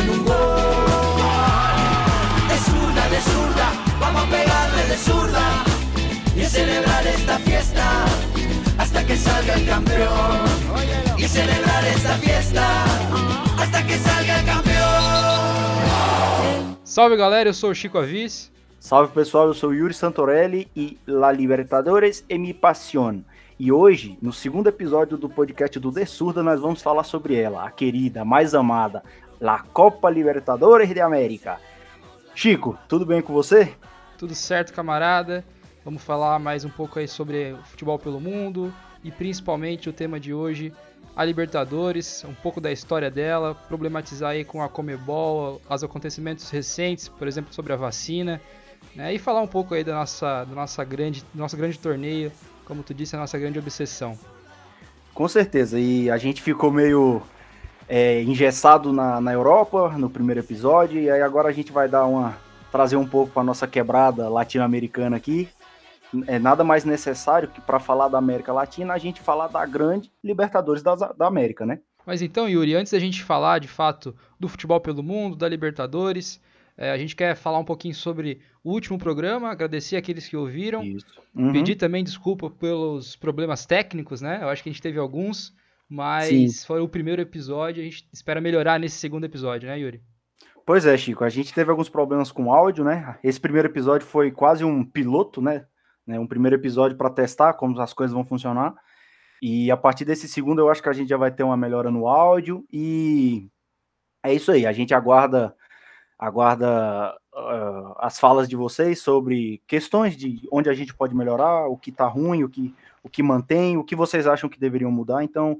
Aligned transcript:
en 0.00 0.10
un 0.10 0.24
gol. 0.24 0.34
De 2.50 2.56
zurda, 2.68 3.08
de 3.14 3.20
zurda, 3.20 3.68
vamos 4.00 4.22
a 4.24 4.30
pegarle 4.30 4.82
de 4.90 4.96
zurda 4.96 5.64
y 6.36 6.44
celebrar 6.44 7.06
esta 7.06 7.38
fiesta 7.38 8.04
hasta 8.78 9.06
que 9.06 9.16
salga 9.16 9.54
el 9.54 9.66
campeón. 9.66 10.46
Y 11.16 11.24
celebrar 11.24 11.84
esta 11.84 12.14
fiesta 12.14 12.84
hasta 13.58 13.86
que 13.86 13.98
salga 13.98 14.40
el 14.40 14.46
campeón. 14.46 14.68
Salve 16.84 17.16
galera, 17.16 17.48
eu 17.48 17.54
sou 17.54 17.70
o 17.70 17.74
Chico 17.74 17.98
Avis. 17.98 18.50
Salve 18.80 19.12
pessoal, 19.12 19.48
eu 19.48 19.54
sou 19.54 19.74
Yuri 19.74 19.92
Santorelli 19.92 20.68
e 20.74 20.98
La 21.06 21.32
Libertadores 21.32 22.24
é 22.28 22.38
mi 22.38 22.54
pasión. 22.54 23.24
E 23.60 23.72
hoje, 23.72 24.16
no 24.22 24.32
segundo 24.32 24.68
episódio 24.68 25.18
do 25.18 25.28
podcast 25.28 25.80
do 25.80 25.90
Dessurda, 25.90 26.44
nós 26.44 26.60
vamos 26.60 26.80
falar 26.80 27.02
sobre 27.02 27.34
ela, 27.34 27.66
a 27.66 27.70
querida, 27.72 28.22
a 28.22 28.24
mais 28.24 28.54
amada, 28.54 29.02
La 29.40 29.60
Copa 29.60 30.10
Libertadores 30.10 30.92
de 30.92 31.00
América. 31.00 31.60
Chico, 32.34 32.76
tudo 32.88 33.06
bem 33.06 33.22
com 33.22 33.32
você? 33.32 33.72
Tudo 34.16 34.34
certo, 34.34 34.72
camarada? 34.72 35.44
Vamos 35.84 36.02
falar 36.02 36.40
mais 36.40 36.64
um 36.64 36.68
pouco 36.68 36.98
aí 36.98 37.06
sobre 37.06 37.52
o 37.52 37.62
futebol 37.62 38.00
pelo 38.00 38.20
mundo 38.20 38.74
e 39.04 39.12
principalmente 39.12 39.88
o 39.88 39.92
tema 39.92 40.18
de 40.18 40.34
hoje, 40.34 40.72
a 41.14 41.24
Libertadores, 41.24 42.24
um 42.24 42.34
pouco 42.34 42.60
da 42.60 42.72
história 42.72 43.10
dela, 43.12 43.54
problematizar 43.54 44.30
aí 44.30 44.44
com 44.44 44.60
a 44.60 44.68
Comebol, 44.68 45.62
os 45.70 45.84
acontecimentos 45.84 46.50
recentes, 46.50 47.08
por 47.08 47.28
exemplo, 47.28 47.54
sobre 47.54 47.72
a 47.72 47.76
vacina, 47.76 48.40
né? 48.94 49.14
E 49.14 49.20
falar 49.20 49.40
um 49.40 49.46
pouco 49.46 49.72
aí 49.72 49.84
da 49.84 49.94
nossa, 49.94 50.44
da 50.44 50.54
nossa 50.54 50.82
grande, 50.82 51.24
do 51.32 51.38
nosso 51.38 51.56
grande 51.56 51.78
torneio, 51.78 52.32
como 52.64 52.82
tu 52.82 52.92
disse, 52.92 53.14
a 53.14 53.20
nossa 53.20 53.38
grande 53.38 53.58
obsessão. 53.58 54.18
Com 55.14 55.28
certeza, 55.28 55.78
e 55.78 56.10
a 56.10 56.16
gente 56.16 56.42
ficou 56.42 56.72
meio 56.72 57.22
é, 57.88 58.22
engessado 58.22 58.92
na, 58.92 59.20
na 59.20 59.32
Europa 59.32 59.94
no 59.96 60.10
primeiro 60.10 60.40
episódio, 60.40 61.00
e 61.00 61.10
aí 61.10 61.22
agora 61.22 61.48
a 61.48 61.52
gente 61.52 61.72
vai 61.72 61.88
dar 61.88 62.06
uma 62.06 62.36
trazer 62.70 62.96
um 62.96 63.06
pouco 63.06 63.32
para 63.32 63.42
nossa 63.42 63.66
quebrada 63.66 64.28
latino-americana 64.28 65.16
aqui. 65.16 65.48
É 66.26 66.38
nada 66.38 66.64
mais 66.64 66.84
necessário 66.84 67.48
que 67.48 67.60
para 67.60 67.78
falar 67.78 68.08
da 68.08 68.18
América 68.18 68.52
Latina 68.52 68.94
a 68.94 68.98
gente 68.98 69.20
falar 69.20 69.48
da 69.48 69.64
grande 69.66 70.10
Libertadores 70.22 70.82
da, 70.82 70.94
da 70.94 71.26
América, 71.26 71.66
né? 71.66 71.80
Mas 72.06 72.22
então, 72.22 72.48
Yuri, 72.48 72.74
antes 72.74 72.92
da 72.92 72.98
gente 72.98 73.22
falar 73.22 73.58
de 73.58 73.68
fato 73.68 74.14
do 74.40 74.48
futebol 74.48 74.80
pelo 74.80 75.02
mundo, 75.02 75.36
da 75.36 75.46
Libertadores, 75.46 76.40
é, 76.74 76.90
a 76.90 76.96
gente 76.96 77.14
quer 77.14 77.36
falar 77.36 77.58
um 77.58 77.64
pouquinho 77.64 77.94
sobre 77.94 78.40
o 78.64 78.70
último 78.70 78.96
programa, 78.98 79.50
agradecer 79.50 79.96
aqueles 79.96 80.26
que 80.26 80.36
ouviram. 80.36 80.82
Uhum. 81.34 81.52
Pedir 81.52 81.74
também 81.74 82.02
desculpa 82.02 82.48
pelos 82.48 83.14
problemas 83.16 83.66
técnicos, 83.66 84.22
né? 84.22 84.38
Eu 84.40 84.48
acho 84.48 84.62
que 84.62 84.70
a 84.70 84.72
gente 84.72 84.80
teve 84.80 84.98
alguns, 84.98 85.52
mas 85.88 86.28
Sim. 86.28 86.66
foi 86.66 86.80
o 86.80 86.88
primeiro 86.88 87.22
episódio, 87.22 87.80
a 87.80 87.84
gente 87.84 88.08
espera 88.12 88.40
melhorar 88.40 88.78
nesse 88.78 88.96
segundo 88.96 89.24
episódio, 89.24 89.68
né, 89.68 89.78
Yuri? 89.78 90.02
Pois 90.66 90.84
é, 90.84 90.96
Chico, 90.98 91.24
a 91.24 91.30
gente 91.30 91.54
teve 91.54 91.70
alguns 91.70 91.88
problemas 91.88 92.30
com 92.30 92.52
áudio, 92.52 92.84
né? 92.84 93.18
Esse 93.24 93.40
primeiro 93.40 93.68
episódio 93.68 94.06
foi 94.06 94.30
quase 94.30 94.64
um 94.64 94.84
piloto, 94.84 95.40
né? 95.40 95.64
Um 96.06 96.26
primeiro 96.26 96.56
episódio 96.56 96.96
para 96.96 97.10
testar 97.10 97.54
como 97.54 97.80
as 97.80 97.92
coisas 97.92 98.14
vão 98.14 98.24
funcionar. 98.24 98.74
E 99.40 99.70
a 99.70 99.76
partir 99.76 100.04
desse 100.04 100.28
segundo, 100.28 100.60
eu 100.60 100.70
acho 100.70 100.82
que 100.82 100.88
a 100.88 100.92
gente 100.92 101.08
já 101.08 101.16
vai 101.16 101.30
ter 101.30 101.42
uma 101.42 101.56
melhora 101.56 101.90
no 101.90 102.06
áudio. 102.06 102.66
E 102.72 103.48
é 104.22 104.32
isso 104.32 104.50
aí. 104.52 104.66
A 104.66 104.72
gente 104.72 104.92
aguarda 104.92 105.54
aguarda 106.18 107.14
uh, 107.32 107.94
as 107.98 108.18
falas 108.18 108.48
de 108.48 108.56
vocês 108.56 109.00
sobre 109.00 109.62
questões 109.68 110.16
de 110.16 110.40
onde 110.50 110.68
a 110.68 110.74
gente 110.74 110.92
pode 110.92 111.14
melhorar, 111.14 111.68
o 111.68 111.76
que 111.76 111.90
está 111.90 112.06
ruim, 112.08 112.42
o 112.42 112.48
que, 112.48 112.74
o 113.04 113.08
que 113.08 113.22
mantém, 113.22 113.76
o 113.76 113.84
que 113.84 113.94
vocês 113.94 114.26
acham 114.26 114.50
que 114.50 114.58
deveriam 114.58 114.90
mudar. 114.90 115.22
Então, 115.22 115.56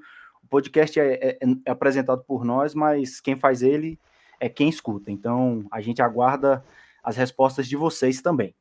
o 0.48 0.50
podcast 0.50 0.98
é, 0.98 1.12
é, 1.12 1.38
é 1.66 1.70
apresentado 1.70 2.24
por 2.24 2.42
nós, 2.42 2.74
mas 2.74 3.20
quem 3.20 3.36
faz 3.36 3.62
ele 3.62 4.00
é 4.40 4.48
quem 4.48 4.68
escuta. 4.70 5.12
Então, 5.12 5.66
a 5.70 5.82
gente 5.82 6.00
aguarda 6.00 6.64
as 7.04 7.16
respostas 7.16 7.68
de 7.68 7.76
vocês 7.76 8.22
também. 8.22 8.54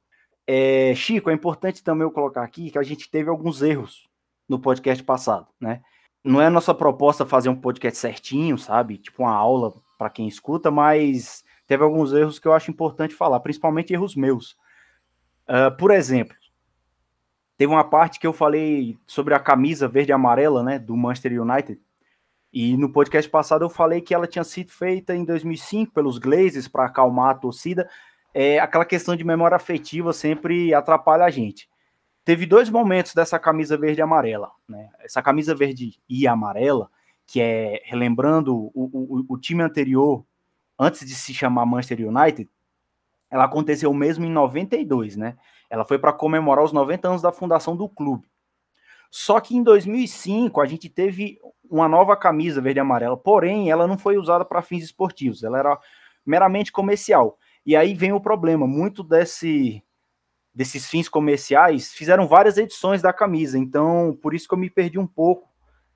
É, 0.45 0.93
Chico, 0.95 1.29
é 1.29 1.33
importante 1.33 1.81
também 1.81 2.03
eu 2.03 2.11
colocar 2.11 2.43
aqui 2.43 2.69
que 2.69 2.77
a 2.77 2.83
gente 2.83 3.09
teve 3.09 3.29
alguns 3.29 3.61
erros 3.61 4.09
no 4.49 4.59
podcast 4.59 5.01
passado, 5.01 5.47
né? 5.59 5.81
Não 6.23 6.41
é 6.41 6.49
nossa 6.49 6.73
proposta 6.73 7.25
fazer 7.25 7.47
um 7.47 7.55
podcast 7.55 7.97
certinho, 7.97 8.57
sabe? 8.57 8.97
Tipo 8.97 9.23
uma 9.23 9.33
aula 9.33 9.73
para 9.97 10.09
quem 10.09 10.27
escuta, 10.27 10.69
mas 10.69 11.41
teve 11.65 11.83
alguns 11.83 12.11
erros 12.11 12.37
que 12.37 12.47
eu 12.49 12.53
acho 12.53 12.69
importante 12.69 13.15
falar, 13.15 13.39
principalmente 13.39 13.93
erros 13.93 14.13
meus. 14.13 14.57
Uh, 15.47 15.75
por 15.77 15.91
exemplo, 15.91 16.35
teve 17.57 17.71
uma 17.71 17.83
parte 17.83 18.19
que 18.19 18.27
eu 18.27 18.33
falei 18.33 18.97
sobre 19.07 19.33
a 19.33 19.39
camisa 19.39 19.87
verde 19.87 20.11
e 20.11 20.13
amarela, 20.13 20.63
né, 20.63 20.77
do 20.77 20.95
Manchester 20.95 21.41
United. 21.41 21.79
E 22.53 22.77
no 22.77 22.91
podcast 22.91 23.29
passado 23.29 23.65
eu 23.65 23.69
falei 23.69 23.99
que 23.99 24.13
ela 24.13 24.27
tinha 24.27 24.43
sido 24.43 24.71
feita 24.71 25.15
em 25.15 25.25
2005 25.25 25.91
pelos 25.91 26.17
Glazers 26.17 26.67
para 26.67 26.85
acalmar 26.85 27.31
a 27.31 27.35
torcida. 27.35 27.89
É, 28.33 28.59
aquela 28.59 28.85
questão 28.85 29.15
de 29.15 29.23
memória 29.23 29.55
afetiva 29.55 30.13
sempre 30.13 30.73
atrapalha 30.73 31.25
a 31.25 31.29
gente. 31.29 31.69
Teve 32.23 32.45
dois 32.45 32.69
momentos 32.69 33.13
dessa 33.13 33.39
camisa 33.39 33.77
verde 33.77 33.99
e 33.99 34.03
amarela. 34.03 34.51
Né? 34.67 34.89
Essa 34.99 35.21
camisa 35.21 35.55
verde 35.55 35.99
e 36.07 36.27
amarela, 36.27 36.89
que 37.25 37.41
é 37.41 37.81
relembrando 37.85 38.55
o, 38.55 38.71
o, 38.73 39.25
o 39.29 39.37
time 39.37 39.63
anterior 39.63 40.25
antes 40.79 41.07
de 41.07 41.15
se 41.15 41.33
chamar 41.33 41.65
Manchester 41.65 42.07
United, 42.07 42.49
ela 43.29 43.45
aconteceu 43.45 43.93
mesmo 43.93 44.25
em 44.25 44.31
92, 44.31 45.17
né? 45.17 45.37
Ela 45.69 45.85
foi 45.85 45.99
para 45.99 46.13
comemorar 46.13 46.63
os 46.63 46.71
90 46.71 47.07
anos 47.07 47.21
da 47.21 47.31
fundação 47.31 47.75
do 47.75 47.87
clube. 47.89 48.27
Só 49.09 49.39
que 49.39 49.55
em 49.55 49.63
2005 49.63 50.59
a 50.61 50.65
gente 50.65 50.89
teve 50.89 51.39
uma 51.69 51.87
nova 51.87 52.15
camisa 52.15 52.61
verde 52.61 52.79
e 52.79 52.81
amarela, 52.81 53.17
porém 53.17 53.71
ela 53.71 53.87
não 53.87 53.97
foi 53.97 54.17
usada 54.17 54.45
para 54.45 54.61
fins 54.61 54.83
esportivos, 54.83 55.43
ela 55.43 55.59
era 55.59 55.79
meramente 56.25 56.71
comercial. 56.71 57.37
E 57.65 57.75
aí 57.75 57.93
vem 57.93 58.13
o 58.13 58.21
problema, 58.21 58.67
muito 58.67 59.03
desse 59.03 59.83
desses 60.53 60.87
fins 60.87 61.07
comerciais 61.07 61.93
fizeram 61.93 62.27
várias 62.27 62.57
edições 62.57 62.99
da 62.99 63.13
camisa, 63.13 63.59
então 63.59 64.17
por 64.19 64.33
isso 64.33 64.47
que 64.47 64.53
eu 64.55 64.57
me 64.57 64.71
perdi 64.71 64.97
um 64.97 65.05
pouco 65.05 65.47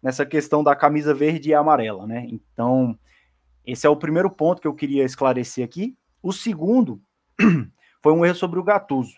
nessa 0.02 0.26
questão 0.26 0.64
da 0.64 0.76
camisa 0.76 1.14
verde 1.14 1.50
e 1.50 1.54
amarela, 1.54 2.06
né? 2.06 2.28
Então, 2.30 2.98
esse 3.66 3.86
é 3.86 3.90
o 3.90 3.96
primeiro 3.96 4.30
ponto 4.30 4.62
que 4.62 4.68
eu 4.68 4.74
queria 4.74 5.04
esclarecer 5.04 5.64
aqui. 5.64 5.96
O 6.22 6.32
segundo 6.32 7.02
foi 8.02 8.14
um 8.14 8.26
erro 8.26 8.36
sobre 8.36 8.60
o 8.60 8.64
Gatuso. 8.64 9.16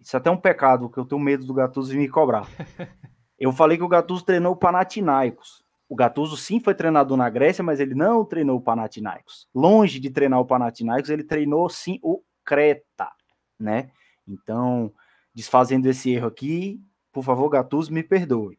Isso 0.00 0.16
é 0.16 0.18
até 0.18 0.30
um 0.30 0.36
pecado, 0.36 0.88
que 0.88 0.98
eu 0.98 1.04
tenho 1.04 1.20
medo 1.20 1.44
do 1.44 1.54
Gatuso 1.54 1.90
vir 1.90 1.98
me 1.98 2.08
cobrar. 2.08 2.46
Eu 3.38 3.52
falei 3.52 3.78
que 3.78 3.84
o 3.84 3.88
Gatuso 3.88 4.24
treinou 4.24 4.52
o 4.52 4.56
Panathinaikos. 4.56 5.64
O 5.88 5.94
Gatuso 5.94 6.36
sim 6.36 6.58
foi 6.58 6.74
treinador 6.74 7.16
na 7.16 7.30
Grécia, 7.30 7.62
mas 7.62 7.78
ele 7.78 7.94
não 7.94 8.24
treinou 8.24 8.56
o 8.56 8.60
Panathinaikos. 8.60 9.48
Longe 9.54 10.00
de 10.00 10.10
treinar 10.10 10.40
o 10.40 10.44
Panathinaikos, 10.44 11.08
ele 11.08 11.22
treinou 11.22 11.68
sim 11.68 12.00
o 12.02 12.20
Creta, 12.44 13.10
né? 13.58 13.90
Então, 14.26 14.92
desfazendo 15.32 15.86
esse 15.88 16.10
erro 16.10 16.26
aqui, 16.26 16.82
por 17.12 17.22
favor, 17.22 17.48
Gatuso, 17.48 17.92
me 17.92 18.02
perdoe. 18.02 18.58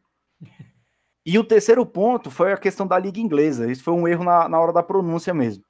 E 1.26 1.38
o 1.38 1.44
terceiro 1.44 1.86
ponto 1.86 2.32
foi 2.32 2.54
a 2.54 2.58
questão 2.58 2.88
da 2.88 2.98
Liga 2.98 3.20
Inglesa. 3.20 3.70
Isso 3.70 3.84
foi 3.84 3.94
um 3.94 4.08
erro 4.08 4.24
na, 4.24 4.50
na 4.50 4.60
hora 4.60 4.74
da 4.74 4.82
pronúncia 4.82 5.34
mesmo. 5.34 5.64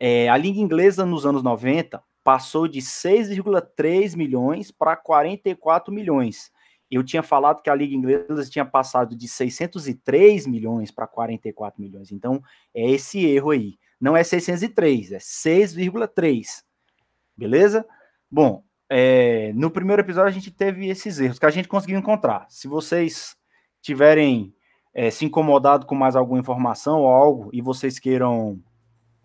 É, 0.00 0.28
a 0.28 0.36
Liga 0.36 0.58
Inglesa, 0.58 1.06
nos 1.06 1.24
anos 1.24 1.42
90, 1.42 2.02
passou 2.22 2.68
de 2.68 2.80
6,3 2.80 4.16
milhões 4.16 4.70
para 4.70 4.96
44 4.96 5.92
milhões. 5.92 6.52
Eu 6.90 7.02
tinha 7.02 7.22
falado 7.22 7.62
que 7.62 7.70
a 7.70 7.74
Liga 7.74 7.94
Inglesa 7.94 8.44
tinha 8.50 8.64
passado 8.64 9.16
de 9.16 9.26
603 9.26 10.46
milhões 10.46 10.90
para 10.90 11.06
44 11.06 11.80
milhões. 11.80 12.12
Então, 12.12 12.42
é 12.74 12.90
esse 12.90 13.24
erro 13.24 13.50
aí. 13.50 13.78
Não 14.00 14.16
é 14.16 14.22
603, 14.22 15.12
é 15.12 15.18
6,3. 15.18 16.62
Beleza? 17.36 17.86
Bom, 18.30 18.62
é, 18.90 19.52
no 19.54 19.70
primeiro 19.70 20.02
episódio 20.02 20.28
a 20.28 20.32
gente 20.32 20.50
teve 20.50 20.88
esses 20.88 21.18
erros 21.18 21.38
que 21.38 21.46
a 21.46 21.50
gente 21.50 21.66
conseguiu 21.66 21.98
encontrar. 21.98 22.46
Se 22.50 22.68
vocês 22.68 23.34
tiverem 23.80 24.54
é, 24.92 25.10
se 25.10 25.24
incomodado 25.24 25.86
com 25.86 25.94
mais 25.94 26.14
alguma 26.14 26.40
informação 26.40 27.00
ou 27.00 27.08
algo 27.08 27.48
e 27.54 27.62
vocês 27.62 27.98
queiram 27.98 28.60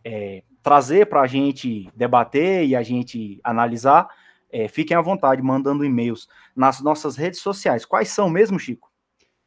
é, 0.06 0.42
trazer 0.68 1.06
para 1.06 1.22
a 1.22 1.28
gente 1.28 1.90
debater 1.96 2.68
e 2.68 2.75
a 2.75 2.84
gente 2.84 3.40
analisar, 3.42 4.10
é, 4.52 4.68
fiquem 4.68 4.98
à 4.98 5.02
vontade 5.02 5.42
mandando 5.42 5.86
e-mails 5.86 6.28
nas 6.54 6.81
nossas 6.81 7.16
redes 7.16 7.40
sociais. 7.40 7.86
Quais 7.86 8.10
são 8.10 8.30
mesmo, 8.30 8.60
Chico? 8.60 8.92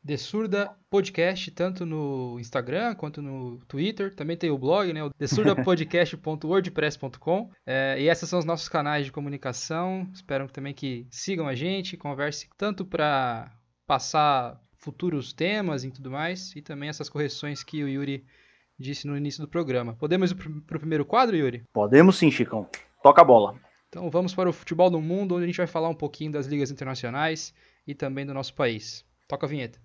The 0.02 0.16
Surda 0.16 0.74
Podcast, 0.88 1.50
tanto 1.50 1.84
no 1.84 2.38
Instagram 2.40 2.94
quanto 2.94 3.20
no 3.20 3.58
Twitter. 3.68 4.14
Também 4.14 4.34
tem 4.34 4.48
o 4.48 4.56
blog, 4.56 4.90
né? 4.94 5.04
O 5.04 5.10
thesurdapodcast.wordpress.com. 5.10 7.50
É, 7.66 8.00
e 8.00 8.08
esses 8.08 8.26
são 8.26 8.38
os 8.38 8.46
nossos 8.46 8.70
canais 8.70 9.04
de 9.04 9.12
comunicação. 9.12 10.08
Espero 10.14 10.48
também 10.48 10.72
que 10.72 11.06
sigam 11.10 11.46
a 11.46 11.54
gente, 11.54 11.98
converse 11.98 12.48
tanto 12.56 12.86
para 12.86 13.52
passar 13.86 14.58
futuros 14.78 15.34
temas 15.34 15.84
e 15.84 15.90
tudo 15.90 16.10
mais, 16.10 16.56
e 16.56 16.62
também 16.62 16.88
essas 16.88 17.10
correções 17.10 17.62
que 17.62 17.84
o 17.84 17.88
Yuri 17.88 18.24
disse 18.80 19.06
no 19.06 19.16
início 19.16 19.42
do 19.42 19.48
programa. 19.48 19.94
Podemos 19.94 20.30
ir 20.30 20.34
para 20.34 20.76
o 20.76 20.80
primeiro 20.80 21.04
quadro, 21.04 21.36
Yuri? 21.36 21.64
Podemos 21.72 22.16
sim, 22.16 22.30
Chicão. 22.30 22.66
Toca 23.02 23.20
a 23.20 23.24
bola. 23.24 23.54
Então 23.88 24.10
vamos 24.10 24.34
para 24.34 24.48
o 24.48 24.52
futebol 24.52 24.88
do 24.88 25.00
mundo, 25.00 25.34
onde 25.34 25.44
a 25.44 25.46
gente 25.46 25.56
vai 25.56 25.66
falar 25.66 25.88
um 25.88 25.94
pouquinho 25.94 26.32
das 26.32 26.46
ligas 26.46 26.70
internacionais 26.70 27.52
e 27.86 27.94
também 27.94 28.24
do 28.24 28.32
nosso 28.32 28.54
país. 28.54 29.04
Toca 29.28 29.46
a 29.46 29.48
vinheta. 29.48 29.78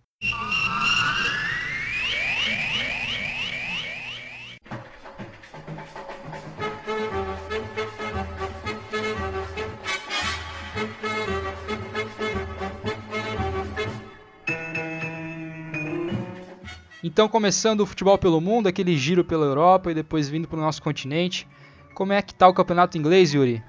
Então, 17.16 17.30
começando 17.30 17.80
o 17.80 17.86
futebol 17.86 18.18
pelo 18.18 18.42
mundo, 18.42 18.68
aquele 18.68 18.98
giro 18.98 19.24
pela 19.24 19.46
Europa 19.46 19.90
e 19.90 19.94
depois 19.94 20.28
vindo 20.28 20.50
para 20.50 20.60
o 20.60 20.62
nosso 20.62 20.84
continente. 20.84 21.48
Como 21.94 22.12
é 22.12 22.22
que 22.22 22.36
tá 22.36 22.46
o 22.46 22.54
campeonato 22.54 22.98
inglês, 22.98 23.34
Yuri? 23.34 23.64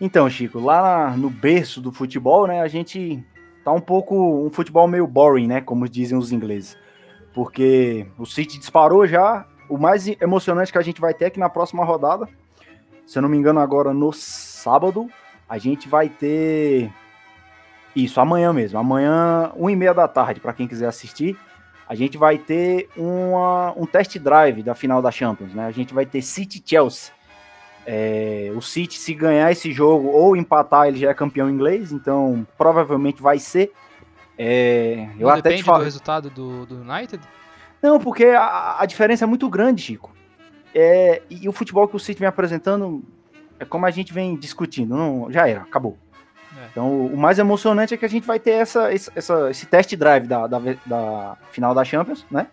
Então, 0.00 0.28
Chico, 0.28 0.58
lá 0.58 1.16
no 1.16 1.30
berço 1.30 1.80
do 1.80 1.92
futebol, 1.92 2.48
né, 2.48 2.60
a 2.60 2.66
gente 2.66 3.24
tá 3.62 3.70
um 3.70 3.80
pouco 3.80 4.44
um 4.44 4.50
futebol 4.50 4.88
meio 4.88 5.06
boring, 5.06 5.46
né, 5.46 5.60
como 5.60 5.88
dizem 5.88 6.18
os 6.18 6.32
ingleses. 6.32 6.76
Porque 7.32 8.08
o 8.18 8.26
City 8.26 8.58
disparou 8.58 9.06
já, 9.06 9.46
o 9.68 9.78
mais 9.78 10.08
emocionante 10.20 10.72
que 10.72 10.78
a 10.78 10.82
gente 10.82 11.00
vai 11.00 11.14
ter 11.14 11.26
é 11.26 11.30
que 11.30 11.38
na 11.38 11.48
próxima 11.48 11.84
rodada, 11.84 12.28
se 13.06 13.16
eu 13.16 13.22
não 13.22 13.28
me 13.28 13.36
engano 13.36 13.60
agora 13.60 13.94
no 13.94 14.12
sábado, 14.12 15.08
a 15.48 15.56
gente 15.56 15.88
vai 15.88 16.08
ter 16.08 16.90
isso, 17.94 18.20
amanhã 18.20 18.52
mesmo, 18.52 18.76
amanhã, 18.76 19.52
1 19.54 19.70
e 19.70 19.76
meia 19.76 19.94
da 19.94 20.08
tarde, 20.08 20.40
para 20.40 20.52
quem 20.52 20.66
quiser 20.66 20.88
assistir, 20.88 21.38
a 21.90 21.94
gente 21.96 22.16
vai 22.16 22.38
ter 22.38 22.88
uma, 22.96 23.74
um 23.76 23.84
test 23.84 24.16
drive 24.16 24.62
da 24.62 24.76
final 24.76 25.02
da 25.02 25.10
Champions, 25.10 25.52
né? 25.52 25.66
A 25.66 25.72
gente 25.72 25.92
vai 25.92 26.06
ter 26.06 26.22
City 26.22 26.62
Chelsea. 26.64 27.12
É, 27.84 28.52
o 28.54 28.60
City, 28.60 28.96
se 28.96 29.12
ganhar 29.12 29.50
esse 29.50 29.72
jogo 29.72 30.06
ou 30.06 30.36
empatar, 30.36 30.86
ele 30.86 31.00
já 31.00 31.10
é 31.10 31.14
campeão 31.14 31.50
inglês, 31.50 31.90
então 31.90 32.46
provavelmente 32.56 33.20
vai 33.20 33.40
ser. 33.40 33.72
É, 34.38 35.08
eu 35.18 35.26
Não 35.26 35.30
até 35.30 35.42
depende 35.48 35.64
falo... 35.64 35.78
do 35.78 35.84
resultado 35.84 36.30
do, 36.30 36.64
do 36.64 36.76
United? 36.76 37.24
Não, 37.82 37.98
porque 37.98 38.26
a, 38.26 38.76
a, 38.78 38.86
diferença 38.86 39.24
é 39.24 39.26
muito 39.26 39.48
grande, 39.50 39.82
Chico. 39.82 40.12
É, 40.72 41.22
e 41.28 41.48
o 41.48 41.52
futebol 41.52 41.88
que 41.88 41.96
o 41.96 41.98
City 41.98 42.20
vem 42.20 42.28
apresentando 42.28 43.02
é 43.58 43.64
como 43.64 43.84
a 43.84 43.90
gente 43.90 44.12
vem 44.12 44.36
discutindo. 44.36 44.94
Não, 44.94 45.26
já 45.28 45.48
era, 45.48 45.62
acabou. 45.62 45.98
Então, 46.70 47.06
o 47.06 47.16
mais 47.16 47.38
emocionante 47.38 47.94
é 47.94 47.96
que 47.96 48.04
a 48.04 48.08
gente 48.08 48.26
vai 48.26 48.38
ter 48.38 48.52
essa, 48.52 48.92
essa, 48.92 49.50
esse 49.50 49.66
test 49.66 49.94
drive 49.96 50.26
da, 50.26 50.46
da, 50.46 50.60
da 50.86 51.36
final 51.50 51.74
da 51.74 51.84
Champions, 51.84 52.24
né? 52.30 52.46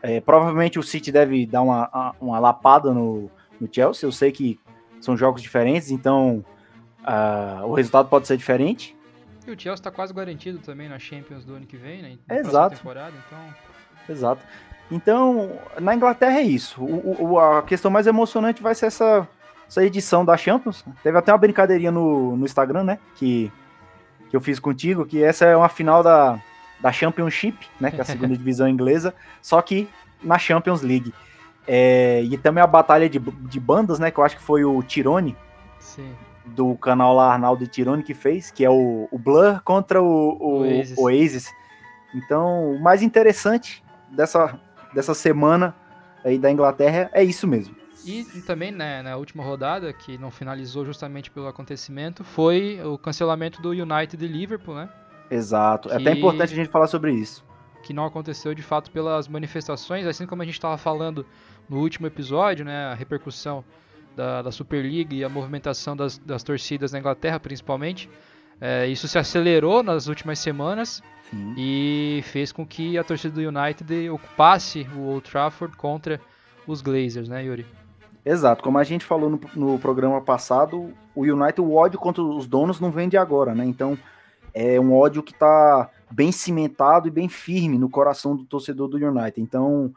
É, 0.00 0.20
provavelmente 0.20 0.78
o 0.78 0.82
City 0.82 1.10
deve 1.10 1.44
dar 1.44 1.62
uma, 1.62 2.14
uma 2.20 2.38
lapada 2.38 2.92
no, 2.92 3.28
no 3.60 3.68
Chelsea. 3.70 4.06
Eu 4.06 4.12
sei 4.12 4.30
que 4.30 4.60
são 5.00 5.16
jogos 5.16 5.42
diferentes, 5.42 5.90
então 5.90 6.44
uh, 7.00 7.66
o 7.66 7.74
resultado 7.74 8.08
pode 8.08 8.26
ser 8.26 8.36
diferente. 8.36 8.96
E 9.44 9.50
o 9.50 9.58
Chelsea 9.58 9.74
está 9.74 9.90
quase 9.90 10.14
garantido 10.14 10.58
também 10.58 10.88
na 10.88 10.98
Champions 10.98 11.44
do 11.44 11.54
ano 11.54 11.66
que 11.66 11.76
vem, 11.76 12.02
né? 12.02 12.18
Na 12.28 12.36
Exato. 12.36 12.76
Temporada, 12.76 13.14
então... 13.26 13.38
Exato. 14.08 14.42
Então, 14.90 15.58
na 15.80 15.94
Inglaterra 15.94 16.38
é 16.38 16.42
isso. 16.42 16.82
O, 16.82 17.32
o, 17.32 17.40
a 17.40 17.62
questão 17.62 17.90
mais 17.90 18.06
emocionante 18.06 18.62
vai 18.62 18.74
ser 18.74 18.86
essa, 18.86 19.28
essa 19.68 19.84
edição 19.84 20.24
da 20.24 20.36
Champions. 20.36 20.84
Teve 21.02 21.18
até 21.18 21.30
uma 21.30 21.38
brincadeirinha 21.38 21.92
no, 21.92 22.36
no 22.36 22.44
Instagram, 22.44 22.84
né? 22.84 22.98
Que, 23.16 23.52
que 24.30 24.36
eu 24.36 24.40
fiz 24.40 24.58
contigo, 24.58 25.04
que 25.04 25.22
essa 25.22 25.44
é 25.44 25.54
uma 25.54 25.68
final 25.68 26.02
da, 26.02 26.40
da 26.80 26.90
Championship, 26.90 27.68
né? 27.78 27.90
Que 27.90 27.98
é 27.98 28.00
a 28.00 28.04
segunda 28.04 28.34
divisão 28.36 28.66
inglesa, 28.66 29.14
só 29.42 29.60
que 29.60 29.88
na 30.22 30.38
Champions 30.38 30.80
League. 30.80 31.12
É, 31.66 32.22
e 32.22 32.38
também 32.38 32.64
a 32.64 32.66
batalha 32.66 33.10
de, 33.10 33.18
de 33.18 33.60
bandas, 33.60 33.98
né? 33.98 34.10
Que 34.10 34.18
eu 34.18 34.24
acho 34.24 34.36
que 34.36 34.42
foi 34.42 34.64
o 34.64 34.82
Tirone. 34.82 35.36
Sim. 35.78 36.10
Do 36.46 36.74
canal 36.76 37.14
lá 37.14 37.34
Arnaldo 37.34 37.66
Tirone 37.66 38.02
que 38.02 38.14
fez, 38.14 38.50
que 38.50 38.64
é 38.64 38.70
o, 38.70 39.06
o 39.10 39.18
Blur 39.18 39.60
contra 39.62 40.02
o, 40.02 40.06
o 40.40 40.60
Oasis. 40.60 40.98
Oasis. 40.98 41.54
Então, 42.14 42.72
o 42.72 42.80
mais 42.80 43.02
interessante 43.02 43.84
dessa, 44.10 44.58
dessa 44.94 45.12
semana 45.12 45.74
aí 46.24 46.38
da 46.38 46.50
Inglaterra 46.50 47.10
é 47.12 47.22
isso 47.22 47.46
mesmo. 47.46 47.76
E 48.04 48.24
também 48.42 48.70
né, 48.70 49.02
na 49.02 49.16
última 49.16 49.42
rodada, 49.42 49.92
que 49.92 50.16
não 50.18 50.30
finalizou 50.30 50.84
justamente 50.84 51.30
pelo 51.30 51.46
acontecimento, 51.46 52.24
foi 52.24 52.80
o 52.82 52.96
cancelamento 52.96 53.60
do 53.60 53.70
United 53.70 54.24
e 54.24 54.28
Liverpool, 54.28 54.74
né? 54.74 54.88
Exato. 55.30 55.88
Que, 55.88 55.94
é 55.94 55.98
até 55.98 56.12
importante 56.12 56.52
a 56.52 56.56
gente 56.56 56.70
falar 56.70 56.86
sobre 56.86 57.12
isso. 57.12 57.44
Que 57.82 57.92
não 57.92 58.04
aconteceu 58.04 58.54
de 58.54 58.62
fato 58.62 58.90
pelas 58.90 59.28
manifestações, 59.28 60.06
assim 60.06 60.26
como 60.26 60.42
a 60.42 60.44
gente 60.44 60.54
estava 60.54 60.76
falando 60.78 61.26
no 61.68 61.78
último 61.78 62.06
episódio, 62.06 62.64
né? 62.64 62.86
A 62.86 62.94
repercussão 62.94 63.64
da, 64.16 64.42
da 64.42 64.50
Super 64.50 64.82
League 64.82 65.16
e 65.16 65.24
a 65.24 65.28
movimentação 65.28 65.96
das, 65.96 66.18
das 66.18 66.42
torcidas 66.42 66.92
na 66.92 66.98
Inglaterra, 66.98 67.38
principalmente. 67.38 68.08
É, 68.60 68.86
isso 68.88 69.06
se 69.06 69.18
acelerou 69.18 69.82
nas 69.84 70.08
últimas 70.08 70.40
semanas 70.40 71.00
Sim. 71.30 71.54
e 71.56 72.20
fez 72.24 72.50
com 72.50 72.66
que 72.66 72.98
a 72.98 73.04
torcida 73.04 73.34
do 73.34 73.40
United 73.40 74.10
ocupasse 74.10 74.86
o 74.96 75.02
Old 75.02 75.30
Trafford 75.30 75.76
contra 75.76 76.20
os 76.66 76.82
Glazers, 76.82 77.28
né, 77.28 77.44
Yuri? 77.44 77.64
Exato, 78.28 78.62
como 78.62 78.76
a 78.76 78.84
gente 78.84 79.06
falou 79.06 79.30
no, 79.30 79.40
no, 79.54 79.78
programa 79.78 80.20
passado, 80.20 80.92
o 81.14 81.22
United, 81.22 81.62
o 81.62 81.72
ódio 81.72 81.98
contra 81.98 82.22
os 82.22 82.46
donos 82.46 82.78
não 82.78 82.90
vem 82.90 83.08
de 83.08 83.16
agora, 83.16 83.54
né? 83.54 83.64
Então 83.64 83.96
é 84.52 84.78
um 84.78 84.94
ódio 84.94 85.22
que 85.22 85.32
está 85.32 85.90
bem 86.10 86.30
cimentado 86.30 87.08
e 87.08 87.10
bem 87.10 87.26
firme 87.26 87.78
no 87.78 87.88
coração 87.88 88.36
do 88.36 88.44
torcedor 88.44 88.86
do 88.86 88.98
United. 88.98 89.40
Então 89.40 89.94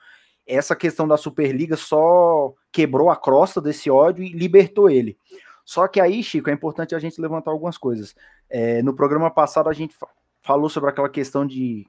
essa 0.48 0.78
questão 0.78 1.06
da 1.06 1.18
Superliga 1.18 1.76
só 1.76 2.54
quebrou 2.72 3.10
a 3.10 3.18
crosta 3.18 3.60
desse 3.60 3.92
ódio 3.92 4.24
e 4.24 4.32
libertou 4.32 4.90
ele. 4.90 5.18
Só 5.66 5.86
que 5.90 6.00
aí, 6.00 6.24
Chico, 6.24 6.50
é 6.50 6.54
importante 6.54 6.96
a 6.96 7.00
gente 7.00 7.20
levantar 7.20 7.52
algumas 7.52 7.78
coisas. 7.78 8.16
É, 8.50 8.82
no 8.82 8.94
programa 8.94 9.30
passado 9.30 9.68
a 9.68 9.74
gente 9.74 9.94
falou 10.42 10.70
sobre 10.70 10.90
aquela 10.90 11.10
questão 11.10 11.46
de 11.46 11.86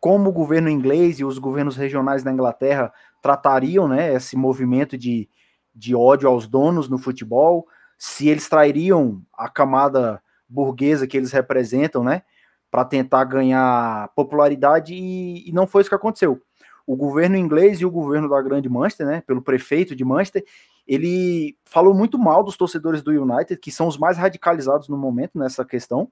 como 0.00 0.30
o 0.30 0.32
governo 0.32 0.68
inglês 0.68 1.20
e 1.20 1.24
os 1.24 1.38
governos 1.38 1.76
regionais 1.76 2.24
da 2.24 2.32
Inglaterra 2.32 2.92
tratariam 3.22 3.86
né, 3.86 4.12
esse 4.14 4.36
movimento 4.36 4.98
de 4.98 5.28
de 5.74 5.94
ódio 5.94 6.28
aos 6.28 6.46
donos 6.46 6.88
no 6.88 6.98
futebol, 6.98 7.66
se 7.98 8.28
eles 8.28 8.48
trairiam 8.48 9.22
a 9.32 9.48
camada 9.48 10.22
burguesa 10.48 11.06
que 11.06 11.16
eles 11.16 11.32
representam, 11.32 12.02
né, 12.02 12.22
para 12.70 12.84
tentar 12.84 13.24
ganhar 13.24 14.08
popularidade 14.14 14.94
e, 14.94 15.48
e, 15.48 15.52
não 15.52 15.66
foi 15.66 15.82
isso 15.82 15.90
que 15.90 15.96
aconteceu. 15.96 16.40
O 16.86 16.96
governo 16.96 17.36
inglês 17.36 17.80
e 17.80 17.86
o 17.86 17.90
governo 17.90 18.28
da 18.28 18.40
Grande 18.40 18.68
Manchester, 18.68 19.06
né, 19.06 19.22
pelo 19.26 19.42
prefeito 19.42 19.94
de 19.94 20.04
Manchester, 20.04 20.44
ele 20.86 21.56
falou 21.64 21.94
muito 21.94 22.18
mal 22.18 22.42
dos 22.42 22.56
torcedores 22.56 23.02
do 23.02 23.10
United, 23.10 23.60
que 23.60 23.70
são 23.70 23.86
os 23.86 23.96
mais 23.96 24.16
radicalizados 24.16 24.88
no 24.88 24.96
momento 24.96 25.38
nessa 25.38 25.64
questão, 25.64 26.10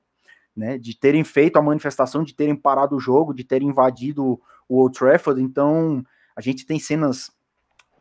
né, 0.54 0.78
de 0.78 0.96
terem 0.96 1.24
feito 1.24 1.56
a 1.56 1.62
manifestação, 1.62 2.22
de 2.22 2.34
terem 2.34 2.54
parado 2.54 2.96
o 2.96 3.00
jogo, 3.00 3.34
de 3.34 3.44
terem 3.44 3.68
invadido 3.68 4.40
o 4.68 4.76
Old 4.76 4.96
Trafford. 4.96 5.42
Então, 5.42 6.04
a 6.36 6.40
gente 6.40 6.66
tem 6.66 6.78
cenas 6.78 7.30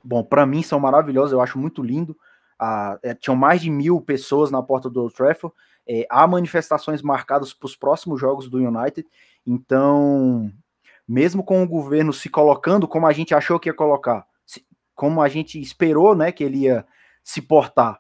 bom, 0.04 0.24
para 0.24 0.46
mim 0.46 0.64
são 0.64 0.80
maravilhosos, 0.80 1.32
eu 1.32 1.42
acho 1.42 1.58
muito 1.58 1.82
lindo. 1.82 2.18
Ah, 2.60 2.98
é, 3.04 3.14
tinham 3.14 3.36
mais 3.36 3.62
de 3.62 3.70
mil 3.70 4.02
pessoas 4.02 4.50
na 4.50 4.62
porta 4.62 4.90
do 4.90 5.02
Old 5.02 5.14
Trafford. 5.14 5.56
É, 5.88 6.06
há 6.10 6.26
manifestações 6.28 7.02
marcadas 7.02 7.54
para 7.54 7.66
os 7.66 7.76
próximos 7.76 8.20
jogos 8.20 8.50
do 8.50 8.58
United. 8.58 9.08
Então, 9.46 10.52
mesmo 11.08 11.44
com 11.44 11.64
o 11.64 11.68
governo 11.68 12.12
se 12.12 12.30
colocando 12.30 12.88
como 12.88 13.08
a 13.08 13.14
gente 13.14 13.34
achou 13.34 13.60
que 13.60 13.70
ia 13.70 13.74
colocar, 13.74 14.26
se, 14.46 14.66
como 14.94 15.22
a 15.22 15.30
gente 15.30 15.60
esperou 15.62 16.16
né, 16.16 16.32
que 16.32 16.44
ele 16.44 16.60
ia 16.64 16.86
se 17.24 17.42
portar, 17.42 18.00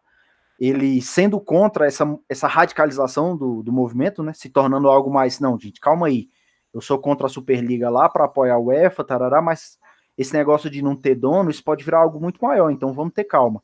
ele 0.60 1.02
sendo 1.02 1.40
contra 1.40 1.86
essa, 1.86 2.06
essa 2.28 2.48
radicalização 2.48 3.38
do, 3.38 3.62
do 3.64 3.72
movimento, 3.72 4.24
né, 4.24 4.34
se 4.34 4.50
tornando 4.50 4.90
algo 4.90 5.12
mais, 5.12 5.40
não, 5.40 5.58
gente, 5.60 5.80
calma 5.80 6.08
aí, 6.08 6.30
eu 6.74 6.82
sou 6.82 7.00
contra 7.00 7.28
a 7.28 7.30
Superliga 7.30 7.90
lá 7.90 8.10
para 8.10 8.26
apoiar 8.26 8.56
a 8.56 8.60
UEFA, 8.60 9.04
tarará, 9.04 9.42
mas 9.42 9.78
esse 10.18 10.34
negócio 10.34 10.70
de 10.70 10.82
não 10.82 10.96
ter 10.96 11.16
dono, 11.16 11.50
isso 11.50 11.64
pode 11.64 11.84
virar 11.84 12.00
algo 12.00 12.20
muito 12.20 12.44
maior, 12.44 12.72
então 12.72 12.94
vamos 12.94 13.14
ter 13.14 13.24
calma. 13.24 13.62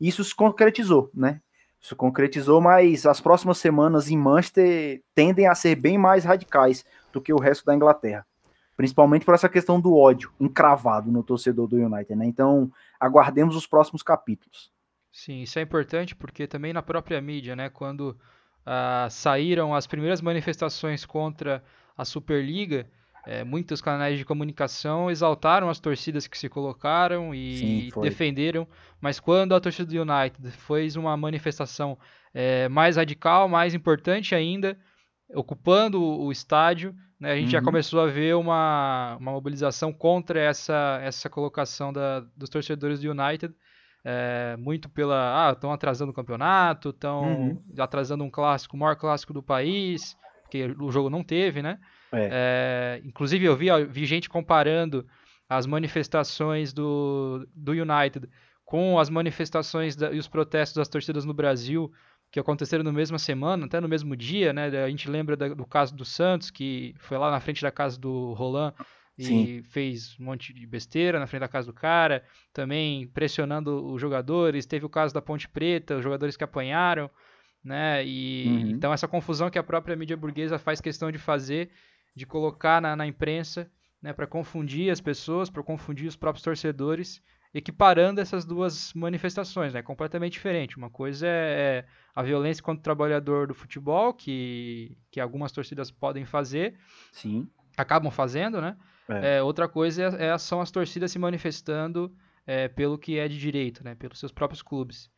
Isso 0.00 0.22
se 0.22 0.34
concretizou, 0.34 1.10
né? 1.14 1.40
Isso 1.80 1.94
concretizou, 1.94 2.60
mas 2.60 3.04
as 3.06 3.20
próximas 3.20 3.58
semanas 3.58 4.10
em 4.10 4.16
Manchester 4.16 5.02
tendem 5.14 5.46
a 5.46 5.54
ser 5.54 5.74
bem 5.76 5.98
mais 5.98 6.24
radicais 6.24 6.84
do 7.12 7.20
que 7.20 7.32
o 7.32 7.38
resto 7.38 7.64
da 7.64 7.74
Inglaterra. 7.74 8.26
Principalmente 8.76 9.24
por 9.24 9.34
essa 9.34 9.48
questão 9.48 9.80
do 9.80 9.96
ódio 9.96 10.32
encravado 10.40 11.12
no 11.12 11.22
torcedor 11.22 11.68
do 11.68 11.76
United, 11.76 12.16
né? 12.16 12.26
Então, 12.26 12.70
aguardemos 12.98 13.54
os 13.54 13.66
próximos 13.66 14.02
capítulos. 14.02 14.72
Sim, 15.12 15.42
isso 15.42 15.58
é 15.58 15.62
importante 15.62 16.16
porque 16.16 16.46
também 16.46 16.72
na 16.72 16.82
própria 16.82 17.20
mídia, 17.20 17.54
né? 17.54 17.68
Quando 17.68 18.18
ah, 18.66 19.06
saíram 19.10 19.74
as 19.74 19.86
primeiras 19.86 20.20
manifestações 20.20 21.04
contra 21.04 21.62
a 21.96 22.04
Superliga, 22.04 22.90
é, 23.26 23.42
muitos 23.42 23.80
canais 23.80 24.18
de 24.18 24.24
comunicação 24.24 25.10
exaltaram 25.10 25.70
as 25.70 25.80
torcidas 25.80 26.26
que 26.26 26.36
se 26.36 26.48
colocaram 26.48 27.34
e 27.34 27.90
Sim, 27.90 28.00
defenderam, 28.02 28.66
mas 29.00 29.18
quando 29.18 29.54
a 29.54 29.60
torcida 29.60 29.90
do 29.90 30.12
United 30.12 30.50
fez 30.50 30.94
uma 30.96 31.16
manifestação 31.16 31.98
é, 32.34 32.68
mais 32.68 32.96
radical, 32.96 33.48
mais 33.48 33.74
importante 33.74 34.34
ainda, 34.34 34.76
ocupando 35.34 36.02
o 36.02 36.30
estádio, 36.30 36.94
né, 37.18 37.32
a 37.32 37.36
gente 37.36 37.46
uhum. 37.46 37.50
já 37.52 37.62
começou 37.62 38.00
a 38.00 38.06
ver 38.06 38.34
uma, 38.36 39.16
uma 39.18 39.32
mobilização 39.32 39.92
contra 39.92 40.38
essa, 40.40 41.00
essa 41.02 41.30
colocação 41.30 41.92
da, 41.92 42.20
dos 42.36 42.50
torcedores 42.50 43.00
do 43.00 43.10
United. 43.10 43.54
É, 44.06 44.54
muito 44.58 44.90
pela. 44.90 45.48
Ah, 45.48 45.52
estão 45.52 45.72
atrasando 45.72 46.10
o 46.10 46.14
campeonato, 46.14 46.90
estão 46.90 47.22
uhum. 47.22 47.64
atrasando 47.78 48.22
um 48.22 48.28
clássico, 48.28 48.76
o 48.76 48.78
maior 48.78 48.96
clássico 48.96 49.32
do 49.32 49.42
país, 49.42 50.14
porque 50.42 50.66
o 50.78 50.92
jogo 50.92 51.08
não 51.08 51.24
teve, 51.24 51.62
né? 51.62 51.78
É. 52.16 52.28
É, 52.32 53.00
inclusive, 53.04 53.44
eu 53.44 53.56
vi, 53.56 53.68
vi 53.86 54.06
gente 54.06 54.28
comparando 54.28 55.06
as 55.48 55.66
manifestações 55.66 56.72
do, 56.72 57.46
do 57.54 57.72
United 57.72 58.28
com 58.64 58.98
as 58.98 59.10
manifestações 59.10 59.94
da, 59.94 60.10
e 60.12 60.18
os 60.18 60.26
protestos 60.26 60.76
das 60.76 60.88
torcidas 60.88 61.24
no 61.24 61.34
Brasil, 61.34 61.92
que 62.30 62.40
aconteceram 62.40 62.82
no 62.82 62.92
mesma 62.92 63.18
semana, 63.18 63.66
até 63.66 63.80
no 63.80 63.88
mesmo 63.88 64.16
dia, 64.16 64.52
né? 64.52 64.66
A 64.84 64.88
gente 64.88 65.08
lembra 65.08 65.36
da, 65.36 65.48
do 65.48 65.66
caso 65.66 65.94
do 65.94 66.04
Santos, 66.04 66.50
que 66.50 66.94
foi 66.98 67.18
lá 67.18 67.30
na 67.30 67.40
frente 67.40 67.62
da 67.62 67.70
casa 67.70 67.98
do 67.98 68.32
Roland 68.32 68.72
e 69.16 69.24
Sim. 69.24 69.62
fez 69.62 70.16
um 70.18 70.24
monte 70.24 70.52
de 70.52 70.66
besteira 70.66 71.20
na 71.20 71.26
frente 71.26 71.42
da 71.42 71.48
casa 71.48 71.66
do 71.68 71.72
cara, 71.72 72.24
também 72.52 73.06
pressionando 73.08 73.86
os 73.92 74.00
jogadores. 74.00 74.66
Teve 74.66 74.84
o 74.84 74.88
caso 74.88 75.14
da 75.14 75.22
Ponte 75.22 75.48
Preta, 75.48 75.96
os 75.96 76.02
jogadores 76.02 76.36
que 76.36 76.42
apanharam, 76.42 77.08
né? 77.62 78.04
E 78.04 78.46
Uhum. 78.46 78.70
então 78.70 78.92
essa 78.92 79.06
confusão 79.06 79.50
que 79.50 79.58
a 79.58 79.62
própria 79.62 79.94
mídia 79.94 80.16
burguesa 80.16 80.58
faz 80.58 80.80
questão 80.80 81.12
de 81.12 81.18
fazer, 81.18 81.70
de 82.14 82.26
colocar 82.26 82.80
na, 82.80 82.94
na 82.94 83.06
imprensa, 83.06 83.70
né, 84.00 84.12
para 84.12 84.26
confundir 84.26 84.90
as 84.90 85.00
pessoas, 85.00 85.50
para 85.50 85.62
confundir 85.62 86.06
os 86.06 86.16
próprios 86.16 86.42
torcedores, 86.44 87.22
equiparando 87.52 88.20
essas 88.20 88.44
duas 88.44 88.92
manifestações, 88.94 89.72
né? 89.72 89.80
Completamente 89.80 90.32
diferente. 90.32 90.76
Uma 90.76 90.90
coisa 90.90 91.26
é 91.28 91.86
a 92.14 92.22
violência 92.22 92.62
contra 92.62 92.80
o 92.80 92.82
trabalhador 92.82 93.46
do 93.46 93.54
futebol, 93.54 94.12
que, 94.12 94.96
que 95.10 95.20
algumas 95.20 95.52
torcidas 95.52 95.90
podem 95.90 96.24
fazer, 96.24 96.76
Sim. 97.12 97.48
acabam 97.76 98.10
fazendo, 98.10 98.60
né? 98.60 98.76
É. 99.08 99.36
É, 99.36 99.42
outra 99.42 99.68
coisa 99.68 100.02
é, 100.18 100.26
é- 100.26 100.38
são 100.38 100.60
as 100.60 100.70
torcidas 100.70 101.12
se 101.12 101.18
manifestando 101.18 102.12
é, 102.46 102.66
pelo 102.68 102.98
que 102.98 103.18
é 103.18 103.28
de 103.28 103.38
direito, 103.38 103.84
né? 103.84 103.94
Pelos 103.94 104.18
seus 104.18 104.32
próprios 104.32 104.60
clubes. 104.60 105.08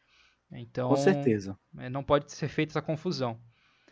Então, 0.52 0.90
Com 0.90 0.96
certeza. 0.96 1.58
é, 1.78 1.88
não 1.88 2.04
pode 2.04 2.30
ser 2.30 2.48
feita 2.48 2.72
essa 2.72 2.82
confusão. 2.82 3.40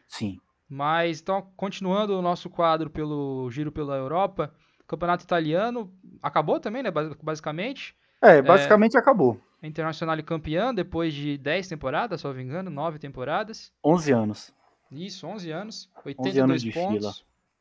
Sim. 0.07 0.39
Mas, 0.69 1.21
então, 1.21 1.43
continuando 1.57 2.19
o 2.19 2.23
nosso 2.23 2.49
quadro 2.49 2.89
pelo 2.91 3.51
giro 3.51 3.71
pela 3.71 3.97
Europa, 3.97 4.53
campeonato 4.87 5.25
italiano 5.25 5.93
acabou 6.23 6.59
também, 6.59 6.83
né? 6.83 6.91
basi- 6.91 7.17
Basicamente. 7.23 7.95
É, 8.23 8.41
basicamente 8.41 8.97
acabou. 8.97 9.39
A 9.63 9.67
Internacional 9.67 10.17
é 10.17 10.23
campeã 10.23 10.75
depois 10.75 11.13
de 11.15 11.37
10 11.39 11.69
temporadas, 11.69 12.23
não 12.23 12.33
me 12.35 12.43
engano, 12.43 12.71
9 12.71 12.99
temporadas. 12.99 13.73
11 13.85 14.13
anos. 14.13 14.53
Isso, 14.91 15.27
11 15.27 15.51
anos, 15.51 15.91
11 15.99 16.09
82 16.19 16.39
anos 16.51 16.63
de 16.63 16.71
pontos, 16.73 16.97
fila. 16.99 17.13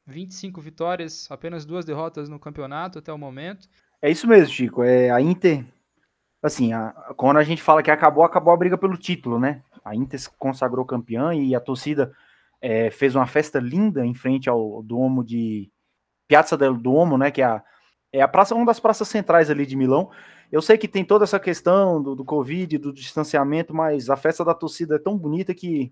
25 0.06 0.62
vitórias, 0.62 1.30
apenas 1.32 1.66
duas 1.66 1.86
derrotas 1.86 2.28
no 2.30 2.40
campeonato 2.40 3.00
até 3.00 3.12
o 3.12 3.18
momento. 3.18 3.68
É 4.02 4.10
isso 4.10 4.28
mesmo, 4.28 4.54
Chico. 4.54 4.84
É 4.84 5.10
a 5.12 5.22
Inter. 5.22 5.66
Assim, 6.42 6.74
a- 6.74 6.92
quando 7.16 7.38
a 7.38 7.44
gente 7.44 7.62
fala 7.62 7.82
que 7.82 7.90
acabou, 7.90 8.24
acabou 8.24 8.54
a 8.54 8.58
briga 8.58 8.78
pelo 8.78 8.98
título, 8.98 9.40
né? 9.40 9.64
A 9.84 9.96
Inter 9.96 10.20
se 10.20 10.30
consagrou 10.38 10.86
campeã 10.86 11.34
e 11.34 11.56
a 11.56 11.60
torcida 11.60 12.14
é, 12.64 12.90
fez 12.90 13.14
uma 13.14 13.28
festa 13.28 13.60
linda 13.60 14.06
em 14.06 14.14
frente 14.14 14.50
ao 14.50 14.82
Duomo 14.82 15.22
de 15.22 15.70
Piazza 16.30 16.58
del 16.58 16.78
Duomo, 16.78 17.18
né? 17.18 17.30
Que 17.30 17.42
é, 17.42 17.46
a, 17.46 17.64
é 18.14 18.22
a 18.22 18.28
praça, 18.28 18.56
uma 18.56 18.66
das 18.66 18.80
praças 18.80 19.10
centrais 19.10 19.50
ali 19.50 19.66
de 19.66 19.76
Milão. 19.76 20.10
Eu 20.50 20.62
sei 20.62 20.78
que 20.78 20.88
tem 20.88 21.04
toda 21.04 21.26
essa 21.26 21.42
questão 21.42 22.02
do, 22.02 22.16
do 22.16 22.24
Covid, 22.24 22.78
do 22.78 22.94
distanciamento, 22.94 23.74
mas 23.74 24.10
a 24.10 24.16
festa 24.16 24.46
da 24.46 24.54
torcida 24.54 24.96
é 24.96 25.00
tão 25.00 25.18
bonita 25.18 25.54
que 25.54 25.92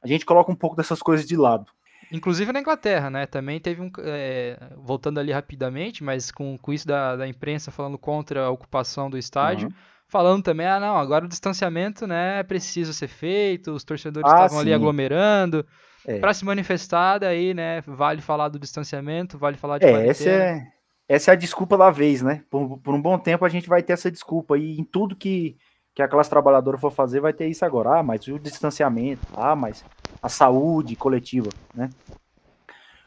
a 0.00 0.06
gente 0.06 0.24
coloca 0.24 0.52
um 0.52 0.54
pouco 0.54 0.76
dessas 0.76 1.02
coisas 1.02 1.26
de 1.26 1.36
lado. 1.36 1.72
Inclusive 2.12 2.52
na 2.52 2.60
Inglaterra, 2.60 3.10
né? 3.10 3.26
Também 3.26 3.58
teve 3.58 3.82
um. 3.82 3.90
é, 4.04 4.56
voltando 4.76 5.18
ali 5.18 5.32
rapidamente, 5.32 6.04
mas 6.04 6.30
com, 6.30 6.56
com 6.56 6.72
isso 6.72 6.86
da, 6.86 7.16
da 7.16 7.26
imprensa 7.26 7.72
falando 7.72 7.98
contra 7.98 8.44
a 8.44 8.50
ocupação 8.50 9.10
do 9.10 9.18
estádio. 9.18 9.66
Uhum. 9.68 9.74
Falando 10.06 10.44
também, 10.44 10.68
ah, 10.68 10.78
não, 10.78 10.96
agora 10.96 11.24
o 11.24 11.28
distanciamento, 11.28 12.06
né, 12.06 12.38
é 12.38 12.44
preciso 12.44 12.92
ser 12.92 13.08
feito, 13.08 13.72
os 13.72 13.82
torcedores 13.82 14.30
Ah, 14.30 14.34
estavam 14.36 14.60
ali 14.60 14.70
sim. 14.70 14.74
aglomerando. 14.74 15.66
É. 16.06 16.20
Para 16.20 16.32
se 16.32 16.44
manifestar, 16.44 17.18
daí, 17.18 17.52
né, 17.52 17.80
vale 17.86 18.22
falar 18.22 18.48
do 18.48 18.60
distanciamento, 18.60 19.36
vale 19.36 19.56
falar 19.56 19.78
de 19.78 19.86
É, 19.86 20.06
essa 20.06 20.30
é, 20.30 20.66
essa 21.08 21.30
é 21.30 21.34
a 21.34 21.36
desculpa 21.36 21.76
da 21.76 21.90
vez, 21.90 22.22
né? 22.22 22.44
Por, 22.48 22.78
por 22.78 22.94
um 22.94 23.02
bom 23.02 23.18
tempo 23.18 23.44
a 23.44 23.48
gente 23.48 23.68
vai 23.68 23.82
ter 23.82 23.92
essa 23.92 24.10
desculpa. 24.10 24.56
E 24.56 24.78
em 24.78 24.84
tudo 24.84 25.16
que, 25.16 25.56
que 25.94 26.02
a 26.02 26.08
classe 26.08 26.30
trabalhadora 26.30 26.78
for 26.78 26.92
fazer, 26.92 27.20
vai 27.20 27.32
ter 27.32 27.48
isso 27.48 27.64
agora. 27.64 27.98
Ah, 27.98 28.02
mas 28.02 28.26
o 28.28 28.38
distanciamento. 28.38 29.26
Ah, 29.34 29.56
mas 29.56 29.84
a 30.22 30.28
saúde 30.28 30.94
coletiva, 30.94 31.48
né? 31.74 31.90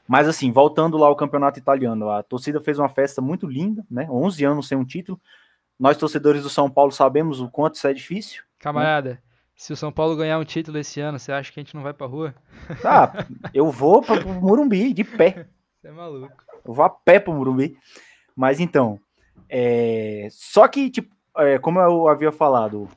Mas 0.08 0.27
assim, 0.27 0.51
voltando 0.51 0.98
lá 0.98 1.08
ao 1.08 1.15
campeonato 1.15 1.60
italiano, 1.60 2.10
a 2.10 2.24
torcida 2.24 2.60
fez 2.60 2.79
uma 2.79 2.89
festa 2.89 3.22
muito 3.22 3.46
linda, 3.46 3.86
né? 3.89 4.08
11 4.10 4.44
anos 4.44 4.68
sem 4.68 4.77
um 4.77 4.86
título. 4.86 5.22
Nós, 5.79 5.98
torcedores 5.98 6.44
do 6.44 6.50
São 6.50 6.70
Paulo, 6.70 6.91
sabemos 6.91 7.39
o 7.39 7.50
quanto 7.50 7.75
isso 7.75 7.88
é 7.88 7.94
difícil. 7.94 8.44
Camarada, 8.58 9.22
se 9.59 9.73
o 9.73 9.75
São 9.75 9.91
Paulo 9.91 10.15
ganhar 10.15 10.39
um 10.39 10.45
título 10.45 10.77
esse 10.77 11.01
ano, 11.01 11.19
você 11.19 11.33
acha 11.33 11.51
que 11.51 11.59
a 11.59 11.63
gente 11.63 11.75
não 11.75 11.83
vai 11.83 11.93
pra 11.93 12.07
rua? 12.07 12.33
Ah, 12.81 13.11
eu 13.53 13.69
vou 13.69 14.01
para 14.01 14.25
o 14.25 14.33
Murumbi, 14.41 14.93
de 14.93 15.03
pé. 15.03 15.47
Você 15.81 15.89
é 15.89 15.91
maluco. 15.91 16.33
Eu 16.65 16.73
vou 16.73 16.85
a 16.85 16.89
pé 16.89 17.19
pro 17.19 17.33
Morumbi. 17.33 17.77
Mas 18.33 18.61
então, 18.61 18.97
é... 19.49 20.29
só 20.31 20.65
que, 20.65 20.89
tipo, 20.89 21.13
é, 21.37 21.59
como 21.59 21.77
eu 21.77 22.07
havia 22.07 22.31
falado, 22.31 22.87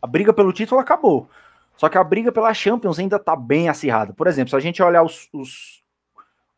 a 0.00 0.06
briga 0.06 0.32
pelo 0.32 0.52
título 0.52 0.80
acabou. 0.80 1.28
Só 1.76 1.88
que 1.88 1.98
a 1.98 2.04
briga 2.04 2.30
pela 2.30 2.54
Champions 2.54 3.00
ainda 3.00 3.18
tá 3.18 3.34
bem 3.34 3.68
acirrada. 3.68 4.12
Por 4.12 4.28
exemplo, 4.28 4.50
se 4.50 4.56
a 4.56 4.60
gente 4.60 4.80
olhar 4.80 5.02
os, 5.02 5.28
os, 5.32 5.82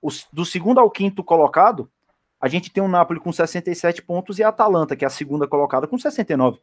os- 0.03 0.29
do 0.31 0.45
segundo 0.45 0.79
ao 0.79 0.91
quinto 0.91 1.25
colocado, 1.25 1.91
a 2.39 2.49
gente 2.49 2.71
tem 2.71 2.83
o 2.85 2.89
Napoli 2.89 3.19
com 3.19 3.33
67 3.33 4.03
pontos 4.03 4.39
e 4.39 4.45
a 4.45 4.49
Atalanta, 4.49 4.95
que 4.95 5.07
é 5.07 5.09
a 5.09 5.11
segunda 5.11 5.49
colocada, 5.49 5.87
com 5.87 5.97
69. 5.97 6.61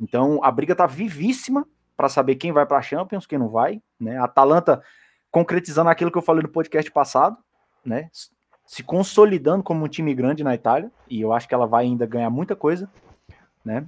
Então, 0.00 0.40
a 0.42 0.50
briga 0.50 0.74
tá 0.74 0.84
vivíssima 0.84 1.64
para 2.00 2.08
saber 2.08 2.36
quem 2.36 2.50
vai 2.50 2.64
para 2.64 2.78
a 2.78 2.82
Champions, 2.82 3.26
quem 3.26 3.38
não 3.38 3.50
vai, 3.50 3.82
né? 4.00 4.16
A 4.16 4.24
Atalanta 4.24 4.82
concretizando 5.30 5.90
aquilo 5.90 6.10
que 6.10 6.16
eu 6.16 6.22
falei 6.22 6.42
no 6.42 6.48
podcast 6.48 6.90
passado, 6.90 7.36
né? 7.84 8.08
se 8.66 8.82
consolidando 8.82 9.62
como 9.62 9.84
um 9.84 9.88
time 9.88 10.14
grande 10.14 10.42
na 10.42 10.54
Itália, 10.54 10.90
e 11.10 11.20
eu 11.20 11.30
acho 11.30 11.46
que 11.46 11.52
ela 11.52 11.66
vai 11.66 11.84
ainda 11.84 12.06
ganhar 12.06 12.30
muita 12.30 12.56
coisa, 12.56 12.88
né? 13.62 13.84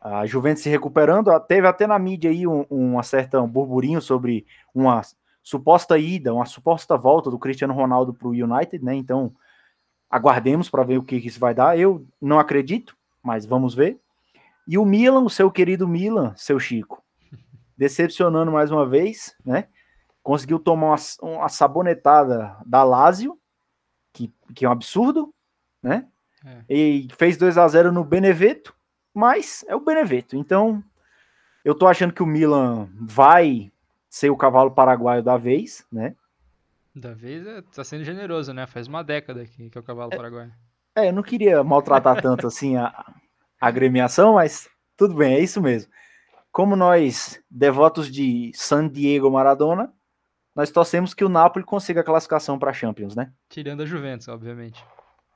A 0.00 0.24
Juventus 0.26 0.62
se 0.62 0.70
recuperando, 0.70 1.28
teve 1.40 1.66
até 1.66 1.88
na 1.88 1.98
mídia 1.98 2.30
aí 2.30 2.46
um, 2.46 2.64
uma 2.70 3.02
certa 3.02 3.40
burburinho 3.40 4.00
sobre 4.00 4.46
uma 4.72 5.02
suposta 5.42 5.98
ida, 5.98 6.32
uma 6.32 6.46
suposta 6.46 6.96
volta 6.96 7.32
do 7.32 7.38
Cristiano 7.38 7.74
Ronaldo 7.74 8.14
para 8.14 8.28
o 8.28 8.30
United, 8.30 8.84
né? 8.84 8.94
Então, 8.94 9.32
aguardemos 10.08 10.70
para 10.70 10.84
ver 10.84 10.98
o 10.98 11.02
que, 11.02 11.20
que 11.20 11.26
isso 11.26 11.40
vai 11.40 11.52
dar. 11.52 11.76
Eu 11.76 12.06
não 12.22 12.38
acredito, 12.38 12.96
mas 13.20 13.44
vamos 13.44 13.74
ver. 13.74 13.98
E 14.68 14.78
o 14.78 14.84
Milan, 14.84 15.22
o 15.22 15.30
seu 15.30 15.50
querido 15.50 15.88
Milan, 15.88 16.32
seu 16.36 16.60
Chico, 16.60 17.02
decepcionando 17.76 18.50
mais 18.50 18.70
uma 18.70 18.86
vez, 18.86 19.36
né? 19.44 19.68
Conseguiu 20.22 20.58
tomar 20.58 20.96
uma, 21.22 21.30
uma 21.38 21.48
sabonetada 21.48 22.56
da 22.64 22.82
Lazio, 22.82 23.38
que, 24.12 24.32
que 24.54 24.64
é 24.64 24.68
um 24.68 24.72
absurdo, 24.72 25.32
né? 25.82 26.06
É. 26.44 26.62
E 26.68 27.08
fez 27.16 27.36
2 27.36 27.58
a 27.58 27.66
0 27.66 27.92
no 27.92 28.04
Beneveto, 28.04 28.74
mas 29.12 29.64
é 29.68 29.74
o 29.74 29.80
Beneveto. 29.80 30.36
Então, 30.36 30.82
eu 31.64 31.74
tô 31.74 31.86
achando 31.86 32.12
que 32.12 32.22
o 32.22 32.26
Milan 32.26 32.88
vai 33.00 33.72
ser 34.08 34.30
o 34.30 34.36
cavalo 34.36 34.70
paraguaio 34.70 35.22
da 35.22 35.36
vez, 35.36 35.84
né? 35.90 36.14
Da 36.94 37.12
vez 37.12 37.46
é, 37.46 37.60
tá 37.60 37.84
sendo 37.84 38.04
generoso, 38.04 38.52
né? 38.54 38.66
Faz 38.66 38.86
uma 38.86 39.02
década 39.02 39.44
que, 39.44 39.68
que 39.68 39.76
é 39.76 39.80
o 39.80 39.84
cavalo 39.84 40.10
paraguaio. 40.10 40.52
É, 40.94 41.08
eu 41.08 41.12
não 41.12 41.22
queria 41.22 41.62
maltratar 41.62 42.22
tanto 42.22 42.46
assim 42.46 42.76
a, 42.76 42.86
a 43.60 43.66
agremiação, 43.66 44.34
mas 44.34 44.68
tudo 44.96 45.14
bem, 45.14 45.34
é 45.34 45.40
isso 45.40 45.60
mesmo. 45.60 45.92
Como 46.56 46.74
nós, 46.74 47.38
devotos 47.50 48.10
de 48.10 48.50
San 48.54 48.88
Diego 48.88 49.30
Maradona, 49.30 49.92
nós 50.54 50.70
torcemos 50.70 51.12
que 51.12 51.22
o 51.22 51.28
Napoli 51.28 51.62
consiga 51.62 52.00
a 52.00 52.02
classificação 52.02 52.58
para 52.58 52.72
Champions, 52.72 53.14
né? 53.14 53.30
Tirando 53.46 53.82
a 53.82 53.84
Juventus, 53.84 54.26
obviamente. 54.26 54.82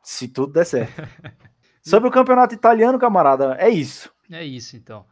Se 0.02 0.26
tudo 0.26 0.54
der 0.54 0.64
certo. 0.64 1.02
Sobre 1.84 2.08
o 2.08 2.10
campeonato 2.10 2.54
italiano, 2.54 2.98
camarada, 2.98 3.54
é 3.60 3.68
isso. 3.68 4.10
É 4.30 4.42
isso, 4.42 4.78
então. 4.78 5.04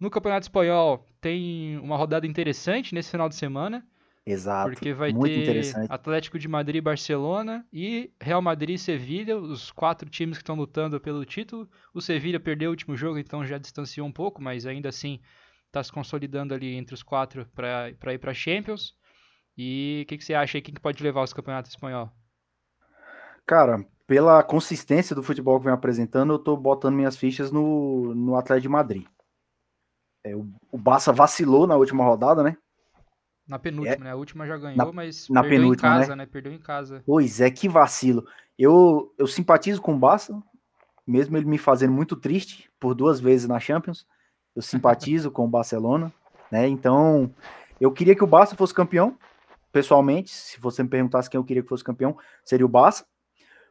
No 0.00 0.10
Campeonato 0.10 0.46
Espanhol 0.46 1.06
tem 1.20 1.78
uma 1.78 1.96
rodada 1.96 2.26
interessante 2.26 2.92
nesse 2.92 3.12
final 3.12 3.28
de 3.28 3.36
semana, 3.36 3.86
Exato. 4.26 4.68
porque 4.72 4.92
vai 4.92 5.12
muito 5.12 5.32
ter. 5.32 5.86
Atlético 5.88 6.40
de 6.40 6.48
Madrid 6.48 6.78
e 6.78 6.80
Barcelona 6.80 7.64
e 7.72 8.10
Real 8.20 8.42
Madrid 8.42 8.74
e 8.74 8.78
Sevilha, 8.80 9.38
os 9.38 9.70
quatro 9.70 10.10
times 10.10 10.38
que 10.38 10.42
estão 10.42 10.56
lutando 10.56 11.00
pelo 11.00 11.24
título. 11.24 11.70
O 11.94 12.00
Sevilha 12.00 12.40
perdeu 12.40 12.70
o 12.70 12.72
último 12.72 12.96
jogo, 12.96 13.16
então 13.16 13.46
já 13.46 13.58
distanciou 13.58 14.08
um 14.08 14.12
pouco, 14.12 14.42
mas 14.42 14.66
ainda 14.66 14.88
assim 14.88 15.20
está 15.72 15.82
se 15.82 15.90
consolidando 15.90 16.52
ali 16.54 16.74
entre 16.74 16.94
os 16.94 17.02
quatro 17.02 17.46
para 17.54 17.88
ir 18.12 18.18
para 18.18 18.34
Champions. 18.34 18.94
E 19.56 20.02
o 20.04 20.06
que, 20.08 20.18
que 20.18 20.24
você 20.24 20.34
acha 20.34 20.58
aí? 20.58 20.62
Quem 20.62 20.74
que 20.74 20.80
pode 20.80 21.02
levar 21.02 21.22
os 21.22 21.32
campeonatos 21.32 21.72
espanhol? 21.72 22.12
Cara, 23.46 23.84
pela 24.06 24.42
consistência 24.42 25.14
do 25.14 25.22
futebol 25.22 25.58
que 25.58 25.64
vem 25.66 25.74
apresentando, 25.74 26.32
eu 26.34 26.38
tô 26.38 26.56
botando 26.56 26.94
minhas 26.94 27.16
fichas 27.16 27.50
no, 27.50 28.14
no 28.14 28.36
Atlético 28.36 28.62
de 28.62 28.68
Madrid. 28.68 29.04
É, 30.24 30.36
o, 30.36 30.46
o 30.70 30.78
Barça 30.78 31.12
vacilou 31.12 31.66
na 31.66 31.76
última 31.76 32.04
rodada, 32.04 32.42
né? 32.42 32.56
Na 33.46 33.58
penúltima, 33.58 34.04
né? 34.04 34.10
A 34.10 34.16
última 34.16 34.46
já 34.46 34.56
ganhou, 34.56 34.86
Na- 34.86 34.92
mas 34.92 35.28
na 35.28 35.40
perdeu 35.40 35.64
penúltima, 35.64 35.90
em 35.94 35.98
casa, 35.98 36.16
né? 36.16 36.16
né? 36.16 36.26
Perdeu 36.26 36.52
em 36.52 36.58
casa. 36.58 37.04
Pois 37.04 37.40
é, 37.40 37.50
que 37.50 37.68
vacilo. 37.68 38.24
Eu, 38.58 39.12
eu 39.18 39.26
simpatizo 39.26 39.80
com 39.82 39.94
o 39.94 39.98
Barça, 39.98 40.40
mesmo 41.06 41.36
ele 41.36 41.46
me 41.46 41.58
fazendo 41.58 41.92
muito 41.92 42.16
triste 42.16 42.70
por 42.80 42.94
duas 42.94 43.20
vezes 43.20 43.48
na 43.48 43.60
Champions. 43.60 44.06
Eu 44.54 44.62
simpatizo 44.62 45.30
com 45.30 45.44
o 45.44 45.48
Barcelona, 45.48 46.12
né? 46.50 46.68
Então, 46.68 47.32
eu 47.80 47.90
queria 47.90 48.14
que 48.14 48.24
o 48.24 48.26
Barça 48.26 48.54
fosse 48.54 48.74
campeão, 48.74 49.16
pessoalmente. 49.72 50.30
Se 50.30 50.60
você 50.60 50.82
me 50.82 50.88
perguntasse 50.88 51.28
quem 51.28 51.38
eu 51.38 51.44
queria 51.44 51.62
que 51.62 51.68
fosse 51.68 51.84
campeão, 51.84 52.16
seria 52.44 52.66
o 52.66 52.68
Barça. 52.68 53.04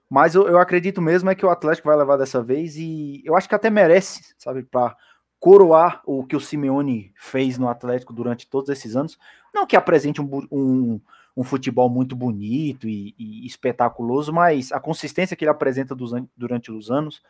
Mas 0.10 0.36
eu, 0.36 0.48
eu 0.48 0.60
acredito 0.60 1.02
mesmo 1.02 1.30
é 1.30 1.36
que 1.36 1.46
o 1.46 1.50
Atlético 1.50 1.88
vai 1.88 1.98
levar 1.98 2.18
dessa 2.18 2.44
vez 2.44 2.76
e 2.76 3.22
eu 3.24 3.36
acho 3.36 3.48
que 3.48 3.56
até 3.56 3.70
merece, 3.70 4.36
sabe, 4.38 4.64
para 4.64 4.96
coroar 5.40 6.02
o 6.06 6.26
que 6.26 6.36
o 6.36 6.40
Simeone 6.40 7.14
fez 7.16 7.58
no 7.58 7.70
Atlético 7.70 8.12
durante 8.12 8.50
todos 8.50 8.70
esses 8.70 8.96
anos. 8.96 9.18
Não 9.54 9.66
que 9.66 9.78
apresente 9.78 10.22
um, 10.22 10.48
um, 10.52 11.02
um 11.36 11.44
futebol 11.44 11.90
muito 11.90 12.16
bonito 12.16 12.90
e, 12.90 13.16
e, 13.18 13.46
espetaculoso, 13.46 14.34
mas 14.34 14.72
a 14.72 14.80
consistência 14.80 15.36
que 15.36 15.46
ele 15.46 15.52
apresenta 15.52 15.96
dos, 15.96 16.12
durante 16.36 16.72
os 16.72 16.92
anos, 16.92 17.24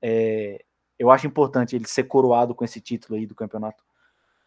é, 0.00 0.64
eu 1.00 1.10
acho 1.10 1.26
importante 1.26 1.74
ele 1.74 1.88
ser 1.88 2.04
coroado 2.04 2.54
com 2.54 2.62
esse 2.62 2.78
título 2.78 3.18
aí 3.18 3.24
do 3.24 3.34
campeonato 3.34 3.82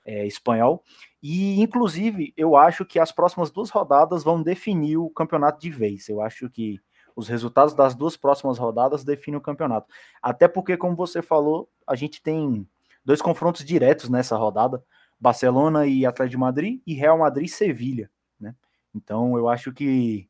é, 0.05 0.27
espanhol. 0.27 0.83
E, 1.21 1.59
inclusive, 1.59 2.31
eu 2.37 2.55
acho 2.55 2.85
que 2.85 2.99
as 2.99 3.11
próximas 3.11 3.49
duas 3.49 3.71
rodadas 3.71 4.23
vão 4.23 4.39
definir 4.39 4.97
o 4.97 5.09
campeonato 5.09 5.59
de 5.59 5.71
vez. 5.71 6.07
Eu 6.07 6.21
acho 6.21 6.47
que 6.51 6.79
os 7.15 7.27
resultados 7.27 7.73
das 7.73 7.95
duas 7.95 8.15
próximas 8.15 8.59
rodadas 8.59 9.03
definem 9.03 9.39
o 9.39 9.41
campeonato. 9.41 9.91
Até 10.21 10.47
porque, 10.47 10.77
como 10.77 10.95
você 10.95 11.23
falou, 11.23 11.67
a 11.87 11.95
gente 11.95 12.21
tem 12.21 12.67
dois 13.03 13.19
confrontos 13.19 13.65
diretos 13.65 14.07
nessa 14.07 14.37
rodada: 14.37 14.83
Barcelona 15.19 15.87
e 15.87 16.05
Atlético 16.05 16.31
de 16.33 16.37
Madrid 16.37 16.81
e 16.85 16.93
Real 16.93 17.17
Madrid 17.17 17.47
e 17.47 17.51
Sevilha. 17.51 18.11
Né? 18.39 18.53
Então, 18.93 19.35
eu 19.39 19.49
acho 19.49 19.73
que 19.73 20.29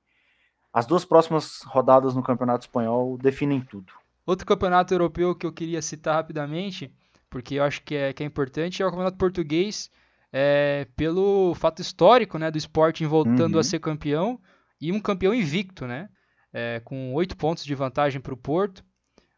as 0.71 0.85
duas 0.85 1.03
próximas 1.03 1.63
rodadas 1.63 2.15
no 2.15 2.23
Campeonato 2.23 2.63
Espanhol 2.63 3.17
definem 3.17 3.59
tudo. 3.59 3.91
Outro 4.25 4.45
campeonato 4.45 4.93
europeu 4.93 5.35
que 5.35 5.45
eu 5.45 5.51
queria 5.51 5.81
citar 5.81 6.15
rapidamente, 6.15 6.93
porque 7.29 7.55
eu 7.55 7.63
acho 7.63 7.81
que 7.83 7.95
é, 7.95 8.13
que 8.13 8.23
é 8.23 8.25
importante, 8.25 8.81
é 8.81 8.85
o 8.85 8.89
Campeonato 8.89 9.17
Português, 9.17 9.89
é, 10.31 10.87
pelo 10.95 11.53
fato 11.55 11.81
histórico 11.81 12.37
né, 12.37 12.49
do 12.49 12.57
Sporting 12.57 13.05
voltando 13.05 13.55
uhum. 13.55 13.59
a 13.59 13.63
ser 13.63 13.79
campeão 13.79 14.39
e 14.79 14.91
um 14.91 14.99
campeão 14.99 15.33
invicto, 15.33 15.85
né? 15.85 16.09
É, 16.51 16.79
com 16.83 17.13
oito 17.13 17.35
pontos 17.35 17.65
de 17.65 17.73
vantagem 17.73 18.21
para 18.21 18.33
o 18.33 18.37
Porto. 18.37 18.83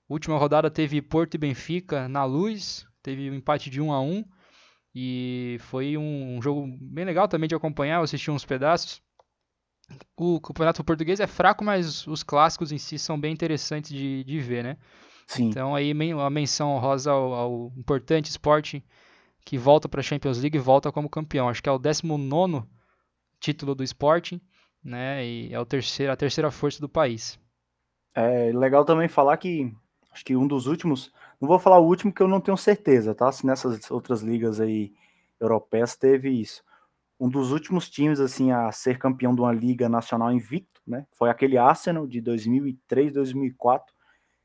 Última 0.08 0.38
rodada 0.38 0.70
teve 0.70 1.02
Porto 1.02 1.36
e 1.36 1.38
Benfica 1.38 2.08
na 2.08 2.26
luz, 2.26 2.86
teve 3.02 3.30
um 3.30 3.34
empate 3.34 3.70
de 3.70 3.82
1 3.82 3.92
a 3.92 4.02
1 4.02 4.24
e 4.94 5.58
foi 5.62 5.98
um, 5.98 6.38
um 6.38 6.42
jogo 6.42 6.68
bem 6.80 7.06
legal 7.06 7.28
também 7.28 7.50
de 7.50 7.56
acompanhar, 7.56 7.98
eu 7.98 8.04
assisti 8.04 8.30
uns 8.30 8.46
pedaços. 8.46 9.02
O 10.18 10.40
campeonato 10.40 10.84
português 10.84 11.20
é 11.20 11.28
fraco, 11.28 11.64
mas 11.64 12.08
os 12.08 12.24
clássicos 12.24 12.72
em 12.72 12.78
si 12.78 12.98
são 12.98 13.20
bem 13.20 13.34
interessantes 13.34 13.92
de, 13.92 14.24
de 14.24 14.40
ver, 14.40 14.64
né? 14.64 14.78
Sim. 15.28 15.50
Então 15.50 15.76
aí 15.76 15.92
a 15.92 16.30
menção 16.30 16.78
rosa 16.78 17.12
ao, 17.12 17.34
ao 17.34 17.74
importante 17.78 18.30
esporte 18.30 18.84
que 19.46 19.58
volta 19.58 19.88
para 19.88 20.00
a 20.00 20.04
Champions 20.04 20.40
League 20.40 20.58
e 20.58 20.62
volta 20.62 20.92
como 20.92 21.10
campeão. 21.10 21.48
Acho 21.48 21.62
que 21.62 21.70
é 21.70 21.72
o 21.72 21.78
19 21.78 22.64
título 23.40 23.76
do 23.76 23.84
Sporting, 23.84 24.42
né? 24.84 25.26
E 25.26 25.54
é 25.54 25.60
o 25.60 25.66
terceiro, 25.66 26.12
a 26.12 26.16
terceira 26.16 26.50
força 26.50 26.80
do 26.80 26.90
país. 26.90 27.40
É 28.16 28.52
legal 28.52 28.84
também 28.84 29.08
falar 29.08 29.38
que 29.38 29.72
acho 30.12 30.26
que 30.26 30.36
um 30.36 30.48
dos 30.48 30.66
últimos, 30.66 31.12
não 31.40 31.48
vou 31.48 31.60
falar 31.60 31.78
o 31.78 31.86
último 31.86 32.14
que 32.14 32.24
eu 32.24 32.28
não 32.28 32.42
tenho 32.42 32.58
certeza, 32.58 33.14
tá? 33.14 33.32
Se 33.32 33.46
nessas 33.46 33.92
outras 33.92 34.22
ligas 34.22 34.60
aí 34.60 34.94
europeias 35.40 35.96
teve 35.96 36.30
isso. 36.30 36.64
Um 37.20 37.30
dos 37.30 37.52
últimos 37.52 37.90
times 37.90 38.20
assim 38.20 38.52
a 38.52 38.72
ser 38.72 38.98
campeão 38.98 39.34
de 39.34 39.42
uma 39.42 39.54
liga 39.54 39.88
nacional 39.88 40.32
invicto, 40.32 40.82
né? 40.86 41.06
Foi 41.14 41.30
aquele 41.30 41.58
Arsenal 41.58 42.06
de 42.06 42.20
2003, 42.22 43.14
2004, 43.14 43.94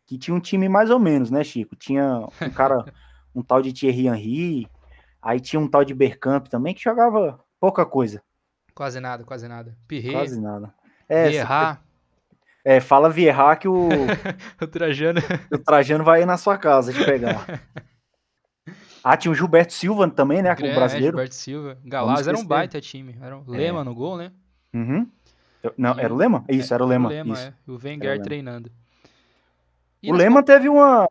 que 0.06 0.16
tinha 0.16 0.34
um 0.34 0.40
time 0.40 0.68
mais 0.68 0.90
ou 0.90 0.98
menos, 0.98 1.30
né, 1.30 1.42
Chico? 1.42 1.74
Tinha 1.76 2.26
um 2.40 2.50
cara, 2.50 2.84
um 3.34 3.42
tal 3.42 3.60
de 3.60 3.72
Thierry 3.72 4.06
Henry, 4.06 4.68
aí 5.20 5.40
tinha 5.40 5.58
um 5.60 5.68
tal 5.68 5.84
de 5.84 5.94
Bergkamp 5.94 6.46
também 6.46 6.74
que 6.74 6.82
jogava 6.82 7.40
pouca 7.58 7.84
coisa. 7.84 8.22
Quase 8.74 9.00
nada, 9.00 9.24
quase 9.24 9.46
nada. 9.48 9.76
Pirré. 9.86 10.12
Quase 10.12 10.40
nada. 10.40 10.72
É, 11.08 11.28
Vieira. 11.28 11.80
É, 12.64 12.80
fala 12.80 13.10
Vieira 13.10 13.56
que 13.56 13.66
o 13.68 13.88
o 14.60 14.66
Trajano 14.66 15.20
o 15.50 15.58
Trajano 15.58 16.04
vai 16.04 16.25
na 16.25 16.36
sua 16.36 16.56
casa 16.56 16.92
te 16.92 17.04
pegar. 17.04 17.47
Ah, 19.02 19.17
tinha 19.17 19.32
o 19.32 19.34
Gilberto 19.34 19.73
Silva 19.73 20.08
também, 20.10 20.43
né? 20.43 20.54
Com 20.54 20.63
o 20.63 20.75
brasileiro. 20.75 21.17
É, 21.17 21.21
Gilberto 21.21 21.34
Silva. 21.34 21.78
Galaz 21.84 22.26
era 22.26 22.39
um 22.39 22.45
baita 22.45 22.80
time. 22.80 23.17
Era 23.21 23.36
um 23.36 23.45
Lema 23.47 23.80
é. 23.80 23.84
no 23.84 23.95
gol, 23.95 24.17
né? 24.17 24.32
Uhum. 24.75 25.06
Não, 25.76 25.99
era 25.99 26.13
o 26.13 26.17
Lema? 26.17 26.45
Isso, 26.49 26.73
era 26.73 26.84
o 26.84 26.86
Lema. 26.86 27.08
O 27.08 27.13
Lema, 27.13 27.34
Isso. 27.34 27.43
é. 27.43 27.54
O 27.67 27.78
Wenger 27.82 28.23
treinando. 28.23 28.71
E 30.02 30.10
o 30.10 30.15
Lema 30.15 30.43
teve 30.43 30.69
uma. 30.69 31.06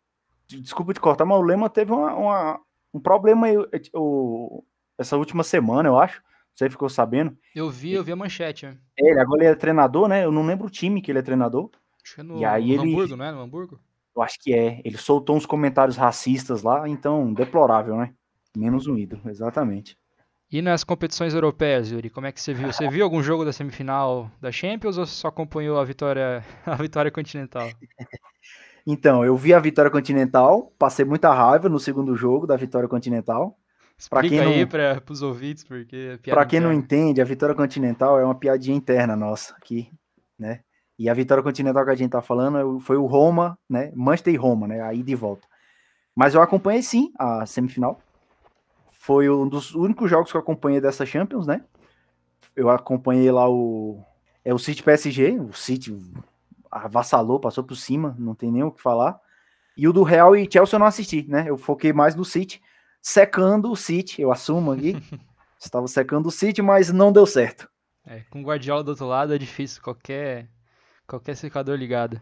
Desculpa 0.47 0.93
te 0.93 0.99
cortar, 0.99 1.25
mas 1.25 1.37
o 1.37 1.43
Lema 1.43 1.69
teve 1.69 1.91
uma, 1.91 2.15
uma 2.15 2.59
um 2.93 2.99
problema 2.99 3.47
aí, 3.47 3.55
o, 3.93 4.63
essa 4.97 5.17
última 5.17 5.43
semana, 5.43 5.89
eu 5.89 5.97
acho. 5.97 6.21
Você 6.53 6.69
ficou 6.69 6.89
sabendo? 6.89 7.37
Eu 7.55 7.69
vi, 7.69 7.93
eu 7.93 8.03
vi 8.03 8.11
a 8.11 8.15
manchete. 8.15 8.65
Né? 8.65 8.77
Ele, 8.97 9.19
agora 9.19 9.43
ele 9.43 9.51
é 9.51 9.55
treinador, 9.55 10.07
né? 10.07 10.25
Eu 10.25 10.31
não 10.31 10.45
lembro 10.45 10.67
o 10.67 10.69
time 10.69 11.01
que 11.01 11.11
ele 11.11 11.19
é 11.19 11.21
treinador. 11.21 11.69
Acho 12.03 12.15
que 12.15 12.21
é 12.21 12.23
no, 12.23 12.39
e 12.39 12.45
aí 12.45 12.75
no 12.75 12.83
ele, 12.83 12.93
Hamburgo, 12.93 13.15
não 13.15 13.25
é? 13.25 13.31
No 13.31 13.41
Hamburgo? 13.41 13.79
Eu 14.15 14.21
acho 14.21 14.37
que 14.39 14.53
é. 14.53 14.81
Ele 14.83 14.97
soltou 14.97 15.35
uns 15.35 15.45
comentários 15.45 15.97
racistas 15.97 16.63
lá, 16.63 16.87
então, 16.87 17.33
deplorável, 17.33 17.95
né? 17.97 18.13
Menos 18.55 18.87
um 18.87 18.97
ídolo, 18.97 19.29
exatamente. 19.29 19.97
E 20.51 20.63
nas 20.63 20.83
competições 20.83 21.35
europeias, 21.35 21.91
Yuri, 21.91 22.09
como 22.09 22.25
é 22.25 22.31
que 22.31 22.41
você 22.41 22.53
viu? 22.53 22.73
Você 22.73 22.89
viu 22.89 23.03
algum 23.03 23.21
jogo 23.21 23.45
da 23.45 23.53
semifinal 23.53 24.31
da 24.41 24.51
Champions 24.51 24.97
ou 24.97 25.05
só 25.05 25.27
acompanhou 25.27 25.79
a 25.79 25.85
vitória, 25.85 26.43
a 26.65 26.75
vitória 26.75 27.11
continental? 27.11 27.69
Então, 28.87 29.23
eu 29.23 29.35
vi 29.35 29.53
a 29.53 29.59
vitória 29.59 29.91
continental, 29.91 30.73
passei 30.79 31.05
muita 31.05 31.31
raiva 31.31 31.69
no 31.69 31.77
segundo 31.77 32.15
jogo 32.15 32.47
da 32.47 32.55
vitória 32.55 32.89
continental. 32.89 33.55
Pra 34.09 34.21
quem 34.21 34.39
aí 34.39 34.65
para 34.65 35.03
os 35.09 35.21
ouvintes, 35.21 35.63
porque 35.63 36.17
é 36.23 36.29
Para 36.31 36.45
quem 36.45 36.59
não 36.59 36.73
entende, 36.73 37.21
a 37.21 37.25
vitória 37.25 37.53
continental 37.53 38.19
é 38.19 38.25
uma 38.25 38.33
piadinha 38.33 38.75
interna 38.75 39.15
nossa 39.15 39.53
aqui, 39.55 39.91
né? 40.39 40.61
E 40.99 41.09
a 41.09 41.13
vitória 41.13 41.41
continental 41.41 41.85
que 41.85 41.91
a 41.91 41.95
gente 41.95 42.11
tá 42.11 42.21
falando 42.21 42.57
é 42.57 42.81
foi 42.81 42.97
o 42.97 43.05
Roma, 43.05 43.57
né? 43.69 43.89
Manchester 43.95 44.33
e 44.33 44.37
Roma, 44.37 44.67
né? 44.67 44.81
Aí 44.81 45.01
de 45.01 45.15
volta. 45.15 45.47
Mas 46.13 46.35
eu 46.35 46.41
acompanhei 46.41 46.83
sim 46.83 47.13
a 47.17 47.45
semifinal. 47.45 48.01
Foi 48.99 49.29
um 49.29 49.47
dos 49.47 49.73
únicos 49.73 50.09
jogos 50.09 50.29
que 50.29 50.35
eu 50.35 50.41
acompanhei 50.41 50.81
dessa 50.81 51.05
Champions, 51.05 51.47
né? 51.47 51.63
Eu 52.53 52.69
acompanhei 52.69 53.31
lá 53.31 53.49
o 53.49 54.03
é 54.43 54.53
o 54.53 54.59
City 54.59 54.83
PSG, 54.83 55.39
o 55.39 55.53
City 55.53 55.97
avassalou, 56.69 57.39
passou 57.39 57.63
por 57.63 57.75
cima, 57.75 58.13
não 58.19 58.35
tem 58.35 58.51
nem 58.51 58.63
o 58.63 58.71
que 58.71 58.81
falar. 58.81 59.21
E 59.77 59.87
o 59.87 59.93
do 59.93 60.03
Real 60.03 60.35
e 60.35 60.49
Chelsea 60.51 60.75
eu 60.75 60.79
não 60.79 60.87
assisti, 60.87 61.25
né? 61.29 61.45
Eu 61.47 61.57
foquei 61.57 61.93
mais 61.93 62.13
no 62.13 62.25
City, 62.25 62.61
secando 63.01 63.71
o 63.71 63.75
City, 63.75 64.21
eu 64.21 64.33
assumo 64.33 64.73
aqui. 64.73 64.97
Estava 65.57 65.87
secando 65.87 66.25
o 66.25 66.31
City, 66.31 66.61
mas 66.61 66.91
não 66.91 67.11
deu 67.11 67.25
certo. 67.25 67.69
É, 68.05 68.21
com 68.29 68.41
o 68.41 68.43
Guardiola 68.43 68.83
do 68.83 68.89
outro 68.89 69.05
lado 69.05 69.33
é 69.33 69.37
difícil 69.37 69.81
qualquer 69.81 70.49
qualquer 71.09 71.35
secador 71.35 71.75
ligado. 71.75 72.21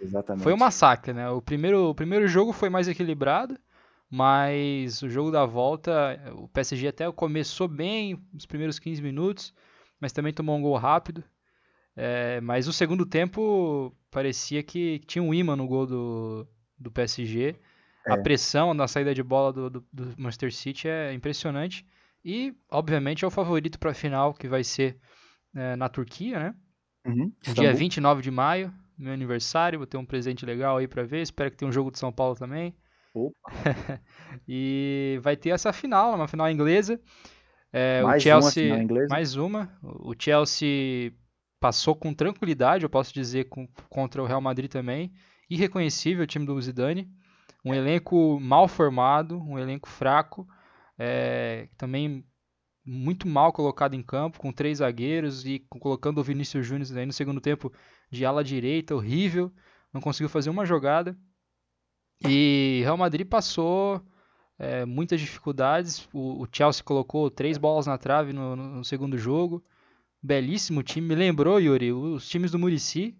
Exatamente. 0.00 0.42
Foi 0.42 0.52
um 0.52 0.56
massacre, 0.56 1.12
né? 1.12 1.28
O 1.30 1.40
primeiro, 1.40 1.90
o 1.90 1.94
primeiro 1.94 2.26
jogo 2.26 2.52
foi 2.52 2.68
mais 2.68 2.88
equilibrado, 2.88 3.56
mas 4.10 5.02
o 5.02 5.08
jogo 5.08 5.30
da 5.30 5.46
volta, 5.46 6.20
o 6.34 6.48
PSG 6.48 6.88
até 6.88 7.10
começou 7.12 7.68
bem 7.68 8.20
os 8.34 8.46
primeiros 8.46 8.78
15 8.78 9.00
minutos, 9.00 9.54
mas 10.00 10.12
também 10.12 10.32
tomou 10.32 10.56
um 10.56 10.62
gol 10.62 10.76
rápido. 10.76 11.22
É, 11.94 12.40
mas 12.40 12.66
o 12.66 12.72
segundo 12.72 13.04
tempo 13.04 13.94
parecia 14.10 14.62
que 14.62 14.98
tinha 15.06 15.22
um 15.22 15.32
imã 15.32 15.54
no 15.54 15.68
gol 15.68 15.86
do, 15.86 16.48
do 16.78 16.90
PSG. 16.90 17.54
É. 18.06 18.12
A 18.12 18.18
pressão 18.18 18.74
na 18.74 18.88
saída 18.88 19.14
de 19.14 19.22
bola 19.22 19.52
do, 19.52 19.70
do, 19.70 19.86
do, 19.92 20.14
Manchester 20.18 20.52
City 20.52 20.88
é 20.88 21.12
impressionante. 21.12 21.86
E, 22.24 22.54
obviamente, 22.70 23.24
é 23.24 23.28
o 23.28 23.30
favorito 23.30 23.78
para 23.78 23.90
a 23.90 23.94
final, 23.94 24.32
que 24.34 24.48
vai 24.48 24.64
ser 24.64 24.98
é, 25.54 25.76
na 25.76 25.88
Turquia, 25.88 26.38
né? 26.38 26.54
Uhum, 27.04 27.32
Dia 27.54 27.74
29 27.74 28.22
de 28.22 28.30
maio, 28.30 28.72
meu 28.96 29.12
aniversário. 29.12 29.78
Vou 29.78 29.86
ter 29.86 29.96
um 29.96 30.04
presente 30.04 30.46
legal 30.46 30.76
aí 30.76 30.86
para 30.86 31.02
ver. 31.02 31.22
Espero 31.22 31.50
que 31.50 31.56
tenha 31.56 31.68
um 31.68 31.72
jogo 31.72 31.90
de 31.90 31.98
São 31.98 32.12
Paulo 32.12 32.36
também. 32.36 32.74
e 34.48 35.18
vai 35.22 35.36
ter 35.36 35.50
essa 35.50 35.72
final, 35.72 36.14
uma 36.14 36.28
final 36.28 36.50
inglesa. 36.50 37.00
É, 37.72 38.02
mais 38.02 38.22
o 38.22 38.24
Chelsea, 38.24 38.74
uma 38.74 39.06
mais 39.08 39.36
uma. 39.36 39.78
O 39.82 40.14
Chelsea 40.18 41.12
passou 41.58 41.94
com 41.94 42.12
tranquilidade, 42.12 42.84
eu 42.84 42.90
posso 42.90 43.12
dizer, 43.14 43.44
com, 43.44 43.66
contra 43.88 44.22
o 44.22 44.26
Real 44.26 44.40
Madrid 44.40 44.70
também. 44.70 45.12
Irreconhecível 45.48 46.24
o 46.24 46.26
time 46.26 46.46
do 46.46 46.60
Zidane. 46.60 47.08
Um 47.64 47.72
elenco 47.72 48.40
mal 48.40 48.66
formado, 48.66 49.40
um 49.40 49.58
elenco 49.58 49.88
fraco, 49.88 50.46
é, 50.98 51.68
também 51.78 52.24
muito 52.84 53.28
mal 53.28 53.52
colocado 53.52 53.94
em 53.94 54.02
campo, 54.02 54.38
com 54.38 54.52
três 54.52 54.78
zagueiros 54.78 55.46
e 55.46 55.60
colocando 55.68 56.18
o 56.18 56.24
Vinícius 56.24 56.66
Júnior 56.66 56.98
aí 56.98 57.06
no 57.06 57.12
segundo 57.12 57.40
tempo 57.40 57.72
de 58.10 58.24
ala 58.24 58.42
direita, 58.42 58.94
horrível, 58.94 59.52
não 59.92 60.00
conseguiu 60.00 60.28
fazer 60.28 60.50
uma 60.50 60.66
jogada. 60.66 61.16
E 62.28 62.80
Real 62.82 62.96
Madrid 62.96 63.26
passou 63.26 64.00
é, 64.58 64.84
muitas 64.84 65.20
dificuldades. 65.20 66.08
O, 66.12 66.42
o, 66.42 66.48
Chelsea 66.50 66.84
colocou 66.84 67.30
três 67.30 67.58
bolas 67.58 67.86
na 67.86 67.98
trave 67.98 68.32
no, 68.32 68.54
no, 68.54 68.68
no 68.76 68.84
segundo 68.84 69.18
jogo 69.18 69.64
belíssimo 70.22 70.82
time. 70.82 71.08
Me 71.08 71.14
lembrou, 71.14 71.60
Yuri, 71.60 71.92
os 71.92 72.28
times 72.28 72.50
do 72.50 72.58
Murici. 72.58 73.16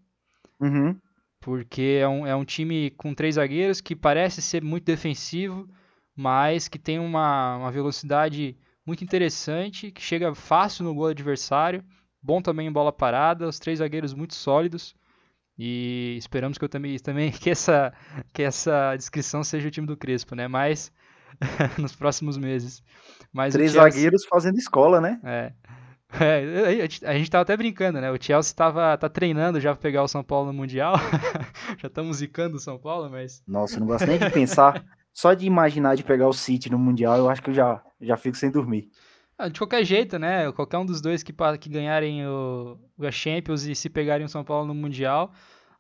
Uhum. 0.61 0.97
Porque 1.41 1.99
é 2.01 2.09
um, 2.09 2.27
é 2.27 2.37
um 2.37 2.45
time 2.45 2.91
com 2.91 3.13
três 3.13 3.35
zagueiros 3.35 3.81
que 3.81 3.97
parece 3.97 4.41
ser 4.41 4.63
muito 4.63 4.85
defensivo, 4.85 5.69
mas 6.15 6.69
que 6.69 6.79
tem 6.79 7.01
uma, 7.01 7.57
uma 7.57 7.73
velocidade 7.73 8.57
muito 8.87 9.05
interessante, 9.05 9.91
que 9.91 10.03
chega 10.03 10.35
fácil 10.35 10.85
no 10.85 10.95
gol 10.95 11.07
adversário. 11.07 11.85
Bom 12.23 12.41
também 12.41 12.67
em 12.67 12.73
bola 12.73 12.93
parada, 12.93 13.49
os 13.49 13.59
três 13.59 13.79
zagueiros 13.79 14.15
muito 14.15 14.35
sólidos. 14.35 14.95
E 15.59 16.17
esperamos 16.19 16.59
que 16.59 16.65
eu 16.65 16.69
também, 16.69 16.99
também 17.01 17.31
que 17.31 17.51
essa 17.51 17.93
que 18.33 18.43
essa 18.43 18.97
descrição 18.97 19.45
seja 19.45 19.69
o 19.69 19.71
time 19.71 19.87
do 19.87 19.97
Crespo, 19.97 20.35
né? 20.35 20.49
Mas 20.49 20.93
nos 21.79 21.95
próximos 21.95 22.37
meses. 22.37 22.83
Mas 23.33 23.55
três 23.55 23.73
Chelsea... 23.73 23.91
zagueiros 23.91 24.25
fazendo 24.25 24.59
escola, 24.59 25.01
né? 25.01 25.21
É. 25.25 25.53
É, 26.21 26.83
a 27.09 27.15
gente 27.15 27.31
tava 27.31 27.41
até 27.41 27.57
brincando, 27.57 27.99
né? 27.99 28.11
O 28.11 28.23
Chelsea 28.23 28.55
tava, 28.55 28.95
tá 28.99 29.09
treinando 29.09 29.59
já 29.59 29.73
pra 29.73 29.81
pegar 29.81 30.03
o 30.03 30.09
São 30.09 30.23
Paulo 30.23 30.49
no 30.49 30.53
Mundial. 30.53 30.95
já 31.79 31.89
estamos 31.89 32.19
zicando 32.19 32.59
o 32.59 32.61
São 32.61 32.79
Paulo, 32.79 33.09
mas. 33.09 33.43
Nossa, 33.49 33.81
não 33.81 33.87
gosto 33.87 34.07
nem 34.07 34.19
de 34.19 34.29
pensar. 34.29 34.85
Só 35.13 35.35
de 35.35 35.47
imaginar 35.47 35.95
de 35.95 36.03
pegar 36.03 36.29
o 36.29 36.33
City 36.33 36.71
no 36.71 36.79
Mundial, 36.79 37.19
eu 37.19 37.29
acho 37.29 37.43
que 37.43 37.51
eu 37.51 37.55
já, 37.55 37.83
já 38.01 38.17
fico 38.17 38.37
sem 38.37 38.51
dormir. 38.51 38.91
Ah, 39.37 39.49
de 39.49 39.59
qualquer 39.59 39.85
jeito, 39.85 40.19
né? 40.19 40.51
Qualquer 40.53 40.79
um 40.79 40.87
dos 40.87 41.01
dois 41.01 41.23
que, 41.23 41.35
que 41.61 41.69
ganharem 41.69 42.27
o, 42.27 42.79
o 42.97 43.11
Champions 43.11 43.65
e 43.65 43.75
se 43.75 43.91
pegarem 43.91 44.25
o 44.25 44.29
São 44.29 44.45
Paulo 44.45 44.67
no 44.67 44.75
Mundial, 44.75 45.33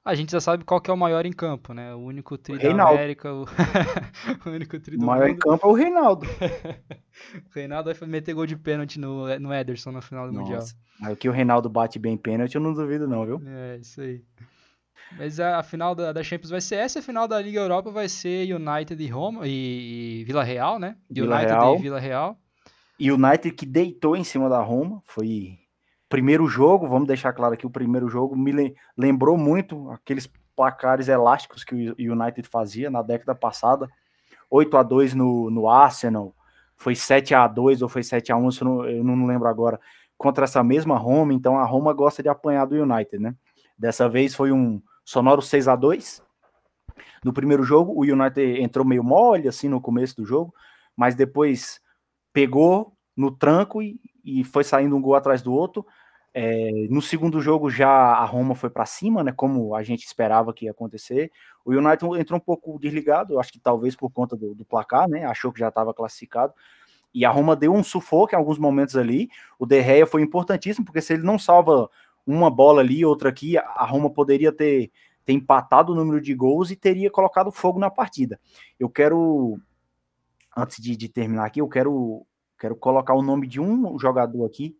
a 0.05 0.14
gente 0.14 0.33
já 0.33 0.40
sabe 0.40 0.64
qual 0.64 0.81
que 0.81 0.90
é 0.90 0.95
o 0.95 0.97
maior 0.97 1.25
em 1.25 1.33
campo, 1.33 1.73
né? 1.73 1.95
O 1.95 1.99
único 1.99 2.37
tri 2.37 2.59
da 2.59 2.88
América, 2.88 3.33
o... 3.33 3.45
o 4.45 4.51
único 4.51 4.81
tri 4.81 4.97
do 4.97 5.05
O 5.05 5.07
maior 5.07 5.29
mundo. 5.29 5.37
em 5.37 5.38
campo 5.38 5.66
é 5.66 5.71
o 5.71 5.75
Reinaldo. 5.75 6.27
o 7.47 7.55
Reinaldo 7.55 7.95
vai 7.95 8.09
meter 8.09 8.35
gol 8.35 8.47
de 8.47 8.57
pênalti 8.57 8.99
no, 8.99 9.38
no 9.38 9.55
Ederson 9.55 9.92
no 9.92 10.03
final 10.03 10.27
do 10.27 10.33
Nossa. 10.33 10.75
Mundial. 11.01 11.12
O 11.12 11.16
que 11.16 11.29
o 11.29 11.33
Reinaldo 11.33 11.68
bate 11.68 11.99
bem 11.99 12.16
pênalti, 12.16 12.57
eu 12.57 12.61
não 12.61 12.73
duvido 12.75 13.07
não, 13.07 13.25
viu? 13.25 13.40
É, 13.47 13.79
isso 13.79 14.01
aí. 14.01 14.25
Mas 15.18 15.38
a, 15.38 15.59
a 15.59 15.62
final 15.62 15.94
da, 15.94 16.12
da, 16.12 16.22
Champions 16.22 16.51
vai 16.51 16.61
ser 16.61 16.77
essa, 16.77 16.98
a 16.98 17.03
final 17.03 17.29
da 17.29 17.40
Liga 17.40 17.61
Europa 17.61 17.90
vai 17.90 18.09
ser 18.09 18.53
United 18.53 19.03
e 19.03 19.09
Roma 19.09 19.46
e, 19.46 20.20
e 20.20 20.25
Vila 20.25 20.42
Real, 20.42 20.79
né? 20.79 20.96
Vila 21.11 21.37
United 21.37 21.53
Real. 21.53 21.75
e 21.77 21.79
Vila 21.79 22.01
Real. 22.01 22.38
E 22.98 23.11
United 23.11 23.53
que 23.53 23.66
deitou 23.66 24.16
em 24.16 24.25
cima 24.25 24.48
da 24.48 24.61
Roma, 24.61 25.03
foi 25.05 25.59
primeiro 26.09 26.46
jogo, 26.46 26.87
vamos 26.87 27.09
deixar 27.09 27.33
claro 27.33 27.55
aqui, 27.55 27.66
o 27.66 27.70
primeiro 27.70 28.09
jogo 28.09 28.37
me 28.37 28.75
lembrou 28.96 29.37
muito 29.37 29.90
aqueles 29.90 30.31
placares 30.55 31.09
elásticos 31.09 31.64
que 31.64 31.90
o 31.90 32.12
United 32.12 32.46
fazia 32.48 32.90
na 32.90 33.03
década 33.03 33.35
passada. 33.35 33.88
8 34.51 34.77
a 34.77 34.83
2 34.83 35.14
no, 35.14 35.51
no 35.51 35.68
Arsenal, 35.68 36.35
foi 36.77 36.94
7 36.94 37.35
a 37.35 37.46
2 37.46 37.81
ou 37.81 37.88
foi 37.88 38.03
7 38.03 38.31
a 38.33 38.37
1 38.37 38.48
eu 38.61 38.64
não, 38.64 38.85
eu 38.85 39.05
não 39.05 39.27
lembro 39.27 39.48
agora, 39.48 39.81
contra 40.18 40.44
essa 40.44 40.62
mesma 40.62 40.98
Roma, 40.98 41.33
então 41.33 41.59
a 41.59 41.64
Roma 41.64 41.92
gosta 41.92 42.22
de 42.22 42.29
apanhar 42.29 42.66
do 42.66 42.77
United, 42.77 43.18
né? 43.18 43.35
Dessa 43.79 44.09
vez 44.09 44.35
foi 44.35 44.53
um 44.53 44.81
sonoro 45.04 45.42
6 45.42 45.68
a 45.68 45.76
2 45.76 46.22
No 47.24 47.32
primeiro 47.32 47.62
jogo, 47.64 47.92
o 47.92 48.02
United 48.02 48.60
entrou 48.60 48.86
meio 48.86 49.04
mole, 49.04 49.48
assim, 49.48 49.68
no 49.68 49.80
começo 49.80 50.16
do 50.16 50.24
jogo, 50.24 50.54
mas 50.96 51.14
depois 51.14 51.80
pegou 52.32 52.96
no 53.16 53.30
tranco 53.30 53.82
e, 53.82 54.00
e 54.24 54.44
foi 54.44 54.64
saindo 54.64 54.96
um 54.96 55.02
gol 55.02 55.14
atrás 55.14 55.42
do 55.42 55.52
outro. 55.52 55.84
É, 56.34 56.86
no 56.88 57.02
segundo 57.02 57.42
jogo 57.42 57.68
já 57.68 57.88
a 57.90 58.24
Roma 58.24 58.54
foi 58.54 58.70
para 58.70 58.86
cima, 58.86 59.22
né? 59.22 59.32
Como 59.32 59.74
a 59.74 59.82
gente 59.82 60.06
esperava 60.06 60.52
que 60.52 60.64
ia 60.64 60.70
acontecer. 60.70 61.30
O 61.64 61.72
United 61.72 62.18
entrou 62.18 62.38
um 62.38 62.42
pouco 62.42 62.78
desligado, 62.78 63.38
acho 63.38 63.52
que 63.52 63.60
talvez 63.60 63.94
por 63.94 64.10
conta 64.10 64.34
do, 64.34 64.54
do 64.54 64.64
placar, 64.64 65.08
né? 65.08 65.24
Achou 65.26 65.52
que 65.52 65.60
já 65.60 65.68
estava 65.68 65.92
classificado. 65.92 66.54
E 67.14 67.26
a 67.26 67.30
Roma 67.30 67.54
deu 67.54 67.74
um 67.74 67.84
sufoco 67.84 68.34
em 68.34 68.38
alguns 68.38 68.58
momentos 68.58 68.96
ali. 68.96 69.28
O 69.58 69.66
De 69.66 69.82
Gea 69.82 70.06
foi 70.06 70.22
importantíssimo, 70.22 70.86
porque 70.86 71.02
se 71.02 71.12
ele 71.12 71.22
não 71.22 71.38
salva 71.38 71.90
uma 72.26 72.50
bola 72.50 72.80
ali, 72.80 73.04
outra 73.04 73.28
aqui, 73.28 73.56
a 73.58 73.85
Roma 73.85 74.11
poderia 74.11 74.52
ter, 74.52 74.90
ter 75.24 75.32
empatado 75.32 75.92
o 75.92 75.94
número 75.94 76.20
de 76.20 76.35
gols 76.35 76.70
e 76.70 76.76
teria 76.76 77.11
colocado 77.11 77.50
fogo 77.50 77.78
na 77.78 77.90
partida. 77.90 78.40
Eu 78.78 78.88
quero, 78.88 79.58
antes 80.56 80.82
de, 80.82 80.96
de 80.96 81.08
terminar 81.08 81.46
aqui, 81.46 81.61
eu 81.61 81.68
quero, 81.68 82.26
quero 82.58 82.76
colocar 82.76 83.14
o 83.14 83.22
nome 83.22 83.46
de 83.46 83.61
um 83.61 83.98
jogador 83.98 84.44
aqui 84.44 84.76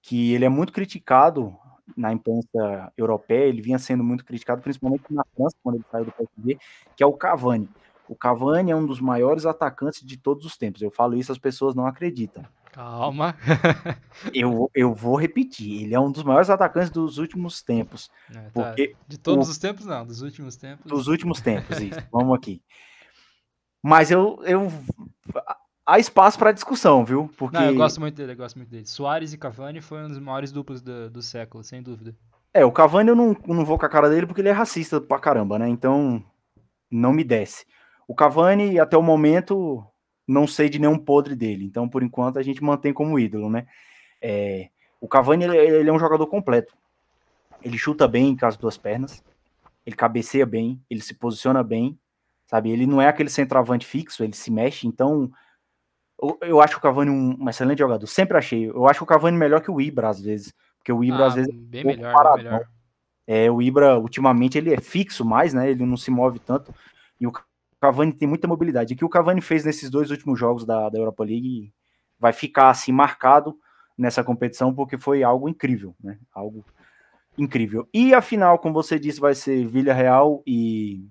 que 0.00 0.32
ele 0.32 0.44
é 0.44 0.48
muito 0.48 0.72
criticado 0.72 1.56
na 1.96 2.12
imprensa 2.12 2.92
europeia, 2.96 3.48
ele 3.48 3.62
vinha 3.62 3.78
sendo 3.78 4.02
muito 4.02 4.24
criticado, 4.24 4.62
principalmente 4.62 5.04
na 5.10 5.24
França, 5.36 5.56
quando 5.62 5.76
ele 5.76 5.84
saiu 5.90 6.04
do 6.04 6.12
PSG, 6.12 6.58
que 6.96 7.02
é 7.02 7.06
o 7.06 7.12
Cavani. 7.12 7.68
O 8.08 8.16
Cavani 8.16 8.72
é 8.72 8.76
um 8.76 8.84
dos 8.84 9.00
maiores 9.00 9.46
atacantes 9.46 10.04
de 10.04 10.16
todos 10.16 10.44
os 10.44 10.56
tempos. 10.56 10.82
Eu 10.82 10.90
falo 10.90 11.14
isso, 11.14 11.30
as 11.30 11.38
pessoas 11.38 11.74
não 11.74 11.86
acreditam. 11.86 12.44
Calma. 12.72 13.36
eu, 14.34 14.70
eu 14.74 14.94
vou 14.94 15.14
repetir. 15.14 15.84
Ele 15.84 15.94
é 15.94 16.00
um 16.00 16.10
dos 16.10 16.24
maiores 16.24 16.50
atacantes 16.50 16.90
dos 16.90 17.18
últimos 17.18 17.62
tempos. 17.62 18.10
É, 18.30 18.40
tá. 18.40 18.50
porque 18.52 18.96
De 19.06 19.18
todos 19.18 19.48
o... 19.48 19.50
os 19.50 19.58
tempos, 19.58 19.84
não. 19.84 20.04
Dos 20.04 20.22
últimos 20.22 20.56
tempos. 20.56 20.90
Dos 20.90 21.06
últimos 21.06 21.40
tempos, 21.40 21.78
isso. 21.78 22.00
Vamos 22.10 22.36
aqui. 22.36 22.62
Mas 23.82 24.10
eu, 24.10 24.40
eu 24.44 24.72
há 25.86 25.98
espaço 25.98 26.38
para 26.38 26.52
discussão, 26.52 27.04
viu? 27.04 27.30
Porque... 27.36 27.56
Não, 27.56 27.66
eu 27.66 27.74
gosto 27.74 28.00
muito 28.00 28.14
dele, 28.14 28.32
eu 28.32 28.36
gosto 28.36 28.56
muito 28.56 28.70
dele. 28.70 28.86
Soares 28.86 29.32
e 29.32 29.38
Cavani 29.38 29.80
foi 29.80 30.04
um 30.04 30.08
dos 30.08 30.18
maiores 30.18 30.50
duplos 30.50 30.80
do, 30.80 31.10
do 31.10 31.20
século, 31.20 31.62
sem 31.62 31.82
dúvida. 31.82 32.16
É, 32.54 32.64
o 32.64 32.72
Cavani 32.72 33.10
eu 33.10 33.16
não, 33.16 33.36
não 33.46 33.64
vou 33.64 33.78
com 33.78 33.86
a 33.86 33.88
cara 33.88 34.08
dele 34.08 34.26
porque 34.26 34.40
ele 34.40 34.48
é 34.48 34.52
racista 34.52 35.00
pra 35.00 35.18
caramba, 35.18 35.58
né? 35.58 35.68
Então, 35.68 36.24
não 36.90 37.12
me 37.12 37.24
desce. 37.24 37.66
O 38.06 38.14
Cavani, 38.14 38.78
até 38.78 38.96
o 38.96 39.02
momento, 39.02 39.84
não 40.26 40.46
sei 40.46 40.68
de 40.68 40.78
nenhum 40.78 40.98
podre 40.98 41.34
dele. 41.34 41.64
Então, 41.64 41.88
por 41.88 42.02
enquanto, 42.02 42.38
a 42.38 42.42
gente 42.42 42.62
mantém 42.62 42.92
como 42.92 43.18
ídolo, 43.18 43.50
né? 43.50 43.66
É, 44.20 44.68
o 45.00 45.08
Cavani, 45.08 45.44
ele, 45.44 45.56
ele 45.56 45.90
é 45.90 45.92
um 45.92 45.98
jogador 45.98 46.26
completo. 46.26 46.74
Ele 47.62 47.78
chuta 47.78 48.06
bem 48.08 48.36
com 48.36 48.46
as 48.46 48.56
duas 48.56 48.76
pernas, 48.76 49.22
ele 49.86 49.96
cabeceia 49.96 50.46
bem, 50.46 50.80
ele 50.90 51.00
se 51.00 51.14
posiciona 51.14 51.62
bem, 51.62 51.98
sabe? 52.46 52.70
Ele 52.70 52.86
não 52.86 53.00
é 53.00 53.08
aquele 53.08 53.30
centroavante 53.30 53.86
fixo, 53.86 54.24
ele 54.24 54.34
se 54.34 54.50
mexe, 54.50 54.86
então 54.86 55.30
eu, 56.40 56.60
acho 56.60 56.78
o 56.78 56.80
Cavani 56.80 57.10
um, 57.10 57.36
um, 57.40 57.48
excelente 57.48 57.80
jogador. 57.80 58.06
Sempre 58.06 58.38
achei. 58.38 58.68
Eu 58.68 58.86
acho 58.86 59.02
o 59.02 59.06
Cavani 59.06 59.36
melhor 59.36 59.60
que 59.60 59.70
o 59.70 59.80
Ibra, 59.80 60.08
às 60.08 60.20
vezes. 60.20 60.54
Porque 60.78 60.92
o 60.92 61.02
Ibra, 61.02 61.24
ah, 61.24 61.26
às 61.26 61.34
vezes. 61.34 61.52
Bem, 61.52 61.82
é 61.82 61.84
um 61.84 61.88
melhor, 61.88 62.34
bem 62.34 62.44
melhor. 62.44 62.68
É, 63.26 63.50
o 63.50 63.60
Ibra, 63.60 63.98
ultimamente, 63.98 64.56
ele 64.56 64.72
é 64.72 64.80
fixo 64.80 65.24
mais, 65.24 65.52
né? 65.52 65.70
Ele 65.70 65.84
não 65.84 65.96
se 65.96 66.10
move 66.12 66.38
tanto. 66.38 66.72
E 67.20 67.26
o 67.26 67.32
Cavani 67.82 68.12
tem 68.12 68.28
muita 68.28 68.46
mobilidade. 68.46 68.94
O 68.94 68.96
que 68.96 69.04
o 69.04 69.08
Cavani 69.08 69.40
fez 69.40 69.64
nesses 69.64 69.90
dois 69.90 70.08
últimos 70.12 70.38
jogos 70.38 70.64
da, 70.64 70.88
da 70.88 70.96
Europa 70.96 71.24
League 71.24 71.74
vai 72.16 72.32
ficar 72.32 72.70
assim 72.70 72.92
marcado 72.92 73.58
nessa 73.98 74.22
competição, 74.22 74.72
porque 74.72 74.96
foi 74.96 75.24
algo 75.24 75.48
incrível, 75.48 75.92
né? 76.00 76.16
Algo 76.32 76.64
incrível. 77.36 77.88
E 77.92 78.14
a 78.14 78.22
final, 78.22 78.56
como 78.60 78.72
você 78.72 79.00
disse, 79.00 79.18
vai 79.18 79.34
ser 79.34 79.66
Villarreal 79.66 80.44
e 80.46 81.10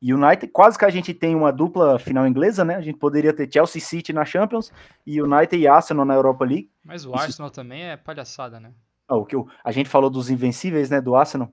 United, 0.00 0.46
quase 0.52 0.78
que 0.78 0.84
a 0.84 0.90
gente 0.90 1.12
tem 1.12 1.34
uma 1.34 1.52
dupla 1.52 1.98
final 1.98 2.24
inglesa, 2.24 2.64
né? 2.64 2.76
A 2.76 2.80
gente 2.80 3.00
poderia 3.00 3.32
ter 3.32 3.52
Chelsea 3.52 3.82
City 3.82 4.12
na 4.12 4.24
Champions 4.24 4.72
e 5.04 5.20
United 5.20 5.56
e 5.60 5.66
Arsenal 5.66 6.04
na 6.04 6.14
Europa 6.14 6.44
League. 6.44 6.70
Mas 6.84 7.04
o 7.04 7.12
Arsenal 7.12 7.50
também 7.50 7.82
é 7.82 7.96
palhaçada, 7.96 8.60
né? 8.60 8.72
Oh, 9.08 9.16
o 9.16 9.26
que 9.26 9.34
eu, 9.34 9.48
a 9.64 9.72
gente 9.72 9.88
falou 9.88 10.08
dos 10.08 10.30
invencíveis, 10.30 10.88
né, 10.88 11.00
do 11.00 11.16
Arsenal. 11.16 11.52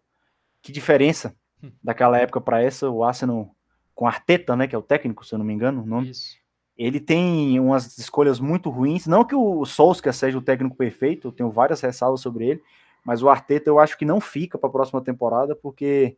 Que 0.61 0.71
diferença 0.71 1.35
hum. 1.63 1.71
daquela 1.83 2.19
época 2.19 2.39
para 2.39 2.61
essa, 2.61 2.87
o 2.87 3.03
Arsenal 3.03 3.55
com 3.99 4.07
Arteta, 4.07 4.55
né, 4.55 4.65
que 4.65 4.73
é 4.73 4.77
o 4.77 4.81
técnico, 4.81 5.25
se 5.25 5.35
eu 5.35 5.39
não 5.39 5.45
me 5.45 5.53
engano, 5.53 5.83
o 5.83 5.85
nome. 5.85 6.11
Isso. 6.11 6.37
Ele 6.77 7.01
tem 7.01 7.59
umas 7.59 7.97
escolhas 7.97 8.39
muito 8.39 8.69
ruins, 8.69 9.05
não 9.05 9.25
que 9.25 9.35
o 9.35 9.65
Solskjaer 9.65 10.13
seja 10.13 10.37
o 10.37 10.41
técnico 10.41 10.77
perfeito, 10.77 11.27
eu 11.27 11.31
tenho 11.33 11.51
várias 11.51 11.81
ressalvas 11.81 12.21
sobre 12.21 12.47
ele, 12.47 12.63
mas 13.03 13.21
o 13.21 13.27
Arteta 13.27 13.69
eu 13.69 13.77
acho 13.77 13.97
que 13.97 14.05
não 14.05 14.21
fica 14.21 14.57
para 14.57 14.69
a 14.69 14.71
próxima 14.71 15.01
temporada 15.01 15.53
porque 15.53 16.15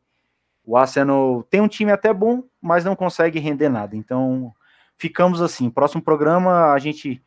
o 0.64 0.78
Arsenal 0.78 1.42
tem 1.50 1.60
um 1.60 1.68
time 1.68 1.92
até 1.92 2.14
bom, 2.14 2.44
mas 2.62 2.86
não 2.86 2.96
consegue 2.96 3.40
render 3.40 3.68
nada. 3.70 3.98
Então, 3.98 4.54
ficamos 4.96 5.42
assim. 5.42 5.68
Próximo 5.68 6.04
programa 6.04 6.74
a 6.74 6.78
gente 6.78 7.20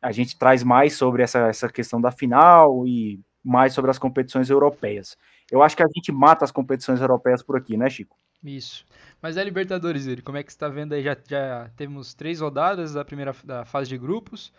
a 0.00 0.12
gente 0.12 0.38
traz 0.38 0.62
mais 0.62 0.94
sobre 0.94 1.24
essa, 1.24 1.48
essa 1.48 1.68
questão 1.68 2.00
da 2.00 2.12
final 2.12 2.86
e 2.86 3.20
mais 3.42 3.72
sobre 3.72 3.90
as 3.90 3.98
competições 3.98 4.50
europeias. 4.50 5.18
Eu 5.50 5.64
acho 5.64 5.76
que 5.76 5.82
a 5.82 5.88
gente 5.92 6.12
mata 6.12 6.44
as 6.44 6.52
competições 6.52 7.00
europeias 7.00 7.42
por 7.42 7.56
aqui, 7.56 7.76
né, 7.76 7.90
Chico? 7.90 8.16
Isso. 8.44 8.86
Mas 9.20 9.36
é 9.36 9.42
Libertadores, 9.42 10.06
ele, 10.06 10.22
como 10.22 10.38
é 10.38 10.42
que 10.42 10.52
você 10.52 10.56
está 10.56 10.68
vendo 10.68 10.92
aí? 10.92 11.02
Já, 11.02 11.16
já 11.28 11.70
temos 11.76 12.14
três 12.14 12.40
rodadas 12.40 12.94
da 12.94 13.04
primeira 13.04 13.34
da 13.44 13.64
fase 13.64 13.88
de 13.88 13.98
grupos. 13.98 14.52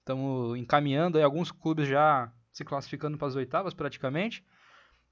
Estamos 0.00 0.58
encaminhando 0.58 1.16
aí 1.16 1.24
alguns 1.24 1.50
clubes 1.50 1.88
já 1.88 2.30
se 2.52 2.64
classificando 2.64 3.16
para 3.16 3.28
as 3.28 3.36
oitavas 3.36 3.72
praticamente. 3.72 4.44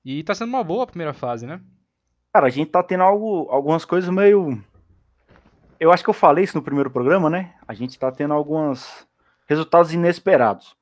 E 0.04 0.20
está 0.20 0.34
sendo 0.34 0.50
uma 0.50 0.62
boa 0.62 0.84
a 0.84 0.86
primeira 0.86 1.14
fase, 1.14 1.46
né? 1.46 1.60
Cara, 2.32 2.46
a 2.46 2.50
gente 2.50 2.70
tá 2.70 2.82
tendo 2.82 3.02
algo, 3.02 3.48
algumas 3.50 3.84
coisas 3.84 4.10
meio. 4.10 4.62
Eu 5.80 5.90
acho 5.90 6.04
que 6.04 6.10
eu 6.10 6.14
falei 6.14 6.44
isso 6.44 6.56
no 6.56 6.62
primeiro 6.62 6.90
programa, 6.90 7.30
né? 7.30 7.54
A 7.66 7.72
gente 7.72 7.98
tá 7.98 8.12
tendo 8.12 8.34
alguns 8.34 9.06
resultados 9.46 9.92
inesperados. 9.92 10.76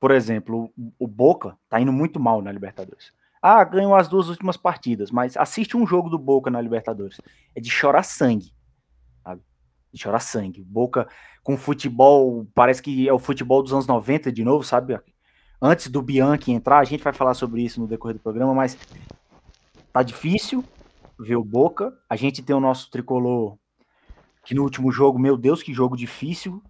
Por 0.00 0.10
exemplo, 0.10 0.72
o 0.98 1.06
Boca 1.06 1.56
tá 1.68 1.80
indo 1.80 1.92
muito 1.92 2.18
mal 2.18 2.42
na 2.42 2.52
Libertadores. 2.52 3.12
Ah, 3.46 3.62
ganhou 3.62 3.94
as 3.94 4.08
duas 4.08 4.30
últimas 4.30 4.56
partidas, 4.56 5.10
mas 5.10 5.36
assiste 5.36 5.76
um 5.76 5.86
jogo 5.86 6.08
do 6.08 6.18
Boca 6.18 6.50
na 6.50 6.62
Libertadores. 6.62 7.20
É 7.54 7.60
de 7.60 7.68
chorar 7.68 8.02
sangue. 8.02 8.54
Sabe? 9.22 9.42
De 9.92 10.00
chorar 10.00 10.20
sangue. 10.20 10.64
Boca 10.64 11.06
com 11.42 11.54
futebol, 11.54 12.46
parece 12.54 12.82
que 12.82 13.06
é 13.06 13.12
o 13.12 13.18
futebol 13.18 13.62
dos 13.62 13.70
anos 13.70 13.86
90 13.86 14.32
de 14.32 14.42
novo, 14.42 14.64
sabe? 14.64 14.98
Antes 15.60 15.88
do 15.88 16.00
Bianchi 16.00 16.52
entrar, 16.52 16.78
a 16.78 16.84
gente 16.84 17.04
vai 17.04 17.12
falar 17.12 17.34
sobre 17.34 17.62
isso 17.62 17.78
no 17.78 17.86
decorrer 17.86 18.16
do 18.16 18.22
programa, 18.22 18.54
mas 18.54 18.78
tá 19.92 20.02
difícil 20.02 20.64
ver 21.20 21.36
o 21.36 21.44
Boca. 21.44 21.92
A 22.08 22.16
gente 22.16 22.42
tem 22.42 22.56
o 22.56 22.60
nosso 22.60 22.90
tricolor 22.90 23.58
que 24.42 24.54
no 24.54 24.62
último 24.62 24.90
jogo, 24.90 25.18
meu 25.18 25.36
Deus, 25.36 25.62
que 25.62 25.74
jogo 25.74 25.98
difícil. 25.98 26.62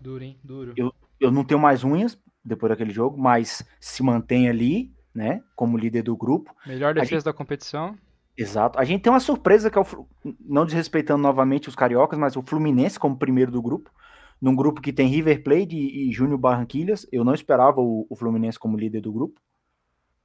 Duro, 0.00 0.24
hein? 0.24 0.38
Duro. 0.42 0.72
Eu, 0.78 0.94
eu 1.20 1.30
não 1.30 1.44
tenho 1.44 1.60
mais 1.60 1.84
unhas 1.84 2.18
depois 2.42 2.70
daquele 2.70 2.90
jogo, 2.90 3.18
mas 3.18 3.62
se 3.78 4.02
mantém 4.02 4.48
ali, 4.48 4.95
né, 5.16 5.42
como 5.56 5.78
líder 5.78 6.02
do 6.02 6.16
grupo. 6.16 6.54
Melhor 6.66 6.94
defesa 6.94 7.16
gente... 7.16 7.24
da 7.24 7.32
competição. 7.32 7.96
Exato. 8.36 8.78
A 8.78 8.84
gente 8.84 9.02
tem 9.02 9.12
uma 9.12 9.20
surpresa 9.20 9.70
que 9.70 9.78
é 9.78 9.80
o 9.80 10.06
não 10.38 10.66
desrespeitando 10.66 11.22
novamente 11.22 11.68
os 11.68 11.74
cariocas, 11.74 12.18
mas 12.18 12.36
o 12.36 12.42
Fluminense 12.42 12.98
como 12.98 13.18
primeiro 13.18 13.50
do 13.50 13.62
grupo. 13.62 13.90
num 14.38 14.54
grupo 14.54 14.82
que 14.82 14.92
tem 14.92 15.08
River 15.08 15.42
Plate 15.42 15.74
e, 15.74 16.10
e 16.10 16.12
Júnior 16.12 16.38
Barranquilhas. 16.38 17.06
Eu 17.10 17.24
não 17.24 17.32
esperava 17.32 17.80
o, 17.80 18.06
o, 18.10 18.14
Fluminense 18.14 18.58
como 18.58 18.76
líder 18.76 19.00
do 19.00 19.10
grupo. 19.10 19.40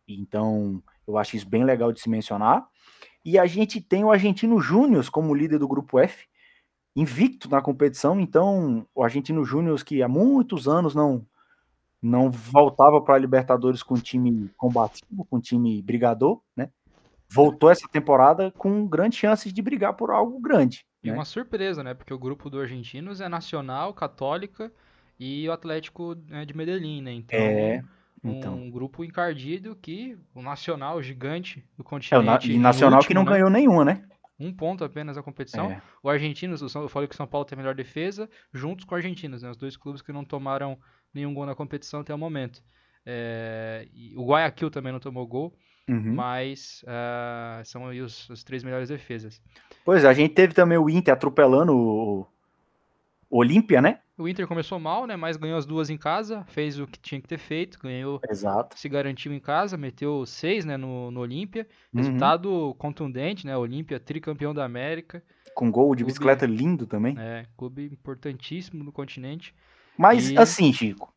Então, 0.06 0.84
eu 1.08 1.17
acho 1.17 1.38
isso 1.38 1.47
bem 1.47 1.63
legal 1.63 1.93
de 1.93 2.01
se 2.01 2.10
mencionar. 2.10 2.67
E 3.23 3.39
a 3.39 3.45
gente 3.45 3.80
tem 3.80 4.04
o 4.04 4.12
Argentino 4.12 4.60
Júnior 4.60 5.10
como 5.10 5.34
líder 5.34 5.60
do 5.60 5.67
grupo 5.67 5.97
F, 5.97 6.25
invicto 6.93 7.49
na 7.49 7.62
competição. 7.62 8.19
Então, 8.19 8.86
o 8.93 9.01
Argentino 9.01 9.45
Júnior, 9.45 9.82
que 9.86 10.04
há 10.04 10.10
muitos 10.10 10.67
anos 10.67 10.93
não 10.93 11.25
não 12.02 12.32
voltava 12.32 13.00
para 13.02 13.16
a 13.16 13.20
Libertadores 13.20 13.84
com 13.84 13.94
um 13.94 14.00
time 14.00 14.50
combativo, 14.58 15.26
com 15.30 15.38
um 15.38 15.42
time 15.42 15.82
brigador, 15.82 16.42
né? 16.56 16.70
Voltou 17.30 17.70
essa 17.70 17.88
temporada 17.88 18.52
com 18.52 18.86
grandes 18.88 19.20
chances 19.20 19.54
de 19.54 19.62
brigar 19.62 19.94
por 19.94 20.10
algo 20.10 20.40
grande. 20.40 20.86
E 21.04 21.08
né? 21.08 21.14
uma 21.14 21.26
surpresa, 21.26 21.84
né? 21.84 21.94
Porque 21.94 22.14
o 22.14 22.20
grupo 22.20 22.50
do 22.50 22.60
Argentinos 22.60 23.22
é 23.22 23.30
Nacional, 23.30 23.94
Católica 23.94 24.72
e 25.20 25.48
o 25.48 25.52
Atlético 25.52 26.16
né, 26.28 26.46
de 26.46 26.56
Medellín, 26.56 27.02
né? 27.02 27.14
Então, 27.14 27.40
é, 27.40 27.84
então. 28.24 28.56
um 28.56 28.70
grupo 28.70 29.04
encardido 29.04 29.76
que 29.76 30.18
o 30.34 30.42
Nacional 30.42 31.02
gigante 31.02 31.64
do 31.78 31.84
continente. 31.84 32.50
É, 32.50 32.54
o 32.54 32.56
e 32.56 32.60
Nacional 32.60 33.00
último, 33.00 33.08
que 33.08 33.14
não 33.14 33.24
né? 33.24 33.32
ganhou 33.32 33.50
nenhuma, 33.50 33.86
né? 33.86 34.04
Um 34.40 34.52
ponto 34.52 34.84
apenas 34.84 35.18
a 35.18 35.24
competição. 35.24 35.72
É. 35.72 35.82
O 36.02 36.10
Argentinos, 36.10 36.62
eu 36.62 36.90
falei 36.90 37.08
que 37.08 37.14
o 37.14 37.18
São 37.18 37.28
Paulo 37.28 37.46
tem 37.46 37.56
a 37.56 37.62
melhor 37.62 37.76
defesa, 37.76 38.28
juntos 38.52 38.86
com 38.86 38.96
o 38.96 38.98
Argentinos, 38.98 39.44
né? 39.44 39.52
Os 39.52 39.58
dois 39.58 39.78
clubes 39.78 40.02
que 40.02 40.12
não 40.12 40.26
tomaram 40.26 40.80
nenhum 41.13 41.34
gol 41.34 41.45
na 41.45 41.56
competição 41.56 42.02
até 42.02 42.13
o 42.13 42.17
momento. 42.17 42.62
É, 43.06 43.88
o 44.15 44.26
Guayaquil 44.26 44.69
também 44.69 44.91
não 44.91 45.00
tomou 45.00 45.26
gol, 45.26 45.54
uhum. 45.89 46.13
mas 46.13 46.84
uh, 46.84 47.65
são 47.65 47.88
aí 47.88 48.02
os, 48.02 48.30
os, 48.30 48.43
três 48.43 48.63
melhores 48.63 48.89
defesas. 48.89 49.41
Pois 49.84 50.04
é, 50.04 50.08
a 50.08 50.13
gente 50.13 50.34
teve 50.34 50.54
também 50.54 50.78
o 50.78 50.89
Inter 50.89 51.13
atropelando 51.13 51.74
o, 51.74 52.28
o 53.30 53.38
Olímpia, 53.39 53.82
né? 53.82 54.00
O 54.17 54.28
Inter 54.28 54.47
começou 54.47 54.80
mal, 54.80 55.08
né? 55.08 55.15
Mas 55.15 55.36
ganhou 55.36 55.58
as 55.58 55.65
duas 55.65 55.89
em 55.89 55.97
casa, 55.97 56.45
fez 56.50 56.80
o 56.80 56.86
que 56.86 57.00
tinha 57.00 57.19
que 57.19 57.28
ter 57.28 57.39
feito, 57.39 57.80
ganhou, 57.80 58.21
Exato. 58.30 58.78
se 58.78 58.88
garantiu 58.88 59.34
em 59.34 59.39
casa, 59.39 59.78
meteu 59.78 60.24
seis, 60.28 60.63
né, 60.63 60.78
no, 60.78 61.10
no 61.10 61.21
Olímpia. 61.21 61.67
Uhum. 61.91 62.02
Resultado 62.02 62.52
uhum. 62.52 62.74
contundente, 62.74 63.47
né? 63.47 63.58
Olímpia 63.58 64.00
tricampeão 64.00 64.54
da 64.54 64.63
América. 64.63 65.24
Com 65.56 65.71
gol 65.71 65.95
de 65.95 66.04
clube, 66.04 66.12
bicicleta 66.12 66.45
lindo 66.45 66.86
também. 66.86 67.15
É, 67.17 67.47
clube 67.58 67.86
importantíssimo 67.86 68.84
no 68.84 68.91
continente. 68.91 69.56
Mas 69.97 70.30
e... 70.30 70.38
assim, 70.38 70.71
Chico, 70.73 71.13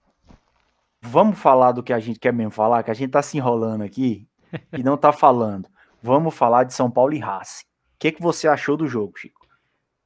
vamos 1.00 1.38
falar 1.38 1.72
do 1.72 1.82
que 1.82 1.92
a 1.92 1.98
gente 1.98 2.18
quer 2.18 2.32
mesmo 2.32 2.50
falar, 2.50 2.82
que 2.82 2.90
a 2.90 2.94
gente 2.94 3.10
tá 3.10 3.22
se 3.22 3.36
enrolando 3.36 3.82
aqui 3.82 4.26
e 4.72 4.82
não 4.82 4.96
tá 4.96 5.12
falando. 5.12 5.68
Vamos 6.02 6.34
falar 6.34 6.64
de 6.64 6.74
São 6.74 6.90
Paulo 6.90 7.14
e 7.14 7.18
Racing. 7.18 7.64
O 7.64 7.98
que, 7.98 8.12
que 8.12 8.22
você 8.22 8.46
achou 8.46 8.76
do 8.76 8.86
jogo, 8.86 9.18
Chico? 9.18 9.46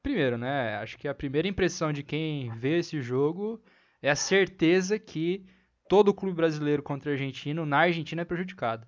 Primeiro, 0.01 0.37
né? 0.37 0.77
Acho 0.77 0.97
que 0.97 1.07
a 1.07 1.13
primeira 1.13 1.47
impressão 1.47 1.91
de 1.91 2.03
quem 2.03 2.49
vê 2.55 2.79
esse 2.79 3.01
jogo 3.01 3.61
é 4.01 4.09
a 4.09 4.15
certeza 4.15 4.97
que 4.97 5.45
todo 5.89 6.13
clube 6.13 6.35
brasileiro 6.35 6.81
contra 6.81 7.09
o 7.09 7.13
argentino 7.13 7.65
na 7.65 7.79
Argentina 7.79 8.21
é 8.21 8.25
prejudicado. 8.25 8.87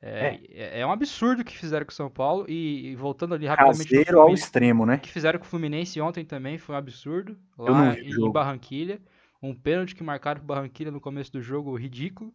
É, 0.00 0.40
é. 0.50 0.80
é 0.80 0.86
um 0.86 0.92
absurdo 0.92 1.42
o 1.42 1.44
que 1.44 1.56
fizeram 1.56 1.84
com 1.84 1.90
o 1.90 1.94
São 1.94 2.08
Paulo 2.08 2.46
e, 2.48 2.90
e 2.90 2.96
voltando 2.96 3.34
ali 3.34 3.46
rapidamente 3.46 3.88
Caseiro 3.88 4.20
ao 4.20 4.32
extremo, 4.32 4.86
né? 4.86 4.96
O 4.96 5.00
que 5.00 5.10
fizeram 5.10 5.38
com 5.38 5.44
o 5.44 5.48
Fluminense 5.48 6.00
ontem 6.00 6.24
também 6.24 6.56
foi 6.56 6.74
um 6.74 6.78
absurdo 6.78 7.36
lá 7.56 7.98
em 7.98 8.32
Barranquilha 8.32 9.00
um 9.42 9.54
pênalti 9.54 9.94
que 9.94 10.02
marcaram 10.02 10.40
o 10.40 10.44
Barranquilla 10.44 10.90
no 10.90 11.00
começo 11.00 11.32
do 11.32 11.40
jogo 11.40 11.76
ridículo, 11.76 12.32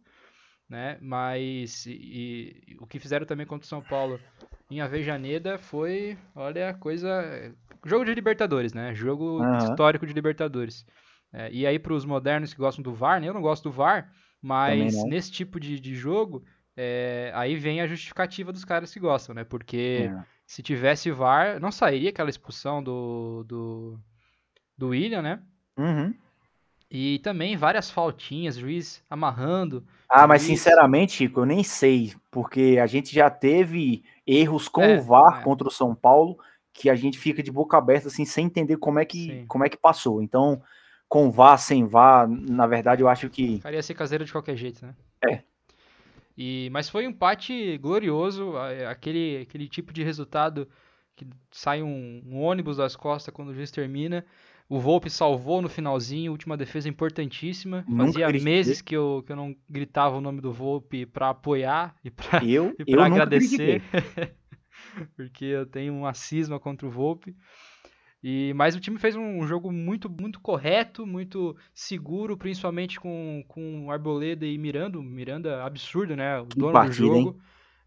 né? 0.68 0.98
Mas 1.00 1.86
e, 1.86 2.64
e, 2.66 2.76
o 2.80 2.86
que 2.86 2.98
fizeram 2.98 3.26
também 3.26 3.46
contra 3.46 3.64
o 3.64 3.68
São 3.68 3.82
Paulo 3.82 4.18
em 4.70 4.80
Avejaneda 4.80 5.58
foi, 5.58 6.16
olha, 6.34 6.74
coisa 6.74 7.54
jogo 7.84 8.04
de 8.04 8.14
Libertadores, 8.14 8.72
né? 8.72 8.94
Jogo 8.94 9.42
uhum. 9.42 9.58
histórico 9.58 10.06
de 10.06 10.12
Libertadores. 10.12 10.86
É, 11.32 11.50
e 11.52 11.66
aí 11.66 11.78
para 11.78 11.92
os 11.92 12.04
modernos 12.04 12.54
que 12.54 12.60
gostam 12.60 12.82
do 12.82 12.94
VAR, 12.94 13.20
né? 13.20 13.28
Eu 13.28 13.34
não 13.34 13.42
gosto 13.42 13.64
do 13.64 13.72
VAR, 13.72 14.10
mas 14.40 15.04
nesse 15.04 15.30
tipo 15.30 15.60
de, 15.60 15.78
de 15.78 15.94
jogo 15.94 16.44
é, 16.76 17.30
aí 17.34 17.56
vem 17.56 17.80
a 17.80 17.86
justificativa 17.86 18.52
dos 18.52 18.64
caras 18.64 18.92
que 18.92 19.00
gostam, 19.00 19.34
né? 19.34 19.44
Porque 19.44 20.10
é. 20.10 20.24
se 20.46 20.62
tivesse 20.62 21.10
VAR, 21.10 21.60
não 21.60 21.70
sairia 21.70 22.10
aquela 22.10 22.30
expulsão 22.30 22.82
do, 22.82 23.44
do, 23.46 23.98
do 24.76 24.88
William, 24.88 25.22
né? 25.22 25.40
Uhum. 25.76 26.14
E 26.90 27.18
também 27.20 27.56
várias 27.56 27.90
faltinhas, 27.90 28.56
juiz 28.56 29.02
amarrando. 29.08 29.84
Ah, 30.08 30.26
mas 30.26 30.42
sinceramente, 30.42 31.12
Chico, 31.12 31.40
eu 31.40 31.46
nem 31.46 31.64
sei, 31.64 32.14
porque 32.30 32.78
a 32.80 32.86
gente 32.86 33.12
já 33.12 33.30
teve 33.30 34.04
erros 34.26 34.68
com 34.68 34.82
é, 34.82 34.96
o 34.96 35.02
VAR 35.02 35.40
é. 35.40 35.42
contra 35.42 35.66
o 35.66 35.72
São 35.72 35.94
Paulo 35.94 36.38
que 36.72 36.90
a 36.90 36.96
gente 36.96 37.18
fica 37.18 37.42
de 37.42 37.52
boca 37.52 37.78
aberta 37.78 38.08
assim 38.08 38.24
sem 38.24 38.46
entender 38.46 38.76
como 38.76 38.98
é 38.98 39.04
que 39.04 39.44
como 39.46 39.64
é 39.64 39.68
que 39.68 39.76
passou. 39.76 40.20
Então, 40.20 40.60
com 41.08 41.30
VAR, 41.30 41.56
sem 41.56 41.86
VAR, 41.86 42.28
na 42.28 42.66
verdade 42.66 43.00
eu 43.00 43.08
acho 43.08 43.30
que 43.30 43.60
faria 43.60 43.82
ser 43.82 43.94
caseiro 43.94 44.24
de 44.24 44.32
qualquer 44.32 44.56
jeito, 44.56 44.84
né? 44.84 44.94
É. 45.24 45.42
E 46.36 46.68
mas 46.72 46.88
foi 46.88 47.06
um 47.06 47.10
empate 47.10 47.78
glorioso, 47.78 48.54
aquele 48.88 49.42
aquele 49.42 49.68
tipo 49.68 49.92
de 49.92 50.02
resultado 50.02 50.68
que 51.14 51.26
sai 51.50 51.82
um, 51.82 52.22
um 52.26 52.40
ônibus 52.40 52.76
das 52.76 52.96
costas 52.96 53.32
quando 53.32 53.48
o 53.48 53.54
juiz 53.54 53.70
termina. 53.70 54.24
O 54.68 54.80
Volpe 54.80 55.10
salvou 55.10 55.60
no 55.60 55.68
finalzinho, 55.68 56.32
última 56.32 56.56
defesa 56.56 56.88
importantíssima. 56.88 57.84
Nunca 57.86 58.20
Fazia 58.20 58.42
meses 58.42 58.80
que 58.80 58.96
eu, 58.96 59.22
que 59.24 59.30
eu 59.30 59.36
não 59.36 59.54
gritava 59.68 60.16
o 60.16 60.20
nome 60.20 60.40
do 60.40 60.52
Volpe 60.52 61.04
para 61.04 61.30
apoiar 61.30 61.94
e 62.02 62.10
para 62.10 62.40
agradecer. 63.04 63.82
porque 65.14 65.44
eu 65.44 65.66
tenho 65.66 65.94
uma 65.94 66.14
cisma 66.14 66.58
contra 66.58 66.86
o 66.86 66.90
Volpe. 66.90 67.36
E, 68.26 68.54
mas 68.54 68.74
o 68.74 68.80
time 68.80 68.98
fez 68.98 69.14
um 69.14 69.46
jogo 69.46 69.70
muito, 69.70 70.08
muito 70.08 70.40
correto, 70.40 71.06
muito 71.06 71.54
seguro, 71.74 72.38
principalmente 72.38 72.98
com, 72.98 73.44
com 73.46 73.90
Arboleda 73.90 74.46
e 74.46 74.56
Miranda. 74.56 74.98
Miranda 74.98 75.62
absurdo, 75.62 76.16
né? 76.16 76.40
O 76.40 76.46
que 76.46 76.58
dono 76.58 76.72
partida, 76.72 77.06
do 77.06 77.14
jogo. 77.14 77.40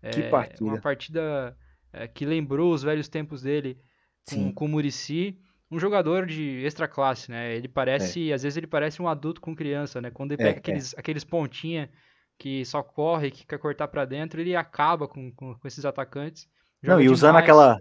Hein? 0.03 0.11
Que 0.11 0.21
é, 0.21 0.29
partida. 0.29 0.63
Uma 0.63 0.79
partida 0.79 1.57
é, 1.91 2.07
que 2.07 2.23
lembrou 2.23 2.71
os 2.71 2.83
velhos 2.83 3.07
tempos 3.07 3.41
dele 3.41 3.79
com, 4.29 4.53
com 4.53 4.65
o 4.65 4.67
Murici 4.67 5.39
um 5.71 5.79
jogador 5.79 6.27
de 6.27 6.63
extra 6.63 6.87
classe, 6.87 7.31
né? 7.31 7.55
Ele 7.55 7.67
parece, 7.67 8.29
é. 8.29 8.33
às 8.33 8.43
vezes 8.43 8.57
ele 8.57 8.67
parece 8.67 9.01
um 9.01 9.07
adulto 9.07 9.41
com 9.41 9.55
criança, 9.55 9.99
né? 9.99 10.11
Quando 10.11 10.33
ele 10.33 10.37
pega 10.37 10.57
é, 10.57 10.59
aqueles, 10.59 10.93
é. 10.93 10.99
aqueles 10.99 11.23
pontinha 11.23 11.89
que 12.37 12.63
só 12.63 12.83
corre, 12.83 13.31
que 13.31 13.45
quer 13.45 13.57
cortar 13.57 13.87
para 13.87 14.05
dentro, 14.05 14.39
ele 14.39 14.55
acaba 14.55 15.07
com, 15.07 15.31
com, 15.31 15.55
com 15.55 15.67
esses 15.67 15.83
atacantes. 15.83 16.47
Não, 16.81 17.01
e 17.01 17.09
usando 17.09 17.37
aquela 17.37 17.79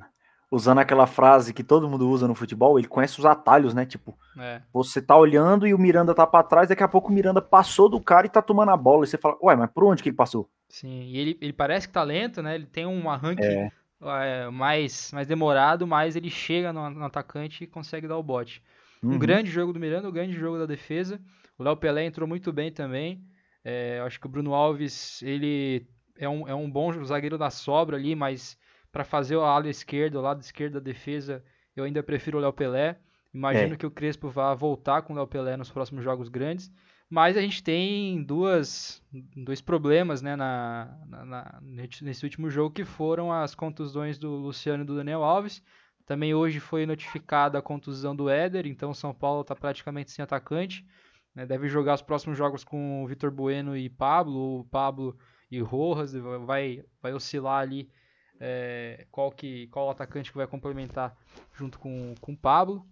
usando 0.56 0.78
aquela 0.78 1.06
frase 1.06 1.52
que 1.52 1.62
todo 1.62 1.88
mundo 1.88 2.08
usa 2.08 2.26
no 2.26 2.34
futebol, 2.34 2.78
ele 2.78 2.88
conhece 2.88 3.18
os 3.18 3.26
atalhos, 3.26 3.74
né? 3.74 3.86
Tipo, 3.86 4.16
é. 4.38 4.60
você 4.72 5.00
tá 5.00 5.16
olhando 5.16 5.66
e 5.66 5.74
o 5.74 5.78
Miranda 5.78 6.14
tá 6.14 6.26
para 6.26 6.42
trás, 6.42 6.68
daqui 6.68 6.82
a 6.82 6.88
pouco 6.88 7.10
o 7.10 7.14
Miranda 7.14 7.40
passou 7.40 7.88
do 7.88 8.00
cara 8.00 8.26
e 8.26 8.30
tá 8.30 8.42
tomando 8.42 8.70
a 8.70 8.76
bola. 8.76 9.04
E 9.04 9.08
você 9.08 9.18
fala, 9.18 9.36
ué, 9.42 9.54
mas 9.54 9.70
por 9.70 9.84
onde 9.84 10.02
que 10.02 10.08
ele 10.08 10.16
passou? 10.16 10.48
Sim, 10.68 11.02
e 11.02 11.18
ele, 11.18 11.38
ele 11.40 11.52
parece 11.52 11.86
que 11.86 11.94
tá 11.94 12.02
lento, 12.02 12.42
né? 12.42 12.54
Ele 12.54 12.66
tem 12.66 12.86
um 12.86 13.08
arranque 13.08 13.44
é 13.44 13.70
é, 14.02 14.50
mais, 14.50 15.10
mais 15.12 15.26
demorado, 15.26 15.86
mais 15.86 16.16
ele 16.16 16.30
chega 16.30 16.72
no, 16.72 16.90
no, 16.90 17.04
atacante 17.04 17.64
e 17.64 17.66
consegue 17.66 18.06
dar 18.06 18.16
o 18.16 18.22
bote. 18.22 18.62
Uhum. 19.02 19.14
Um 19.14 19.18
grande 19.18 19.50
jogo 19.50 19.72
do 19.72 19.80
Miranda, 19.80 20.08
um 20.08 20.12
grande 20.12 20.34
jogo 20.34 20.58
da 20.58 20.66
defesa. 20.66 21.20
O 21.58 21.62
Léo 21.62 21.76
Pelé 21.76 22.04
entrou 22.04 22.28
muito 22.28 22.52
bem 22.52 22.70
também. 22.70 23.24
É, 23.64 24.00
acho 24.04 24.20
que 24.20 24.26
o 24.26 24.28
Bruno 24.28 24.54
Alves, 24.54 25.22
ele 25.22 25.86
é 26.18 26.28
um, 26.28 26.46
é 26.46 26.54
um 26.54 26.70
bom 26.70 26.92
zagueiro 27.04 27.38
da 27.38 27.50
sobra 27.50 27.96
ali, 27.96 28.14
mas 28.14 28.58
para 28.96 29.04
fazer 29.04 29.36
o 29.36 29.42
lado 29.42 29.68
esquerdo, 29.68 30.14
o 30.14 30.22
lado 30.22 30.40
esquerdo 30.40 30.72
da 30.72 30.80
defesa, 30.80 31.44
eu 31.76 31.84
ainda 31.84 32.02
prefiro 32.02 32.38
o 32.38 32.40
Léo 32.40 32.50
Pelé. 32.50 32.98
Imagino 33.34 33.74
é. 33.74 33.76
que 33.76 33.84
o 33.84 33.90
Crespo 33.90 34.30
vá 34.30 34.54
voltar 34.54 35.02
com 35.02 35.12
o 35.12 35.16
Léo 35.16 35.26
Pelé 35.26 35.54
nos 35.54 35.70
próximos 35.70 36.02
jogos 36.02 36.30
grandes. 36.30 36.72
Mas 37.10 37.36
a 37.36 37.42
gente 37.42 37.62
tem 37.62 38.22
duas, 38.22 39.02
dois 39.36 39.60
problemas 39.60 40.22
né, 40.22 40.34
na, 40.34 40.98
na, 41.06 41.60
nesse 42.00 42.24
último 42.24 42.48
jogo, 42.48 42.74
que 42.74 42.86
foram 42.86 43.30
as 43.30 43.54
contusões 43.54 44.16
do 44.16 44.30
Luciano 44.30 44.82
e 44.82 44.86
do 44.86 44.96
Daniel 44.96 45.22
Alves. 45.22 45.62
Também 46.06 46.32
hoje 46.32 46.58
foi 46.58 46.86
notificada 46.86 47.58
a 47.58 47.62
contusão 47.62 48.16
do 48.16 48.30
Éder, 48.30 48.66
então 48.66 48.92
o 48.92 48.94
São 48.94 49.12
Paulo 49.12 49.42
está 49.42 49.54
praticamente 49.54 50.10
sem 50.10 50.22
atacante. 50.22 50.86
Né, 51.34 51.44
deve 51.44 51.68
jogar 51.68 51.96
os 51.96 52.02
próximos 52.02 52.38
jogos 52.38 52.64
com 52.64 53.04
o 53.04 53.06
Vitor 53.06 53.30
Bueno 53.30 53.76
e 53.76 53.90
Pablo, 53.90 54.38
ou 54.38 54.64
Pablo 54.64 55.18
e 55.50 55.60
Rojas, 55.60 56.14
vai, 56.14 56.82
vai 57.02 57.12
oscilar 57.12 57.60
ali 57.60 57.90
é, 58.40 59.06
qual, 59.10 59.30
que, 59.30 59.66
qual 59.68 59.90
atacante 59.90 60.30
que 60.30 60.36
vai 60.36 60.46
complementar 60.46 61.16
junto 61.52 61.78
com 61.78 62.14
o 62.20 62.36
Pablo. 62.36 62.86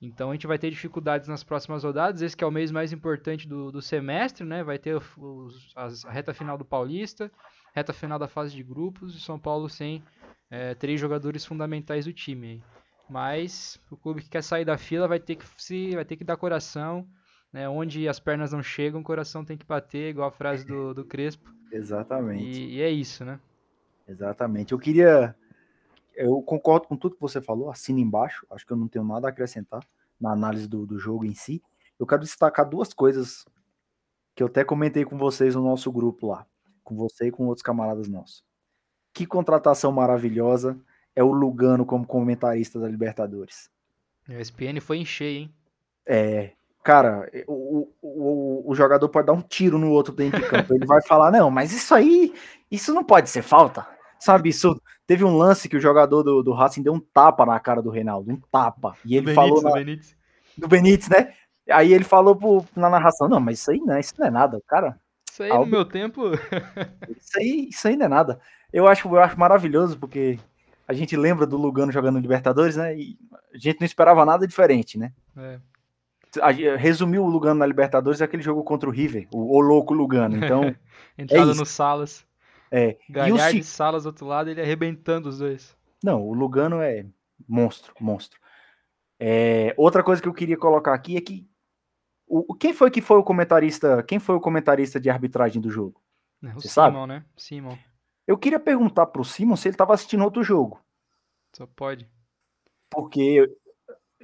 Então 0.00 0.30
a 0.30 0.32
gente 0.32 0.48
vai 0.48 0.58
ter 0.58 0.68
dificuldades 0.70 1.28
nas 1.28 1.44
próximas 1.44 1.84
rodadas. 1.84 2.22
Esse 2.22 2.36
que 2.36 2.42
é 2.42 2.46
o 2.46 2.50
mês 2.50 2.72
mais 2.72 2.92
importante 2.92 3.46
do, 3.46 3.70
do 3.70 3.80
semestre, 3.80 4.44
né? 4.44 4.64
Vai 4.64 4.78
ter 4.78 5.00
os, 5.16 5.72
a 5.76 6.10
reta 6.10 6.34
final 6.34 6.58
do 6.58 6.64
Paulista, 6.64 7.30
reta 7.72 7.92
final 7.92 8.18
da 8.18 8.26
fase 8.26 8.54
de 8.54 8.64
grupos 8.64 9.14
e 9.14 9.20
São 9.20 9.38
Paulo 9.38 9.68
sem 9.68 10.02
é, 10.50 10.74
três 10.74 11.00
jogadores 11.00 11.46
fundamentais 11.46 12.04
do 12.04 12.12
time. 12.12 12.60
Mas 13.08 13.80
o 13.90 13.96
clube 13.96 14.22
que 14.22 14.28
quer 14.28 14.42
sair 14.42 14.64
da 14.64 14.76
fila 14.76 15.06
vai 15.06 15.20
ter 15.20 15.36
que 15.36 15.44
se 15.56 15.94
vai 15.94 16.04
ter 16.04 16.16
que 16.16 16.24
dar 16.24 16.36
coração, 16.36 17.06
né? 17.52 17.68
Onde 17.68 18.08
as 18.08 18.18
pernas 18.18 18.52
não 18.52 18.62
chegam, 18.62 19.02
o 19.02 19.04
coração 19.04 19.44
tem 19.44 19.56
que 19.56 19.66
bater, 19.66 20.10
igual 20.10 20.28
a 20.28 20.32
frase 20.32 20.66
do, 20.66 20.92
do 20.92 21.04
Crespo. 21.04 21.48
Exatamente. 21.70 22.42
E, 22.42 22.76
e 22.76 22.82
é 22.82 22.90
isso, 22.90 23.24
né? 23.24 23.38
Exatamente. 24.12 24.72
Eu 24.72 24.78
queria 24.78 25.34
eu 26.14 26.42
concordo 26.42 26.88
com 26.88 26.96
tudo 26.96 27.14
que 27.14 27.20
você 27.20 27.40
falou, 27.40 27.70
assina 27.70 28.00
embaixo, 28.00 28.46
acho 28.50 28.66
que 28.66 28.72
eu 28.72 28.76
não 28.76 28.88
tenho 28.88 29.04
nada 29.04 29.28
a 29.28 29.30
acrescentar 29.30 29.82
na 30.20 30.32
análise 30.32 30.68
do, 30.68 30.86
do 30.86 30.98
jogo 30.98 31.24
em 31.24 31.34
si. 31.34 31.62
eu 31.98 32.06
quero 32.06 32.22
destacar 32.22 32.68
duas 32.68 32.92
coisas 32.92 33.44
que 34.34 34.42
eu 34.42 34.46
até 34.46 34.64
comentei 34.64 35.04
com 35.04 35.18
vocês 35.18 35.54
no 35.54 35.62
nosso 35.62 35.90
grupo 35.90 36.28
lá, 36.28 36.46
com 36.84 36.96
você 36.96 37.26
e 37.26 37.30
com 37.30 37.46
outros 37.46 37.62
camaradas 37.62 38.08
nossos. 38.08 38.44
Que 39.12 39.26
contratação 39.26 39.92
maravilhosa 39.92 40.78
é 41.14 41.22
o 41.22 41.32
Lugano 41.32 41.84
como 41.84 42.06
comentarista 42.06 42.78
da 42.78 42.88
Libertadores. 42.88 43.70
O 44.28 44.32
SPN 44.32 44.80
foi 44.80 44.98
em 44.98 45.04
cheio, 45.04 45.40
hein? 45.40 45.54
É, 46.06 46.52
cara, 46.82 47.30
o, 47.46 47.88
o, 48.00 48.70
o, 48.70 48.74
jogador 48.74 49.08
pode 49.08 49.26
dar 49.26 49.32
um 49.32 49.42
tiro 49.42 49.78
no 49.78 49.90
outro 49.90 50.14
dentro 50.14 50.40
de 50.40 50.48
campo. 50.48 50.74
Ele 50.74 50.86
vai 50.86 51.02
falar, 51.02 51.30
não, 51.30 51.50
mas 51.50 51.72
isso 51.72 51.94
aí, 51.94 52.32
isso 52.70 52.94
não 52.94 53.04
pode 53.04 53.28
ser 53.28 53.42
falta. 53.42 53.86
Sabe, 54.22 54.50
isso 54.50 54.80
teve 55.04 55.24
um 55.24 55.36
lance 55.36 55.68
que 55.68 55.76
o 55.76 55.80
jogador 55.80 56.22
do, 56.22 56.44
do 56.44 56.52
Racing 56.52 56.80
deu 56.80 56.92
um 56.92 57.00
tapa 57.00 57.44
na 57.44 57.58
cara 57.58 57.82
do 57.82 57.90
Reinaldo, 57.90 58.30
um 58.30 58.40
tapa. 58.52 58.96
E 59.04 59.16
ele 59.16 59.26
Benítez, 59.26 59.34
falou 59.34 59.60
na, 59.60 59.70
do 59.70 59.74
Benítez. 59.74 60.16
do 60.56 60.68
Benítez, 60.68 61.08
né? 61.08 61.34
Aí 61.68 61.92
ele 61.92 62.04
falou 62.04 62.36
pro, 62.36 62.64
na 62.76 62.88
narração, 62.88 63.28
não, 63.28 63.40
mas 63.40 63.58
isso 63.58 63.72
aí 63.72 63.80
não, 63.80 63.98
isso 63.98 64.14
não 64.16 64.28
é 64.28 64.30
nada, 64.30 64.62
cara. 64.64 64.96
Isso 65.28 65.42
aí 65.42 65.50
algo... 65.50 65.64
no 65.64 65.72
meu 65.72 65.84
tempo. 65.84 66.30
isso 67.18 67.36
aí, 67.36 67.68
isso 67.68 67.88
aí 67.88 67.96
não 67.96 68.06
é 68.06 68.08
nada. 68.08 68.40
Eu 68.72 68.86
acho, 68.86 69.08
eu 69.08 69.18
acho 69.18 69.36
maravilhoso, 69.36 69.98
porque 69.98 70.38
a 70.86 70.92
gente 70.92 71.16
lembra 71.16 71.44
do 71.44 71.56
Lugano 71.56 71.90
jogando 71.90 72.20
Libertadores, 72.20 72.76
né? 72.76 72.96
E 72.96 73.18
a 73.52 73.58
gente 73.58 73.80
não 73.80 73.86
esperava 73.86 74.24
nada 74.24 74.46
diferente, 74.46 74.96
né? 74.96 75.12
É. 75.36 75.58
Resumiu 76.76 77.24
o 77.24 77.28
Lugano 77.28 77.58
na 77.58 77.66
Libertadores 77.66 78.20
é 78.20 78.24
aquele 78.24 78.42
jogo 78.44 78.62
contra 78.62 78.88
o 78.88 78.92
River, 78.92 79.26
o, 79.32 79.56
o 79.56 79.60
louco 79.60 79.92
Lugano. 79.92 80.36
Então. 80.36 80.72
Entrada 81.18 81.50
é 81.50 81.54
no 81.56 81.66
Salas. 81.66 82.24
É. 82.72 82.96
Galhardo 83.08 83.58
e, 83.58 83.62
Salas 83.62 84.04
do 84.04 84.06
outro 84.06 84.26
lado, 84.26 84.48
ele 84.48 84.62
arrebentando 84.62 85.28
os 85.28 85.38
dois. 85.38 85.76
Não, 86.02 86.26
o 86.26 86.32
Lugano 86.32 86.80
é 86.80 87.04
monstro, 87.46 87.94
monstro. 88.00 88.40
É, 89.20 89.74
outra 89.76 90.02
coisa 90.02 90.22
que 90.22 90.26
eu 90.26 90.32
queria 90.32 90.56
colocar 90.56 90.94
aqui 90.94 91.16
é 91.16 91.20
que 91.20 91.46
o, 92.26 92.54
quem 92.54 92.72
foi 92.72 92.90
que 92.90 93.02
foi 93.02 93.18
o 93.18 93.22
comentarista? 93.22 94.02
Quem 94.02 94.18
foi 94.18 94.34
o 94.34 94.40
comentarista 94.40 94.98
de 94.98 95.10
arbitragem 95.10 95.60
do 95.60 95.70
jogo? 95.70 96.02
É, 96.42 96.48
o 96.48 96.54
Você 96.54 96.68
Simon, 96.68 96.92
sabe? 96.92 97.06
né? 97.06 97.24
Simon. 97.36 97.76
Eu 98.26 98.38
queria 98.38 98.58
perguntar 98.58 99.06
pro 99.06 99.22
Simon 99.22 99.54
se 99.54 99.68
ele 99.68 99.74
estava 99.74 99.92
assistindo 99.92 100.24
outro 100.24 100.42
jogo. 100.42 100.80
Só 101.54 101.66
pode. 101.66 102.08
Porque 102.90 103.54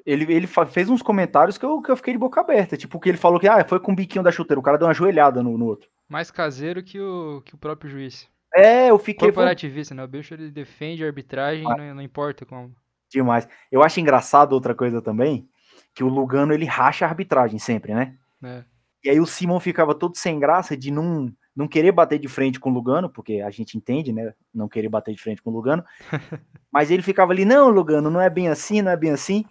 ele, 0.07 0.33
ele 0.33 0.47
fez 0.47 0.89
uns 0.89 1.03
comentários 1.03 1.59
que 1.59 1.67
eu, 1.67 1.83
que 1.83 1.91
eu 1.91 1.97
fiquei 1.97 2.15
de 2.15 2.19
boca 2.19 2.41
aberta. 2.41 2.79
Tipo, 2.79 2.99
que 2.99 3.11
ele 3.11 3.19
falou 3.19 3.39
que 3.39 3.47
ah, 3.47 3.63
foi 3.69 3.79
com 3.79 3.93
o 3.93 3.95
biquinho 3.95 4.25
da 4.25 4.33
chuteira. 4.33 4.59
O 4.59 4.63
cara 4.63 4.79
deu 4.79 4.87
uma 4.87 4.95
joelhada 4.95 5.43
no, 5.43 5.59
no 5.59 5.67
outro. 5.67 5.91
Mais 6.09 6.31
caseiro 6.31 6.83
que 6.83 6.99
o, 6.99 7.43
que 7.45 7.55
o 7.55 7.59
próprio 7.59 7.91
juiz. 7.91 8.27
É, 8.55 8.91
eu 8.91 8.99
fiquei. 8.99 9.29
Corporativista, 9.29 9.95
né? 9.95 10.03
O 10.03 10.09
bicho 10.09 10.35
ele 10.35 10.51
defende 10.51 11.05
a 11.05 11.07
arbitragem, 11.07 11.65
ah. 11.71 11.77
não, 11.77 11.95
não 11.97 12.03
importa 12.03 12.47
como. 12.47 12.75
Demais. 13.11 13.49
Eu 13.71 13.83
acho 13.83 14.01
engraçado 14.01 14.53
outra 14.53 14.75
coisa 14.75 15.01
também, 15.01 15.49
que 15.95 16.05
o 16.05 16.09
Lugano 16.09 16.53
ele 16.53 16.67
racha 16.67 17.05
a 17.05 17.09
arbitragem 17.09 17.59
sempre, 17.59 17.95
né? 17.95 18.17
É. 18.43 18.65
E 19.05 19.11
aí 19.11 19.21
o 19.21 19.27
Simon 19.27 19.61
ficava 19.61 19.95
todo 19.95 20.17
sem 20.17 20.39
graça 20.39 20.77
de 20.77 20.91
não 20.91 21.33
não 21.55 21.67
querer 21.67 21.91
bater 21.91 22.21
de 22.21 22.29
frente 22.29 22.61
com 22.61 22.71
o 22.71 22.73
Lugano, 22.73 23.11
porque 23.11 23.41
a 23.41 23.51
gente 23.51 23.77
entende, 23.77 24.13
né? 24.13 24.33
Não 24.55 24.69
querer 24.69 24.89
bater 24.89 25.13
de 25.13 25.21
frente 25.21 25.43
com 25.43 25.51
o 25.51 25.53
Lugano. 25.53 25.85
mas 26.71 26.89
ele 26.89 27.03
ficava 27.03 27.33
ali, 27.33 27.45
não, 27.45 27.69
Lugano, 27.69 28.09
não 28.09 28.21
é 28.21 28.31
bem 28.31 28.49
assim, 28.49 28.81
não 28.81 28.93
é 28.93 28.97
bem 28.97 29.11
assim. 29.11 29.45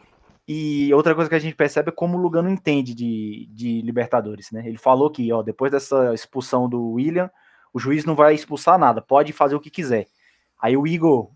E 0.47 0.93
outra 0.93 1.13
coisa 1.13 1.29
que 1.29 1.35
a 1.35 1.39
gente 1.39 1.55
percebe 1.55 1.89
é 1.89 1.91
como 1.91 2.17
o 2.17 2.21
Lugano 2.21 2.49
entende 2.49 2.95
de, 2.95 3.49
de 3.51 3.81
Libertadores, 3.81 4.51
né? 4.51 4.65
Ele 4.65 4.77
falou 4.77 5.11
que, 5.11 5.29
ó, 5.33 5.43
depois 5.43 5.69
dessa 5.69 6.13
expulsão 6.13 6.69
do 6.69 6.91
William, 6.93 7.29
o 7.77 7.79
juiz 7.79 8.05
não 8.05 8.15
vai 8.15 8.33
expulsar 8.33 8.77
nada, 8.77 9.01
pode 9.01 9.31
fazer 9.31 9.55
o 9.55 9.59
que 9.59 9.69
quiser. 9.69 10.07
Aí 10.59 10.75
o 10.75 10.87
Igor, 10.87 11.29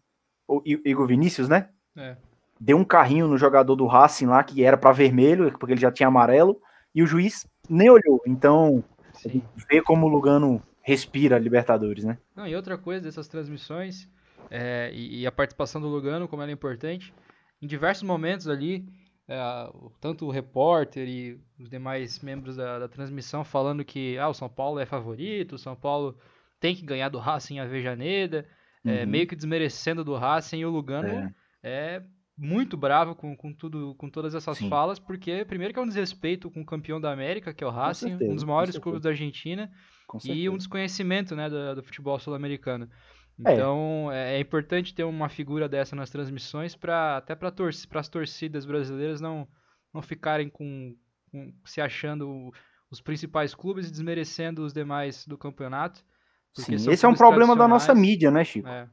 o 0.48 0.62
Igor 0.66 1.06
Vinícius, 1.06 1.48
né? 1.48 1.70
É. 1.96 2.18
Deu 2.60 2.78
um 2.78 2.84
carrinho 2.84 3.28
no 3.28 3.38
jogador 3.38 3.76
do 3.76 3.86
Racing 3.86 4.26
lá, 4.26 4.44
que 4.44 4.64
era 4.64 4.76
para 4.76 4.92
vermelho, 4.92 5.52
porque 5.60 5.74
ele 5.74 5.82
já 5.82 5.92
tinha 5.92 6.08
amarelo, 6.08 6.60
e 6.94 7.04
o 7.04 7.08
juiz 7.08 7.48
nem 7.70 7.90
olhou. 7.90 8.22
Então, 8.26 8.84
vê 9.70 9.82
como 9.82 10.08
o 10.08 10.10
Lugano 10.10 10.62
respira 10.82 11.38
Libertadores, 11.38 12.04
né? 12.04 12.18
Não, 12.36 12.48
e 12.48 12.56
outra 12.56 12.76
coisa 12.76 13.04
dessas 13.04 13.28
transmissões, 13.28 14.10
é, 14.50 14.90
e, 14.94 15.22
e, 15.22 15.28
a 15.28 15.32
participação 15.32 15.80
do 15.80 15.88
Lugano, 15.88 16.28
como 16.28 16.42
ela 16.42 16.52
é 16.52 16.54
importante, 16.54 17.14
em 17.62 17.68
diversos 17.68 18.04
momentos 18.04 18.48
ali, 18.48 18.88
é, 19.28 19.40
tanto 20.00 20.26
o 20.26 20.32
repórter 20.32 21.08
e 21.08 21.40
os 21.60 21.70
demais 21.70 22.20
membros 22.20 22.58
da, 22.58 22.80
da, 22.80 22.88
transmissão 22.88 23.46
falando 23.46 23.86
que 23.86 24.18
ah, 24.18 24.28
o 24.28 24.34
São 24.34 24.50
Paulo 24.50 24.80
é 24.80 24.86
favorito, 24.86 25.56
o 25.56 25.60
São 25.60 25.76
Paulo 25.76 26.18
tem 26.62 26.76
que 26.76 26.86
ganhar 26.86 27.10
do 27.10 27.17
Racing 27.17 27.60
a 27.60 27.65
Vejaneda, 27.65 28.47
é, 28.86 28.89
uhum. 28.89 28.95
é, 29.00 29.06
meio 29.06 29.28
que 29.28 29.36
desmerecendo 29.36 30.06
do 30.06 30.15
Racing, 30.15 30.60
e 30.60 30.65
o 30.65 30.69
Lugano 30.69 31.10
é, 31.10 31.34
é 31.63 32.04
muito 32.38 32.78
bravo 32.78 33.15
com, 33.15 33.36
com 33.36 33.52
tudo, 33.52 33.93
com 33.95 34.10
todas 34.10 34.34
essas 34.34 34.60
Sim. 34.60 34.69
falas, 34.69 35.00
porque 35.00 35.43
primeiro 35.43 35.74
que 35.74 35.80
é 35.80 35.84
um 35.84 35.88
desrespeito 35.88 36.50
com 36.50 36.62
o 36.62 36.65
campeão 36.65 37.02
da 37.02 37.12
América, 37.12 37.54
que 37.54 37.63
é 37.63 37.67
o 37.67 37.71
Racing, 37.71 38.10
certeza, 38.10 38.32
um 38.32 38.36
dos 38.36 38.43
maiores 38.43 38.78
clubes 38.78 39.02
da 39.02 39.10
Argentina, 39.10 39.69
e 40.24 40.47
um 40.47 40.56
desconhecimento 40.56 41.36
né, 41.36 41.50
do, 41.50 41.76
do 41.76 41.84
futebol 41.84 42.17
sul-americano. 42.19 42.88
É. 43.45 43.54
Então 43.54 44.12
é. 44.12 44.36
é. 44.36 44.39
importante 44.39 44.93
ter 44.93 45.04
uma 45.04 45.30
figura 45.30 45.67
dessa 45.67 45.95
nas 45.95 46.12
transmissões 46.12 46.76
para 46.76 47.17
até 47.17 47.34
para 47.34 47.50
tor 47.50 47.69
as 47.69 48.10
torcidas 48.10 48.65
brasileiras 48.65 49.19
não, 49.19 49.47
não 49.91 50.02
ficarem 50.02 50.47
com, 50.47 50.95
com, 51.32 51.52
se 51.65 51.82
achando 51.82 52.52
os 52.91 53.02
principais 53.02 53.56
clubes 53.56 53.88
e 53.88 53.91
desmerecendo 53.91 54.63
os 54.63 54.74
demais 54.74 55.26
do 55.26 55.38
campeonato. 55.38 56.04
Sim, 56.54 56.76
esse 56.76 57.06
é 57.06 57.08
um 57.08 57.16
problema 57.16 57.56
da 57.56 57.68
nossa 57.68 57.94
mídia, 57.96 58.30
né, 58.30 58.44
Chico? 58.44 58.68
É 58.68 58.88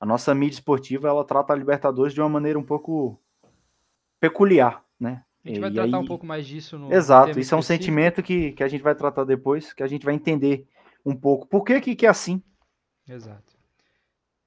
a 0.00 0.06
nossa 0.06 0.34
mídia 0.34 0.56
esportiva 0.56 1.08
ela 1.08 1.24
trata 1.24 1.52
a 1.52 1.56
Libertadores 1.56 2.14
de 2.14 2.20
uma 2.20 2.28
maneira 2.28 2.58
um 2.58 2.64
pouco 2.64 3.20
peculiar, 4.20 4.84
né? 4.98 5.24
A 5.44 5.48
gente 5.48 5.60
vai 5.60 5.70
e 5.70 5.74
tratar 5.74 5.96
aí... 5.96 6.02
um 6.02 6.06
pouco 6.06 6.26
mais 6.26 6.46
disso 6.46 6.78
no 6.78 6.92
Exato, 6.92 7.38
isso 7.38 7.54
é 7.54 7.58
um 7.58 7.62
sentimento 7.62 8.22
que, 8.22 8.52
que 8.52 8.62
a 8.62 8.68
gente 8.68 8.82
vai 8.82 8.94
tratar 8.94 9.24
depois, 9.24 9.72
que 9.72 9.82
a 9.82 9.86
gente 9.86 10.04
vai 10.04 10.14
entender 10.14 10.66
um 11.04 11.16
pouco 11.16 11.46
por 11.46 11.64
que, 11.64 11.80
que, 11.80 11.96
que 11.96 12.06
é 12.06 12.08
assim. 12.08 12.42
Exato. 13.08 13.56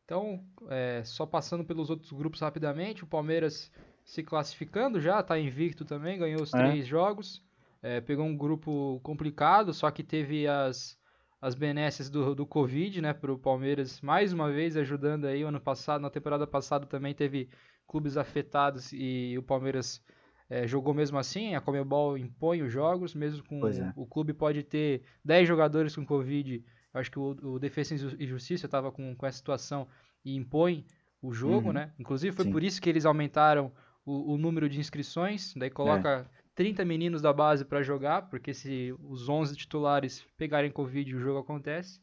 Então, 0.05 0.43
é, 0.69 1.01
só 1.03 1.25
passando 1.25 1.63
pelos 1.63 1.89
outros 1.89 2.11
grupos 2.11 2.41
rapidamente, 2.41 3.03
o 3.03 3.07
Palmeiras 3.07 3.71
se 4.03 4.21
classificando 4.21 4.99
já, 4.99 5.21
está 5.21 5.39
invicto 5.39 5.85
também, 5.85 6.19
ganhou 6.19 6.41
os 6.41 6.53
é. 6.53 6.57
três 6.57 6.85
jogos, 6.85 7.41
é, 7.81 8.01
pegou 8.01 8.25
um 8.25 8.35
grupo 8.35 8.99
complicado, 9.03 9.73
só 9.73 9.89
que 9.89 10.03
teve 10.03 10.47
as 10.47 10.99
as 11.41 11.55
benesses 11.55 12.09
do, 12.09 12.35
do 12.35 12.45
Covid, 12.45 13.01
né, 13.01 13.13
para 13.13 13.33
o 13.33 13.37
Palmeiras, 13.37 13.99
mais 13.99 14.31
uma 14.31 14.51
vez 14.51 14.77
ajudando 14.77 15.25
aí, 15.25 15.43
o 15.43 15.47
ano 15.47 15.59
passado, 15.59 16.01
na 16.01 16.09
temporada 16.09 16.45
passada 16.45 16.85
também 16.85 17.15
teve 17.15 17.49
clubes 17.87 18.15
afetados 18.15 18.93
e 18.93 19.35
o 19.37 19.41
Palmeiras 19.41 20.03
é, 20.47 20.67
jogou 20.67 20.93
mesmo 20.93 21.17
assim, 21.17 21.55
a 21.55 21.61
Comebol 21.61 22.15
impõe 22.15 22.61
os 22.61 22.71
jogos, 22.71 23.15
mesmo 23.15 23.43
com 23.43 23.67
é. 23.67 23.91
o 23.95 24.05
clube 24.05 24.33
pode 24.33 24.61
ter 24.61 25.01
10 25.25 25.47
jogadores 25.47 25.95
com 25.95 26.05
Covid, 26.05 26.63
eu 26.93 26.99
acho 26.99 27.09
que 27.09 27.17
o, 27.17 27.35
o 27.41 27.59
Defesa 27.59 27.95
e 28.19 28.27
Justiça 28.27 28.67
estava 28.67 28.91
com, 28.91 29.15
com 29.15 29.25
essa 29.25 29.37
situação 29.37 29.87
e 30.23 30.35
impõe 30.35 30.85
o 31.23 31.33
jogo, 31.33 31.67
uhum. 31.67 31.73
né, 31.73 31.91
inclusive 31.97 32.35
foi 32.35 32.45
Sim. 32.45 32.51
por 32.51 32.63
isso 32.63 32.79
que 32.79 32.89
eles 32.89 33.05
aumentaram 33.05 33.71
o, 34.05 34.33
o 34.33 34.37
número 34.37 34.69
de 34.69 34.79
inscrições, 34.79 35.55
daí 35.55 35.71
coloca... 35.71 36.29
É 36.37 36.40
30 36.55 36.83
meninos 36.85 37.21
da 37.21 37.31
base 37.31 37.63
para 37.63 37.81
jogar, 37.81 38.29
porque 38.29 38.53
se 38.53 38.93
os 38.99 39.29
11 39.29 39.55
titulares 39.55 40.25
pegarem 40.37 40.71
Covid, 40.71 41.15
o 41.15 41.19
jogo 41.19 41.39
acontece. 41.39 41.99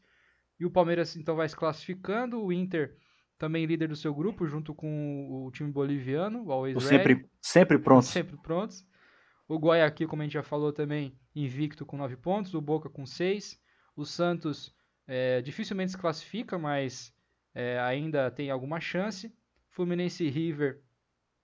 E 0.59 0.65
o 0.65 0.71
Palmeiras 0.71 1.15
então 1.15 1.35
vai 1.35 1.47
se 1.47 1.55
classificando, 1.55 2.43
o 2.43 2.51
Inter 2.51 2.95
também 3.37 3.65
líder 3.65 3.87
do 3.87 3.95
seu 3.95 4.13
grupo, 4.13 4.45
junto 4.45 4.75
com 4.75 5.45
o 5.45 5.51
time 5.51 5.71
boliviano, 5.71 6.43
o 6.43 6.51
Always 6.51 6.83
sempre, 6.83 7.25
sempre 7.41 7.79
prontos. 7.79 8.09
Sempre 8.09 8.37
prontos. 8.37 8.85
O 9.47 9.57
Guayaquil, 9.57 10.07
como 10.07 10.21
a 10.21 10.25
gente 10.25 10.33
já 10.33 10.43
falou 10.43 10.73
também, 10.73 11.17
invicto 11.33 11.85
com 11.85 11.97
9 11.97 12.17
pontos, 12.17 12.53
o 12.53 12.61
Boca 12.61 12.89
com 12.89 13.05
6. 13.05 13.59
O 13.95 14.05
Santos 14.05 14.75
é, 15.07 15.41
dificilmente 15.41 15.91
se 15.91 15.97
classifica, 15.97 16.59
mas 16.59 17.13
é, 17.55 17.79
ainda 17.79 18.29
tem 18.29 18.51
alguma 18.51 18.79
chance. 18.79 19.33
Fluminense 19.69 20.23
e 20.23 20.29
River 20.29 20.81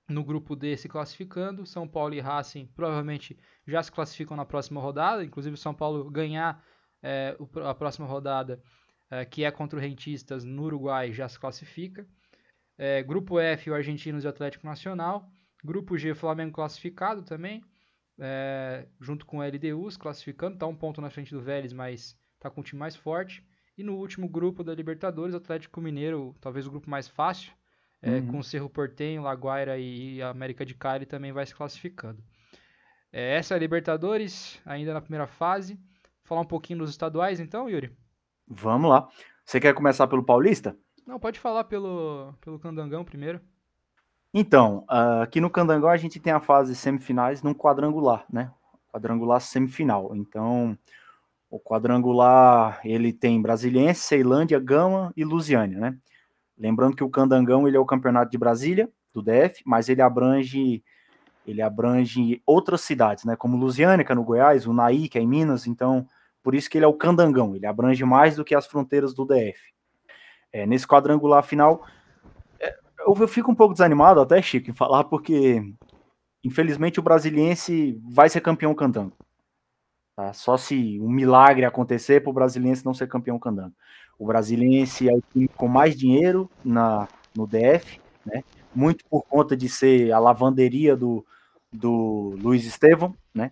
no 0.08 0.24
grupo 0.24 0.56
D 0.56 0.78
se 0.78 0.88
classificando. 0.88 1.66
São 1.66 1.88
Paulo 1.88 2.14
e 2.14 2.20
Racing 2.20 2.68
provavelmente 2.76 3.38
já 3.68 3.82
se 3.82 3.92
classificam 3.92 4.38
na 4.38 4.46
próxima 4.46 4.80
rodada. 4.82 5.24
Inclusive, 5.24 5.58
São 5.58 5.74
Paulo 5.74 6.10
ganhar 6.10 6.64
é, 7.02 7.36
a 7.64 7.74
próxima 7.74 8.08
rodada, 8.08 8.62
é, 9.10 9.26
que 9.26 9.44
é 9.44 9.52
contra 9.52 9.78
o 9.78 9.82
Rentistas 9.82 10.44
no 10.44 10.64
Uruguai, 10.64 11.12
já 11.12 11.28
se 11.28 11.40
classifica. 11.40 12.08
É, 12.78 13.02
grupo 13.02 13.40
F, 13.40 13.70
o 13.70 13.76
Argentinos 13.76 14.24
e 14.24 14.28
o 14.28 14.30
Atlético 14.30 14.66
Nacional. 14.66 15.30
Grupo 15.64 15.98
G, 15.98 16.14
Flamengo 16.14 16.54
classificado 16.54 17.24
também, 17.24 17.64
é, 18.20 18.88
junto 19.02 19.26
com 19.26 19.40
o 19.40 19.44
LDU 19.44 19.90
se 19.90 19.98
classificando. 19.98 20.56
Está 20.56 20.68
um 20.68 20.76
ponto 20.76 21.02
na 21.02 21.10
frente 21.10 21.34
do 21.34 21.42
Vélez, 21.42 21.74
mas 21.74 22.16
está 22.36 22.50
com 22.50 22.62
o 22.62 22.64
time 22.64 22.80
mais 22.80 22.96
forte. 22.96 23.44
E 23.78 23.84
no 23.84 23.96
último 23.96 24.30
grupo 24.30 24.64
da 24.64 24.74
Libertadores, 24.74 25.36
Atlético 25.36 25.82
Mineiro, 25.82 26.36
talvez 26.40 26.68
o 26.68 26.72
grupo 26.72 26.90
mais 26.90 27.08
fácil, 27.08 27.52
é, 28.06 28.20
uhum. 28.20 28.28
com 28.28 28.44
Cerro 28.44 28.70
Portenho, 28.70 29.24
Laguaira 29.24 29.78
e 29.78 30.22
América 30.22 30.66
de 30.66 30.76
Cali 30.76 31.06
também 31.06 31.32
vai 31.32 31.46
se 31.46 31.56
classificando. 31.56 32.24
É, 33.12 33.36
essa 33.36 33.54
é 33.54 33.58
a 33.58 33.60
Libertadores, 33.60 34.62
ainda 34.66 34.94
na 34.94 35.02
primeira 35.02 35.26
fase. 35.26 35.80
Falar 36.24 36.42
um 36.42 36.46
pouquinho 36.46 36.80
dos 36.80 36.92
estaduais 36.92 37.40
então, 37.40 37.70
Yuri? 37.70 37.92
Vamos 38.48 38.90
lá. 38.90 39.08
Você 39.44 39.60
quer 39.60 39.74
começar 39.74 40.08
pelo 40.08 40.24
Paulista? 40.24 40.78
Não, 41.06 41.20
pode 41.20 41.40
falar 41.40 41.64
pelo, 41.64 42.34
pelo 42.42 42.60
Candangão 42.60 43.04
primeiro. 43.04 43.42
Então, 44.34 44.86
uh, 44.90 45.22
aqui 45.24 45.42
no 45.42 45.50
Candangão 45.50 45.90
a 45.90 45.98
gente 45.98 46.20
tem 46.20 46.34
a 46.34 46.40
fase 46.40 46.76
semifinais 46.76 47.42
num 47.42 47.54
quadrangular, 47.54 48.26
né? 48.32 48.52
quadrangular 48.96 49.42
semifinal. 49.42 50.16
Então, 50.16 50.78
o 51.50 51.60
quadrangular 51.60 52.80
ele 52.84 53.12
tem 53.12 53.42
Brasiliense, 53.42 54.02
Ceilândia, 54.02 54.60
Gama 54.60 55.12
e 55.18 55.26
Lusiânia, 55.26 55.80
né? 55.80 55.98
Lembrando 56.58 56.96
que 56.96 57.04
o 57.04 57.10
Candangão 57.10 57.68
ele 57.68 57.78
é 57.78 57.80
o 57.80 57.86
campeonato 57.86 58.32
de 58.32 58.38
Brasília, 58.38 58.90
do 59.14 59.22
DF, 59.22 59.62
mas 59.66 59.90
ele 59.90 60.02
abrange 60.02 60.84
ele 61.46 61.62
abrange 61.62 62.42
outras 62.46 62.82
cidades, 62.82 63.24
né? 63.24 63.36
Como 63.36 63.56
Lusiânia, 63.56 64.04
que 64.04 64.12
é 64.12 64.16
no 64.16 64.24
Goiás, 64.24 64.66
Unaí, 64.66 65.08
que 65.08 65.18
é 65.18 65.22
em 65.22 65.28
Minas, 65.28 65.68
então 65.68 66.08
por 66.42 66.56
isso 66.56 66.70
que 66.70 66.78
ele 66.78 66.86
é 66.86 66.88
o 66.88 66.94
Candangão, 66.94 67.56
ele 67.56 67.66
abrange 67.66 68.04
mais 68.04 68.36
do 68.36 68.44
que 68.44 68.56
as 68.56 68.66
fronteiras 68.68 69.14
do 69.14 69.26
DF. 69.26 69.60
É, 70.52 70.66
nesse 70.66 70.88
quadrangular 70.88 71.44
final, 71.44 71.86
é, 72.60 72.76
eu, 73.00 73.16
eu 73.20 73.28
fico 73.28 73.52
um 73.52 73.56
pouco 73.56 73.74
desanimado 73.74 74.20
até, 74.20 74.42
Chico, 74.42 74.70
em 74.70 74.74
falar, 74.74 75.04
porque 75.06 75.62
infelizmente 76.44 77.00
o 77.00 77.04
brasiliense 77.04 78.00
vai 78.10 78.30
ser 78.30 78.42
campeão 78.42 78.74
candango. 78.74 79.16
Tá? 80.16 80.32
Só 80.34 80.56
se 80.56 81.00
um 81.02 81.10
milagre 81.10 81.66
acontecer 81.66 82.22
para 82.22 82.30
o 82.30 82.34
brasiliense 82.34 82.86
não 82.86 82.94
ser 82.94 83.08
campeão 83.08 83.38
candango. 83.38 83.76
O 84.18 84.26
brasiliense 84.26 85.10
é 85.10 85.14
o 85.14 85.22
time 85.32 85.48
com 85.48 85.68
mais 85.68 85.96
dinheiro 85.96 86.50
na, 86.64 87.08
no 87.36 87.46
DF, 87.46 88.00
né? 88.26 88.44
muito 88.74 89.06
por 89.10 89.24
conta 89.24 89.56
de 89.56 89.70
ser 89.70 90.12
a 90.12 90.20
lavanderia 90.20 90.96
do, 90.96 91.26
do 91.72 92.38
Luiz 92.42 92.66
Estevam, 92.66 93.16
né? 93.34 93.52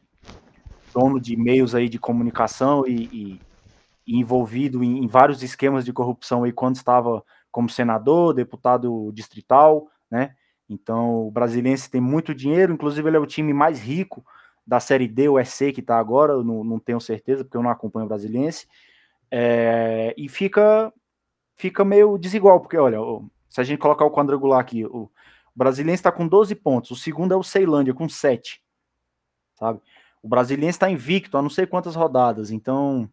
dono 0.93 1.19
de 1.19 1.35
meios 1.35 1.73
aí 1.73 1.89
de 1.89 1.97
comunicação 1.97 2.85
e, 2.85 3.03
e, 3.05 3.41
e 4.05 4.19
envolvido 4.19 4.83
em, 4.83 5.03
em, 5.03 5.07
vários 5.07 5.41
esquemas 5.41 5.83
de 5.83 5.91
corrupção 5.91 6.43
aí 6.43 6.51
quando 6.51 6.75
estava 6.75 7.23
como 7.51 7.69
senador, 7.69 8.33
deputado 8.33 9.11
distrital, 9.13 9.87
né? 10.09 10.35
Então 10.69 11.27
o 11.27 11.31
brasiliense 11.31 11.89
tem 11.89 12.01
muito 12.01 12.33
dinheiro, 12.33 12.73
inclusive 12.73 13.07
ele 13.07 13.17
é 13.17 13.19
o 13.19 13.25
time 13.25 13.53
mais 13.53 13.79
rico 13.79 14.23
da 14.65 14.79
Série 14.79 15.07
D 15.07 15.27
ou 15.27 15.43
SC 15.43 15.73
que 15.73 15.81
está 15.81 15.97
agora, 15.97 16.33
eu 16.33 16.43
não, 16.43 16.63
não 16.63 16.79
tenho 16.79 17.01
certeza, 17.01 17.43
porque 17.43 17.57
eu 17.57 17.63
não 17.63 17.69
acompanho 17.69 18.05
o 18.05 18.09
brasiliense. 18.09 18.67
É, 19.35 20.13
e 20.15 20.29
fica, 20.29 20.93
fica 21.55 21.83
meio 21.83 22.19
desigual, 22.19 22.59
porque 22.59 22.77
olha, 22.77 22.99
se 23.49 23.59
a 23.59 23.63
gente 23.63 23.79
colocar 23.79 24.05
o 24.05 24.11
quadrangular 24.11 24.59
aqui, 24.59 24.85
o 24.85 25.09
brasiliense 25.55 26.01
está 26.01 26.11
com 26.11 26.27
12 26.27 26.53
pontos, 26.53 26.91
o 26.91 26.95
segundo 26.95 27.33
é 27.33 27.35
o 27.35 27.41
Ceilândia 27.41 27.95
com 27.95 28.07
7. 28.07 28.63
Sabe? 29.55 29.81
O 30.21 30.27
brasiliense 30.27 30.75
está 30.75 30.87
invicto 30.87 31.35
há 31.35 31.41
não 31.41 31.49
sei 31.49 31.65
quantas 31.65 31.95
rodadas, 31.95 32.51
então 32.51 33.09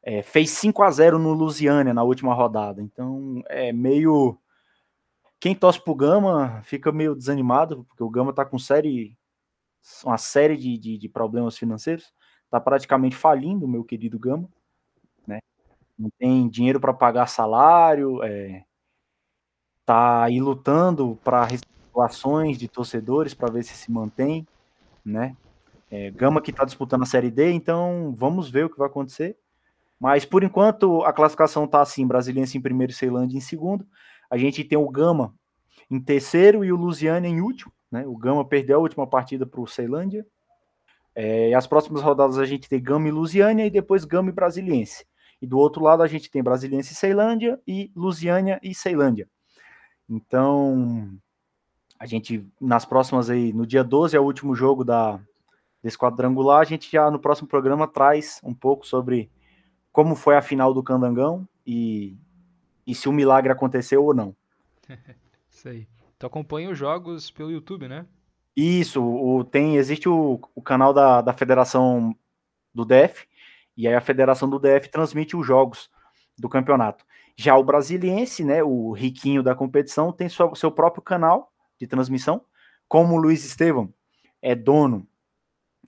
é, 0.00 0.22
fez 0.22 0.50
5 0.50 0.80
a 0.80 0.90
0 0.92 1.18
no 1.18 1.32
Lusiânia 1.32 1.92
na 1.92 2.04
última 2.04 2.32
rodada. 2.34 2.80
Então 2.80 3.42
é 3.48 3.72
meio. 3.72 4.38
Quem 5.40 5.56
torce 5.56 5.82
pro 5.82 5.94
Gama 5.94 6.62
fica 6.62 6.92
meio 6.92 7.16
desanimado, 7.16 7.84
porque 7.88 8.04
o 8.04 8.10
Gama 8.10 8.30
está 8.30 8.44
com 8.44 8.60
série 8.60 9.18
uma 10.04 10.18
série 10.18 10.56
de, 10.56 10.78
de, 10.78 10.98
de 10.98 11.08
problemas 11.08 11.58
financeiros, 11.58 12.12
está 12.44 12.60
praticamente 12.60 13.16
falindo, 13.16 13.66
meu 13.66 13.82
querido 13.82 14.18
Gama? 14.20 14.48
Não 15.98 16.10
tem 16.18 16.48
dinheiro 16.48 16.80
para 16.80 16.94
pagar 16.94 17.26
salário, 17.26 18.22
é, 18.22 18.64
tá 19.84 20.24
aí 20.24 20.40
lutando 20.40 21.18
para 21.24 21.48
ações 22.04 22.58
de 22.58 22.68
torcedores 22.68 23.34
para 23.34 23.50
ver 23.50 23.64
se 23.64 23.74
se 23.74 23.90
mantém, 23.90 24.46
né? 25.04 25.36
É, 25.90 26.10
Gama 26.10 26.42
que 26.42 26.50
está 26.50 26.64
disputando 26.64 27.02
a 27.02 27.06
Série 27.06 27.30
D, 27.30 27.50
então 27.52 28.14
vamos 28.16 28.50
ver 28.50 28.66
o 28.66 28.70
que 28.70 28.78
vai 28.78 28.86
acontecer. 28.88 29.36
Mas 29.98 30.24
por 30.24 30.44
enquanto 30.44 31.02
a 31.04 31.12
classificação 31.12 31.64
está 31.64 31.80
assim: 31.80 32.06
Brasiliense 32.06 32.56
em 32.56 32.60
primeiro 32.60 32.92
Ceilândia 32.92 33.36
em 33.38 33.40
segundo. 33.40 33.86
A 34.30 34.36
gente 34.36 34.62
tem 34.62 34.78
o 34.78 34.88
Gama 34.88 35.34
em 35.90 36.00
terceiro 36.00 36.64
e 36.64 36.70
o 36.70 36.76
Lusiana 36.76 37.26
em 37.26 37.40
último. 37.40 37.72
Né? 37.90 38.06
O 38.06 38.16
Gama 38.16 38.44
perdeu 38.44 38.78
a 38.78 38.82
última 38.82 39.06
partida 39.06 39.46
para 39.46 39.60
o 39.60 39.66
Ceilândia. 39.66 40.26
É, 41.14 41.52
as 41.54 41.66
próximas 41.66 42.02
rodadas 42.02 42.38
a 42.38 42.44
gente 42.44 42.68
tem 42.68 42.80
Gama 42.80 43.08
e 43.08 43.10
Lusiânia 43.10 43.66
e 43.66 43.70
depois 43.70 44.04
Gama 44.04 44.28
e 44.28 44.32
Brasiliense. 44.32 45.04
E 45.40 45.46
do 45.46 45.58
outro 45.58 45.82
lado 45.82 46.02
a 46.02 46.06
gente 46.06 46.30
tem 46.30 46.42
Brasiliense 46.42 46.92
e 46.92 46.96
Ceilândia 46.96 47.60
e 47.66 47.90
Lusiânia 47.94 48.58
e 48.62 48.74
Ceilândia. 48.74 49.28
Então, 50.08 51.18
a 51.98 52.06
gente, 52.06 52.46
nas 52.60 52.84
próximas 52.84 53.28
aí, 53.28 53.52
no 53.52 53.66
dia 53.66 53.84
12 53.84 54.16
é 54.16 54.20
o 54.20 54.24
último 54.24 54.54
jogo 54.54 54.84
da, 54.84 55.20
desse 55.82 55.98
quadrangular, 55.98 56.60
a 56.60 56.64
gente 56.64 56.90
já 56.90 57.10
no 57.10 57.18
próximo 57.18 57.48
programa 57.48 57.86
traz 57.86 58.40
um 58.42 58.54
pouco 58.54 58.86
sobre 58.86 59.30
como 59.92 60.14
foi 60.14 60.36
a 60.36 60.42
final 60.42 60.72
do 60.72 60.82
Candangão 60.82 61.46
e, 61.66 62.16
e 62.86 62.94
se 62.94 63.08
o 63.08 63.12
milagre 63.12 63.52
aconteceu 63.52 64.04
ou 64.04 64.14
não. 64.14 64.34
Isso 65.50 65.68
aí. 65.68 65.86
Tu 66.18 66.26
acompanha 66.26 66.70
os 66.70 66.78
jogos 66.78 67.30
pelo 67.30 67.50
YouTube, 67.50 67.86
né? 67.88 68.06
Isso, 68.56 69.00
o, 69.00 69.44
tem, 69.44 69.76
existe 69.76 70.08
o, 70.08 70.40
o 70.54 70.60
canal 70.60 70.92
da, 70.92 71.20
da 71.20 71.32
Federação 71.32 72.16
do 72.74 72.84
DF, 72.84 73.26
e 73.78 73.86
aí 73.86 73.94
a 73.94 74.00
Federação 74.00 74.50
do 74.50 74.58
DF 74.58 74.88
transmite 74.90 75.36
os 75.36 75.46
jogos 75.46 75.88
do 76.36 76.48
campeonato. 76.48 77.04
Já 77.36 77.56
o 77.56 77.62
brasiliense, 77.62 78.42
né, 78.42 78.60
o 78.64 78.90
riquinho 78.90 79.40
da 79.40 79.54
competição, 79.54 80.12
tem 80.12 80.28
seu, 80.28 80.52
seu 80.56 80.72
próprio 80.72 81.00
canal 81.00 81.52
de 81.78 81.86
transmissão, 81.86 82.44
como 82.88 83.14
o 83.14 83.16
Luiz 83.16 83.44
Estevam 83.44 83.94
é 84.42 84.56
dono 84.56 85.06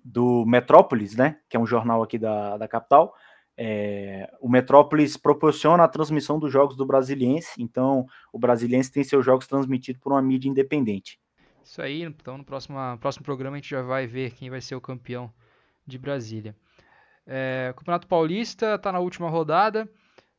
do 0.05 0.47
Metrópolis, 0.47 1.17
né, 1.17 1.41
que 1.49 1.57
é 1.57 1.61
um 1.61 1.67
jornal 1.67 2.01
aqui 2.01 2.17
da, 2.17 2.57
da 2.57 2.69
capital, 2.69 3.13
é, 3.57 4.31
o 4.41 4.49
Metrópolis 4.49 5.17
proporciona 5.17 5.83
a 5.83 5.89
transmissão 5.89 6.39
dos 6.39 6.53
jogos 6.53 6.77
do 6.77 6.87
Brasiliense, 6.87 7.61
então 7.61 8.07
o 8.33 8.39
Brasiliense 8.39 8.91
tem 8.93 9.03
seus 9.03 9.25
jogos 9.25 9.49
transmitidos 9.49 10.01
por 10.01 10.13
uma 10.13 10.23
mídia 10.23 10.49
independente. 10.49 11.21
Isso 11.63 11.83
aí, 11.83 12.03
então 12.03 12.39
no 12.39 12.45
próximo, 12.45 12.79
próximo 13.01 13.25
programa 13.25 13.57
a 13.57 13.59
gente 13.59 13.69
já 13.69 13.83
vai 13.83 14.07
ver 14.07 14.31
quem 14.31 14.49
vai 14.49 14.61
ser 14.61 14.77
o 14.77 14.81
campeão 14.81 15.31
de 15.87 15.99
Brasília. 15.99 16.57
É, 17.33 17.69
o 17.71 17.75
Campeonato 17.75 18.09
Paulista 18.09 18.75
está 18.75 18.91
na 18.91 18.99
última 18.99 19.31
rodada. 19.31 19.89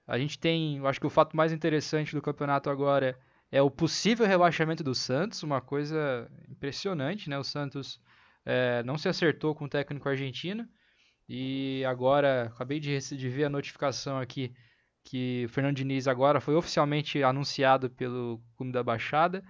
A 0.05 0.17
gente 0.17 0.37
tem, 0.37 0.77
eu 0.77 0.87
acho 0.87 0.99
que 0.99 1.07
o 1.07 1.09
fato 1.09 1.37
mais 1.37 1.53
interessante 1.53 2.13
do 2.13 2.21
campeonato 2.21 2.69
agora 2.69 3.17
é 3.49 3.61
o 3.61 3.71
possível 3.71 4.27
rebaixamento 4.27 4.83
do 4.83 4.93
Santos, 4.93 5.41
uma 5.41 5.61
coisa 5.61 6.29
impressionante, 6.49 7.29
né? 7.29 7.39
O 7.39 7.45
Santos 7.45 7.97
é, 8.45 8.83
não 8.83 8.97
se 8.97 9.07
acertou 9.07 9.55
com 9.55 9.65
o 9.65 9.69
técnico 9.69 10.09
argentino 10.09 10.67
e 11.29 11.81
agora, 11.85 12.47
acabei 12.47 12.77
de, 12.77 12.97
de 12.99 13.29
ver 13.29 13.45
a 13.45 13.49
notificação 13.49 14.19
aqui 14.19 14.53
que 15.01 15.45
o 15.45 15.49
Fernando 15.49 15.77
Diniz 15.77 16.05
agora 16.05 16.41
foi 16.41 16.55
oficialmente 16.55 17.23
anunciado 17.23 17.89
pelo 17.89 18.41
Clube 18.57 18.73
da 18.73 18.83
Baixada. 18.83 19.41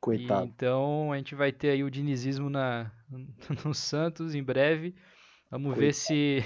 Coitado. 0.00 0.46
E, 0.46 0.48
então 0.48 1.10
a 1.12 1.16
gente 1.16 1.34
vai 1.34 1.50
ter 1.50 1.70
aí 1.70 1.82
o 1.82 1.90
dinizismo 1.90 2.48
na, 2.48 2.92
no 3.64 3.74
Santos 3.74 4.36
em 4.36 4.44
breve. 4.44 4.94
Vamos 5.50 5.74
Coitado. 5.74 5.80
ver 5.80 5.92
se, 5.92 6.44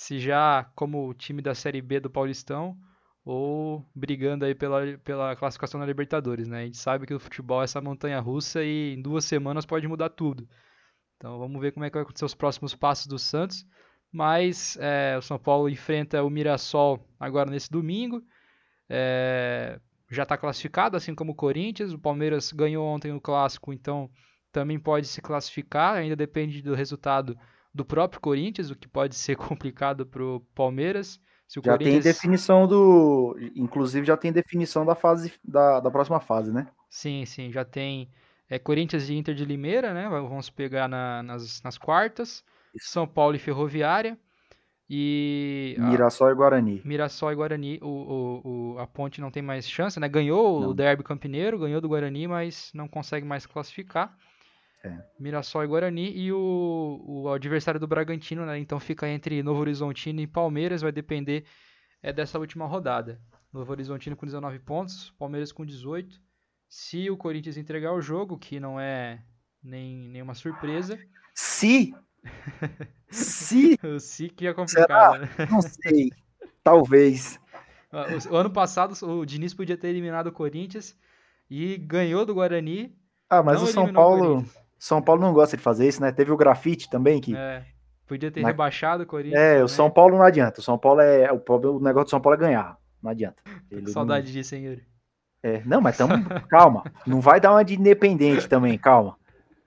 se 0.00 0.18
já 0.18 0.64
como 0.74 1.12
time 1.14 1.42
da 1.42 1.54
Série 1.54 1.82
B 1.82 2.00
do 2.00 2.10
Paulistão 2.10 2.76
ou 3.24 3.84
brigando 3.94 4.44
aí 4.44 4.54
pela, 4.54 4.98
pela 4.98 5.36
classificação 5.36 5.78
na 5.78 5.86
Libertadores, 5.86 6.48
né? 6.48 6.62
A 6.62 6.64
gente 6.64 6.78
sabe 6.78 7.06
que 7.06 7.14
o 7.14 7.20
futebol 7.20 7.60
é 7.60 7.64
essa 7.64 7.80
montanha 7.80 8.18
russa 8.18 8.64
e 8.64 8.94
em 8.94 9.02
duas 9.02 9.24
semanas 9.24 9.66
pode 9.66 9.86
mudar 9.86 10.08
tudo. 10.08 10.48
Então 11.16 11.38
vamos 11.38 11.60
ver 11.60 11.72
como 11.72 11.84
é 11.84 11.90
que 11.90 11.94
vai 11.94 12.02
acontecer 12.02 12.24
os 12.24 12.34
próximos 12.34 12.74
passos 12.74 13.06
do 13.06 13.18
Santos 13.18 13.64
mas 14.12 14.76
é, 14.80 15.16
o 15.16 15.22
São 15.22 15.38
Paulo 15.38 15.68
enfrenta 15.68 16.22
o 16.24 16.30
Mirassol 16.30 16.98
agora 17.18 17.50
nesse 17.50 17.70
domingo. 17.70 18.22
É, 18.88 19.78
já 20.10 20.24
está 20.24 20.36
classificado, 20.36 20.96
assim 20.96 21.14
como 21.14 21.32
o 21.32 21.36
Corinthians. 21.36 21.92
O 21.92 21.98
Palmeiras 21.98 22.50
ganhou 22.50 22.84
ontem 22.84 23.12
no 23.12 23.20
clássico, 23.20 23.72
então 23.72 24.10
também 24.50 24.80
pode 24.80 25.06
se 25.06 25.22
classificar. 25.22 25.94
Ainda 25.94 26.16
depende 26.16 26.60
do 26.60 26.74
resultado 26.74 27.38
do 27.72 27.84
próprio 27.84 28.20
Corinthians, 28.20 28.70
o 28.70 28.76
que 28.76 28.88
pode 28.88 29.14
ser 29.14 29.36
complicado 29.36 30.04
para 30.04 30.22
o 30.22 30.40
Palmeiras. 30.54 31.20
já 31.48 31.60
Corinthians... 31.60 32.04
tem 32.04 32.12
definição 32.12 32.66
do. 32.66 33.36
Inclusive 33.54 34.06
já 34.06 34.16
tem 34.16 34.32
definição 34.32 34.84
da 34.84 34.94
fase 34.94 35.32
da, 35.42 35.80
da 35.80 35.90
próxima 35.90 36.20
fase, 36.20 36.52
né? 36.52 36.68
Sim, 36.88 37.24
sim, 37.24 37.52
já 37.52 37.64
tem. 37.64 38.10
É 38.48 38.58
Corinthians 38.58 39.08
e 39.08 39.14
Inter 39.14 39.34
de 39.34 39.44
Limeira, 39.44 39.94
né? 39.94 40.08
Vamos 40.08 40.50
pegar 40.50 40.88
na, 40.88 41.22
nas, 41.22 41.62
nas 41.62 41.78
quartas. 41.78 42.42
São 42.78 43.06
Paulo 43.06 43.36
e 43.36 43.38
Ferroviária. 43.38 44.18
E. 44.92 45.76
Mirassol 45.78 46.32
e 46.32 46.34
Guarani. 46.34 46.82
Mirassol 46.84 47.30
e 47.30 47.34
Guarani. 47.36 47.78
O, 47.80 47.86
o, 47.86 48.74
o, 48.74 48.78
a 48.80 48.88
Ponte 48.88 49.20
não 49.20 49.30
tem 49.30 49.40
mais 49.40 49.68
chance, 49.68 50.00
né? 50.00 50.08
Ganhou 50.08 50.60
não. 50.60 50.70
o 50.70 50.74
Derby 50.74 51.04
Campineiro, 51.04 51.60
ganhou 51.60 51.80
do 51.80 51.88
Guarani, 51.88 52.26
mas 52.26 52.72
não 52.74 52.88
consegue 52.88 53.24
mais 53.24 53.46
classificar. 53.46 54.16
É. 54.82 54.98
Mirassol 55.18 55.64
e 55.64 55.66
Guarani. 55.66 56.12
E 56.16 56.32
o, 56.32 57.02
o 57.06 57.28
adversário 57.28 57.78
do 57.78 57.86
Bragantino, 57.86 58.46
né? 58.46 58.58
Então 58.58 58.80
fica 58.80 59.08
entre 59.08 59.42
Novo 59.42 59.60
Horizontino 59.60 60.20
e 60.20 60.26
Palmeiras, 60.26 60.82
vai 60.82 60.92
depender 60.92 61.44
é, 62.02 62.12
dessa 62.12 62.38
última 62.38 62.66
rodada. 62.66 63.20
Novo 63.52 63.70
Horizontino 63.72 64.16
com 64.16 64.26
19 64.26 64.58
pontos, 64.60 65.10
Palmeiras 65.18 65.52
com 65.52 65.64
18. 65.64 66.20
Se 66.68 67.10
o 67.10 67.16
Corinthians 67.16 67.56
entregar 67.56 67.92
o 67.92 68.00
jogo, 68.00 68.38
que 68.38 68.60
não 68.60 68.78
é 68.78 69.22
nem 69.62 70.08
nenhuma 70.08 70.34
surpresa. 70.34 70.98
Se 71.34 71.92
se. 73.10 73.78
o 73.84 73.98
se 73.98 74.28
que 74.28 74.46
é 74.46 74.54
complicado. 74.54 75.26
Será? 75.26 75.46
Né? 75.46 75.48
Não 75.50 75.62
sei. 75.62 76.10
Talvez. 76.62 77.40
O, 77.92 78.34
o, 78.34 78.36
ano 78.36 78.50
passado 78.50 78.94
o 79.04 79.24
Diniz 79.24 79.54
podia 79.54 79.76
ter 79.76 79.88
eliminado 79.88 80.28
o 80.28 80.32
Corinthians 80.32 80.96
e 81.48 81.76
ganhou 81.76 82.24
do 82.24 82.34
Guarani. 82.34 82.94
Ah, 83.28 83.42
mas 83.42 83.62
o 83.62 83.66
São 83.66 83.92
Paulo. 83.92 84.40
O 84.40 84.44
São 84.80 85.02
Paulo 85.02 85.20
não 85.20 85.34
gosta 85.34 85.58
de 85.58 85.62
fazer 85.62 85.86
isso, 85.86 86.00
né? 86.00 86.10
Teve 86.10 86.32
o 86.32 86.36
grafite 86.38 86.88
também 86.88 87.20
que. 87.20 87.36
É. 87.36 87.66
Podia 88.06 88.30
ter 88.30 88.40
Na... 88.40 88.48
rebaixado 88.48 89.02
o 89.02 89.06
Corinthians. 89.06 89.38
É, 89.38 89.50
também. 89.50 89.64
o 89.64 89.68
São 89.68 89.90
Paulo 89.90 90.16
não 90.16 90.24
adianta. 90.24 90.60
O 90.60 90.62
São 90.62 90.78
Paulo 90.78 91.02
é. 91.02 91.30
O, 91.30 91.36
o 91.36 91.80
negócio 91.80 92.06
do 92.06 92.10
São 92.10 92.20
Paulo 92.20 92.36
é 92.36 92.40
ganhar. 92.40 92.78
Não 93.02 93.10
adianta. 93.10 93.42
Ele 93.70 93.86
saudade 93.90 94.26
não... 94.26 94.32
disso, 94.32 94.54
hein, 94.54 94.64
Yuri? 94.64 94.82
É, 95.42 95.62
não, 95.66 95.82
mas 95.82 95.98
tamo, 95.98 96.12
calma. 96.48 96.82
Não 97.06 97.20
vai 97.20 97.38
dar 97.38 97.52
uma 97.52 97.62
de 97.62 97.74
independente 97.74 98.48
também, 98.48 98.76
calma. 98.78 99.16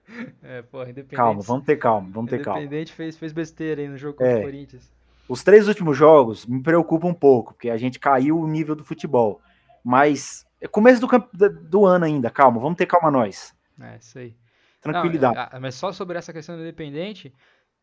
É, 0.42 0.60
porra, 0.60 0.90
independente. 0.90 1.16
Calma, 1.16 1.40
vamos 1.40 1.64
ter 1.64 1.76
calma, 1.76 2.08
vamos 2.12 2.30
ter 2.30 2.40
calma. 2.40 2.60
Independente 2.60 2.92
fez, 2.92 3.16
fez 3.16 3.32
besteira 3.32 3.80
aí 3.80 3.88
no 3.88 3.96
jogo 3.96 4.18
contra 4.18 4.32
é. 4.32 4.38
o 4.38 4.42
Corinthians. 4.42 4.92
Os 5.26 5.42
três 5.42 5.66
últimos 5.66 5.96
jogos 5.96 6.44
me 6.46 6.62
preocupam 6.62 7.08
um 7.08 7.14
pouco, 7.14 7.54
porque 7.54 7.70
a 7.70 7.76
gente 7.78 7.98
caiu 7.98 8.38
o 8.38 8.46
nível 8.46 8.76
do 8.76 8.84
futebol. 8.84 9.40
Mas 9.82 10.46
é 10.60 10.68
começo 10.68 11.00
do, 11.00 11.08
do 11.48 11.86
ano 11.86 12.04
ainda, 12.04 12.30
calma, 12.30 12.60
vamos 12.60 12.76
ter 12.76 12.84
calma 12.84 13.10
nós. 13.10 13.56
É, 13.80 13.96
isso 13.96 14.18
aí. 14.18 14.36
Tranquilidade. 14.84 15.34
Não, 15.34 15.42
é, 15.42 15.60
mas 15.60 15.74
só 15.74 15.92
sobre 15.92 16.18
essa 16.18 16.32
questão 16.32 16.56
do 16.56 16.62
independente, 16.62 17.32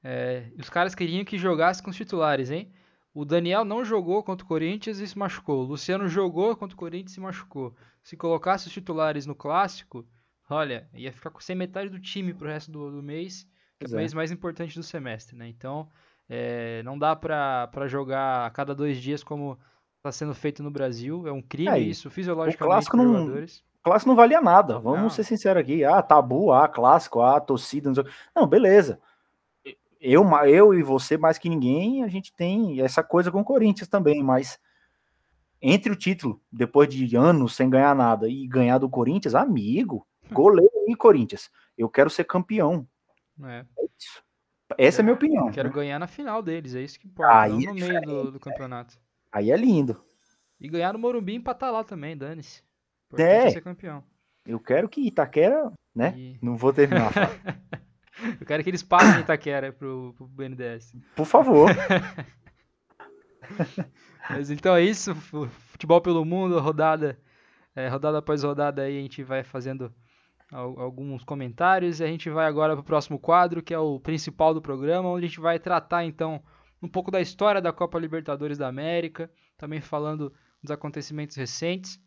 é, 0.04 0.52
os 0.58 0.70
caras 0.70 0.95
queriam 0.95 1.26
que 1.26 1.38
jogasse 1.38 1.82
com 1.82 1.89
os 1.89 1.97
titulares, 1.97 2.49
hein? 2.49 2.72
O 3.14 3.26
Daniel 3.26 3.66
não 3.66 3.84
jogou 3.84 4.24
contra 4.24 4.45
o 4.45 4.47
Corinthians 4.47 4.99
e 4.99 5.08
se 5.08 5.18
machucou. 5.18 5.64
O 5.64 5.68
Luciano 5.68 6.08
jogou 6.08 6.56
contra 6.56 6.76
o 6.76 6.78
Corinthians 6.78 7.12
e 7.12 7.16
se 7.16 7.20
machucou. 7.20 7.76
Se 8.02 8.16
colocasse 8.16 8.68
os 8.68 8.74
titulares 8.74 9.26
no 9.26 9.36
clássico, 9.36 10.08
olha, 10.49 10.89
ia 10.93 11.12
ficar 11.12 11.34
sem 11.39 11.56
metade 11.56 11.89
do 11.89 11.99
time 11.99 12.34
pro 12.34 12.47
resto 12.47 12.72
do, 12.72 12.89
do 12.89 13.04
mês, 13.04 13.45
que 13.80 13.86
é 13.86 13.89
o 13.89 13.97
mês 13.97 14.14
mais 14.14 14.32
importante 14.32 14.76
do 14.76 14.84
semestre, 14.84 15.36
né? 15.36 15.47
Então, 15.49 15.89
é, 16.30 16.82
não 16.84 16.97
dá 16.97 17.14
pra, 17.16 17.68
pra 17.68 17.88
jogar 17.88 18.45
a 18.45 18.49
cada 18.49 18.74
dois 18.74 18.97
dias 18.97 19.24
como 19.24 19.60
está 19.97 20.12
sendo 20.12 20.34
feito 20.34 20.64
no 20.64 20.72
Brasil. 20.72 21.28
É 21.28 21.32
um 21.32 21.41
crime 21.41 21.70
é, 21.70 21.80
isso, 21.80 22.10
fisiologicamente, 22.10 22.64
o 22.64 22.66
clássico 22.66 22.97
não, 22.97 23.14
jogadores. 23.14 23.64
Clássico 23.84 24.10
não 24.10 24.16
valia 24.16 24.42
nada, 24.42 24.80
vamos 24.80 25.02
não. 25.02 25.10
ser 25.10 25.24
sinceros 25.24 25.62
aqui. 25.62 25.84
Ah, 25.84 26.02
tabu, 26.02 26.52
ah, 26.52 26.68
clássico, 26.68 27.22
ah, 27.22 27.40
torcida, 27.40 27.92
não, 27.92 28.04
não 28.36 28.48
beleza 28.48 29.00
eu, 30.02 30.28
eu 30.48 30.74
e 30.74 30.82
você, 30.82 31.16
mais 31.16 31.38
que 31.38 31.48
ninguém, 31.48 32.04
a 32.04 32.08
gente 32.08 32.34
tem 32.34 32.82
essa 32.82 33.04
coisa 33.04 33.32
com 33.32 33.42
o 33.42 33.46
Corinthians 33.46 33.88
também, 33.88 34.24
mas 34.24 34.60
entre 35.62 35.94
o 35.94 35.96
título, 35.96 36.42
depois 36.52 36.90
de 36.90 37.16
anos 37.16 37.56
sem 37.56 37.70
ganhar 37.70 37.96
nada, 37.96 38.28
e 38.28 38.48
ganhar 38.48 38.80
do 38.80 38.90
Corinthians, 38.90 39.36
amigo, 39.36 40.08
goleiro 40.34 40.72
e 40.88 40.96
Corinthians, 40.96 41.52
eu 41.78 41.88
quero 41.88 42.10
ser 42.10 42.24
campeão. 42.24 42.88
É. 43.44 43.64
é 43.78 43.86
isso. 43.98 44.24
Essa 44.78 45.00
é 45.00 45.02
a 45.02 45.04
minha 45.04 45.14
opinião. 45.14 45.48
Eu 45.48 45.54
quero 45.54 45.70
né? 45.70 45.76
ganhar 45.76 46.00
na 46.00 46.08
final 46.08 46.42
deles, 46.42 46.74
é 46.74 46.82
isso 46.82 47.00
que 47.00 47.08
importa, 47.08 47.42
Aí 47.42 47.66
é 47.66 47.68
no 47.68 47.74
meio 47.76 48.02
do, 48.02 48.32
do, 48.32 48.40
campeonato. 48.40 48.98
Aí 49.32 49.52
é 49.52 49.58
lindo. 49.58 50.04
E 50.60 50.68
ganhar 50.68 50.94
no 50.94 51.00
Morumbi 51.00 51.34
e 51.34 51.36
empatar 51.36 51.72
lá 51.72 51.84
também, 51.84 52.18
dane-se. 52.18 52.64
É. 53.18 53.49
ser 53.49 53.62
campeão. 53.62 54.03
Eu 54.45 54.59
quero 54.59 54.89
que 54.89 55.01
Itaquera, 55.01 55.72
né? 55.95 56.14
E... 56.18 56.38
Não 56.41 56.57
vou 56.57 56.74
terminar. 56.74 57.12
Eu 58.39 58.45
quero 58.45 58.64
que 58.64 58.70
eles 58.70 58.84
passem 58.84 59.22
Itaquera 59.22 59.72
pro, 59.72 60.14
pro 60.18 60.28
BNDES. 60.28 60.93
Por 61.16 61.26
favor. 61.26 61.70
Mas 64.30 64.49
então 64.49 64.76
é 64.76 64.84
isso. 64.84 65.16
Futebol 65.16 66.01
pelo 66.01 66.26
mundo, 66.26 66.59
rodada, 66.59 67.18
é, 67.76 67.88
rodada 67.88 68.20
após 68.20 68.43
rodada 68.43 68.84
aí 68.84 68.97
a 68.97 69.01
gente 69.01 69.24
vai 69.24 69.43
fazendo 69.43 69.93
alguns 70.51 71.24
comentários 71.24 71.99
e 71.99 72.03
a 72.03 72.07
gente 72.07 72.30
vai 72.30 72.45
agora 72.45 72.74
para 72.74 72.82
o 72.82 72.86
próximo 72.86 73.18
quadro, 73.18 73.64
que 73.64 73.74
é 73.74 73.80
o 73.80 73.99
principal 73.99 74.53
do 74.53 74.62
programa, 74.62 75.07
onde 75.07 75.26
a 75.26 75.28
gente 75.28 75.39
vai 75.39 75.57
tratar 75.57 76.03
então 76.03 76.43
um 76.82 76.89
pouco 76.89 77.09
da 77.09 77.22
história 77.22 77.62
da 77.62 77.72
Copa 77.72 77.97
Libertadores 77.97 78.57
da 78.57 78.68
América, 78.68 79.32
também 79.57 79.80
falando 79.80 80.34
dos 80.62 80.72
acontecimentos 80.72 81.38
recentes 81.38 81.99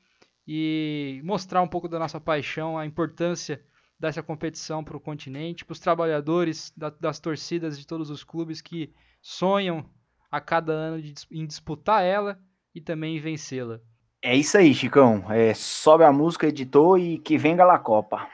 e 0.47 1.21
mostrar 1.25 1.63
um 1.63 1.69
pouco 1.69 1.89
da 1.89 1.99
nossa 1.99 2.21
paixão, 2.21 2.79
a 2.79 2.87
importância 2.87 3.63
dessa 3.99 4.23
competição 4.23 4.85
para 4.85 4.97
o 4.97 5.01
continente, 5.01 5.65
para 5.65 5.73
os 5.73 5.79
trabalhadores 5.79 6.73
da, 6.77 6.91
das 6.91 7.19
torcidas 7.19 7.79
de 7.79 7.87
todos 7.87 8.11
os 8.11 8.23
clubes 8.23 8.61
que 8.61 8.93
sonham 9.23 9.89
a 10.31 10.41
cada 10.41 10.73
ano 10.73 11.01
de, 11.01 11.15
em 11.31 11.47
disputar 11.47 12.03
ela 12.03 12.39
e 12.75 12.81
também 12.81 13.21
vencê-la. 13.21 13.81
É 14.21 14.35
isso 14.35 14.57
aí, 14.59 14.75
Chicão. 14.75 15.31
É, 15.31 15.55
sobe 15.55 16.03
a 16.05 16.13
música, 16.13 16.47
editor, 16.47 16.99
e 16.99 17.19
que 17.19 17.39
venga 17.39 17.71
a 17.71 17.79
Copa. 17.79 18.27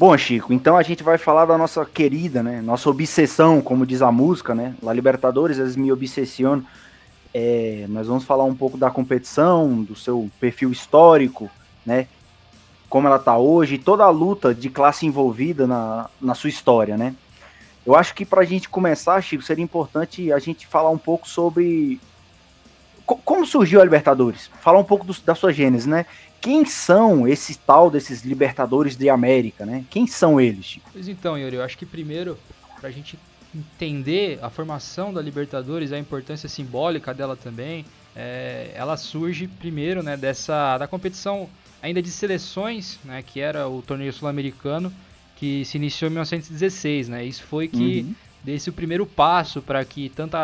Bom, 0.00 0.16
Chico, 0.16 0.50
então 0.54 0.78
a 0.78 0.82
gente 0.82 1.02
vai 1.02 1.18
falar 1.18 1.44
da 1.44 1.58
nossa 1.58 1.84
querida, 1.84 2.42
né? 2.42 2.62
Nossa 2.62 2.88
obsessão, 2.88 3.60
como 3.60 3.84
diz 3.84 4.00
a 4.00 4.10
música, 4.10 4.54
né? 4.54 4.74
La 4.82 4.94
Libertadores 4.94 5.58
es 5.58 5.76
mi 5.76 5.92
obsesión. 5.92 6.62
É, 7.34 7.84
nós 7.86 8.06
vamos 8.06 8.24
falar 8.24 8.44
um 8.44 8.54
pouco 8.54 8.78
da 8.78 8.90
competição, 8.90 9.82
do 9.82 9.94
seu 9.94 10.30
perfil 10.40 10.72
histórico, 10.72 11.50
né? 11.84 12.06
Como 12.88 13.06
ela 13.06 13.18
tá 13.18 13.36
hoje, 13.36 13.76
toda 13.76 14.02
a 14.02 14.08
luta 14.08 14.54
de 14.54 14.70
classe 14.70 15.04
envolvida 15.04 15.66
na, 15.66 16.08
na 16.18 16.34
sua 16.34 16.48
história, 16.48 16.96
né? 16.96 17.14
Eu 17.84 17.94
acho 17.94 18.14
que 18.14 18.24
para 18.24 18.40
a 18.40 18.46
gente 18.46 18.70
começar, 18.70 19.20
Chico, 19.20 19.42
seria 19.42 19.62
importante 19.62 20.32
a 20.32 20.38
gente 20.38 20.66
falar 20.66 20.88
um 20.88 20.96
pouco 20.96 21.28
sobre 21.28 22.00
como 23.16 23.46
surgiu 23.46 23.80
a 23.80 23.84
Libertadores, 23.84 24.50
falar 24.60 24.78
um 24.78 24.84
pouco 24.84 25.04
do, 25.04 25.14
da 25.22 25.34
sua 25.34 25.52
gênese, 25.52 25.88
né? 25.88 26.06
quem 26.40 26.64
são 26.64 27.28
esses 27.28 27.56
tal 27.56 27.90
desses 27.90 28.22
Libertadores 28.22 28.96
de 28.96 29.10
América, 29.10 29.66
né? 29.66 29.84
Quem 29.90 30.06
são 30.06 30.40
eles? 30.40 30.78
Pois 30.92 31.06
então, 31.06 31.36
Yuri, 31.36 31.56
eu 31.56 31.62
acho 31.62 31.76
que 31.76 31.84
primeiro, 31.84 32.38
para 32.80 32.88
a 32.88 32.92
gente 32.92 33.18
entender 33.54 34.38
a 34.40 34.48
formação 34.48 35.12
da 35.12 35.20
Libertadores, 35.20 35.92
a 35.92 35.98
importância 35.98 36.48
simbólica 36.48 37.12
dela 37.12 37.36
também, 37.36 37.84
é, 38.16 38.70
ela 38.74 38.96
surge 38.96 39.46
primeiro, 39.46 40.02
né, 40.02 40.16
dessa 40.16 40.78
da 40.78 40.86
competição 40.86 41.48
ainda 41.82 42.00
de 42.00 42.10
seleções, 42.10 42.98
né, 43.04 43.22
que 43.22 43.40
era 43.40 43.68
o 43.68 43.82
torneio 43.82 44.12
sul-americano, 44.12 44.92
que 45.36 45.64
se 45.64 45.76
iniciou 45.76 46.08
em 46.08 46.12
1916, 46.12 47.08
né? 47.08 47.24
Isso 47.24 47.42
foi 47.42 47.66
que 47.68 48.00
uhum. 48.00 48.14
desse 48.42 48.70
o 48.70 48.72
primeiro 48.72 49.04
passo 49.04 49.60
para 49.60 49.84
que 49.84 50.08
tanto 50.10 50.36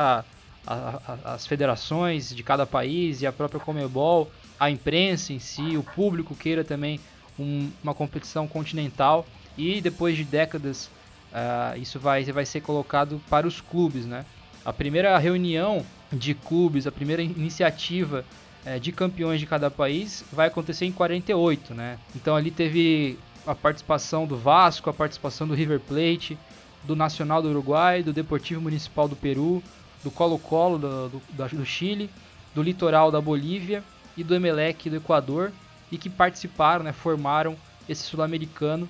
a, 0.66 1.00
a, 1.24 1.34
as 1.34 1.46
federações 1.46 2.34
de 2.34 2.42
cada 2.42 2.66
país 2.66 3.22
e 3.22 3.26
a 3.26 3.32
própria 3.32 3.60
Comebol 3.60 4.30
a 4.58 4.70
imprensa 4.70 5.32
em 5.32 5.38
si, 5.38 5.76
o 5.76 5.82
público 5.82 6.34
queira 6.34 6.64
também 6.64 6.98
um, 7.38 7.70
uma 7.82 7.94
competição 7.94 8.48
continental 8.48 9.26
e 9.56 9.80
depois 9.80 10.16
de 10.16 10.24
décadas 10.24 10.86
uh, 11.32 11.78
isso 11.78 12.00
vai, 12.00 12.24
vai 12.24 12.46
ser 12.46 12.62
colocado 12.62 13.20
para 13.28 13.46
os 13.46 13.60
clubes, 13.60 14.06
né? 14.06 14.24
A 14.64 14.72
primeira 14.72 15.16
reunião 15.18 15.84
de 16.12 16.34
clubes, 16.34 16.86
a 16.86 16.92
primeira 16.92 17.22
iniciativa 17.22 18.24
uh, 18.64 18.80
de 18.80 18.92
campeões 18.92 19.40
de 19.40 19.46
cada 19.46 19.70
país 19.70 20.24
vai 20.32 20.48
acontecer 20.48 20.86
em 20.86 20.92
48, 20.92 21.74
né? 21.74 21.98
Então 22.14 22.34
ali 22.34 22.50
teve 22.50 23.18
a 23.46 23.54
participação 23.54 24.26
do 24.26 24.36
Vasco, 24.36 24.90
a 24.90 24.94
participação 24.94 25.46
do 25.46 25.54
River 25.54 25.80
Plate, 25.80 26.38
do 26.82 26.96
Nacional 26.96 27.42
do 27.42 27.48
Uruguai, 27.50 28.02
do 28.02 28.12
Deportivo 28.12 28.60
Municipal 28.60 29.06
do 29.06 29.16
Peru, 29.16 29.62
do 30.06 30.10
Colo-Colo 30.12 30.78
do, 30.78 31.08
do, 31.08 31.22
do 31.52 31.66
Chile, 31.66 32.08
do 32.54 32.62
Litoral 32.62 33.10
da 33.10 33.20
Bolívia 33.20 33.82
e 34.16 34.22
do 34.22 34.36
Emelec 34.36 34.88
do 34.88 34.96
Equador 34.96 35.50
e 35.90 35.98
que 35.98 36.08
participaram, 36.08 36.84
né, 36.84 36.92
formaram 36.92 37.56
esse 37.88 38.04
sul-americano, 38.04 38.88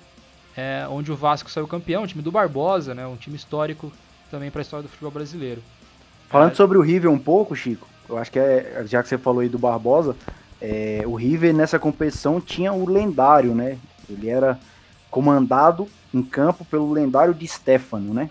é, 0.55 0.85
onde 0.87 1.11
o 1.11 1.15
Vasco 1.15 1.49
saiu 1.49 1.67
campeão, 1.67 2.03
o 2.03 2.07
time 2.07 2.21
do 2.21 2.31
Barbosa, 2.31 2.93
né, 2.93 3.07
um 3.07 3.15
time 3.15 3.35
histórico 3.35 3.91
também 4.29 4.51
para 4.51 4.61
a 4.61 4.63
história 4.63 4.83
do 4.83 4.89
futebol 4.89 5.09
brasileiro. 5.09 5.63
Falando 6.29 6.51
é, 6.51 6.55
sobre 6.55 6.77
o 6.77 6.81
River 6.81 7.09
um 7.09 7.17
pouco, 7.17 7.55
Chico, 7.55 7.87
eu 8.07 8.19
acho 8.19 8.31
que 8.31 8.37
é, 8.37 8.83
já 8.85 9.01
que 9.01 9.09
você 9.09 9.17
falou 9.17 9.39
aí 9.39 9.49
do 9.49 9.57
Barbosa, 9.57 10.15
é, 10.61 11.01
o 11.07 11.15
River 11.15 11.51
nessa 11.51 11.79
competição 11.79 12.39
tinha 12.39 12.71
o 12.71 12.87
lendário, 12.87 13.55
né? 13.55 13.79
Ele 14.07 14.29
era 14.29 14.59
comandado 15.09 15.87
em 16.13 16.21
campo 16.21 16.63
pelo 16.63 16.91
lendário 16.91 17.33
de 17.33 17.47
Stefano, 17.47 18.13
né? 18.13 18.29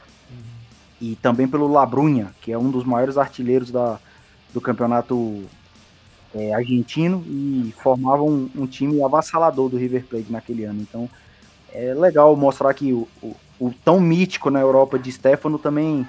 E 1.00 1.16
também 1.16 1.46
pelo 1.46 1.70
Labrunha, 1.70 2.34
que 2.40 2.52
é 2.52 2.58
um 2.58 2.70
dos 2.70 2.84
maiores 2.84 3.18
artilheiros 3.18 3.70
da, 3.70 3.98
do 4.52 4.60
campeonato 4.60 5.44
é, 6.34 6.54
argentino 6.54 7.24
e 7.26 7.74
formavam 7.82 8.28
um, 8.28 8.50
um, 8.62 8.66
time 8.66 9.02
avassalador 9.02 9.68
do 9.68 9.76
River 9.76 10.04
Plate 10.04 10.30
naquele 10.30 10.64
ano. 10.64 10.80
Então 10.80 11.08
é 11.72 11.94
legal 11.94 12.34
mostrar 12.36 12.72
que 12.74 12.92
o, 12.92 13.08
o, 13.22 13.36
o 13.58 13.74
tão 13.84 14.00
mítico 14.00 14.50
na 14.50 14.60
Europa 14.60 14.98
de 14.98 15.10
Stefano 15.12 15.58
também 15.58 16.06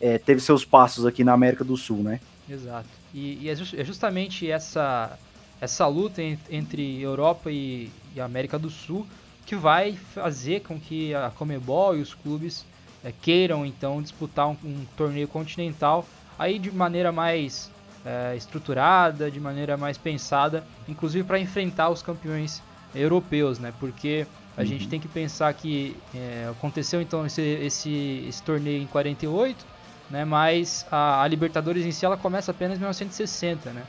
é, 0.00 0.18
teve 0.18 0.40
seus 0.40 0.64
passos 0.64 1.06
aqui 1.06 1.22
na 1.22 1.32
América 1.32 1.62
do 1.64 1.76
Sul, 1.76 1.98
né? 1.98 2.20
Exato. 2.48 2.88
E, 3.14 3.38
e 3.42 3.48
é, 3.48 3.54
just, 3.54 3.74
é, 3.74 3.84
justamente 3.84 4.50
essa, 4.50 5.16
essa 5.60 5.86
luta 5.86 6.20
entre 6.50 7.00
Europa 7.00 7.50
e, 7.50 7.90
e, 8.14 8.20
América 8.20 8.58
do 8.58 8.68
Sul 8.68 9.06
que 9.46 9.54
vai 9.54 9.94
fazer 9.94 10.62
com 10.62 10.78
que 10.78 11.14
a 11.14 11.30
Comebol 11.30 11.96
e 11.96 12.00
os 12.00 12.14
clubes 12.14 12.64
é, 13.04 13.12
queiram 13.12 13.66
então 13.66 14.00
disputar 14.00 14.48
um, 14.48 14.56
um 14.64 14.86
torneio 14.96 15.28
continental 15.28 16.06
aí 16.38 16.58
de 16.58 16.70
maneira 16.70 17.12
mais 17.12 17.70
é, 18.04 18.34
estruturada, 18.36 19.30
de 19.30 19.40
maneira 19.40 19.76
mais 19.76 19.96
pensada, 19.96 20.64
inclusive 20.88 21.24
para 21.24 21.38
enfrentar 21.38 21.90
os 21.90 22.02
campeões 22.02 22.62
europeus, 22.94 23.58
né? 23.58 23.72
Porque 23.78 24.26
a 24.56 24.60
uhum. 24.60 24.66
gente 24.66 24.88
tem 24.88 25.00
que 25.00 25.08
pensar 25.08 25.52
que 25.54 25.96
é, 26.14 26.48
aconteceu 26.50 27.00
então 27.00 27.24
esse, 27.24 27.40
esse, 27.40 28.26
esse, 28.28 28.42
torneio 28.42 28.82
em 28.82 28.86
48, 28.86 29.64
né? 30.10 30.24
Mas 30.24 30.86
a, 30.90 31.22
a, 31.22 31.28
Libertadores 31.28 31.86
em 31.86 31.92
si 31.92 32.04
ela 32.04 32.16
começa 32.16 32.50
apenas 32.50 32.76
em 32.76 32.80
1960, 32.80 33.70
né? 33.70 33.82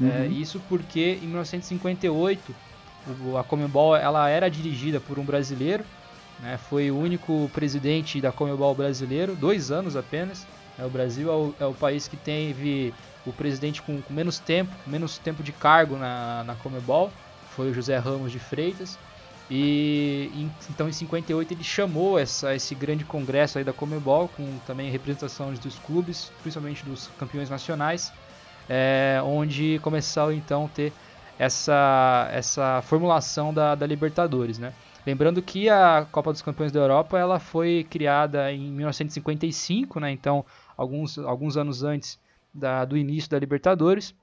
É, 0.00 0.04
uhum. 0.04 0.10
É, 0.10 0.26
isso 0.26 0.60
porque 0.68 1.18
em 1.22 1.26
1958 1.26 2.54
o, 3.26 3.36
a 3.36 3.44
Comebol 3.44 3.96
ela 3.96 4.28
era 4.28 4.48
dirigida 4.48 5.00
por 5.00 5.18
um 5.18 5.24
brasileiro, 5.24 5.84
né? 6.40 6.58
Foi 6.68 6.90
o 6.90 6.98
único 6.98 7.50
presidente 7.52 8.20
da 8.20 8.32
Comebol 8.32 8.74
brasileiro, 8.74 9.34
dois 9.34 9.70
anos 9.70 9.96
apenas. 9.96 10.46
Né? 10.78 10.84
O 10.84 10.90
Brasil 10.90 11.30
é 11.30 11.34
o, 11.34 11.54
é 11.60 11.66
o 11.66 11.74
país 11.74 12.08
que 12.08 12.16
teve 12.16 12.92
o 13.26 13.32
presidente 13.32 13.80
com, 13.82 14.00
com, 14.02 14.12
menos 14.12 14.38
tempo, 14.38 14.72
menos 14.86 15.18
tempo 15.18 15.42
de 15.42 15.52
cargo 15.52 15.96
na, 15.96 16.44
na 16.44 16.54
Comebol, 16.56 17.10
foi 17.54 17.70
o 17.70 17.74
José 17.74 17.96
Ramos 17.96 18.32
de 18.32 18.38
Freitas. 18.38 18.98
E 19.50 20.48
então 20.70 20.88
em 20.88 20.92
58 20.92 21.52
ele 21.52 21.64
chamou 21.64 22.18
essa, 22.18 22.54
esse 22.54 22.74
grande 22.74 23.04
congresso 23.04 23.58
aí 23.58 23.64
da 23.64 23.74
Comebol, 23.74 24.28
com 24.28 24.58
também 24.66 24.90
representações 24.90 25.58
dos 25.58 25.78
clubes, 25.78 26.32
principalmente 26.42 26.82
dos 26.84 27.10
campeões 27.18 27.50
nacionais, 27.50 28.10
é, 28.68 29.20
onde 29.22 29.78
começou 29.82 30.32
então 30.32 30.68
ter 30.74 30.92
essa, 31.38 32.28
essa 32.32 32.80
formulação 32.82 33.52
da, 33.52 33.74
da 33.74 33.86
Libertadores, 33.86 34.58
né? 34.58 34.72
Lembrando 35.06 35.42
que 35.42 35.68
a 35.68 36.06
Copa 36.10 36.32
dos 36.32 36.40
Campeões 36.40 36.72
da 36.72 36.80
Europa 36.80 37.18
ela 37.18 37.38
foi 37.38 37.86
criada 37.88 38.50
em 38.50 38.72
1955, 38.72 40.00
né? 40.00 40.10
Então 40.10 40.44
alguns, 40.76 41.18
alguns 41.18 41.56
anos 41.56 41.82
antes 41.82 42.18
da, 42.52 42.84
do 42.84 42.96
início 42.96 43.30
da 43.30 43.38
Libertadores. 43.38 44.14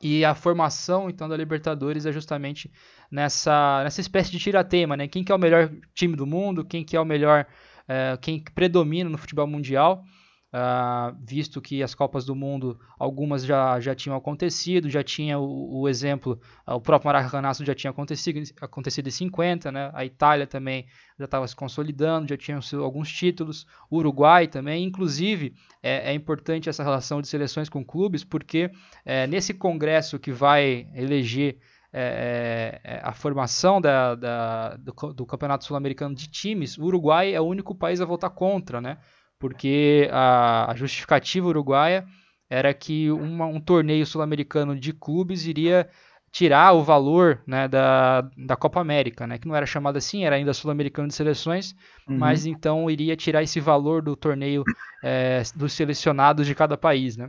E 0.00 0.24
a 0.24 0.34
formação 0.34 1.08
então 1.08 1.28
da 1.28 1.36
Libertadores 1.36 2.04
é 2.06 2.10
justamente 2.12 2.68
nessa, 3.08 3.84
nessa 3.84 4.00
espécie 4.00 4.32
de 4.32 4.40
tiratema, 4.40 4.96
né? 4.96 5.06
Quem 5.06 5.22
que 5.22 5.30
é 5.30 5.34
o 5.34 5.38
melhor 5.38 5.70
time 5.94 6.16
do 6.16 6.26
mundo, 6.26 6.64
quem 6.64 6.84
que 6.84 6.96
é 6.96 7.00
o 7.00 7.04
melhor, 7.04 7.46
é, 7.86 8.18
quem 8.20 8.42
predomina 8.54 9.08
no 9.08 9.16
futebol 9.16 9.46
mundial. 9.46 10.04
Uh, 10.52 11.16
visto 11.24 11.62
que 11.62 11.82
as 11.82 11.94
Copas 11.94 12.26
do 12.26 12.34
Mundo, 12.34 12.78
algumas 12.98 13.42
já, 13.42 13.80
já 13.80 13.94
tinham 13.94 14.14
acontecido, 14.14 14.90
já 14.90 15.02
tinha 15.02 15.38
o, 15.38 15.80
o 15.80 15.88
exemplo, 15.88 16.38
uh, 16.68 16.74
o 16.74 16.80
próprio 16.80 17.08
Maracanaço 17.08 17.64
já 17.64 17.74
tinha 17.74 17.90
acontecido, 17.90 18.42
acontecido 18.60 19.06
em 19.06 19.10
50, 19.10 19.72
né? 19.72 19.90
a 19.94 20.04
Itália 20.04 20.46
também 20.46 20.84
já 21.18 21.24
estava 21.24 21.48
se 21.48 21.56
consolidando, 21.56 22.28
já 22.28 22.36
tinham 22.36 22.60
alguns 22.82 23.10
títulos, 23.10 23.66
o 23.88 23.96
Uruguai 23.96 24.46
também, 24.46 24.84
inclusive 24.84 25.54
é, 25.82 26.10
é, 26.10 26.14
importante 26.14 26.68
essa 26.68 26.82
relação 26.82 27.22
de 27.22 27.28
seleções 27.28 27.70
com 27.70 27.82
clubes, 27.82 28.22
porque 28.22 28.70
é, 29.06 29.26
nesse 29.26 29.54
congresso 29.54 30.18
que 30.18 30.32
vai 30.32 30.86
eleger 30.94 31.56
é, 31.94 32.80
é, 32.84 32.96
é 32.96 33.00
a 33.02 33.14
formação 33.14 33.80
da, 33.80 34.14
da, 34.14 34.76
do, 34.76 34.92
do 35.14 35.24
Campeonato 35.24 35.64
Sul-Americano 35.64 36.14
de 36.14 36.28
times, 36.28 36.76
o 36.76 36.84
Uruguai 36.84 37.32
é 37.32 37.40
o 37.40 37.44
único 37.44 37.74
país 37.74 38.02
a 38.02 38.04
votar 38.04 38.30
contra, 38.30 38.82
né? 38.82 38.98
Porque 39.42 40.08
a, 40.12 40.72
justificativa 40.76 41.48
uruguaia 41.48 42.06
era 42.48 42.72
que 42.72 43.10
uma, 43.10 43.44
um 43.44 43.60
torneio 43.60 44.06
sul-americano 44.06 44.78
de 44.78 44.92
clubes 44.92 45.46
iria 45.46 45.88
tirar 46.30 46.72
o 46.74 46.84
valor 46.84 47.42
né, 47.44 47.66
da, 47.66 48.20
da 48.36 48.54
Copa 48.54 48.80
América, 48.80 49.26
né, 49.26 49.38
que 49.38 49.48
não 49.48 49.56
era 49.56 49.66
chamado 49.66 49.96
assim, 49.96 50.24
era 50.24 50.36
ainda 50.36 50.54
sul-americano 50.54 51.08
de 51.08 51.14
seleções, 51.14 51.74
uhum. 52.08 52.18
mas 52.18 52.46
então 52.46 52.88
iria 52.88 53.16
tirar 53.16 53.42
esse 53.42 53.58
valor 53.58 54.00
do 54.00 54.14
torneio 54.14 54.62
é, 55.02 55.42
dos 55.56 55.72
selecionados 55.72 56.46
de 56.46 56.54
cada 56.54 56.76
país. 56.76 57.16
Né. 57.16 57.28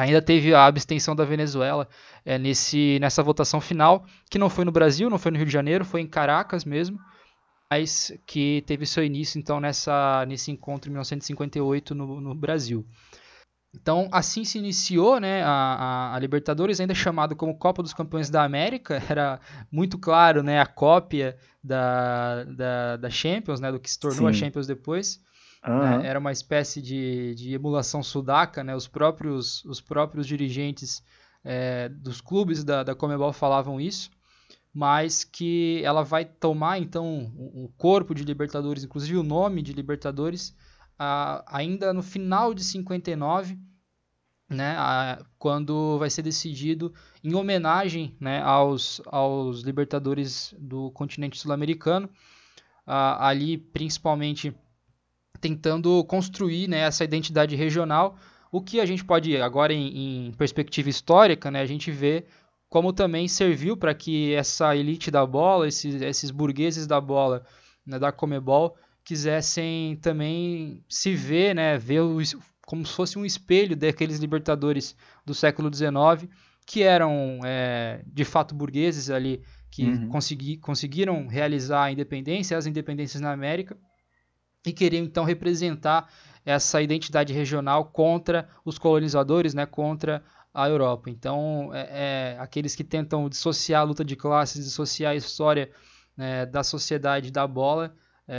Ainda 0.00 0.20
teve 0.20 0.52
a 0.52 0.66
abstenção 0.66 1.14
da 1.14 1.24
Venezuela 1.24 1.88
é, 2.24 2.38
nesse, 2.38 2.98
nessa 3.00 3.22
votação 3.22 3.60
final, 3.60 4.04
que 4.28 4.36
não 4.38 4.50
foi 4.50 4.64
no 4.64 4.72
Brasil, 4.72 5.08
não 5.08 5.18
foi 5.18 5.30
no 5.30 5.36
Rio 5.36 5.46
de 5.46 5.52
Janeiro, 5.52 5.84
foi 5.84 6.00
em 6.00 6.08
Caracas 6.08 6.64
mesmo, 6.64 6.98
mas 7.70 8.12
que 8.26 8.64
teve 8.66 8.84
seu 8.84 9.04
início 9.04 9.38
então 9.38 9.60
nessa, 9.60 10.24
nesse 10.26 10.50
encontro 10.50 10.90
em 10.90 10.92
1958 10.92 11.94
no, 11.94 12.20
no 12.20 12.34
Brasil. 12.34 12.84
Então, 13.72 14.08
assim 14.10 14.44
se 14.44 14.58
iniciou 14.58 15.20
né, 15.20 15.44
a, 15.44 16.12
a, 16.16 16.18
Libertadores, 16.18 16.80
ainda 16.80 16.92
chamado 16.92 17.36
como 17.36 17.56
Copa 17.56 17.84
dos 17.84 17.94
Campeões 17.94 18.28
da 18.28 18.42
América, 18.42 19.00
era 19.08 19.40
muito 19.70 19.96
claro 19.96 20.42
né, 20.42 20.60
a 20.60 20.66
cópia 20.66 21.36
da, 21.62 22.42
da, 22.44 22.96
da 22.96 23.10
Champions, 23.10 23.60
né, 23.60 23.70
do 23.70 23.78
que 23.78 23.88
se 23.88 24.00
tornou 24.00 24.22
Sim. 24.22 24.26
a 24.26 24.32
Champions 24.32 24.66
depois. 24.66 25.20
Uhum. 25.62 26.00
era 26.00 26.18
uma 26.18 26.32
espécie 26.32 26.80
de, 26.80 27.34
de 27.34 27.52
emulação 27.52 28.02
sudaca, 28.02 28.64
né, 28.64 28.74
os, 28.74 28.88
próprios, 28.88 29.62
os 29.66 29.78
próprios 29.78 30.26
dirigentes 30.26 31.04
é, 31.44 31.86
dos 31.90 32.18
clubes 32.22 32.64
da, 32.64 32.82
da 32.82 32.94
Comebol 32.94 33.30
falavam 33.30 33.78
isso 33.78 34.10
mas 34.72 35.24
que 35.24 35.82
ela 35.84 36.02
vai 36.02 36.24
tomar 36.24 36.78
então 36.78 37.32
o 37.36 37.70
corpo 37.76 38.14
de 38.14 38.24
Libertadores, 38.24 38.84
inclusive 38.84 39.16
o 39.16 39.22
nome 39.22 39.62
de 39.62 39.72
Libertadores, 39.72 40.54
ainda 41.46 41.92
no 41.92 42.02
final 42.02 42.54
de 42.54 42.62
59, 42.62 43.58
né, 44.48 44.76
quando 45.38 45.98
vai 45.98 46.10
ser 46.10 46.22
decidido 46.22 46.92
em 47.22 47.34
homenagem 47.34 48.16
né, 48.18 48.42
aos, 48.42 49.00
aos 49.06 49.62
Libertadores 49.62 50.54
do 50.58 50.90
continente 50.90 51.38
sul-americano, 51.38 52.08
ali 52.86 53.56
principalmente 53.56 54.54
tentando 55.40 56.04
construir 56.04 56.68
né, 56.68 56.80
essa 56.80 57.04
identidade 57.04 57.56
regional, 57.56 58.18
o 58.52 58.60
que 58.60 58.80
a 58.80 58.86
gente 58.86 59.04
pode, 59.04 59.36
agora 59.40 59.72
em, 59.72 60.26
em 60.26 60.32
perspectiva 60.32 60.88
histórica, 60.88 61.50
né, 61.50 61.60
a 61.60 61.66
gente 61.66 61.90
vê 61.90 62.26
como 62.70 62.92
também 62.92 63.26
serviu 63.26 63.76
para 63.76 63.92
que 63.92 64.32
essa 64.32 64.76
elite 64.76 65.10
da 65.10 65.26
bola, 65.26 65.66
esses, 65.66 66.00
esses 66.00 66.30
burgueses 66.30 66.86
da 66.86 67.00
bola, 67.00 67.44
né, 67.84 67.98
da 67.98 68.12
Comebol, 68.12 68.76
quisessem 69.02 69.96
também 69.96 70.84
se 70.88 71.12
ver, 71.12 71.52
né, 71.52 71.76
ver 71.76 72.00
o, 72.00 72.18
como 72.64 72.86
se 72.86 72.92
fosse 72.92 73.18
um 73.18 73.26
espelho 73.26 73.76
daqueles 73.76 74.20
libertadores 74.20 74.94
do 75.26 75.34
século 75.34 75.68
XIX, 75.74 76.30
que 76.64 76.84
eram 76.84 77.40
é, 77.44 78.02
de 78.06 78.24
fato 78.24 78.54
burgueses 78.54 79.10
ali, 79.10 79.42
que 79.68 79.84
uhum. 79.84 80.08
consegui, 80.08 80.56
conseguiram 80.56 81.26
realizar 81.26 81.84
a 81.84 81.92
independência, 81.92 82.56
as 82.56 82.66
independências 82.66 83.20
na 83.20 83.32
América, 83.32 83.76
e 84.64 84.72
queriam 84.72 85.04
então 85.04 85.24
representar 85.24 86.08
essa 86.46 86.80
identidade 86.80 87.32
regional 87.32 87.86
contra 87.86 88.48
os 88.64 88.78
colonizadores, 88.78 89.54
né, 89.54 89.66
contra 89.66 90.22
a 90.52 90.68
Europa. 90.68 91.10
Então, 91.10 91.70
é, 91.72 92.34
é, 92.34 92.38
aqueles 92.38 92.74
que 92.74 92.84
tentam 92.84 93.28
dissociar 93.28 93.82
a 93.82 93.84
luta 93.84 94.04
de 94.04 94.16
classes, 94.16 94.64
dissociar 94.64 95.12
a 95.12 95.16
história 95.16 95.70
né, 96.16 96.46
da 96.46 96.62
sociedade 96.62 97.30
da 97.30 97.46
bola, 97.46 97.94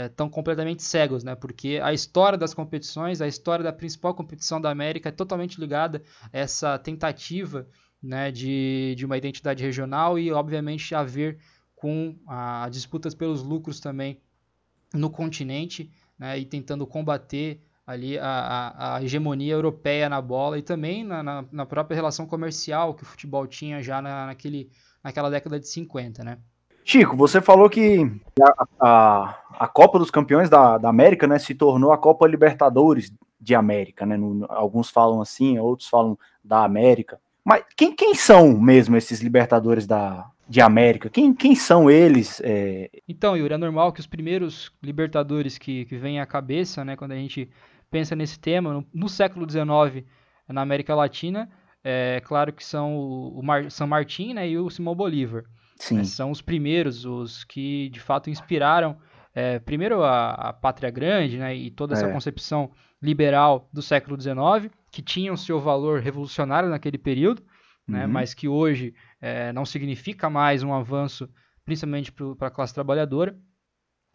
estão 0.06 0.26
é, 0.26 0.30
completamente 0.30 0.82
cegos, 0.82 1.22
né? 1.22 1.34
Porque 1.34 1.80
a 1.82 1.92
história 1.92 2.38
das 2.38 2.54
competições, 2.54 3.20
a 3.20 3.26
história 3.26 3.62
da 3.62 3.72
principal 3.72 4.14
competição 4.14 4.60
da 4.60 4.70
América 4.70 5.10
é 5.10 5.12
totalmente 5.12 5.60
ligada 5.60 6.02
a 6.32 6.38
essa 6.38 6.78
tentativa 6.78 7.66
né, 8.02 8.30
de, 8.30 8.94
de 8.96 9.04
uma 9.04 9.16
identidade 9.16 9.62
regional 9.62 10.18
e, 10.18 10.32
obviamente, 10.32 10.94
a 10.94 11.02
ver 11.02 11.38
com 11.74 12.16
a, 12.26 12.68
disputas 12.70 13.14
pelos 13.14 13.42
lucros 13.42 13.80
também 13.80 14.20
no 14.94 15.10
continente 15.10 15.90
né, 16.18 16.38
e 16.38 16.44
tentando 16.44 16.86
combater 16.86 17.62
ali 17.86 18.18
a, 18.18 18.24
a, 18.26 18.96
a, 18.96 19.02
hegemonia 19.02 19.54
europeia 19.54 20.08
na 20.08 20.20
bola 20.20 20.58
e 20.58 20.62
também 20.62 21.04
na, 21.04 21.22
na, 21.22 21.44
na, 21.50 21.66
própria 21.66 21.94
relação 21.94 22.26
comercial 22.26 22.94
que 22.94 23.02
o 23.02 23.06
futebol 23.06 23.46
tinha 23.46 23.82
já 23.82 24.00
na, 24.00 24.26
naquele, 24.26 24.70
naquela 25.02 25.30
década 25.30 25.58
de 25.58 25.66
50, 25.68 26.22
né? 26.22 26.38
Chico, 26.84 27.16
você 27.16 27.40
falou 27.40 27.70
que 27.70 28.10
a, 28.40 28.66
a, 28.80 29.38
a 29.60 29.68
Copa 29.68 29.98
dos 29.98 30.10
Campeões 30.10 30.50
da, 30.50 30.78
da, 30.78 30.88
América 30.88 31.26
né, 31.26 31.38
se 31.38 31.54
tornou 31.54 31.92
a 31.92 31.98
Copa 31.98 32.26
Libertadores 32.26 33.12
de 33.40 33.54
América, 33.54 34.04
né? 34.04 34.16
No, 34.16 34.46
alguns 34.48 34.90
falam 34.90 35.20
assim, 35.20 35.58
outros 35.58 35.88
falam 35.88 36.18
da 36.42 36.64
América. 36.64 37.20
Mas 37.44 37.64
quem, 37.76 37.94
quem 37.94 38.14
são 38.14 38.58
mesmo 38.60 38.96
esses 38.96 39.20
Libertadores 39.20 39.86
da, 39.86 40.26
de 40.52 40.60
América? 40.60 41.08
Quem, 41.08 41.32
quem 41.32 41.54
são 41.54 41.90
eles? 41.90 42.38
É... 42.44 42.90
Então, 43.08 43.34
Yuri, 43.34 43.54
é 43.54 43.56
normal 43.56 43.90
que 43.90 44.00
os 44.00 44.06
primeiros 44.06 44.70
Libertadores 44.82 45.56
que, 45.56 45.86
que 45.86 45.96
vêm 45.96 46.20
à 46.20 46.26
cabeça, 46.26 46.84
né, 46.84 46.94
quando 46.94 47.12
a 47.12 47.16
gente 47.16 47.48
pensa 47.90 48.14
nesse 48.14 48.38
tema, 48.38 48.74
no, 48.74 48.86
no 48.92 49.08
século 49.08 49.48
XIX, 49.48 50.06
na 50.46 50.60
América 50.60 50.94
Latina, 50.94 51.48
é 51.82 52.20
claro 52.22 52.52
que 52.52 52.62
são 52.62 52.94
o, 52.94 53.40
o 53.40 53.42
Mar, 53.42 53.70
São 53.70 53.86
Martin 53.86 54.34
né, 54.34 54.46
e 54.46 54.58
o 54.58 54.68
Simão 54.68 54.94
Bolívar. 54.94 55.44
Né, 55.90 56.04
são 56.04 56.30
os 56.30 56.42
primeiros, 56.42 57.06
os 57.06 57.44
que 57.44 57.88
de 57.88 57.98
fato 57.98 58.28
inspiraram 58.28 58.98
é, 59.34 59.58
primeiro 59.58 60.02
a, 60.02 60.32
a, 60.32 60.52
Pátria 60.52 60.90
Grande 60.90 61.38
né, 61.38 61.56
e 61.56 61.70
toda 61.70 61.94
essa 61.94 62.06
é. 62.06 62.12
concepção 62.12 62.70
liberal 63.00 63.70
do 63.72 63.80
século 63.80 64.20
XIX, 64.20 64.70
que 64.90 65.00
tinha 65.00 65.32
o 65.32 65.38
seu 65.38 65.58
valor 65.58 66.00
revolucionário 66.00 66.68
naquele 66.68 66.98
período, 66.98 67.42
né, 67.88 68.04
uhum. 68.04 68.12
mas 68.12 68.34
que 68.34 68.46
hoje 68.46 68.94
é, 69.22 69.50
não 69.54 69.64
significa 69.64 70.28
mais 70.28 70.62
um 70.62 70.74
avanço, 70.74 71.26
principalmente 71.64 72.12
para 72.12 72.48
a 72.48 72.50
classe 72.50 72.74
trabalhadora 72.74 73.34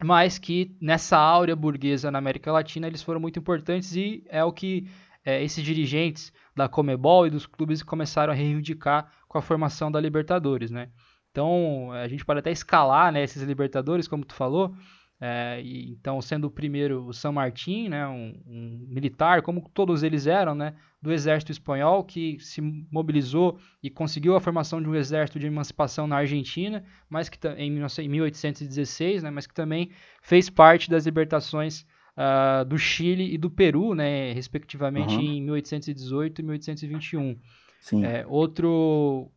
mas 0.02 0.38
que 0.38 0.76
nessa 0.80 1.16
áurea 1.16 1.56
burguesa 1.56 2.10
na 2.10 2.18
América 2.18 2.52
Latina 2.52 2.86
eles 2.86 3.02
foram 3.02 3.20
muito 3.20 3.38
importantes 3.38 3.96
e 3.96 4.24
é 4.28 4.44
o 4.44 4.52
que 4.52 4.88
é, 5.24 5.42
esses 5.42 5.62
dirigentes 5.62 6.32
da 6.56 6.68
Comebol 6.68 7.26
e 7.26 7.30
dos 7.30 7.46
clubes 7.46 7.82
começaram 7.82 8.32
a 8.32 8.36
reivindicar 8.36 9.12
com 9.26 9.38
a 9.38 9.42
formação 9.42 9.90
da 9.90 10.00
Libertadores, 10.00 10.70
né? 10.70 10.88
Então, 11.30 11.92
a 11.92 12.08
gente 12.08 12.24
pode 12.24 12.40
até 12.40 12.50
escalar 12.50 13.12
né, 13.12 13.22
esses 13.22 13.42
Libertadores, 13.42 14.08
como 14.08 14.24
tu 14.24 14.34
falou, 14.34 14.74
é, 15.20 15.60
e, 15.62 15.90
então, 15.90 16.22
sendo 16.22 16.46
o 16.46 16.50
primeiro 16.50 17.06
o 17.06 17.12
São 17.12 17.32
Martín, 17.32 17.88
né, 17.88 18.06
um, 18.06 18.40
um, 18.46 18.86
militar, 18.88 19.42
como 19.42 19.68
todos 19.74 20.04
eles 20.04 20.28
eram, 20.28 20.54
né, 20.54 20.74
do 21.02 21.12
exército 21.12 21.50
espanhol, 21.50 22.04
que 22.04 22.38
se 22.38 22.60
mobilizou 22.90 23.58
e 23.82 23.90
conseguiu 23.90 24.36
a 24.36 24.40
formação 24.40 24.80
de 24.80 24.88
um 24.88 24.94
exército 24.94 25.38
de 25.38 25.46
emancipação 25.46 26.06
na 26.06 26.16
Argentina, 26.16 26.84
mas 27.10 27.28
que 27.28 27.38
em, 27.56 27.70
1816, 27.70 29.24
né, 29.24 29.30
mas 29.30 29.46
que 29.46 29.54
também 29.54 29.90
fez 30.22 30.48
parte 30.48 30.88
das 30.88 31.04
libertações 31.04 31.84
uh, 32.16 32.64
do 32.64 32.78
Chile 32.78 33.34
e 33.34 33.38
do 33.38 33.50
Peru, 33.50 33.94
né, 33.94 34.32
respectivamente 34.32 35.16
uhum. 35.16 35.22
em 35.22 35.42
1818 35.42 36.40
e 36.40 36.44
1821. 36.44 37.36
Sim. 37.80 38.04
É, 38.04 38.24
outro 38.26 39.30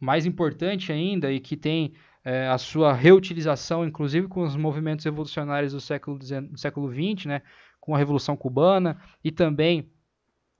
mais 0.00 0.24
importante 0.24 0.92
ainda 0.92 1.32
e 1.32 1.40
que 1.40 1.56
tem 1.56 1.92
é, 2.28 2.46
a 2.46 2.58
sua 2.58 2.92
reutilização, 2.92 3.86
inclusive 3.86 4.28
com 4.28 4.42
os 4.42 4.54
movimentos 4.54 5.02
revolucionários 5.02 5.72
do 5.72 5.80
século, 5.80 6.18
do 6.18 6.58
século 6.58 6.92
XX, 6.92 7.24
né, 7.24 7.42
com 7.80 7.94
a 7.94 7.98
Revolução 7.98 8.36
Cubana, 8.36 8.98
e 9.24 9.30
também 9.30 9.90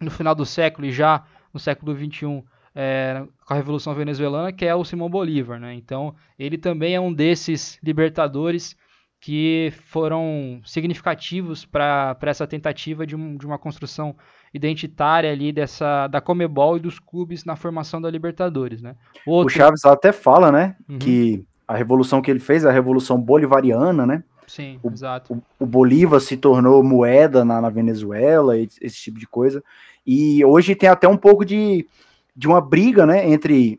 no 0.00 0.10
final 0.10 0.34
do 0.34 0.46
século 0.46 0.86
e 0.86 0.90
já 0.90 1.26
no 1.52 1.60
século 1.60 1.94
XXI, 1.94 2.42
é, 2.74 3.22
com 3.44 3.52
a 3.52 3.56
Revolução 3.56 3.94
Venezuelana, 3.94 4.50
que 4.50 4.64
é 4.64 4.74
o 4.74 4.82
Simão 4.82 5.10
Bolívar. 5.10 5.60
Né? 5.60 5.74
Então, 5.74 6.14
ele 6.38 6.56
também 6.56 6.94
é 6.94 7.00
um 7.00 7.12
desses 7.12 7.78
libertadores 7.82 8.74
que 9.20 9.70
foram 9.88 10.62
significativos 10.64 11.66
para 11.66 12.16
essa 12.22 12.46
tentativa 12.46 13.06
de, 13.06 13.14
um, 13.14 13.36
de, 13.36 13.44
uma 13.44 13.58
construção 13.58 14.16
identitária 14.54 15.30
ali 15.30 15.52
dessa 15.52 16.06
da 16.06 16.20
Comebol 16.20 16.78
e 16.78 16.80
dos 16.80 16.98
clubes 16.98 17.44
na 17.44 17.56
formação 17.56 18.00
da 18.00 18.08
Libertadores, 18.08 18.80
né? 18.80 18.96
Outro... 19.26 19.52
O 19.52 19.58
Chaves 19.58 19.84
até 19.84 20.12
fala, 20.12 20.50
né, 20.52 20.76
uhum. 20.88 20.98
que 20.98 21.44
a 21.68 21.76
revolução 21.76 22.22
que 22.22 22.30
ele 22.30 22.40
fez, 22.40 22.64
a 22.64 22.72
revolução 22.72 23.20
bolivariana, 23.20 24.06
né? 24.06 24.24
Sim, 24.46 24.80
o, 24.82 24.90
exato. 24.90 25.34
O, 25.34 25.64
o, 25.64 25.66
Bolívar 25.66 26.18
se 26.20 26.34
tornou 26.38 26.82
moeda 26.82 27.44
na, 27.44 27.60
na 27.60 27.68
Venezuela, 27.68 28.56
esse, 28.56 28.78
esse 28.80 28.96
tipo 28.96 29.18
de 29.18 29.26
coisa. 29.26 29.62
E 30.06 30.42
hoje 30.42 30.74
tem 30.74 30.88
até 30.88 31.06
um 31.06 31.18
pouco 31.18 31.44
de, 31.44 31.86
de 32.34 32.48
uma 32.48 32.62
briga, 32.62 33.04
né, 33.04 33.28
entre 33.28 33.78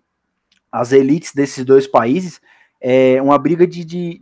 as 0.72 0.92
elites 0.92 1.34
desses 1.34 1.66
dois 1.66 1.88
países. 1.88 2.40
É 2.80 3.20
uma 3.20 3.40
briga 3.40 3.66
de, 3.66 3.84
de 3.84 4.22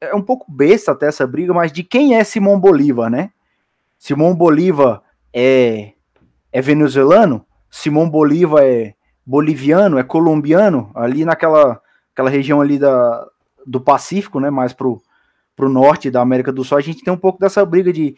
é 0.00 0.14
um 0.14 0.22
pouco 0.22 0.50
besta 0.50 0.92
até 0.92 1.06
essa 1.06 1.26
briga, 1.26 1.52
mas 1.52 1.70
de 1.70 1.82
quem 1.82 2.16
é 2.16 2.24
Simão 2.24 2.58
Bolívar, 2.58 3.10
né? 3.10 3.30
Simão 3.98 4.34
Bolívar 4.34 5.02
é, 5.34 5.92
é 6.50 6.62
venezuelano, 6.62 7.44
Simão 7.70 8.08
Bolívar 8.08 8.62
é 8.62 8.94
boliviano, 9.26 9.98
é 9.98 10.02
colombiano, 10.02 10.90
ali 10.94 11.24
naquela 11.26 11.82
aquela 12.18 12.30
região 12.30 12.60
ali 12.60 12.78
da, 12.78 13.28
do 13.64 13.80
Pacífico, 13.80 14.40
né, 14.40 14.50
mais 14.50 14.72
pro, 14.72 15.00
pro 15.54 15.68
norte 15.68 16.10
da 16.10 16.20
América 16.20 16.50
do 16.50 16.64
Sul, 16.64 16.76
a 16.76 16.80
gente 16.80 17.04
tem 17.04 17.12
um 17.12 17.18
pouco 17.18 17.38
dessa 17.38 17.64
briga 17.64 17.92
de, 17.92 18.16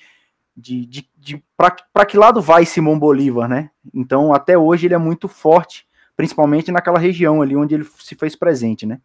de, 0.56 0.86
de, 0.86 1.08
de 1.18 1.44
para 1.54 2.06
que 2.06 2.16
lado 2.16 2.40
vai 2.40 2.64
Simão 2.64 2.98
Bolívar, 2.98 3.46
né? 3.46 3.70
Então, 3.94 4.32
até 4.32 4.56
hoje 4.56 4.86
ele 4.86 4.94
é 4.94 4.98
muito 4.98 5.28
forte, 5.28 5.86
principalmente 6.16 6.72
naquela 6.72 6.98
região 6.98 7.42
ali 7.42 7.54
onde 7.54 7.74
ele 7.74 7.84
se 7.84 8.14
fez 8.14 8.34
presente, 8.34 8.86
né? 8.86 9.00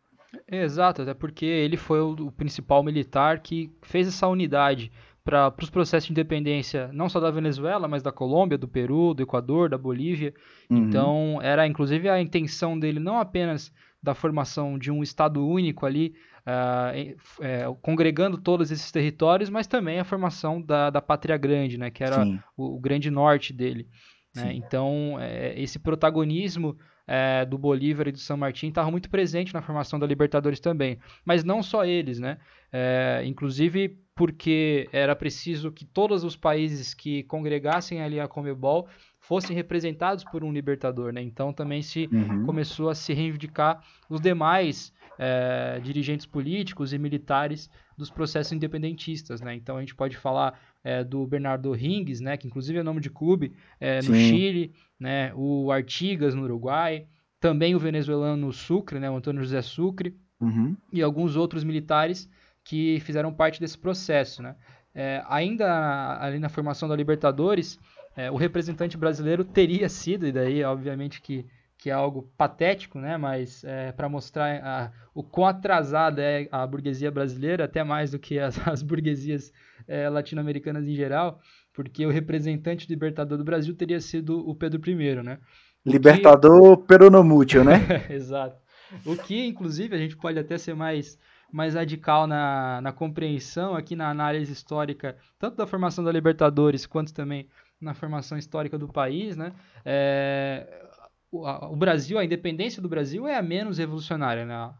Exato, 0.49 1.01
até 1.01 1.13
porque 1.13 1.45
ele 1.45 1.75
foi 1.75 1.99
o, 1.99 2.31
principal 2.31 2.81
militar 2.81 3.39
que 3.39 3.69
fez 3.81 4.07
essa 4.07 4.27
unidade 4.27 4.91
para 5.25 5.53
os 5.61 5.69
processos 5.69 6.07
de 6.07 6.13
independência, 6.13 6.89
não 6.93 7.09
só 7.09 7.19
da 7.19 7.31
Venezuela, 7.31 7.87
mas 7.87 8.03
da 8.03 8.11
Colômbia, 8.11 8.57
do 8.57 8.67
Peru, 8.67 9.13
do 9.13 9.23
Equador, 9.23 9.69
da 9.69 9.77
Bolívia. 9.77 10.33
Uhum. 10.69 10.77
Então, 10.77 11.39
era 11.41 11.65
inclusive 11.65 12.07
a 12.07 12.21
intenção 12.21 12.77
dele 12.77 12.99
não 12.99 13.19
apenas 13.19 13.73
da 14.05 14.13
formação 14.13 14.77
de 14.77 14.91
um 14.91 15.01
Estado 15.01 15.45
único 15.45 15.85
ali, 15.85 16.15
uh, 16.45 17.17
é, 17.41 17.65
congregando 17.81 18.37
todos 18.37 18.71
esses 18.71 18.91
territórios, 18.91 19.49
mas 19.49 19.65
também 19.65 19.99
a 19.99 20.05
formação 20.05 20.61
da, 20.61 20.91
da 20.91 21.01
Pátria 21.01 21.35
Grande, 21.37 21.77
né, 21.77 21.89
que 21.89 22.03
era 22.03 22.23
o, 22.55 22.75
o, 22.75 22.79
grande 22.79 23.09
norte 23.09 23.51
dele. 23.51 23.89
Né? 24.35 24.53
Então, 24.53 25.17
é, 25.19 25.59
esse 25.59 25.79
protagonismo 25.79 26.77
é, 27.07 27.45
do 27.45 27.57
Bolívar 27.57 28.07
e 28.07 28.11
do 28.11 28.19
São 28.19 28.37
Martín 28.37 28.69
estava 28.69 28.91
muito 28.91 29.09
presente 29.09 29.53
na 29.53 29.61
formação 29.61 29.97
da 29.97 30.05
Libertadores 30.05 30.59
também. 30.59 30.99
Mas 31.23 31.43
não 31.43 31.63
só 31.63 31.83
eles, 31.83 32.19
né? 32.19 32.37
É, 32.71 33.23
inclusive 33.25 33.97
porque 34.15 34.87
era 34.91 35.15
preciso 35.15 35.71
que 35.71 35.85
todos 35.85 36.23
os 36.23 36.35
países 36.35 36.93
que 36.93 37.23
congregassem 37.23 38.01
ali 38.01 38.19
a 38.19 38.27
Comebol 38.27 38.87
fossem 39.27 39.55
representados 39.55 40.23
por 40.23 40.43
um 40.43 40.51
libertador, 40.51 41.11
né? 41.11 41.21
Então 41.21 41.51
também 41.51 41.81
se 41.81 42.07
uhum. 42.11 42.45
começou 42.45 42.89
a 42.89 42.95
se 42.95 43.13
reivindicar 43.13 43.83
os 44.09 44.21
demais 44.21 44.93
é, 45.17 45.79
dirigentes 45.81 46.25
políticos 46.25 46.93
e 46.93 46.97
militares 46.97 47.69
dos 47.97 48.09
processos 48.09 48.53
independentistas, 48.53 49.41
né? 49.41 49.55
Então 49.55 49.77
a 49.77 49.79
gente 49.79 49.95
pode 49.95 50.15
falar 50.15 50.59
é, 50.83 51.03
do 51.03 51.25
Bernardo 51.25 51.71
Rings, 51.71 52.19
né? 52.19 52.37
Que 52.37 52.47
inclusive 52.47 52.77
é 52.77 52.83
nome 52.83 53.01
de 53.01 53.09
clube 53.09 53.53
é, 53.79 54.01
no 54.01 54.13
Chile, 54.13 54.73
né? 54.99 55.33
O 55.33 55.71
Artigas 55.71 56.35
no 56.35 56.43
Uruguai, 56.43 57.07
também 57.39 57.73
o 57.73 57.79
venezuelano 57.79 58.51
Sucre, 58.51 58.99
né? 58.99 59.09
O 59.09 59.15
Antônio 59.15 59.41
José 59.41 59.61
Sucre 59.61 60.15
uhum. 60.39 60.75
e 60.93 61.01
alguns 61.01 61.35
outros 61.35 61.63
militares 61.63 62.29
que 62.63 62.99
fizeram 62.99 63.33
parte 63.33 63.59
desse 63.59 63.77
processo, 63.77 64.43
né? 64.43 64.55
É, 64.93 65.23
ainda 65.27 66.17
ali 66.21 66.39
na 66.39 66.47
formação 66.47 66.87
da 66.87 66.95
Libertadores, 66.95 67.79
é, 68.15 68.31
o 68.31 68.35
representante 68.35 68.97
brasileiro 68.97 69.43
teria 69.43 69.89
sido, 69.89 70.25
e 70.25 70.31
daí, 70.31 70.63
obviamente, 70.63 71.21
que, 71.21 71.45
que 71.77 71.89
é 71.89 71.93
algo 71.93 72.31
patético, 72.37 72.97
né? 72.97 73.17
Mas 73.17 73.63
é, 73.63 73.91
para 73.91 74.07
mostrar 74.07 74.63
a, 74.63 74.91
o 75.13 75.21
quão 75.21 75.47
atrasada 75.47 76.21
é 76.21 76.47
a 76.51 76.65
burguesia 76.65 77.11
brasileira, 77.11 77.65
até 77.65 77.83
mais 77.83 78.11
do 78.11 78.19
que 78.19 78.39
as, 78.39 78.55
as 78.67 78.81
burguesias 78.81 79.51
é, 79.87 80.07
latino-americanas 80.09 80.87
em 80.87 80.95
geral, 80.95 81.39
porque 81.73 82.05
o 82.05 82.11
representante 82.11 82.87
libertador 82.87 83.37
do 83.37 83.43
Brasil 83.43 83.75
teria 83.75 83.99
sido 83.99 84.47
o 84.47 84.55
Pedro 84.55 84.81
I, 84.89 85.21
né? 85.21 85.39
O 85.85 85.91
libertador 85.91 86.77
que... 86.77 86.87
peronomútil, 86.87 87.63
né? 87.63 87.81
Exato. 88.09 88.57
O 89.05 89.17
que, 89.17 89.45
inclusive, 89.45 89.93
a 89.93 89.99
gente 89.99 90.15
pode 90.15 90.39
até 90.39 90.57
ser 90.57 90.73
mais 90.73 91.19
mais 91.51 91.73
radical 91.73 92.27
na, 92.27 92.81
na 92.81 92.91
compreensão 92.91 93.75
aqui 93.75 93.95
na 93.95 94.09
análise 94.09 94.51
histórica, 94.51 95.15
tanto 95.39 95.55
da 95.55 95.65
formação 95.65 96.03
da 96.03 96.11
Libertadores 96.11 96.85
quanto 96.85 97.13
também 97.13 97.47
na 97.79 97.93
formação 97.93 98.37
histórica 98.37 98.77
do 98.77 98.87
país, 98.87 99.35
né? 99.35 99.53
É, 99.83 100.87
o, 101.31 101.45
a, 101.45 101.69
o, 101.69 101.75
Brasil, 101.75 102.17
a 102.17 102.25
independência 102.25 102.81
do 102.81 102.89
Brasil 102.89 103.27
é 103.27 103.35
a 103.35 103.41
menos 103.41 103.77
revolucionária, 103.77 104.45
né? 104.45 104.73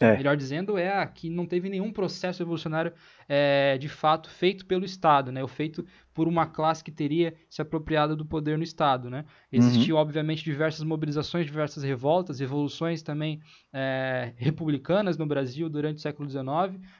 É. 0.00 0.16
Melhor 0.16 0.36
dizendo, 0.36 0.76
é 0.76 1.00
a 1.00 1.06
que 1.06 1.30
não 1.30 1.46
teve 1.46 1.68
nenhum 1.68 1.92
processo 1.92 2.40
revolucionário 2.40 2.92
é, 3.28 3.78
de 3.78 3.88
fato 3.88 4.28
feito 4.28 4.66
pelo 4.66 4.84
Estado, 4.84 5.30
né? 5.30 5.42
ou 5.42 5.48
feito 5.48 5.86
por 6.12 6.26
uma 6.26 6.44
classe 6.46 6.82
que 6.82 6.90
teria 6.90 7.34
se 7.48 7.62
apropriado 7.62 8.16
do 8.16 8.26
poder 8.26 8.58
no 8.58 8.64
Estado. 8.64 9.08
Né? 9.08 9.24
Existiam, 9.52 9.96
uhum. 9.96 10.02
obviamente, 10.02 10.42
diversas 10.42 10.82
mobilizações, 10.82 11.46
diversas 11.46 11.84
revoltas, 11.84 12.40
revoluções 12.40 13.00
também 13.02 13.40
é, 13.72 14.32
republicanas 14.36 15.16
no 15.16 15.26
Brasil 15.26 15.68
durante 15.68 15.98
o 15.98 16.02
século 16.02 16.28
XIX, 16.28 16.44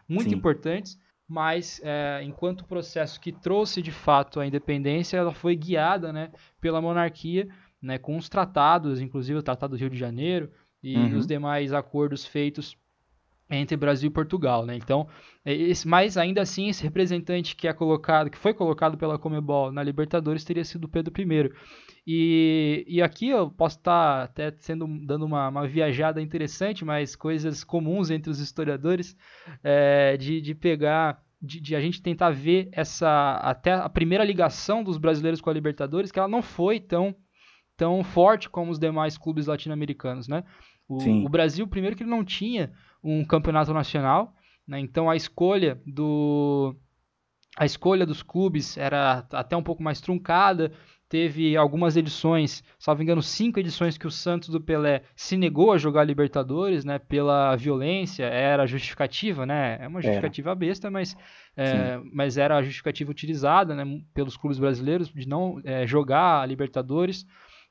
muito 0.08 0.30
Sim. 0.30 0.36
importantes, 0.36 0.96
mas 1.28 1.80
é, 1.82 2.20
enquanto 2.22 2.62
o 2.62 2.66
processo 2.66 3.20
que 3.20 3.32
trouxe 3.32 3.80
de 3.80 3.90
fato 3.90 4.40
a 4.40 4.46
independência, 4.46 5.16
ela 5.16 5.32
foi 5.32 5.56
guiada 5.56 6.12
né, 6.12 6.30
pela 6.60 6.80
monarquia, 6.80 7.48
né, 7.80 7.98
com 7.98 8.16
os 8.16 8.28
tratados, 8.28 9.00
inclusive 9.00 9.38
o 9.38 9.42
Tratado 9.42 9.76
do 9.76 9.80
Rio 9.80 9.90
de 9.90 9.98
Janeiro 9.98 10.50
e 10.82 10.96
uhum. 10.96 11.16
os 11.16 11.26
demais 11.26 11.72
acordos 11.72 12.26
feitos 12.26 12.76
entre 13.50 13.76
Brasil 13.76 14.08
e 14.08 14.12
Portugal, 14.12 14.64
né? 14.64 14.74
Então, 14.74 15.06
é, 15.44 15.52
esse, 15.52 15.86
mas 15.86 16.16
ainda 16.16 16.42
assim 16.42 16.68
esse 16.68 16.82
representante 16.82 17.54
que 17.54 17.68
é 17.68 17.72
colocado, 17.72 18.30
que 18.30 18.38
foi 18.38 18.54
colocado 18.54 18.96
pela 18.96 19.18
Comebol 19.18 19.70
na 19.70 19.82
Libertadores 19.82 20.44
teria 20.44 20.64
sido 20.64 20.88
Pedro 20.88 21.12
I. 21.20 21.52
E, 22.06 22.84
e 22.86 23.00
aqui 23.00 23.30
eu 23.30 23.50
posso 23.50 23.78
estar 23.78 24.24
até 24.24 24.52
sendo 24.58 24.86
dando 25.06 25.24
uma, 25.24 25.48
uma 25.48 25.66
viajada 25.66 26.20
interessante, 26.20 26.84
mas 26.84 27.16
coisas 27.16 27.64
comuns 27.64 28.10
entre 28.10 28.30
os 28.30 28.40
historiadores 28.40 29.16
é, 29.62 30.16
de, 30.18 30.40
de 30.40 30.54
pegar 30.54 31.22
de, 31.40 31.60
de, 31.60 31.74
a 31.74 31.80
gente 31.80 32.02
tentar 32.02 32.30
ver 32.30 32.68
essa 32.72 33.36
até 33.42 33.72
a 33.72 33.88
primeira 33.88 34.24
ligação 34.24 34.82
dos 34.82 34.98
brasileiros 34.98 35.40
com 35.40 35.48
a 35.48 35.52
Libertadores, 35.52 36.12
que 36.12 36.18
ela 36.18 36.28
não 36.28 36.42
foi 36.42 36.78
tão 36.78 37.14
tão 37.76 38.04
forte 38.04 38.48
como 38.48 38.70
os 38.70 38.78
demais 38.78 39.18
clubes 39.18 39.46
latino-americanos, 39.46 40.28
né? 40.28 40.44
O, 40.86 40.98
o, 41.24 41.28
Brasil, 41.28 41.66
primeiro 41.66 41.96
que 41.96 42.02
ele 42.02 42.10
não 42.10 42.24
tinha 42.24 42.72
um 43.02 43.24
campeonato 43.24 43.72
nacional, 43.72 44.34
né? 44.68 44.78
Então 44.78 45.08
a 45.10 45.16
escolha 45.16 45.80
do 45.86 46.76
a 47.56 47.64
escolha 47.64 48.04
dos 48.04 48.22
clubes 48.22 48.76
era 48.76 49.24
até 49.32 49.56
um 49.56 49.62
pouco 49.62 49.82
mais 49.82 50.00
truncada. 50.00 50.72
Teve 51.08 51.56
algumas 51.56 51.96
edições, 51.96 52.64
salvo 52.78 53.02
engano, 53.02 53.22
cinco 53.22 53.60
edições 53.60 53.96
que 53.96 54.06
o 54.06 54.10
Santos 54.10 54.48
do 54.48 54.60
Pelé 54.60 55.02
se 55.14 55.36
negou 55.36 55.72
a 55.72 55.78
jogar 55.78 56.02
Libertadores, 56.02 56.84
né? 56.84 56.98
Pela 56.98 57.54
violência, 57.54 58.24
era 58.24 58.66
justificativa, 58.66 59.46
né? 59.46 59.78
É 59.80 59.86
uma 59.86 60.02
justificativa 60.02 60.50
era. 60.50 60.56
besta, 60.56 60.90
mas, 60.90 61.16
é, 61.56 62.00
mas 62.12 62.36
era 62.36 62.56
a 62.56 62.62
justificativa 62.62 63.10
utilizada 63.10 63.76
né, 63.76 63.84
pelos 64.12 64.36
clubes 64.36 64.58
brasileiros 64.58 65.08
de 65.08 65.28
não 65.28 65.60
é, 65.62 65.86
jogar 65.86 66.40
a 66.40 66.46
Libertadores 66.46 67.24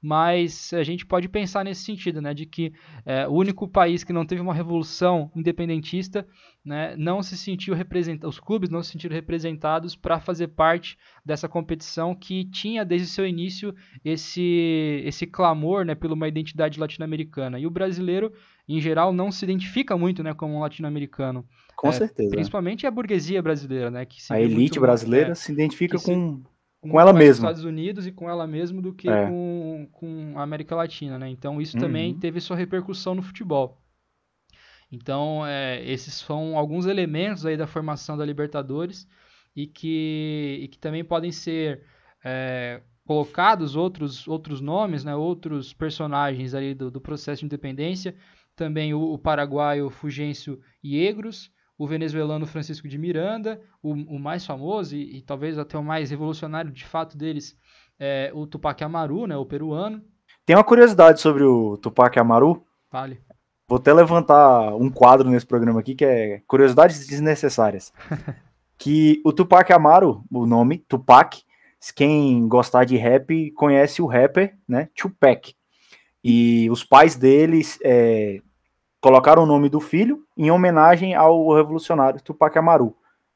mas 0.04 0.74
a 0.74 0.84
gente 0.84 1.06
pode 1.06 1.30
pensar 1.30 1.64
nesse 1.64 1.86
sentido, 1.86 2.22
né, 2.22 2.34
de 2.34 2.46
que 2.46 2.74
é, 3.06 3.26
o 3.26 3.32
único 3.32 3.66
país 3.70 4.04
que 4.04 4.12
não 4.12 4.26
teve 4.26 4.42
uma 4.42 4.54
revolução 4.54 5.32
independentista, 5.34 6.28
né, 6.64 6.94
não 6.98 7.24
se 7.24 7.38
sentiu 7.38 7.74
representado, 7.74 8.28
os 8.28 8.38
clubes 8.38 8.70
não 8.70 8.84
se 8.84 8.92
sentiram 8.92 9.16
representados 9.16 9.96
para 9.96 10.20
fazer 10.20 10.50
parte 10.50 10.98
dessa 11.26 11.48
competição 11.48 12.14
que 12.14 12.44
tinha 12.44 12.84
desde 12.84 13.08
seu 13.08 13.26
início 13.26 13.74
esse 14.04 15.02
esse 15.06 15.26
clamor, 15.26 15.86
né, 15.86 15.96
por 15.96 16.12
uma 16.12 16.28
identidade 16.28 16.78
latino-americana. 16.78 17.58
E 17.58 17.66
o 17.66 17.72
brasileiro, 17.72 18.34
em 18.68 18.82
geral, 18.82 19.14
não 19.14 19.32
se 19.32 19.46
identifica 19.46 19.98
muito, 19.98 20.22
né, 20.22 20.34
como 20.34 20.56
um 20.56 20.60
latino-americano. 20.60 21.46
Com 21.78 21.88
é, 21.88 21.92
certeza. 21.94 22.30
Principalmente 22.30 22.86
a 22.86 22.92
burguesia 22.92 23.42
brasileira, 23.42 23.90
né, 23.90 24.06
que 24.06 24.20
a 24.30 24.42
elite 24.42 24.82
brasileira 24.82 25.32
é, 25.32 25.36
se 25.36 25.54
identifica 25.54 25.98
com 25.98 26.44
com 26.90 27.00
ela 27.00 27.14
mesma. 27.14 27.50
Estados 27.50 27.64
Unidos 27.64 28.06
e 28.06 28.12
com 28.12 28.30
ela 28.30 28.46
mesma 28.46 28.82
do 28.82 28.94
que 28.94 29.10
é. 29.10 29.28
com, 29.28 29.88
com 29.92 30.34
a 30.36 30.44
América 30.44 30.76
Latina, 30.76 31.18
né? 31.18 31.30
Então 31.30 31.62
isso 31.62 31.78
uhum. 31.78 31.82
também 31.82 32.14
teve 32.14 32.40
sua 32.42 32.58
repercussão 32.58 33.16
no 33.16 33.22
futebol. 33.22 33.82
Então 34.92 35.46
é, 35.46 35.84
esses 35.90 36.14
são 36.14 36.58
alguns 36.58 36.86
elementos 36.86 37.46
aí 37.46 37.58
da 37.58 37.66
formação 37.66 38.18
da 38.18 38.26
Libertadores 38.26 39.08
e 39.56 39.66
que, 39.66 40.60
e 40.62 40.68
que 40.68 40.78
também 40.78 41.04
podem 41.04 41.32
ser 41.32 41.84
é, 42.24 42.82
colocados 43.06 43.76
outros, 43.76 44.28
outros 44.28 44.62
nomes, 44.62 45.04
né? 45.04 45.16
Outros 45.16 45.74
personagens 45.74 46.54
aí 46.54 46.74
do, 46.74 46.92
do 46.92 47.02
processo 47.02 47.40
de 47.40 47.46
independência. 47.46 48.16
Também 48.56 48.94
o, 48.94 49.02
o 49.02 49.18
paraguaio 49.18 49.90
Fugêncio 49.90 50.60
Iegros, 50.84 51.52
o 51.84 51.88
venezuelano 51.88 52.48
Francisco 52.48 52.88
de 52.88 52.98
Miranda, 52.98 53.60
o, 53.82 53.92
o 53.92 54.18
mais 54.18 54.46
famoso 54.46 54.96
e, 54.96 55.18
e, 55.18 55.22
talvez 55.22 55.58
até 55.58 55.78
o 55.78 55.84
mais 55.84 56.10
revolucionário 56.10 56.72
de 56.72 56.86
fato 56.86 57.18
deles, 57.18 57.58
é 58.00 58.32
o 58.34 58.48
Tupac 58.48 58.82
Amaru, 58.82 59.28
né, 59.28 59.36
o 59.36 59.46
peruano. 59.46 60.02
Tem 60.46 60.56
uma 60.56 60.64
curiosidade 60.64 61.20
sobre 61.20 61.44
o 61.44 61.78
Tupac 61.78 62.18
Amaru. 62.18 62.66
Vale. 62.90 63.20
Vou 63.68 63.78
até 63.78 63.92
levantar 63.92 64.74
um 64.78 64.90
quadro 64.90 65.30
nesse 65.30 65.46
programa 65.46 65.82
aqui 65.82 65.94
que 65.94 66.06
é 66.06 66.42
curiosidades 66.48 67.06
desnecessárias. 67.06 67.92
que 68.80 69.22
o 69.26 69.34
Tupac 69.34 69.70
Amaru, 69.74 70.24
o 70.32 70.46
nome 70.46 70.78
Tupac, 70.78 71.44
quem 71.94 72.48
gostar 72.48 72.86
de 72.86 72.96
rap 72.96 73.52
conhece 73.52 74.02
o 74.02 74.06
rapper, 74.06 74.56
né, 74.66 74.88
Tupac. 74.96 75.54
E 76.24 76.70
os 76.72 76.82
pais 76.82 77.18
deles 77.18 77.78
é, 77.84 78.42
colocaram 79.04 79.44
o 79.44 79.46
nome 79.46 79.68
do 79.68 79.82
filho 79.82 80.26
em 80.38 80.50
homenagem 80.50 81.14
ao 81.14 81.54
revolucionário 81.54 82.22
Tupac 82.22 82.58
Amaru. 82.58 82.96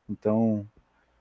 Então, 0.09 0.65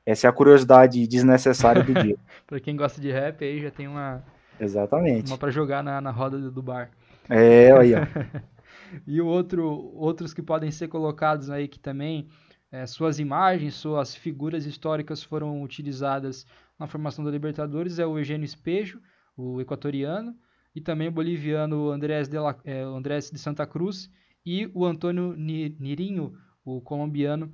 essa 0.06 0.28
é 0.28 0.30
a 0.30 0.32
curiosidade 0.32 1.04
desnecessária 1.04 1.82
do 1.82 1.92
dia. 1.92 2.16
para 2.46 2.60
quem 2.60 2.76
gosta 2.76 3.00
de 3.00 3.10
rap, 3.10 3.44
aí 3.44 3.60
já 3.60 3.72
tem 3.72 3.88
uma. 3.88 4.22
Exatamente. 4.60 5.32
Uma 5.32 5.36
para 5.36 5.50
jogar 5.50 5.82
na, 5.82 6.00
na 6.00 6.12
roda 6.12 6.38
do 6.38 6.62
bar. 6.62 6.92
É, 7.28 7.72
aí, 7.72 7.92
ó. 7.96 8.06
e 9.04 9.20
o 9.20 9.26
outro, 9.26 9.90
outros 9.96 10.32
que 10.32 10.40
podem 10.40 10.70
ser 10.70 10.86
colocados 10.86 11.50
aí 11.50 11.66
que 11.66 11.80
também 11.80 12.28
é, 12.70 12.86
suas 12.86 13.18
imagens, 13.18 13.74
suas 13.74 14.14
figuras 14.14 14.64
históricas 14.64 15.24
foram 15.24 15.60
utilizadas 15.60 16.46
na 16.78 16.86
formação 16.86 17.24
da 17.24 17.32
Libertadores 17.32 17.98
é 17.98 18.06
o 18.06 18.16
Eugênio 18.16 18.44
Espejo, 18.44 19.00
o 19.36 19.60
equatoriano, 19.60 20.36
e 20.72 20.80
também 20.80 21.08
o 21.08 21.12
boliviano 21.12 21.90
Andrés 21.90 22.28
de, 22.28 22.38
la, 22.38 22.54
é, 22.64 22.82
Andrés 22.82 23.28
de 23.28 23.40
Santa 23.40 23.66
Cruz 23.66 24.08
e 24.46 24.70
o 24.72 24.84
Antônio 24.84 25.34
Nirinho, 25.36 26.38
o 26.64 26.80
colombiano, 26.80 27.52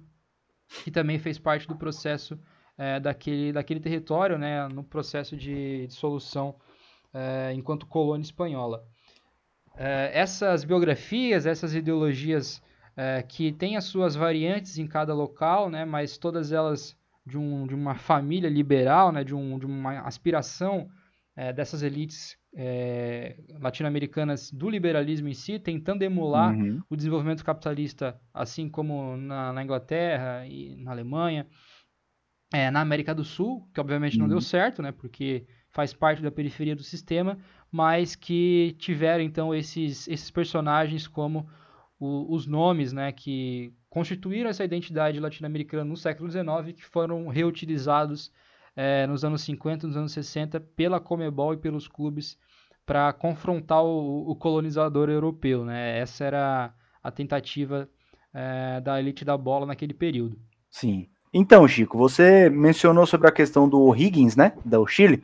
que 0.85 0.91
também 0.91 1.19
fez 1.19 1.39
parte 1.39 1.67
do 1.67 1.75
processo 1.75 2.39
é, 2.77 3.01
daquele, 3.01 3.51
daquele 3.51 3.81
território, 3.81 4.37
né, 4.37 4.69
no 4.69 4.85
processo 4.85 5.35
de 5.35 5.87
dissolução 5.87 6.55
é, 7.15 7.53
enquanto 7.55 7.87
colônia 7.87 8.25
espanhola. 8.25 8.85
É, 9.75 10.11
essas 10.13 10.65
biografias, 10.65 11.47
essas 11.47 11.75
ideologias 11.75 12.63
é, 12.95 13.23
que 13.23 13.53
têm 13.53 13.79
as 13.79 13.85
suas 13.85 14.15
variantes 14.15 14.77
em 14.77 14.87
cada 14.87 15.15
local, 15.15 15.71
né, 15.71 15.87
mas 15.87 16.19
todas 16.19 16.53
elas 16.53 16.95
de, 17.25 17.39
um, 17.39 17.67
de 17.67 17.75
uma 17.75 17.95
família 17.95 18.51
liberal, 18.51 19.11
né, 19.11 19.25
de, 19.25 19.35
um, 19.35 19.59
de 19.59 19.65
uma 19.65 20.01
aspiração 20.01 20.91
é, 21.35 21.55
dessas 21.55 21.83
elites 21.83 22.37
é, 22.55 23.37
latino-americanas 23.61 24.51
do 24.51 24.69
liberalismo 24.69 25.29
em 25.29 25.35
si, 25.35 25.59
tentando 25.59 26.03
emular 26.03 26.55
uhum. 26.55 26.83
o 26.89 26.97
desenvolvimento 26.97 27.45
capitalista, 27.45 28.21
assim 28.33 28.69
como 28.69 29.17
na, 29.17 29.53
na 29.53 29.63
Inglaterra 29.63 30.47
e 30.47 30.77
na 30.77 30.91
Alemanha, 30.91 31.47
é, 32.53 32.71
na 32.71 32.81
América 32.81 33.15
do 33.15 33.25
Sul, 33.25 33.69
que 33.73 33.81
obviamente 33.81 34.15
uhum. 34.17 34.23
não 34.23 34.29
deu 34.29 34.37
uhum. 34.37 34.43
certo, 34.43 34.83
né, 34.83 34.93
porque 34.93 35.47
faz 35.71 35.95
parte 35.95 36.23
da 36.23 36.31
periferia 36.31 36.77
do 36.77 36.83
sistema, 36.83 37.39
mas 37.71 38.15
que 38.15 38.77
tiveram 38.79 39.25
então 39.25 39.55
esses, 39.55 40.07
esses 40.07 40.31
personagens 40.31 41.09
como 41.09 41.49
o, 41.99 42.35
os 42.35 42.47
nomes 42.47 42.93
né, 42.93 43.11
que 43.13 43.73
constituíram 43.89 44.51
essa 44.51 44.65
identidade 44.65 45.19
latino-americana 45.19 45.85
no 45.85 45.97
século 45.97 46.31
XIX, 46.31 46.75
que 46.77 46.85
foram 46.85 47.29
reutilizados 47.29 48.31
é, 48.77 49.07
nos 49.07 49.25
anos 49.25 49.43
50, 49.43 49.87
nos 49.87 49.97
anos 49.97 50.13
60, 50.13 50.61
pela 50.61 51.01
Comebol 51.01 51.55
e 51.55 51.57
pelos 51.57 51.87
clubes 51.87 52.39
para 52.85 53.13
confrontar 53.13 53.83
o, 53.83 54.31
o, 54.31 54.35
colonizador 54.35 55.09
europeu. 55.09 55.65
Né? 55.65 55.99
Essa 55.99 56.25
era 56.25 56.75
a 57.03 57.11
tentativa 57.11 57.89
é, 58.35 58.81
da 58.81 58.99
elite 58.99 59.25
da 59.25 59.37
bola 59.37 59.67
naquele 59.67 59.95
período. 59.95 60.37
Sim. 60.71 61.09
Então, 61.33 61.67
Chico, 61.67 61.97
você 61.97 62.51
mencionou 62.51 63.07
sobre 63.07 63.29
a 63.29 63.33
questão 63.33 63.69
do 63.69 63.95
Higgins, 63.95 64.37
né, 64.37 64.53
do 64.65 64.87
Chile, 64.87 65.23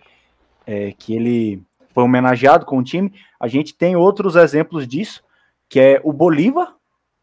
é, 0.67 0.93
que 0.93 1.15
ele 1.15 1.63
foi 1.93 2.03
homenageado 2.03 2.65
com 2.65 2.79
o 2.79 2.83
time. 2.83 3.13
A 3.39 3.47
gente 3.47 3.75
tem 3.75 3.95
outros 3.95 4.35
exemplos 4.35 4.89
disso, 4.89 5.23
que 5.69 5.79
é 5.79 6.01
o 6.03 6.13
Bolívar, 6.13 6.75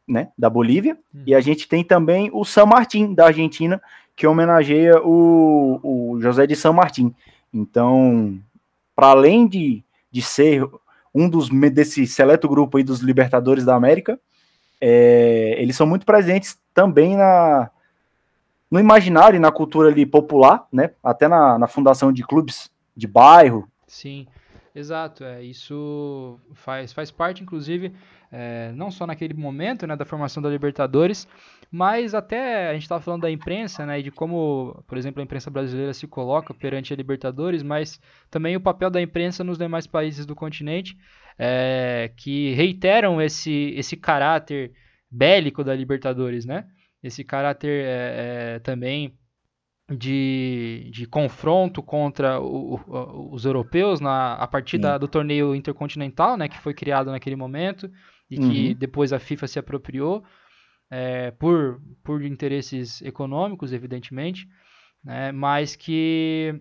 né, 0.08 0.30
da 0.38 0.52
Bolívia, 0.52 0.98
uhum. 1.14 1.24
e 1.26 1.34
a 1.34 1.42
gente 1.42 1.68
tem 1.68 1.84
também 1.84 2.30
o 2.32 2.46
San 2.46 2.68
Martín, 2.68 3.16
da 3.16 3.26
Argentina, 3.26 3.82
que 4.16 4.26
homenageia 4.26 5.02
o, 5.02 5.80
o 5.84 6.22
José 6.22 6.48
de 6.48 6.56
San 6.56 6.74
Martín. 6.74 7.14
Então, 7.54 8.40
para 8.96 9.08
além 9.08 9.48
de, 9.48 9.84
de 10.12 10.22
ser 10.22 10.68
um 11.14 11.30
dos 11.30 11.50
desse 11.72 12.06
seleto 12.08 12.48
grupo 12.48 12.78
aí 12.78 12.84
dos 12.84 13.00
Libertadores 13.00 13.66
da 13.66 13.76
América, 13.76 14.20
é, 14.80 15.56
eles 15.58 15.76
são 15.76 15.88
muito 15.88 16.06
presentes 16.06 16.60
também 16.74 17.16
na 17.16 17.70
no 18.70 18.80
imaginário 18.80 19.38
e 19.38 19.40
na 19.40 19.52
cultura 19.52 19.90
ali 19.90 20.06
popular, 20.06 20.68
né? 20.72 20.92
Até 21.04 21.28
na, 21.28 21.58
na 21.58 21.68
fundação 21.68 22.12
de 22.12 22.24
clubes 22.24 22.70
de 22.98 23.08
bairro. 23.08 23.70
Sim, 23.88 24.28
exato. 24.76 25.24
É, 25.24 25.42
isso 25.44 26.40
faz, 26.54 26.92
faz 26.92 27.10
parte, 27.10 27.42
inclusive, 27.42 27.94
é, 28.32 28.72
não 28.74 28.92
só 28.92 29.08
naquele 29.08 29.34
momento 29.34 29.88
né, 29.88 29.96
da 29.96 30.06
formação 30.06 30.44
da 30.44 30.50
Libertadores, 30.50 31.28
mas 31.72 32.14
até 32.14 32.70
a 32.70 32.74
gente 32.74 32.84
estava 32.84 33.02
falando 33.02 33.22
da 33.22 33.32
imprensa, 33.32 33.86
né, 33.86 34.02
de 34.02 34.12
como, 34.12 34.84
por 34.88 34.98
exemplo, 34.98 35.22
a 35.22 35.24
imprensa 35.24 35.50
brasileira 35.50 35.94
se 35.94 36.06
coloca 36.06 36.54
perante 36.54 36.94
a 36.94 36.96
Libertadores, 36.96 37.64
mas 37.64 38.00
também 38.30 38.56
o 38.56 38.62
papel 38.62 38.90
da 38.90 39.02
imprensa 39.02 39.44
nos 39.44 39.58
demais 39.58 39.88
países 39.88 40.26
do 40.26 40.36
continente, 40.36 40.98
é, 41.40 42.12
que 42.16 42.54
reiteram 42.54 43.22
esse, 43.22 43.74
esse 43.76 43.96
caráter 43.96 44.74
bélico 45.10 45.64
da 45.64 45.74
Libertadores, 45.74 46.46
né? 46.46 46.68
Esse 47.02 47.24
caráter 47.24 47.86
é, 47.86 48.56
é, 48.56 48.60
também 48.60 49.18
de, 49.90 50.90
de 50.92 51.06
confronto 51.06 51.84
contra 51.84 52.40
o, 52.40 52.76
o, 52.76 53.34
os 53.34 53.46
europeus 53.46 54.00
na, 54.00 54.34
a 54.34 54.48
partir 54.48 54.80
da, 54.80 54.98
do 54.98 55.08
torneio 55.08 55.54
intercontinental, 55.54 56.36
né, 56.36 56.48
que 56.48 56.58
foi 56.58 56.74
criado 56.74 57.12
naquele 57.12 57.36
momento 57.36 57.92
e 58.30 58.40
uhum. 58.40 58.50
que 58.50 58.74
depois 58.74 59.14
a 59.14 59.20
FIFA 59.20 59.48
se 59.48 59.60
apropriou 59.60 60.24
é, 60.90 61.32
por, 61.32 61.80
por 62.04 62.24
interesses 62.24 63.02
econômicos, 63.02 63.74
evidentemente, 63.74 64.48
né, 65.04 65.32
mas 65.32 65.76
que 65.76 66.60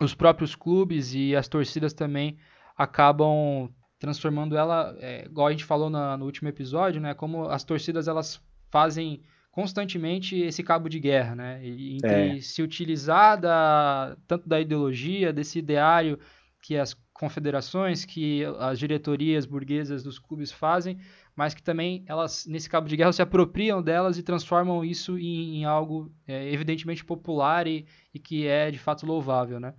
os 0.00 0.14
próprios 0.14 0.54
clubes 0.54 1.14
e 1.14 1.34
as 1.34 1.48
torcidas 1.48 1.92
também 1.92 2.38
acabam 2.76 3.68
transformando 3.98 4.56
ela, 4.56 4.94
é, 5.00 5.24
igual 5.24 5.48
a 5.48 5.50
gente 5.50 5.64
falou 5.64 5.90
na, 5.90 6.16
no 6.16 6.26
último 6.26 6.48
episódio, 6.48 7.00
né, 7.00 7.12
como 7.12 7.48
as 7.48 7.64
torcidas 7.64 8.06
elas 8.06 8.40
fazem 8.70 9.22
constantemente 9.56 10.36
esse 10.36 10.62
cabo 10.62 10.86
de 10.86 11.00
guerra, 11.00 11.34
né, 11.34 11.66
entre 11.66 12.36
é. 12.36 12.40
se 12.42 12.62
utilizar 12.62 13.40
da, 13.40 14.14
tanto 14.26 14.46
da 14.46 14.60
ideologia, 14.60 15.32
desse 15.32 15.60
ideário 15.60 16.18
que 16.60 16.76
as 16.76 16.92
confederações, 17.14 18.04
que 18.04 18.44
as 18.58 18.78
diretorias 18.78 19.46
burguesas 19.46 20.02
dos 20.02 20.18
clubes 20.18 20.52
fazem, 20.52 20.98
mas 21.34 21.54
que 21.54 21.62
também 21.62 22.04
elas, 22.06 22.44
nesse 22.44 22.68
cabo 22.68 22.86
de 22.86 22.98
guerra, 22.98 23.14
se 23.14 23.22
apropriam 23.22 23.82
delas 23.82 24.18
e 24.18 24.22
transformam 24.22 24.84
isso 24.84 25.18
em, 25.18 25.60
em 25.60 25.64
algo 25.64 26.14
é, 26.28 26.52
evidentemente 26.52 27.02
popular 27.02 27.66
e, 27.66 27.86
e, 28.12 28.18
que 28.18 28.46
é 28.46 28.70
de 28.70 28.78
fato 28.78 29.06
louvável, 29.06 29.58
né? 29.58 29.72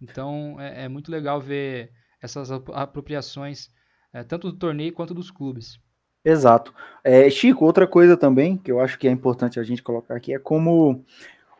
Então 0.00 0.60
é, 0.60 0.84
é 0.84 0.88
muito 0.88 1.10
legal 1.10 1.40
ver 1.40 1.90
essas 2.22 2.52
apropriações 2.52 3.68
é, 4.12 4.22
tanto 4.22 4.52
do 4.52 4.56
torneio 4.56 4.92
quanto 4.92 5.12
dos 5.12 5.28
clubes. 5.28 5.80
Exato. 6.24 6.72
É, 7.02 7.28
Chico, 7.28 7.64
outra 7.64 7.86
coisa 7.86 8.16
também 8.16 8.56
que 8.56 8.72
eu 8.72 8.80
acho 8.80 8.98
que 8.98 9.06
é 9.06 9.10
importante 9.10 9.60
a 9.60 9.62
gente 9.62 9.82
colocar 9.82 10.16
aqui 10.16 10.32
é 10.32 10.38
como 10.38 11.04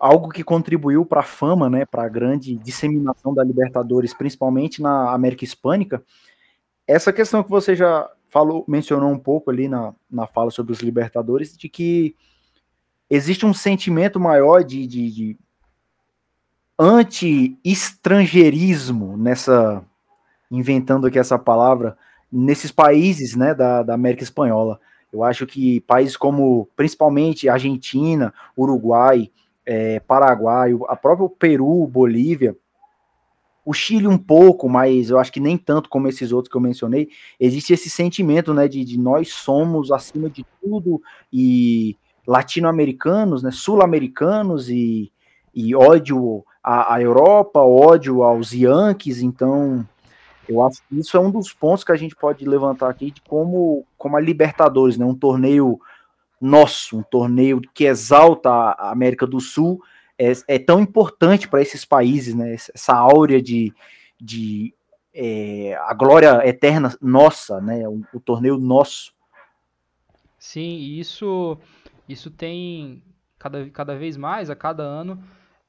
algo 0.01 0.31
que 0.31 0.43
contribuiu 0.43 1.05
para 1.05 1.21
a 1.21 1.25
fama, 1.25 1.69
né, 1.69 1.85
para 1.85 2.05
a 2.05 2.09
grande 2.09 2.57
disseminação 2.57 3.35
da 3.35 3.45
Libertadores, 3.45 4.15
principalmente 4.15 4.81
na 4.83 5.13
América 5.13 5.45
Hispânica. 5.45 6.03
Essa 6.87 7.13
questão 7.13 7.43
que 7.43 7.51
você 7.51 7.77
já 7.77 8.11
falou, 8.29 8.65
mencionou 8.67 9.11
um 9.11 9.19
pouco 9.19 9.51
ali 9.51 9.69
na, 9.69 9.95
na 10.11 10.27
fala 10.27 10.51
sobre 10.51 10.73
os 10.73 10.81
Libertadores, 10.81 11.57
de 11.57 11.69
que 11.69 12.17
existe 13.09 13.47
um 13.47 13.55
sentimento 13.55 14.19
maior 14.19 14.65
de, 14.65 14.87
de, 14.87 15.11
de 15.11 15.39
anti-estrangeirismo 16.79 19.17
nessa, 19.17 19.83
inventando 20.51 21.07
aqui 21.07 21.19
essa 21.19 21.39
palavra, 21.39 21.97
nesses 22.35 22.73
países 22.73 23.37
né, 23.37 23.55
da, 23.55 23.85
da 23.85 23.95
América 23.95 24.25
Espanhola. 24.25 24.81
Eu 25.13 25.23
acho 25.23 25.47
que 25.47 25.81
países 25.83 26.17
como, 26.17 26.69
principalmente 26.75 27.49
Argentina, 27.49 28.35
Uruguai, 28.59 29.31
é, 29.65 30.01
Paraguai, 30.01 30.73
a 30.89 30.97
próprio 30.97 31.29
Peru, 31.29 31.87
Bolívia, 31.87 32.57
o 33.65 33.73
Chile 33.73 34.09
um 34.09 34.19
pouco, 34.19 34.69
mas 34.69 35.09
eu 35.09 35.19
acho 35.19 35.33
que 35.33 35.39
nem 35.39 35.57
tanto 35.57 35.89
como 35.89 36.09
esses 36.09 36.33
outros 36.33 36.51
que 36.51 36.57
eu 36.57 36.61
mencionei, 36.61 37.09
existe 37.39 37.73
esse 37.73 37.89
sentimento, 37.89 38.53
né, 38.53 38.67
de, 38.67 38.85
de 38.85 38.99
nós 38.99 39.33
somos 39.33 39.93
acima 39.93 40.29
de 40.29 40.45
tudo 40.61 41.01
e 41.33 41.97
latino-americanos, 42.27 43.43
né, 43.43 43.51
sul-americanos 43.53 44.69
e, 44.69 45.11
e 45.55 45.75
ódio 45.75 46.45
à, 46.63 46.95
à, 46.95 47.01
Europa, 47.01 47.61
ódio 47.61 48.23
aos 48.23 48.53
Yankees, 48.53 49.23
então 49.23 49.87
eu 50.49 50.63
acho 50.63 50.83
que 50.89 50.99
isso 50.99 51.17
é 51.17 51.21
um 51.21 51.31
dos 51.31 51.53
pontos 51.53 51.85
que 51.85 51.93
a 51.93 51.97
gente 51.97 52.15
pode 52.15 52.45
levantar 52.45 52.89
aqui 52.89 53.11
de 53.11 53.21
como, 53.23 53.87
como 53.97 54.17
a 54.17 54.21
Libertadores, 54.21 54.97
né, 54.97 55.05
um 55.05 55.15
torneio 55.15 55.81
nosso, 56.41 56.99
um 56.99 57.03
torneio 57.03 57.61
que 57.73 57.85
exalta 57.85 58.51
a 58.51 58.91
América 58.91 59.27
do 59.27 59.41
Sul, 59.41 59.83
é, 60.19 60.33
é 60.47 60.59
tão 60.59 60.81
importante 60.81 61.49
para 61.49 61.63
esses 61.63 61.85
países, 61.85 62.35
né? 62.35 62.55
Essa 62.55 62.95
áurea 62.95 63.43
de, 63.43 63.73
de 64.21 64.75
é, 65.13 65.77
a 65.81 65.95
glória 65.95 66.47
eterna 66.47 66.97
nossa, 67.01 67.61
né? 67.61 67.89
O, 67.89 68.03
o, 68.13 68.21
torneio 68.21 68.59
nosso. 68.59 69.13
Sim, 70.39 70.77
isso 70.99 71.59
isso 72.09 72.31
tem 72.31 73.03
cada, 73.39 73.69
cada 73.71 73.97
vez 73.97 74.17
mais, 74.17 74.51
a 74.51 74.57
cada 74.57 74.83
ano, 74.83 75.23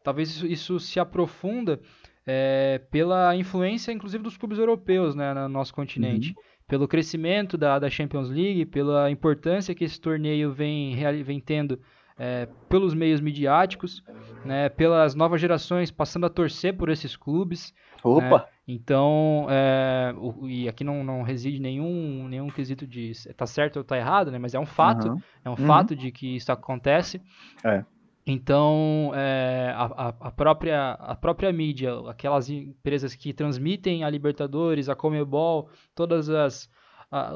talvez 0.04 0.30
isso, 0.30 0.46
isso 0.46 0.80
se 0.80 1.00
aprofunda 1.00 1.80
é, 2.26 2.82
pela 2.90 3.36
influência, 3.36 3.92
inclusive, 3.92 4.24
dos 4.24 4.38
clubes 4.38 4.58
europeus 4.58 5.16
né, 5.16 5.34
no 5.34 5.50
nosso 5.50 5.74
continente. 5.74 6.30
Uhum 6.30 6.56
pelo 6.68 6.88
crescimento 6.88 7.58
da, 7.58 7.78
da 7.78 7.90
Champions 7.90 8.30
League, 8.30 8.66
pela 8.66 9.12
importância 9.12 9.76
que 9.76 9.84
esse 9.84 10.00
torneio 10.00 10.52
vem, 10.52 10.96
vem 11.24 11.40
tendo 11.40 11.80
é, 12.18 12.48
pelos 12.70 12.94
meios 12.94 13.22
midiáticos, 13.22 14.04
né, 14.44 14.70
pelas 14.70 15.16
novas 15.16 15.40
gerações 15.40 15.92
passando 15.92 16.26
a 16.26 16.30
torcer 16.30 16.76
por 16.76 16.90
esses 16.90 17.16
clubes. 17.16 17.74
Opa! 18.04 18.38
Né? 18.40 18.46
Então, 18.68 19.46
é, 19.48 20.12
o, 20.18 20.48
e 20.48 20.68
aqui 20.68 20.84
não, 20.84 21.04
não 21.04 21.22
reside 21.22 21.60
nenhum, 21.60 22.28
nenhum 22.28 22.48
quesito 22.48 22.88
de 22.88 23.12
tá 23.38 23.46
certo 23.46 23.78
ou 23.78 23.84
tá 23.84 23.96
errado, 23.96 24.32
né, 24.32 24.40
mas 24.40 24.56
é 24.56 24.60
um 24.60 24.66
fato, 24.66 25.10
uhum. 25.10 25.22
é 25.44 25.50
um 25.50 25.52
uhum. 25.52 25.68
fato 25.68 25.96
de 25.96 26.12
que 26.12 26.36
isso 26.36 26.52
acontece. 26.52 27.22
É. 27.64 27.86
Então, 28.28 29.12
é, 29.14 29.72
a, 29.76 30.16
a, 30.20 30.32
própria, 30.32 30.94
a 30.94 31.16
própria 31.16 31.54
mídia, 31.54 31.92
aquelas 32.10 32.50
empresas 32.50 33.14
que 33.14 33.32
transmitem 33.32 34.04
a 34.04 34.10
Libertadores, 34.10 34.90
a 34.90 34.96
Comebol, 34.96 35.70
todos 35.94 36.28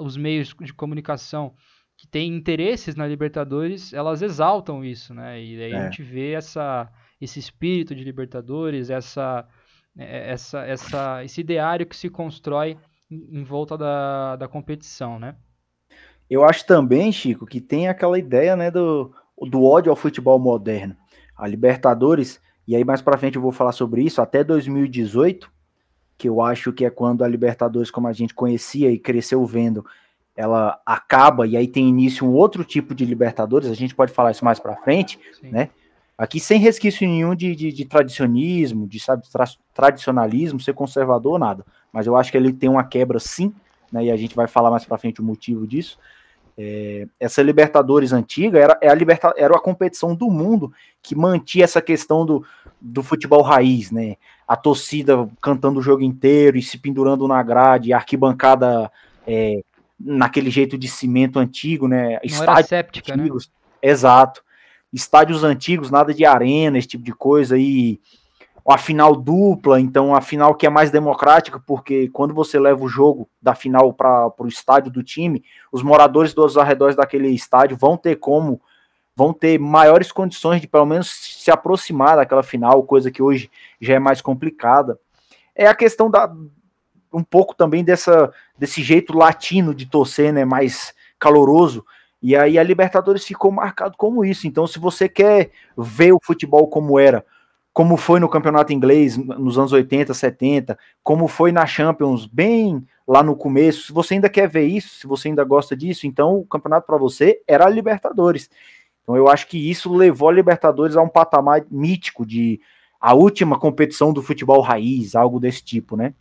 os 0.02 0.18
meios 0.18 0.56
de 0.60 0.74
comunicação 0.74 1.54
que 1.96 2.08
têm 2.08 2.34
interesses 2.34 2.96
na 2.96 3.06
Libertadores, 3.06 3.94
elas 3.94 4.22
exaltam 4.24 4.84
isso, 4.84 5.14
né? 5.14 5.40
E 5.40 5.62
aí 5.62 5.72
é. 5.74 5.78
a 5.78 5.84
gente 5.84 6.02
vê 6.02 6.32
essa, 6.32 6.90
esse 7.20 7.38
espírito 7.40 7.94
de 7.94 8.04
Libertadores, 8.04 8.90
essa, 8.90 9.46
é, 9.98 10.32
essa, 10.32 10.66
essa, 10.66 11.24
esse 11.24 11.42
ideário 11.42 11.86
que 11.86 11.96
se 11.96 12.10
constrói 12.10 12.78
em, 13.12 13.40
em 13.40 13.44
volta 13.44 13.78
da, 13.78 14.38
da 14.38 14.48
competição, 14.48 15.20
né? 15.20 15.36
Eu 16.30 16.46
acho 16.46 16.66
também, 16.66 17.12
Chico, 17.12 17.46
que 17.46 17.60
tem 17.60 17.88
aquela 17.88 18.18
ideia, 18.18 18.56
né, 18.56 18.72
do 18.72 19.14
do 19.48 19.64
ódio 19.64 19.90
ao 19.90 19.96
futebol 19.96 20.40
moderno. 20.40 20.96
A 21.36 21.48
Libertadores, 21.48 22.40
e 22.68 22.76
aí 22.76 22.84
mais 22.84 23.02
para 23.02 23.18
frente 23.18 23.36
eu 23.36 23.42
vou 23.42 23.52
falar 23.52 23.72
sobre 23.72 24.02
isso, 24.02 24.22
até 24.22 24.44
2018, 24.44 25.52
que 26.18 26.28
eu 26.28 26.42
acho 26.42 26.74
que 26.74 26.84
é 26.84 26.90
quando 26.90 27.24
a 27.24 27.28
Libertadores, 27.28 27.90
como 27.90 28.08
a 28.08 28.14
gente 28.14 28.34
conhecia 28.34 28.92
e 28.92 29.00
cresceu 29.00 29.46
vendo, 29.46 29.86
ela 30.36 30.80
acaba 30.86 31.46
e 31.48 31.58
aí 31.58 31.68
tem 31.68 31.88
início 31.88 32.26
um 32.26 32.34
outro 32.34 32.64
tipo 32.64 32.96
de 32.96 33.06
Libertadores, 33.06 33.70
a 33.70 33.74
gente 33.74 33.96
pode 33.96 34.12
falar 34.12 34.32
isso 34.32 34.44
mais 34.44 34.60
para 34.60 34.76
frente, 34.76 35.20
Sim. 35.40 35.50
né? 35.50 35.70
Aqui 36.18 36.38
sem 36.38 36.60
resquício 36.60 37.08
nenhum 37.08 37.34
de, 37.34 37.56
de, 37.56 37.72
de 37.72 37.86
tradicionismo, 37.86 38.86
de 38.86 39.00
sabe, 39.00 39.24
tra 39.32 39.46
tradicionalismo, 39.74 40.60
ser 40.60 40.74
conservador, 40.74 41.40
nada. 41.40 41.66
Mas 41.94 42.08
eu 42.08 42.18
acho 42.18 42.30
que 42.30 42.36
ele 42.36 42.52
tem 42.52 42.70
uma 42.70 42.84
quebra 42.84 43.20
sim, 43.20 43.54
né? 43.90 44.04
E 44.04 44.12
a 44.12 44.18
gente 44.18 44.36
vai 44.36 44.46
falar 44.46 44.70
mais 44.70 44.84
para 44.84 44.98
frente 44.98 45.22
o 45.22 45.24
motivo 45.24 45.66
disso. 45.66 45.98
É, 46.62 47.08
essa 47.18 47.42
Libertadores 47.42 48.12
antiga 48.12 48.60
era, 48.60 48.78
é 48.82 48.90
a 48.90 48.94
liberta, 48.94 49.34
era 49.38 49.56
a 49.56 49.62
competição 49.62 50.14
do 50.14 50.30
mundo 50.30 50.74
que 51.02 51.16
mantinha 51.16 51.64
essa 51.64 51.82
questão 51.82 52.26
do, 52.26 52.46
do 52.82 53.02
futebol 53.02 53.42
raiz, 53.42 53.92
né? 53.92 54.18
A 54.46 54.58
torcida 54.58 55.30
cantando 55.42 55.80
o 55.80 55.82
jogo 55.82 56.04
inteiro 56.04 56.58
e 56.58 56.62
se 56.62 56.78
pendurando 56.78 57.26
na 57.30 57.42
grade, 57.42 57.94
a 57.94 57.96
arquibancada 57.96 58.92
é, 59.26 59.64
naquele 59.98 60.50
jeito 60.52 60.78
de 60.78 60.90
cimento 60.90 61.40
antigo, 61.40 61.88
né? 61.88 62.16
Não 62.16 62.20
Estádios 62.24 62.68
séptica, 62.68 63.16
né? 63.16 63.24
antigos, 63.24 63.48
né? 63.48 63.90
exato. 63.90 64.44
Estádios 64.92 65.46
antigos, 65.46 65.90
nada 65.90 66.14
de 66.14 66.26
arena, 66.26 66.78
esse 66.78 66.90
tipo 66.90 67.06
de 67.06 67.14
coisa, 67.14 67.58
e 67.58 68.02
a 68.72 68.78
final 68.78 69.16
dupla, 69.16 69.80
então 69.80 70.14
a 70.14 70.22
final 70.22 70.54
que 70.54 70.68
é 70.68 70.70
mais 70.70 70.92
democrática, 70.92 71.60
porque 71.60 72.08
quando 72.10 72.36
você 72.36 72.60
leva 72.60 72.84
o 72.84 72.88
jogo 72.88 73.28
da 73.42 73.56
final 73.56 73.92
para 73.92 74.32
o 74.38 74.48
estádio 74.48 74.92
do 74.92 75.02
time, 75.02 75.44
os 75.72 75.82
moradores 75.82 76.36
dos 76.36 76.56
arredores 76.56 76.96
daquele 76.96 77.30
estádio 77.30 77.76
vão 77.76 77.98
ter 77.98 78.18
como 78.18 78.62
vão 79.16 79.34
ter 79.34 79.60
maiores 79.60 80.12
condições 80.12 80.62
de 80.62 80.68
pelo 80.68 80.86
menos 80.86 81.10
se 81.10 81.50
aproximar 81.50 82.16
daquela 82.16 82.44
final, 82.44 82.84
coisa 82.84 83.10
que 83.10 83.22
hoje 83.22 83.50
já 83.82 83.96
é 83.96 84.00
mais 84.00 84.22
complicada. 84.22 85.00
É 85.56 85.68
a 85.68 85.76
questão 85.76 86.10
da 86.10 86.32
um 87.12 87.24
pouco 87.24 87.56
também 87.56 87.84
dessa 87.84 88.32
desse 88.56 88.84
jeito 88.84 89.18
latino 89.18 89.74
de 89.74 89.88
torcer, 89.88 90.32
né, 90.32 90.46
mais 90.46 90.94
caloroso. 91.18 91.84
E 92.22 92.36
aí 92.36 92.60
a 92.60 92.64
Libertadores 92.64 93.26
ficou 93.26 93.52
marcado 93.52 93.98
como 93.98 94.24
isso. 94.24 94.46
Então, 94.46 94.68
se 94.68 94.78
você 94.78 95.10
quer 95.10 95.50
ver 95.76 96.12
o 96.14 96.20
futebol 96.22 96.68
como 96.68 97.00
era, 97.00 97.26
como 97.80 97.96
foi 97.96 98.20
no 98.20 98.28
campeonato 98.28 98.74
inglês 98.74 99.16
nos 99.16 99.58
anos 99.58 99.72
80, 99.72 100.14
70, 100.14 100.78
como 101.02 101.30
foi 101.30 101.54
na 101.54 101.66
Champions 101.66 102.26
bem 102.26 102.86
lá 103.08 103.24
no 103.24 103.38
começo. 103.38 103.88
Se 103.88 103.94
você 103.94 104.16
ainda 104.16 104.28
quer 104.28 104.50
ver 104.50 104.66
isso, 104.66 105.00
se 105.00 105.08
você 105.08 105.30
ainda 105.30 105.46
gosta 105.46 105.78
disso, 105.78 106.06
então 106.06 106.36
o 106.36 106.46
campeonato 106.46 106.86
para 106.86 106.98
você 106.98 107.42
era 107.48 107.66
a 107.66 107.70
Libertadores. 107.70 108.50
Então 109.02 109.16
eu 109.16 109.30
acho 109.30 109.48
que 109.48 109.72
isso 109.72 109.96
levou 109.96 110.28
a 110.28 110.34
Libertadores 110.34 110.98
a 110.98 111.02
um 111.02 111.08
patamar 111.08 111.66
mítico 111.72 112.26
de 112.26 112.60
a 113.00 113.14
última 113.14 113.58
competição 113.58 114.12
do 114.12 114.22
futebol 114.22 114.60
raiz, 114.60 115.16
algo 115.16 115.40
desse 115.40 115.64
tipo, 115.64 115.96
né? 115.96 116.14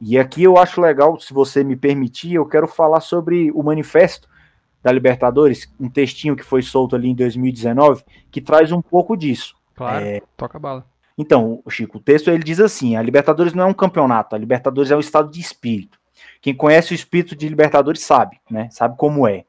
E 0.00 0.16
aqui 0.16 0.44
eu 0.44 0.56
acho 0.58 0.80
legal, 0.80 1.18
se 1.18 1.34
você 1.34 1.64
me 1.64 1.74
permitir, 1.74 2.34
eu 2.34 2.46
quero 2.46 2.68
falar 2.68 3.00
sobre 3.00 3.50
o 3.50 3.64
manifesto 3.64 4.28
da 4.80 4.92
Libertadores, 4.92 5.68
um 5.80 5.90
textinho 5.90 6.36
que 6.36 6.44
foi 6.44 6.62
solto 6.62 6.94
ali 6.94 7.08
em 7.08 7.16
2019, 7.16 8.04
que 8.30 8.40
traz 8.40 8.70
um 8.70 8.80
pouco 8.80 9.16
disso. 9.16 9.56
Claro, 9.74 10.04
é... 10.04 10.22
toca 10.36 10.56
a 10.56 10.60
bala. 10.60 10.89
Então, 11.20 11.62
Chico, 11.68 11.98
o 11.98 12.00
texto 12.00 12.30
ele 12.30 12.42
diz 12.42 12.60
assim: 12.60 12.96
a 12.96 13.02
Libertadores 13.02 13.52
não 13.52 13.64
é 13.64 13.66
um 13.66 13.74
campeonato, 13.74 14.34
a 14.34 14.38
Libertadores 14.38 14.90
é 14.90 14.96
um 14.96 15.00
estado 15.00 15.30
de 15.30 15.38
espírito. 15.38 15.98
Quem 16.40 16.54
conhece 16.54 16.92
o 16.92 16.94
espírito 16.94 17.36
de 17.36 17.46
Libertadores 17.46 18.00
sabe, 18.00 18.40
né? 18.50 18.68
Sabe 18.70 18.96
como 18.96 19.28
é. 19.28 19.44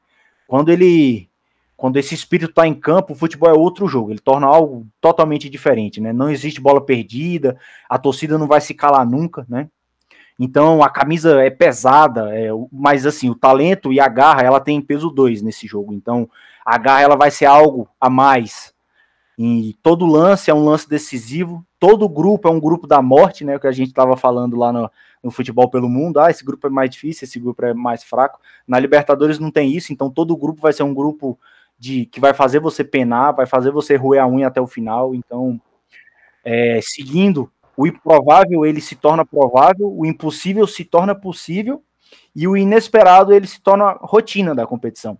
Quando 0.49 0.69
ele 0.69 1.29
quando 1.77 1.95
esse 1.95 2.13
espírito 2.13 2.49
está 2.49 2.67
em 2.67 2.73
campo, 2.73 3.13
o 3.13 3.15
futebol 3.15 3.49
é 3.49 3.53
outro 3.53 3.87
jogo, 3.87 4.11
ele 4.11 4.19
torna 4.19 4.45
algo 4.45 4.85
totalmente 4.99 5.49
diferente, 5.49 6.01
né? 6.01 6.11
Não 6.11 6.29
existe 6.29 6.59
bola 6.59 6.85
perdida, 6.85 7.57
a 7.89 7.97
torcida 7.97 8.37
não 8.37 8.47
vai 8.47 8.59
se 8.59 8.73
calar 8.73 9.09
nunca, 9.09 9.45
né? 9.47 9.69
Então 10.37 10.83
a 10.83 10.89
camisa 10.89 11.41
é 11.41 11.49
pesada, 11.49 12.37
é, 12.37 12.49
mas 12.69 13.05
assim, 13.05 13.29
o 13.29 13.35
talento 13.35 13.93
e 13.93 13.99
a 13.99 14.09
garra, 14.09 14.41
ela 14.41 14.59
tem 14.59 14.81
peso 14.81 15.09
dois 15.09 15.41
nesse 15.41 15.65
jogo. 15.65 15.93
Então 15.93 16.29
a 16.65 16.77
garra 16.77 17.01
ela 17.01 17.15
vai 17.15 17.31
ser 17.31 17.45
algo 17.45 17.87
a 17.99 18.09
mais 18.09 18.73
E 19.37 19.75
todo 19.81 20.05
lance 20.05 20.51
é 20.51 20.53
um 20.53 20.63
lance 20.63 20.87
decisivo, 20.87 21.65
todo 21.79 22.07
grupo 22.07 22.47
é 22.47 22.51
um 22.51 22.59
grupo 22.59 22.85
da 22.85 23.01
morte, 23.01 23.43
né? 23.43 23.55
O 23.55 23.59
que 23.59 23.67
a 23.67 23.71
gente 23.71 23.89
estava 23.89 24.15
falando 24.15 24.57
lá 24.57 24.71
no, 24.71 24.91
no, 25.23 25.31
futebol 25.31 25.69
pelo 25.69 25.89
mundo. 25.89 26.19
Ah, 26.19 26.29
esse 26.29 26.43
grupo 26.43 26.67
é 26.67 26.69
mais 26.69 26.89
difícil, 26.89 27.25
esse 27.25 27.39
grupo 27.39 27.65
é 27.65 27.73
mais 27.73 28.03
fraco. 28.03 28.39
Na 28.67 28.79
Libertadores 28.79 29.39
não 29.39 29.49
tem 29.49 29.71
isso, 29.71 29.91
então 29.91 30.09
todo 30.09 30.37
grupo 30.37 30.61
vai 30.61 30.73
ser 30.73 30.83
um 30.83 30.93
grupo 30.93 31.39
de 31.79 32.05
que 32.05 32.19
vai 32.19 32.33
fazer 32.33 32.59
você 32.59 32.83
penar, 32.83 33.33
vai 33.33 33.47
fazer 33.47 33.71
você 33.71 33.95
roer 33.95 34.21
a 34.21 34.27
unha 34.27 34.47
até 34.47 34.61
o 34.61 34.67
final. 34.67 35.15
Então, 35.15 35.59
é, 36.43 36.79
seguindo, 36.83 37.51
o 37.75 37.87
improvável 37.87 38.65
ele 38.65 38.81
se 38.81 38.95
torna 38.95 39.25
provável, 39.25 39.91
o 39.91 40.05
impossível 40.05 40.67
se 40.67 40.85
torna 40.85 41.15
possível 41.15 41.81
e 42.35 42.47
o 42.47 42.55
inesperado 42.55 43.33
ele 43.33 43.47
se 43.47 43.61
torna 43.61 43.97
rotina 44.01 44.53
da 44.53 44.67
competição. 44.67 45.17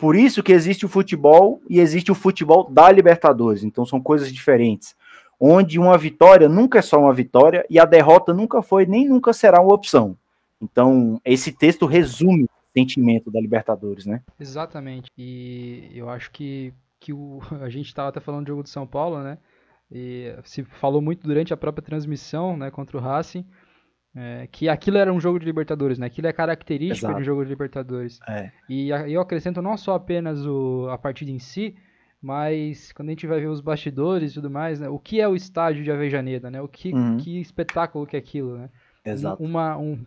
Por 0.00 0.16
isso 0.16 0.42
que 0.42 0.50
existe 0.50 0.86
o 0.86 0.88
futebol 0.88 1.60
e 1.68 1.78
existe 1.78 2.10
o 2.10 2.14
futebol 2.14 2.70
da 2.70 2.90
Libertadores. 2.90 3.62
Então 3.62 3.84
são 3.84 4.00
coisas 4.00 4.32
diferentes. 4.32 4.96
Onde 5.38 5.78
uma 5.78 5.98
vitória 5.98 6.48
nunca 6.48 6.78
é 6.78 6.82
só 6.82 6.98
uma 6.98 7.12
vitória 7.12 7.66
e 7.68 7.78
a 7.78 7.84
derrota 7.84 8.32
nunca 8.32 8.62
foi 8.62 8.86
nem 8.86 9.06
nunca 9.06 9.34
será 9.34 9.60
uma 9.60 9.74
opção. 9.74 10.16
Então 10.58 11.20
esse 11.22 11.52
texto 11.52 11.84
resume 11.84 12.44
o 12.44 12.48
sentimento 12.74 13.30
da 13.30 13.38
Libertadores, 13.38 14.06
né? 14.06 14.22
Exatamente. 14.40 15.10
E 15.18 15.90
eu 15.94 16.08
acho 16.08 16.30
que, 16.30 16.72
que 16.98 17.12
o, 17.12 17.40
a 17.60 17.68
gente 17.68 17.88
estava 17.88 18.08
até 18.08 18.20
falando 18.20 18.46
do 18.46 18.48
jogo 18.48 18.62
de 18.62 18.70
São 18.70 18.86
Paulo, 18.86 19.22
né? 19.22 19.36
E 19.92 20.34
se 20.44 20.62
falou 20.64 21.02
muito 21.02 21.26
durante 21.26 21.52
a 21.52 21.58
própria 21.58 21.82
transmissão, 21.82 22.56
né, 22.56 22.70
contra 22.70 22.96
o 22.96 23.00
Racing 23.00 23.44
é, 24.14 24.48
que 24.50 24.68
aquilo 24.68 24.98
era 24.98 25.12
um 25.12 25.20
jogo 25.20 25.38
de 25.38 25.44
Libertadores, 25.44 25.98
né? 25.98 26.06
Aquilo 26.06 26.26
é 26.26 26.32
característico 26.32 27.06
Exato. 27.06 27.14
de 27.14 27.20
um 27.20 27.24
jogo 27.24 27.44
de 27.44 27.50
Libertadores. 27.50 28.18
É. 28.28 28.50
E 28.68 28.88
eu 28.88 29.20
acrescento 29.20 29.62
não 29.62 29.76
só 29.76 29.94
apenas 29.94 30.44
o, 30.44 30.88
a 30.90 30.98
partida 30.98 31.30
em 31.30 31.38
si, 31.38 31.76
mas 32.20 32.92
quando 32.92 33.08
a 33.08 33.12
gente 33.12 33.26
vai 33.26 33.40
ver 33.40 33.46
os 33.46 33.60
bastidores 33.60 34.32
e 34.32 34.34
tudo 34.34 34.50
mais, 34.50 34.80
né? 34.80 34.88
O 34.88 34.98
que 34.98 35.20
é 35.20 35.28
o 35.28 35.36
estádio 35.36 35.84
de 35.84 35.92
Avejaneda, 35.92 36.50
né? 36.50 36.60
O 36.60 36.68
que, 36.68 36.92
uhum. 36.92 37.16
que 37.18 37.40
espetáculo 37.40 38.06
que 38.06 38.16
é 38.16 38.18
aquilo, 38.18 38.58
né? 38.58 38.70
Exato. 39.04 39.42
Uma, 39.42 39.78
um, 39.78 39.98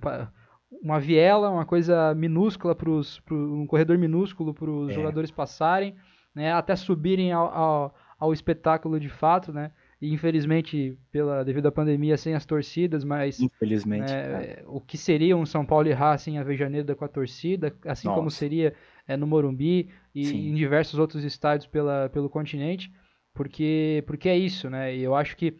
uma 0.82 1.00
viela, 1.00 1.50
uma 1.50 1.66
coisa 1.66 2.14
minúscula 2.14 2.76
para 2.76 2.90
um 3.32 3.66
corredor 3.66 3.98
minúsculo 3.98 4.54
para 4.54 4.70
os 4.70 4.92
é. 4.92 4.94
jogadores 4.94 5.32
passarem, 5.32 5.96
né? 6.36 6.52
Até 6.52 6.76
subirem 6.76 7.32
ao, 7.32 7.48
ao, 7.48 7.96
ao 8.20 8.34
espetáculo 8.34 9.00
de 9.00 9.10
fato, 9.10 9.54
né? 9.54 9.72
Infelizmente, 10.12 10.98
pela, 11.12 11.44
devido 11.44 11.68
à 11.68 11.72
pandemia, 11.72 12.18
sem 12.18 12.34
as 12.34 12.46
torcidas, 12.46 13.04
mas. 13.04 13.40
Infelizmente. 13.40 14.12
É, 14.12 14.64
o 14.68 14.82
que 14.82 14.98
seria 14.98 15.38
um 15.38 15.46
São 15.46 15.66
Paulo 15.66 15.88
e 15.88 15.94
Racing 15.94 16.38
Avejaneda 16.38 16.96
com 16.96 17.06
a 17.06 17.08
torcida, 17.08 17.74
assim 17.86 18.08
Nossa. 18.08 18.20
como 18.20 18.32
seria 18.32 18.74
é, 19.08 19.16
no 19.16 19.28
Morumbi 19.28 19.90
e 20.14 20.26
Sim. 20.26 20.50
em 20.50 20.56
diversos 20.56 21.00
outros 21.00 21.24
estádios 21.24 21.68
pela, 21.68 22.10
pelo 22.10 22.30
continente, 22.30 22.92
porque, 23.34 24.04
porque 24.08 24.30
é 24.30 24.38
isso, 24.38 24.70
né? 24.70 24.96
E 24.96 25.02
eu 25.02 25.16
acho 25.16 25.38
que 25.38 25.56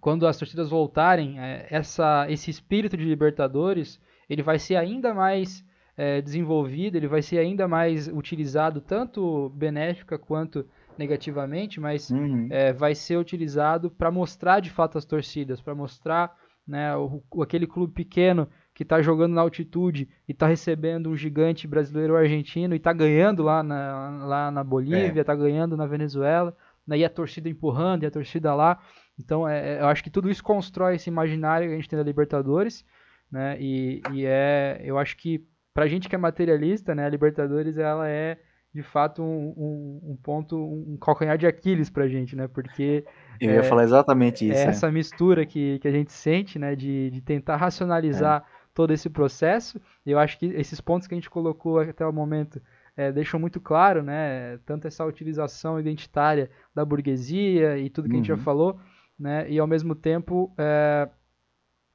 quando 0.00 0.26
as 0.26 0.36
torcidas 0.36 0.68
voltarem, 0.68 1.40
é, 1.40 1.66
essa, 1.70 2.26
esse 2.28 2.50
espírito 2.50 2.96
de 2.96 3.04
Libertadores 3.04 4.00
ele 4.28 4.42
vai 4.42 4.58
ser 4.58 4.76
ainda 4.76 5.14
mais 5.14 5.64
é, 5.96 6.20
desenvolvido, 6.20 6.96
ele 6.96 7.08
vai 7.08 7.22
ser 7.22 7.38
ainda 7.38 7.66
mais 7.66 8.08
utilizado, 8.08 8.80
tanto 8.80 9.48
benéfica 9.50 10.18
quanto 10.18 10.66
negativamente, 10.98 11.80
mas 11.80 12.10
uhum. 12.10 12.48
é, 12.50 12.72
vai 12.72 12.94
ser 12.94 13.16
utilizado 13.16 13.90
para 13.90 14.10
mostrar 14.10 14.60
de 14.60 14.70
fato 14.70 14.98
as 14.98 15.04
torcidas, 15.04 15.60
para 15.60 15.74
mostrar 15.74 16.36
né, 16.66 16.96
o, 16.96 17.22
aquele 17.42 17.66
clube 17.66 17.92
pequeno 17.92 18.48
que 18.74 18.82
está 18.82 19.00
jogando 19.00 19.32
na 19.32 19.40
altitude 19.40 20.08
e 20.28 20.32
está 20.32 20.46
recebendo 20.46 21.08
um 21.08 21.16
gigante 21.16 21.66
brasileiro 21.66 22.12
ou 22.12 22.18
argentino 22.18 22.74
e 22.74 22.76
está 22.76 22.92
ganhando 22.92 23.42
lá 23.42 23.62
na, 23.62 24.26
lá 24.26 24.50
na 24.50 24.64
Bolívia, 24.64 25.20
está 25.20 25.32
é. 25.32 25.36
ganhando 25.36 25.76
na 25.76 25.86
Venezuela, 25.86 26.54
né, 26.86 26.98
e 26.98 27.04
a 27.04 27.08
torcida 27.08 27.48
empurrando, 27.48 28.02
e 28.02 28.06
a 28.06 28.10
torcida 28.10 28.54
lá. 28.54 28.78
Então, 29.18 29.48
é, 29.48 29.76
é, 29.76 29.80
eu 29.80 29.86
acho 29.86 30.04
que 30.04 30.10
tudo 30.10 30.30
isso 30.30 30.42
constrói 30.42 30.96
esse 30.96 31.08
imaginário 31.08 31.68
que 31.68 31.72
a 31.72 31.76
gente 31.76 31.88
tem 31.88 31.98
da 31.98 32.04
Libertadores, 32.04 32.84
né, 33.30 33.56
e, 33.60 34.02
e 34.12 34.26
é, 34.26 34.80
eu 34.84 34.98
acho 34.98 35.16
que 35.16 35.46
para 35.72 35.84
a 35.84 35.88
gente 35.88 36.08
que 36.08 36.14
é 36.14 36.18
materialista, 36.18 36.94
né, 36.94 37.06
a 37.06 37.08
Libertadores 37.08 37.78
ela 37.78 38.08
é 38.08 38.38
de 38.76 38.82
fato 38.82 39.22
um, 39.22 39.54
um, 39.56 40.00
um, 40.10 40.16
ponto, 40.16 40.54
um 40.54 40.98
calcanhar 40.98 41.38
de 41.38 41.46
Aquiles 41.46 41.88
pra 41.88 42.06
gente, 42.06 42.36
né? 42.36 42.46
Porque. 42.46 43.06
Eu 43.40 43.52
ia 43.52 43.60
é, 43.60 43.62
falar 43.62 43.84
exatamente 43.84 44.46
isso. 44.46 44.58
É 44.58 44.64
essa 44.64 44.90
mistura 44.90 45.46
que, 45.46 45.78
que 45.78 45.88
a 45.88 45.90
gente 45.90 46.12
sente, 46.12 46.58
né? 46.58 46.76
De, 46.76 47.10
de 47.10 47.22
tentar 47.22 47.56
racionalizar 47.56 48.42
é. 48.42 48.68
todo 48.74 48.92
esse 48.92 49.08
processo. 49.08 49.80
Eu 50.04 50.18
acho 50.18 50.38
que 50.38 50.44
esses 50.46 50.78
pontos 50.78 51.08
que 51.08 51.14
a 51.14 51.16
gente 51.16 51.30
colocou 51.30 51.80
até 51.80 52.06
o 52.06 52.12
momento 52.12 52.60
é, 52.94 53.10
deixam 53.10 53.40
muito 53.40 53.58
claro, 53.58 54.02
né? 54.02 54.58
Tanto 54.66 54.86
essa 54.86 55.06
utilização 55.06 55.80
identitária 55.80 56.50
da 56.74 56.84
burguesia 56.84 57.78
e 57.78 57.88
tudo 57.88 58.08
que 58.08 58.10
uhum. 58.10 58.20
a 58.20 58.22
gente 58.22 58.28
já 58.28 58.34
uhum. 58.34 58.40
falou, 58.40 58.80
né? 59.18 59.50
E 59.50 59.58
ao 59.58 59.66
mesmo 59.66 59.94
tempo. 59.94 60.52
É, 60.58 61.08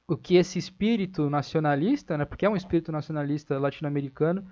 o 0.08 0.16
que 0.16 0.34
esse 0.34 0.58
espírito 0.58 1.30
nacionalista, 1.30 2.18
né, 2.18 2.24
porque 2.24 2.44
é 2.44 2.50
um 2.50 2.56
espírito 2.56 2.92
nacionalista 2.92 3.58
latino-americano, 3.58 4.44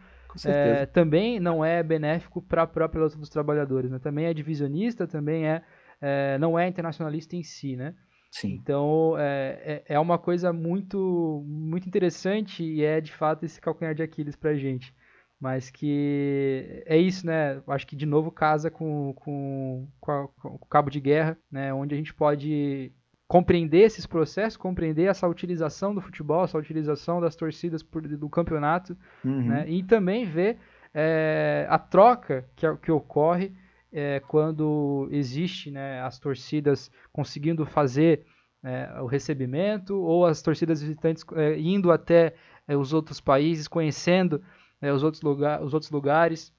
é, 0.44 0.86
também 0.86 1.40
não 1.40 1.64
é 1.64 1.82
benéfico 1.82 2.40
para 2.40 2.62
a 2.62 2.66
própria 2.66 3.02
luta 3.02 3.16
dos 3.16 3.28
trabalhadores, 3.28 3.90
né? 3.90 3.98
Também 3.98 4.26
é 4.26 4.34
divisionista, 4.34 5.06
também 5.06 5.46
é, 5.46 5.62
é 6.00 6.38
não 6.38 6.58
é 6.58 6.68
internacionalista 6.68 7.36
em 7.36 7.42
si, 7.42 7.76
né? 7.76 7.94
Sim. 8.30 8.54
Então 8.54 9.14
é, 9.18 9.82
é, 9.86 9.94
é 9.94 9.98
uma 9.98 10.18
coisa 10.18 10.52
muito 10.52 11.44
muito 11.46 11.88
interessante 11.88 12.62
e 12.62 12.84
é 12.84 13.00
de 13.00 13.12
fato 13.12 13.44
esse 13.44 13.60
calcanhar 13.60 13.94
de 13.94 14.02
Aquiles 14.02 14.36
para 14.36 14.50
a 14.50 14.56
gente. 14.56 14.94
Mas 15.40 15.70
que 15.70 16.82
é 16.84 16.98
isso, 16.98 17.26
né? 17.26 17.62
Acho 17.66 17.86
que 17.86 17.96
de 17.96 18.04
novo 18.04 18.30
casa 18.30 18.70
com, 18.70 19.14
com, 19.14 19.88
com, 19.98 20.12
a, 20.12 20.28
com 20.28 20.48
o 20.48 20.66
cabo 20.66 20.90
de 20.90 21.00
guerra, 21.00 21.36
né? 21.50 21.72
Onde 21.72 21.94
a 21.94 21.98
gente 21.98 22.12
pode 22.12 22.92
compreender 23.30 23.82
esses 23.82 24.06
processos, 24.06 24.56
compreender 24.56 25.04
essa 25.04 25.28
utilização 25.28 25.94
do 25.94 26.00
futebol, 26.00 26.42
essa 26.42 26.58
utilização 26.58 27.20
das 27.20 27.36
torcidas 27.36 27.80
por, 27.80 28.02
do 28.02 28.28
campeonato, 28.28 28.96
uhum. 29.24 29.46
né? 29.46 29.66
e 29.68 29.84
também 29.84 30.24
ver 30.24 30.58
é, 30.92 31.64
a 31.70 31.78
troca 31.78 32.44
que, 32.56 32.66
que 32.78 32.90
ocorre 32.90 33.52
é, 33.92 34.18
quando 34.26 35.08
existe 35.12 35.70
né, 35.70 36.02
as 36.02 36.18
torcidas 36.18 36.90
conseguindo 37.12 37.64
fazer 37.64 38.26
é, 38.64 39.00
o 39.00 39.06
recebimento 39.06 39.96
ou 39.96 40.26
as 40.26 40.42
torcidas 40.42 40.82
visitantes 40.82 41.24
é, 41.36 41.56
indo 41.56 41.92
até 41.92 42.34
é, 42.66 42.76
os 42.76 42.92
outros 42.92 43.20
países, 43.20 43.68
conhecendo 43.68 44.42
é, 44.82 44.92
os, 44.92 45.04
outros 45.04 45.22
lugar, 45.22 45.62
os 45.62 45.72
outros 45.72 45.92
lugares 45.92 46.52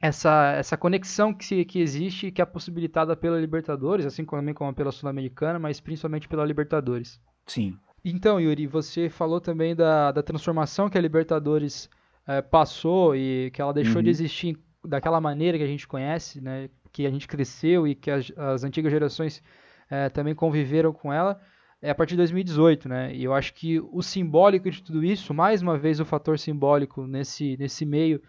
essa, 0.00 0.54
essa 0.56 0.76
conexão 0.76 1.34
que, 1.34 1.64
que 1.64 1.80
existe 1.80 2.28
e 2.28 2.32
que 2.32 2.40
é 2.40 2.44
possibilitada 2.44 3.14
pela 3.14 3.38
Libertadores, 3.38 4.06
assim 4.06 4.24
como, 4.24 4.54
como 4.54 4.74
pela 4.74 4.90
Sul-Americana, 4.90 5.58
mas 5.58 5.78
principalmente 5.78 6.26
pela 6.26 6.44
Libertadores. 6.44 7.20
Sim. 7.46 7.76
Então, 8.02 8.40
Yuri, 8.40 8.66
você 8.66 9.10
falou 9.10 9.40
também 9.40 9.76
da, 9.76 10.10
da 10.10 10.22
transformação 10.22 10.88
que 10.88 10.96
a 10.96 11.00
Libertadores 11.00 11.90
é, 12.26 12.40
passou 12.40 13.14
e 13.14 13.50
que 13.52 13.60
ela 13.60 13.74
deixou 13.74 13.96
uhum. 13.96 14.02
de 14.02 14.10
existir 14.10 14.58
daquela 14.82 15.20
maneira 15.20 15.58
que 15.58 15.64
a 15.64 15.66
gente 15.66 15.86
conhece, 15.86 16.40
né, 16.40 16.70
que 16.90 17.06
a 17.06 17.10
gente 17.10 17.28
cresceu 17.28 17.86
e 17.86 17.94
que 17.94 18.10
as, 18.10 18.32
as 18.36 18.64
antigas 18.64 18.90
gerações 18.90 19.42
é, 19.90 20.08
também 20.08 20.34
conviveram 20.34 20.94
com 20.94 21.12
ela, 21.12 21.38
é 21.82 21.90
a 21.90 21.94
partir 21.94 22.12
de 22.12 22.18
2018, 22.18 22.88
né? 22.88 23.14
E 23.14 23.24
eu 23.24 23.32
acho 23.32 23.54
que 23.54 23.80
o 23.80 24.02
simbólico 24.02 24.70
de 24.70 24.82
tudo 24.82 25.02
isso, 25.02 25.32
mais 25.32 25.62
uma 25.62 25.78
vez 25.78 25.98
o 25.98 26.04
fator 26.04 26.38
simbólico 26.38 27.06
nesse, 27.06 27.56
nesse 27.58 27.86
meio 27.86 28.20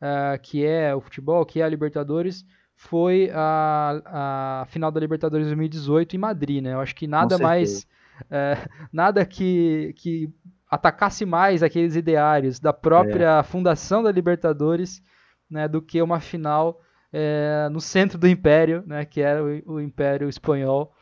uh, 0.00 0.40
que 0.42 0.64
é 0.64 0.94
o 0.94 1.00
futebol, 1.00 1.44
que 1.44 1.60
é 1.60 1.64
a 1.64 1.68
Libertadores, 1.68 2.44
foi 2.74 3.30
a, 3.34 4.62
a 4.62 4.66
final 4.66 4.90
da 4.90 5.00
Libertadores 5.00 5.46
2018 5.48 6.14
em 6.14 6.18
Madrid, 6.18 6.62
né? 6.62 6.74
Eu 6.74 6.80
acho 6.80 6.94
que 6.94 7.06
nada 7.06 7.38
mais, 7.38 7.82
uh, 8.22 8.68
nada 8.92 9.26
que, 9.26 9.92
que 9.96 10.32
atacasse 10.70 11.24
mais 11.24 11.62
aqueles 11.62 11.96
ideários 11.96 12.60
da 12.60 12.72
própria 12.72 13.38
é. 13.38 13.42
fundação 13.42 14.02
da 14.02 14.12
Libertadores, 14.12 15.02
né, 15.50 15.66
do 15.66 15.80
que 15.80 16.00
uma 16.02 16.20
final 16.20 16.80
é, 17.12 17.68
no 17.70 17.80
centro 17.80 18.18
do 18.18 18.28
Império, 18.28 18.84
né, 18.86 19.04
que 19.04 19.20
era 19.20 19.42
o, 19.42 19.74
o 19.74 19.80
Império 19.80 20.28
Espanhol, 20.28 20.92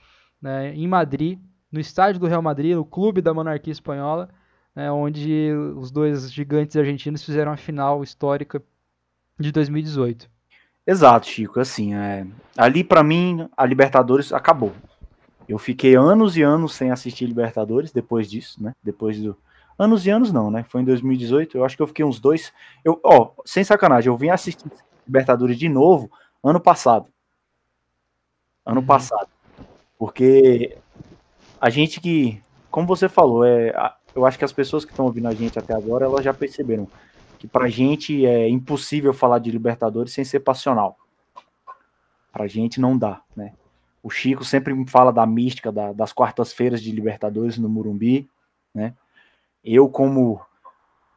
né, 0.40 0.73
em 0.74 0.86
Madrid, 0.86 1.39
no 1.70 1.81
estádio 1.81 2.20
do 2.20 2.27
Real 2.27 2.43
Madrid, 2.43 2.77
no 2.77 2.85
clube 2.85 3.20
da 3.20 3.35
monarquia 3.35 3.73
espanhola, 3.73 4.28
né, 4.74 4.90
onde 4.90 5.51
os 5.77 5.90
dois 5.90 6.32
gigantes 6.32 6.77
argentinos 6.77 7.24
fizeram 7.24 7.51
a 7.51 7.56
final 7.56 8.02
histórica 8.05 8.62
de 9.39 9.53
2018. 9.53 10.29
Exato, 10.87 11.27
Chico. 11.27 11.61
Assim, 11.61 11.95
é... 11.95 12.27
ali 12.57 12.85
para 12.85 13.03
mim 13.03 13.49
a 13.57 13.67
Libertadores 13.67 14.33
acabou. 14.33 14.73
Eu 15.49 15.59
fiquei 15.59 15.95
anos 15.95 16.37
e 16.37 16.43
anos 16.43 16.75
sem 16.75 16.91
assistir 16.91 17.27
Libertadores 17.27 17.93
depois 17.93 18.29
disso, 18.29 18.63
né? 18.63 18.75
Depois 18.83 19.21
do 19.21 19.37
anos 19.79 20.07
e 20.07 20.11
anos 20.11 20.33
não, 20.33 20.51
né? 20.51 20.65
Foi 20.69 20.81
em 20.81 20.85
2018. 20.85 21.57
Eu 21.57 21.65
acho 21.65 21.77
que 21.77 21.83
eu 21.83 21.87
fiquei 21.87 22.05
uns 22.05 22.19
dois. 22.19 22.53
Eu, 22.85 23.01
ó, 23.05 23.31
sem 23.45 23.63
sacanagem, 23.63 24.09
eu 24.09 24.17
vim 24.17 24.31
assistir 24.31 24.71
Libertadores 25.07 25.59
de 25.59 25.69
novo 25.69 26.11
ano 26.43 26.61
passado. 26.61 27.07
Ano 28.65 28.81
uhum. 28.81 28.87
passado, 28.87 29.29
porque 29.97 30.77
a 31.61 31.71
gente 31.71 32.01
que, 32.01 32.43
como 32.69 32.85
você 32.85 33.09
falou, 33.09 33.45
é, 33.45 33.73
eu 34.13 34.27
acho 34.27 34.37
que 34.37 34.45
as 34.45 34.53
pessoas 34.53 34.85
que 34.85 34.91
estão 34.91 35.05
ouvindo 35.05 35.29
a 35.29 35.35
gente 35.35 35.57
até 35.57 35.73
agora, 35.73 36.07
elas 36.07 36.25
já 36.25 36.35
perceberam 36.35 36.89
que 37.39 37.47
pra 37.47 37.69
gente 37.69 38.25
é 38.25 38.49
impossível 38.49 39.13
falar 39.13 39.39
de 39.39 39.51
Libertadores 39.51 40.13
sem 40.13 40.25
ser 40.25 40.41
passional. 40.41 40.99
Pra 42.33 42.47
gente 42.47 42.81
não 42.81 42.97
dá, 42.97 43.23
né? 43.35 43.53
O 44.03 44.11
Chico 44.11 44.45
sempre 44.45 44.73
fala 44.87 45.13
da 45.13 45.27
mística 45.27 45.73
da, 45.73 45.93
das 45.93 46.13
quartas-feiras 46.13 46.81
de 46.81 46.93
Libertadores 46.93 47.59
no 47.59 47.69
Murumbi, 47.69 48.29
né? 48.75 48.95
Eu, 49.65 49.89
como, 49.89 50.41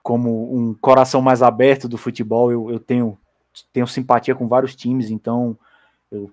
como 0.01 0.55
um 0.55 0.73
coração 0.73 1.21
mais 1.21 1.43
aberto 1.43 1.87
do 1.87 1.97
futebol, 1.97 2.51
eu, 2.51 2.71
eu 2.71 2.79
tenho, 2.79 3.17
tenho 3.71 3.85
simpatia 3.85 4.33
com 4.33 4.47
vários 4.47 4.75
times, 4.75 5.11
então 5.11 5.55
eu, 6.11 6.31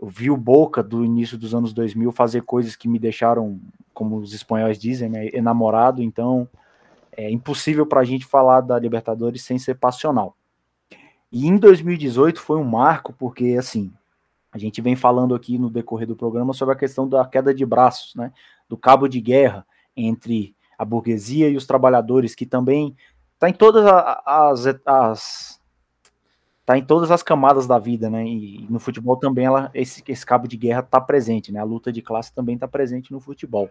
eu 0.00 0.08
vi 0.08 0.30
o 0.30 0.36
Boca 0.36 0.82
do 0.82 1.04
início 1.04 1.36
dos 1.36 1.54
anos 1.54 1.74
2000 1.74 2.10
fazer 2.12 2.42
coisas 2.42 2.74
que 2.74 2.88
me 2.88 2.98
deixaram, 2.98 3.60
como 3.92 4.16
os 4.16 4.32
espanhóis 4.32 4.78
dizem, 4.78 5.10
né, 5.10 5.28
enamorado, 5.34 6.02
então 6.02 6.48
é 7.18 7.28
impossível 7.28 7.84
para 7.84 8.00
a 8.00 8.04
gente 8.04 8.24
falar 8.24 8.60
da 8.60 8.78
Libertadores 8.78 9.42
sem 9.42 9.58
ser 9.58 9.74
passional. 9.74 10.36
E 11.32 11.48
em 11.48 11.56
2018 11.56 12.40
foi 12.40 12.56
um 12.56 12.64
marco, 12.64 13.12
porque 13.12 13.56
assim, 13.58 13.92
a 14.52 14.56
gente 14.56 14.80
vem 14.80 14.94
falando 14.94 15.34
aqui 15.34 15.58
no 15.58 15.68
decorrer 15.68 16.06
do 16.06 16.14
programa 16.14 16.54
sobre 16.54 16.74
a 16.74 16.78
questão 16.78 17.08
da 17.08 17.26
queda 17.26 17.52
de 17.52 17.66
braços, 17.66 18.14
né, 18.14 18.32
do 18.68 18.76
cabo 18.76 19.08
de 19.08 19.20
guerra 19.20 19.66
entre 19.96 20.54
a 20.78 20.84
burguesia 20.84 21.48
e 21.48 21.56
os 21.56 21.66
trabalhadores, 21.66 22.36
que 22.36 22.46
também 22.46 22.96
está 23.34 23.48
em 23.48 23.52
todas 23.52 23.84
as, 23.84 24.80
as 24.86 25.60
tá 26.64 26.78
em 26.78 26.84
todas 26.84 27.10
as 27.10 27.22
camadas 27.22 27.66
da 27.66 27.80
vida, 27.80 28.08
né? 28.08 28.24
E 28.24 28.64
no 28.70 28.78
futebol 28.78 29.16
também 29.16 29.46
ela, 29.46 29.70
esse, 29.74 30.04
esse 30.06 30.24
cabo 30.24 30.46
de 30.46 30.56
guerra 30.56 30.80
está 30.80 31.00
presente, 31.00 31.50
né? 31.50 31.58
A 31.58 31.64
luta 31.64 31.90
de 31.90 32.00
classe 32.00 32.32
também 32.32 32.54
está 32.54 32.68
presente 32.68 33.10
no 33.10 33.18
futebol. 33.18 33.70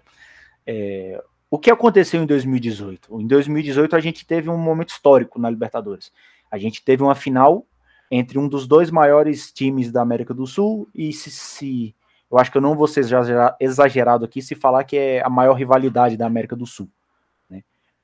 É, 0.66 1.24
o 1.50 1.58
que 1.58 1.72
aconteceu 1.72 2.22
em 2.22 2.26
2018? 2.26 3.22
Em 3.22 3.28
2018 3.28 3.96
a 3.96 4.00
gente 4.00 4.26
teve 4.26 4.50
um 4.50 4.58
momento 4.58 4.90
histórico 4.90 5.40
na 5.40 5.50
Libertadores. 5.50 6.12
A 6.52 6.58
gente 6.58 6.84
teve 6.84 7.04
uma 7.04 7.16
final 7.16 7.66
entre 8.10 8.38
um 8.38 8.48
dos 8.48 8.68
dois 8.68 8.90
maiores 8.90 9.52
times 9.52 9.92
da 9.92 10.02
América 10.02 10.34
do 10.34 10.48
Sul 10.48 10.88
e 10.94 11.12
se, 11.12 11.30
se 11.30 11.96
eu 12.30 12.38
acho 12.38 12.52
que 12.52 12.58
eu 12.58 12.62
não 12.62 12.76
vou 12.76 12.88
ser 12.88 13.06
exagerado 13.60 14.26
aqui 14.26 14.42
se 14.42 14.56
falar 14.56 14.84
que 14.84 14.98
é 14.98 15.26
a 15.26 15.30
maior 15.30 15.54
rivalidade 15.54 16.18
da 16.18 16.26
América 16.26 16.56
do 16.56 16.66
Sul 16.66 16.90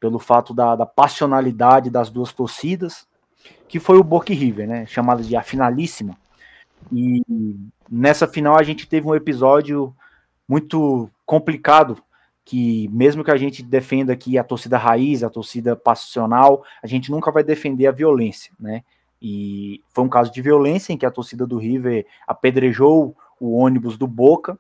pelo 0.03 0.20
fato 0.20 0.53
da, 0.53 0.76
da 0.76 0.86
passionalidade 0.86 1.90
das 1.90 2.10
duas 2.10 2.34
torcidas, 2.34 3.07
que 3.70 3.80
foi 3.80 3.98
o 3.98 4.03
Boca 4.03 4.34
River, 4.34 4.68
né, 4.68 4.86
chamada 4.86 5.24
de 5.24 5.34
a 5.34 5.41
finalíssima. 5.41 6.18
E 6.91 7.24
nessa 7.90 8.28
final 8.28 8.60
a 8.60 8.64
gente 8.64 8.86
teve 8.86 9.07
um 9.07 9.15
episódio 9.15 9.95
muito 10.45 11.10
complicado, 11.26 12.03
que 12.45 12.90
mesmo 12.90 13.24
que 13.24 13.32
a 13.32 13.38
gente 13.38 13.64
defenda 13.64 14.14
aqui 14.14 14.38
a 14.38 14.44
torcida 14.44 14.78
raiz, 14.78 15.24
a 15.24 15.30
torcida 15.30 15.76
passional, 15.76 16.64
a 16.82 16.88
gente 16.88 17.10
nunca 17.10 17.32
vai 17.32 17.44
defender 17.44 17.88
a 17.88 17.91
violência, 17.91 18.53
né? 18.60 18.84
E 19.22 19.82
foi 19.90 20.03
um 20.03 20.10
caso 20.10 20.32
de 20.32 20.41
violência 20.41 20.91
em 20.91 20.98
que 20.98 21.06
a 21.06 21.11
torcida 21.11 21.48
do 21.48 21.57
River 21.57 22.06
apedrejou 22.28 23.15
o 23.40 23.53
ônibus 23.57 23.98
do 23.98 24.06
Boca, 24.06 24.60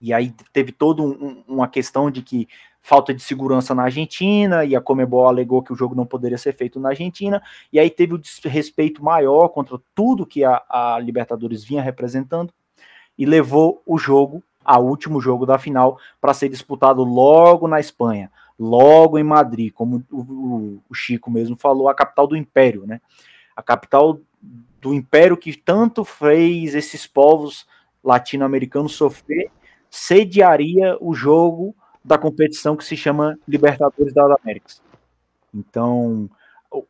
e 0.00 0.12
aí 0.12 0.34
teve 0.52 0.72
toda 0.72 1.02
um, 1.02 1.44
uma 1.46 1.68
questão 1.68 2.10
de 2.10 2.22
que 2.22 2.48
falta 2.80 3.12
de 3.12 3.22
segurança 3.22 3.74
na 3.74 3.84
Argentina, 3.84 4.64
e 4.64 4.74
a 4.74 4.80
Comebol 4.80 5.26
alegou 5.26 5.62
que 5.62 5.72
o 5.72 5.76
jogo 5.76 5.94
não 5.94 6.06
poderia 6.06 6.38
ser 6.38 6.54
feito 6.54 6.80
na 6.80 6.88
Argentina, 6.88 7.40
e 7.72 7.78
aí 7.78 7.90
teve 7.90 8.14
o 8.14 8.18
desrespeito 8.18 9.04
maior 9.04 9.48
contra 9.48 9.78
tudo 9.94 10.26
que 10.26 10.42
a, 10.42 10.62
a 10.68 10.98
Libertadores 10.98 11.62
vinha 11.62 11.82
representando, 11.82 12.52
e 13.16 13.24
levou 13.26 13.82
o 13.84 13.98
jogo, 13.98 14.42
ao 14.64 14.84
último 14.84 15.20
jogo 15.20 15.46
da 15.46 15.58
final, 15.58 15.98
para 16.20 16.34
ser 16.34 16.48
disputado 16.48 17.02
logo 17.02 17.66
na 17.66 17.80
Espanha, 17.80 18.30
logo 18.58 19.18
em 19.18 19.24
Madrid, 19.24 19.72
como 19.72 20.04
o, 20.10 20.20
o, 20.20 20.82
o 20.90 20.94
Chico 20.94 21.30
mesmo 21.30 21.56
falou, 21.56 21.88
a 21.88 21.94
capital 21.94 22.26
do 22.26 22.36
Império, 22.36 22.86
né? 22.86 23.00
A 23.56 23.62
capital 23.62 24.20
do 24.80 24.94
Império 24.94 25.36
que 25.36 25.56
tanto 25.56 26.04
fez 26.04 26.74
esses 26.74 27.06
povos 27.06 27.66
latino-americanos 28.02 28.94
sofrer, 28.94 29.50
sediaria 29.90 30.96
o 31.00 31.14
jogo 31.14 31.74
da 32.04 32.16
competição 32.16 32.76
que 32.76 32.84
se 32.84 32.96
chama 32.96 33.38
Libertadores 33.46 34.12
das 34.12 34.38
Américas. 34.40 34.82
Então, 35.52 36.30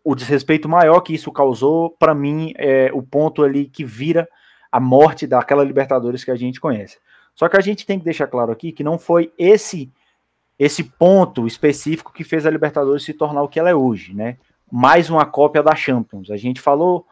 o 0.05 0.15
desrespeito 0.15 0.69
maior 0.69 1.01
que 1.01 1.15
isso 1.15 1.33
causou, 1.33 1.91
para 1.91 2.15
mim, 2.15 2.53
é 2.57 2.91
o 2.93 3.03
ponto 3.03 3.43
ali 3.43 3.67
que 3.67 3.85
vira 3.85 4.29
a 4.71 4.79
morte 4.79 5.27
daquela 5.27 5.65
Libertadores 5.65 6.25
que 6.25 6.31
a 6.31 6.37
gente 6.37 6.61
conhece. 6.61 6.99
Só 7.39 7.49
que 7.49 7.57
a 7.57 7.61
gente 7.61 7.87
tem 7.87 7.99
que 7.99 8.05
deixar 8.05 8.27
claro 8.27 8.51
aqui 8.51 8.73
que 8.73 8.83
não 8.83 8.99
foi 8.99 9.33
esse 9.39 9.91
esse 10.59 10.83
ponto 10.83 11.47
específico 11.47 12.13
que 12.13 12.25
fez 12.25 12.45
a 12.45 12.51
Libertadores 12.51 13.05
se 13.05 13.15
tornar 13.15 13.45
o 13.45 13.49
que 13.49 13.61
ela 13.61 13.71
é 13.71 13.75
hoje, 13.75 14.13
né? 14.13 14.39
Mais 14.71 15.09
uma 15.09 15.25
cópia 15.25 15.63
da 15.63 15.73
Champions. 15.77 16.33
A 16.33 16.37
gente 16.37 16.61
falou 16.61 17.07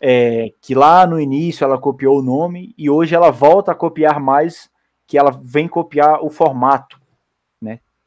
é, 0.00 0.52
que 0.60 0.76
lá 0.76 1.04
no 1.04 1.18
início 1.18 1.64
ela 1.64 1.76
copiou 1.76 2.20
o 2.20 2.22
nome 2.22 2.72
e 2.78 2.88
hoje 2.88 3.16
ela 3.16 3.32
volta 3.32 3.72
a 3.72 3.74
copiar 3.74 4.20
mais, 4.20 4.70
que 5.08 5.18
ela 5.18 5.32
vem 5.42 5.66
copiar 5.66 6.24
o 6.24 6.30
formato 6.30 6.96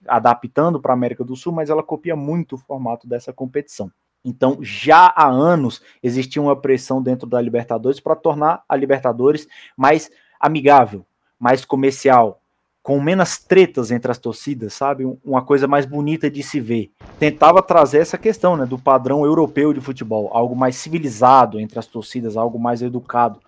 adaptando 0.07 0.79
para 0.79 0.93
a 0.93 0.95
América 0.95 1.23
do 1.23 1.35
Sul, 1.35 1.53
mas 1.53 1.69
ela 1.69 1.83
copia 1.83 2.15
muito 2.15 2.55
o 2.55 2.57
formato 2.57 3.07
dessa 3.07 3.31
competição. 3.31 3.91
Então, 4.23 4.57
já 4.61 5.11
há 5.15 5.27
anos 5.27 5.81
existia 6.01 6.41
uma 6.41 6.55
pressão 6.55 7.01
dentro 7.01 7.27
da 7.27 7.41
Libertadores 7.41 7.99
para 7.99 8.15
tornar 8.15 8.63
a 8.69 8.75
Libertadores 8.75 9.47
mais 9.75 10.11
amigável, 10.39 11.05
mais 11.41 11.65
comercial, 11.65 12.39
com 12.84 13.01
menos 13.01 13.39
tretas 13.39 13.89
entre 13.89 14.11
as 14.11 14.19
torcidas, 14.19 14.73
sabe? 14.73 15.05
Uma 15.26 15.43
coisa 15.43 15.68
mais 15.68 15.88
bonita 15.88 16.30
de 16.30 16.43
se 16.43 16.59
ver. 16.59 16.91
Tentava 17.18 17.63
trazer 17.63 17.97
essa 17.97 18.15
questão, 18.15 18.55
né, 18.55 18.63
do 18.63 18.77
padrão 18.77 19.26
europeu 19.26 19.73
de 19.73 19.81
futebol, 19.81 20.30
algo 20.31 20.55
mais 20.55 20.76
civilizado 20.76 21.59
entre 21.59 21.80
as 21.80 21.88
torcidas, 21.88 22.38
algo 22.38 22.59
mais 22.59 22.84
educado. 22.84 23.39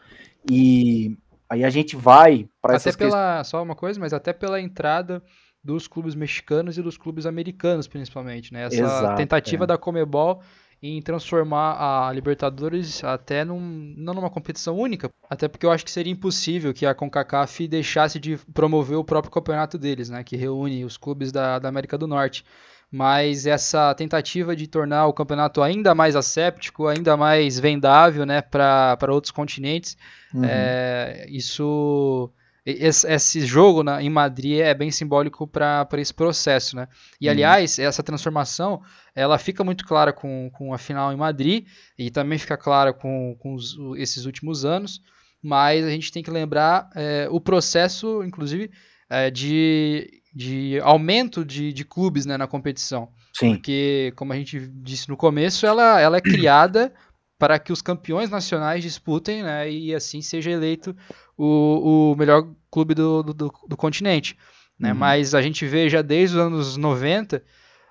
E 0.49 1.15
aí 1.47 1.63
a 1.63 1.69
gente 1.69 1.95
vai 1.95 2.47
para 2.59 2.75
essa 2.75 2.91
pela 2.97 3.43
só 3.43 3.61
uma 3.61 3.75
coisa, 3.75 3.99
mas 3.99 4.11
até 4.11 4.33
pela 4.33 4.59
entrada 4.59 5.21
dos 5.63 5.87
clubes 5.87 6.15
mexicanos 6.15 6.79
e 6.79 6.81
dos 6.81 6.97
clubes 6.97 7.27
americanos, 7.27 7.87
principalmente, 7.87 8.51
né? 8.51 8.63
Essa 8.63 8.75
Exato, 8.75 9.15
tentativa 9.17 9.65
é. 9.65 9.67
da 9.67 9.77
Comebol 9.77 10.41
em 10.83 11.01
transformar 11.01 11.77
a 11.79 12.11
Libertadores 12.11 13.01
até 13.05 13.45
num, 13.45 13.93
não 13.95 14.13
numa 14.13 14.29
competição 14.29 14.77
única, 14.77 15.09
até 15.29 15.47
porque 15.47 15.65
eu 15.65 15.71
acho 15.71 15.85
que 15.85 15.89
seria 15.89 16.11
impossível 16.11 16.73
que 16.73 16.85
a 16.85 16.93
CONCACAF 16.93 17.69
deixasse 17.69 18.19
de 18.19 18.35
promover 18.53 18.97
o 18.97 19.03
próprio 19.03 19.31
campeonato 19.31 19.77
deles, 19.77 20.09
né, 20.09 20.25
que 20.25 20.35
reúne 20.35 20.83
os 20.83 20.97
clubes 20.97 21.31
da, 21.31 21.57
da 21.57 21.69
América 21.69 21.97
do 21.97 22.05
Norte. 22.05 22.43
Mas 22.91 23.47
essa 23.47 23.95
tentativa 23.95 24.55
de 24.55 24.67
tornar 24.67 25.07
o 25.07 25.13
campeonato 25.13 25.61
ainda 25.63 25.95
mais 25.95 26.17
asséptico, 26.17 26.85
ainda 26.85 27.15
mais 27.15 27.57
vendável 27.57 28.25
né, 28.25 28.41
para 28.41 28.97
outros 29.09 29.31
continentes, 29.31 29.97
uhum. 30.33 30.43
é, 30.43 31.25
isso 31.29 32.29
esse, 32.65 33.11
esse 33.11 33.45
jogo 33.45 33.83
na, 33.83 34.01
em 34.01 34.09
Madrid 34.09 34.59
é 34.59 34.73
bem 34.73 34.89
simbólico 34.89 35.45
para 35.45 35.87
esse 35.97 36.13
processo, 36.13 36.75
né? 36.75 36.87
E 37.19 37.25
uhum. 37.25 37.31
aliás, 37.31 37.77
essa 37.77 38.01
transformação 38.01 38.81
ela 39.13 39.37
fica 39.37 39.63
muito 39.63 39.85
clara 39.85 40.13
com, 40.13 40.49
com 40.53 40.73
a 40.73 40.77
final 40.77 41.11
em 41.11 41.17
Madrid 41.17 41.67
e 41.97 42.09
também 42.09 42.37
fica 42.37 42.57
clara 42.57 42.93
com, 42.93 43.35
com 43.39 43.53
os, 43.53 43.77
esses 43.97 44.25
últimos 44.25 44.63
anos, 44.63 45.01
mas 45.41 45.85
a 45.85 45.89
gente 45.89 46.11
tem 46.11 46.23
que 46.23 46.31
lembrar 46.31 46.89
é, 46.95 47.27
o 47.29 47.41
processo, 47.41 48.23
inclusive, 48.23 48.71
é, 49.09 49.29
de, 49.29 50.21
de 50.33 50.79
aumento 50.81 51.43
de, 51.43 51.73
de 51.73 51.83
clubes 51.83 52.25
né, 52.25 52.37
na 52.37 52.47
competição. 52.47 53.09
Sim. 53.33 53.55
Porque, 53.55 54.13
como 54.15 54.31
a 54.31 54.35
gente 54.37 54.59
disse 54.59 55.09
no 55.09 55.17
começo, 55.17 55.65
ela, 55.65 55.99
ela 55.99 56.17
é 56.17 56.21
criada 56.21 56.93
para 57.37 57.59
que 57.59 57.73
os 57.73 57.81
campeões 57.81 58.29
nacionais 58.29 58.83
disputem 58.83 59.43
né, 59.43 59.69
e 59.69 59.93
assim 59.93 60.21
seja 60.21 60.51
eleito 60.51 60.95
o, 61.37 62.11
o 62.11 62.15
melhor 62.15 62.47
clube 62.71 62.93
do, 62.93 63.23
do, 63.23 63.33
do 63.67 63.77
continente. 63.77 64.37
Né? 64.79 64.91
Uhum. 64.91 64.97
Mas 64.97 65.35
a 65.35 65.41
gente 65.41 65.65
vê 65.65 65.89
já 65.89 66.01
desde 66.01 66.37
os 66.37 66.41
anos 66.41 66.77
90 66.77 67.43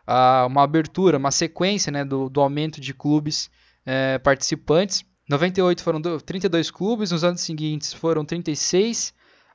uh, 0.06 0.46
uma 0.46 0.62
abertura, 0.62 1.18
uma 1.18 1.30
sequência 1.30 1.90
né, 1.92 2.04
do, 2.04 2.28
do 2.28 2.40
aumento 2.40 2.80
de 2.80 2.94
clubes 2.94 3.50
uh, 3.86 4.20
participantes. 4.22 5.04
98 5.28 5.82
foram 5.82 6.02
32 6.02 6.70
clubes, 6.70 7.10
nos 7.10 7.24
anos 7.24 7.40
seguintes 7.40 7.92
foram 7.92 8.24
36, 8.24 9.14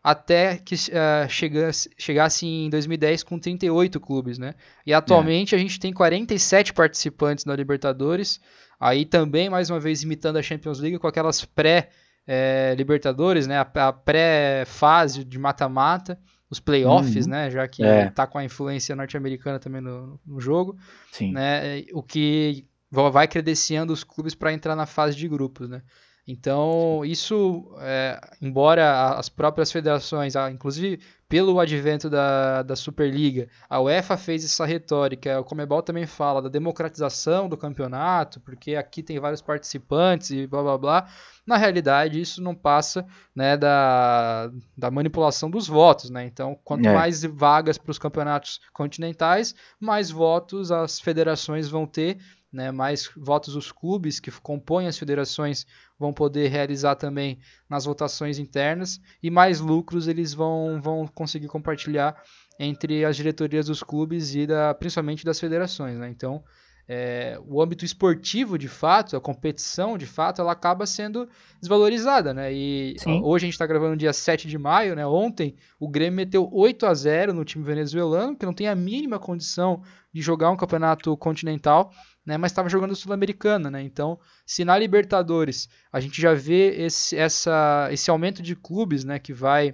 até 0.09 0.57
que 0.57 0.75
uh, 0.75 1.29
chegasse, 1.29 1.89
chegasse 1.97 2.45
em 2.45 2.69
2010 2.69 3.23
com 3.23 3.39
38 3.39 3.99
clubes, 3.99 4.37
né? 4.37 4.53
E 4.85 4.93
atualmente 4.93 5.53
é. 5.53 5.57
a 5.57 5.59
gente 5.59 5.79
tem 5.79 5.91
47 5.91 6.73
participantes 6.73 7.45
na 7.45 7.55
Libertadores, 7.55 8.39
Aí 8.79 9.05
também, 9.05 9.49
mais 9.49 9.69
uma 9.69 9.79
vez, 9.79 10.03
imitando 10.03 10.37
a 10.37 10.41
Champions 10.41 10.79
League 10.79 10.99
com 10.99 11.07
aquelas 11.07 11.43
pré-Libertadores, 11.43 13.45
é, 13.45 13.49
né? 13.49 13.57
A, 13.57 13.87
a 13.87 13.93
pré-fase 13.93 15.23
de 15.23 15.39
mata-mata, 15.39 16.19
os 16.49 16.59
playoffs, 16.59 17.25
uhum. 17.25 17.31
né? 17.31 17.49
Já 17.49 17.67
que 17.67 17.83
é. 17.83 18.11
tá 18.11 18.27
com 18.27 18.37
a 18.37 18.43
influência 18.43 18.95
norte-americana 18.95 19.59
também 19.59 19.81
no, 19.81 20.19
no, 20.25 20.39
jogo. 20.39 20.77
Sim. 21.11 21.31
Né? 21.31 21.85
O 21.91 22.03
que 22.03 22.67
vai 22.91 23.27
credenciando 23.27 23.91
os 23.91 24.03
clubes 24.03 24.35
para 24.35 24.53
entrar 24.53 24.75
na 24.75 24.85
fase 24.85 25.17
de 25.17 25.27
grupos, 25.27 25.67
né? 25.67 25.81
Então, 26.27 27.05
isso, 27.05 27.73
é, 27.79 28.19
embora 28.41 29.13
as 29.17 29.29
próprias 29.29 29.71
federações, 29.71 30.33
inclusive 30.51 30.99
pelo 31.29 31.59
advento 31.59 32.09
da, 32.09 32.63
da 32.63 32.75
Superliga, 32.75 33.47
a 33.69 33.81
UEFA 33.81 34.17
fez 34.17 34.43
essa 34.43 34.65
retórica, 34.65 35.39
o 35.39 35.43
Comebol 35.43 35.81
também 35.81 36.05
fala 36.05 36.41
da 36.41 36.49
democratização 36.49 37.47
do 37.47 37.57
campeonato, 37.57 38.41
porque 38.41 38.75
aqui 38.75 39.01
tem 39.01 39.19
vários 39.19 39.41
participantes 39.41 40.31
e 40.31 40.47
blá 40.47 40.61
blá 40.61 40.77
blá. 40.77 41.07
Na 41.45 41.55
realidade, 41.55 42.19
isso 42.19 42.41
não 42.41 42.53
passa 42.53 43.05
né, 43.33 43.55
da, 43.55 44.51
da 44.77 44.91
manipulação 44.91 45.49
dos 45.49 45.65
votos. 45.67 46.09
Né? 46.09 46.25
Então, 46.25 46.59
quanto 46.63 46.87
é. 46.87 46.93
mais 46.93 47.23
vagas 47.23 47.77
para 47.77 47.91
os 47.91 47.99
campeonatos 47.99 48.59
continentais, 48.73 49.55
mais 49.79 50.11
votos 50.11 50.71
as 50.73 50.99
federações 50.99 51.69
vão 51.69 51.85
ter 51.85 52.17
né, 52.57 52.71
mais 52.71 53.07
votos 53.15 53.55
os 53.55 53.71
clubes 53.71 54.19
que 54.19 54.31
compõem 54.31 54.87
as 54.87 54.97
federações 54.97 55.67
vão 55.97 56.11
poder 56.11 56.47
realizar 56.47 56.95
também 56.95 57.37
nas 57.69 57.85
votações 57.85 58.39
internas 58.39 58.99
e 59.21 59.29
mais 59.29 59.59
lucros 59.59 60.07
eles 60.07 60.33
vão, 60.33 60.81
vão 60.81 61.05
conseguir 61.05 61.47
compartilhar 61.47 62.19
entre 62.59 63.05
as 63.05 63.15
diretorias 63.15 63.67
dos 63.67 63.83
clubes 63.83 64.33
e 64.33 64.47
da, 64.47 64.73
principalmente 64.73 65.23
das 65.23 65.39
federações. 65.39 65.99
Né? 65.99 66.09
Então, 66.09 66.43
é, 66.89 67.39
o 67.45 67.61
âmbito 67.61 67.85
esportivo, 67.85 68.57
de 68.57 68.67
fato, 68.67 69.15
a 69.15 69.21
competição, 69.21 69.95
de 69.95 70.07
fato, 70.07 70.41
ela 70.41 70.53
acaba 70.53 70.87
sendo 70.87 71.29
desvalorizada, 71.59 72.33
né? 72.33 72.53
E 72.53 72.95
Sim. 72.97 73.21
hoje 73.21 73.43
a 73.43 73.47
gente 73.47 73.55
está 73.55 73.67
gravando 73.67 73.91
no 73.91 73.97
dia 73.97 74.13
7 74.13 74.47
de 74.47 74.57
maio, 74.57 74.95
né? 74.95 75.05
Ontem 75.05 75.55
o 75.77 75.89
Grêmio 75.89 76.15
meteu 76.15 76.49
8 76.49 76.85
a 76.85 76.93
0 76.93 77.33
no 77.33 77.43
time 77.43 77.63
venezuelano, 77.63 78.37
que 78.37 78.45
não 78.45 78.53
tem 78.53 78.69
a 78.69 78.75
mínima 78.75 79.19
condição 79.19 79.83
de 80.13 80.21
jogar 80.21 80.49
um 80.49 80.55
campeonato 80.55 81.15
continental 81.17 81.91
né, 82.27 82.37
mas 82.37 82.51
estava 82.51 82.67
jogando 82.67 82.93
Sul-Americana, 82.93 83.71
né? 83.71 83.81
Então, 83.81 84.19
se 84.45 84.65
na 84.65 84.77
Libertadores 84.77 85.69
a 85.89 86.01
gente 86.01 86.21
já 86.21 86.33
vê 86.33 86.75
esse, 86.83 87.15
essa, 87.15 87.87
esse 87.89 88.11
aumento 88.11 88.43
de 88.43 88.53
clubes, 88.53 89.05
né, 89.05 89.17
que 89.17 89.31
vai 89.31 89.73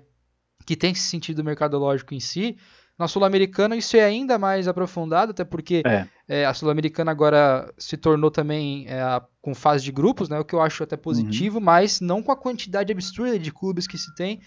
que 0.65 0.77
tem 0.77 0.91
esse 0.91 1.01
sentido 1.01 1.43
mercadológico 1.43 2.13
em 2.13 2.19
si, 2.19 2.55
na 2.97 3.07
Sul-Americana 3.07 3.75
isso 3.75 3.97
é 3.97 4.03
ainda 4.03 4.37
mais 4.37 4.67
aprofundado, 4.67 5.31
até 5.31 5.43
porque 5.43 5.81
é. 5.85 6.07
É, 6.27 6.45
a 6.45 6.53
Sul-Americana 6.53 7.11
agora 7.11 7.73
se 7.75 7.97
tornou 7.97 8.29
também 8.29 8.85
é, 8.87 9.01
com 9.41 9.55
fase 9.55 9.83
de 9.83 9.91
grupos, 9.91 10.29
né, 10.29 10.39
o 10.39 10.45
que 10.45 10.53
eu 10.53 10.61
acho 10.61 10.83
até 10.83 10.95
positivo, 10.95 11.57
uhum. 11.57 11.65
mas 11.65 11.99
não 11.99 12.21
com 12.21 12.31
a 12.31 12.37
quantidade 12.37 12.93
absurda 12.93 13.39
de 13.39 13.51
clubes 13.51 13.87
que 13.87 13.97
se 13.97 14.13
tem, 14.13 14.39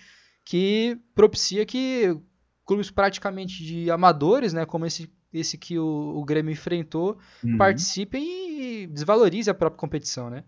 que 0.44 0.96
propicia 1.12 1.66
que 1.66 2.16
clubes 2.64 2.88
praticamente 2.88 3.64
de 3.64 3.90
amadores, 3.90 4.52
né, 4.52 4.64
como 4.64 4.86
esse 4.86 5.12
esse 5.32 5.58
que 5.58 5.78
o, 5.78 6.14
o 6.16 6.24
Grêmio 6.24 6.52
enfrentou, 6.52 7.18
uhum. 7.44 7.56
participem 7.56 8.24
e 8.24 8.86
desvalorize 8.86 9.50
a 9.50 9.54
própria 9.54 9.78
competição, 9.78 10.30
né? 10.30 10.44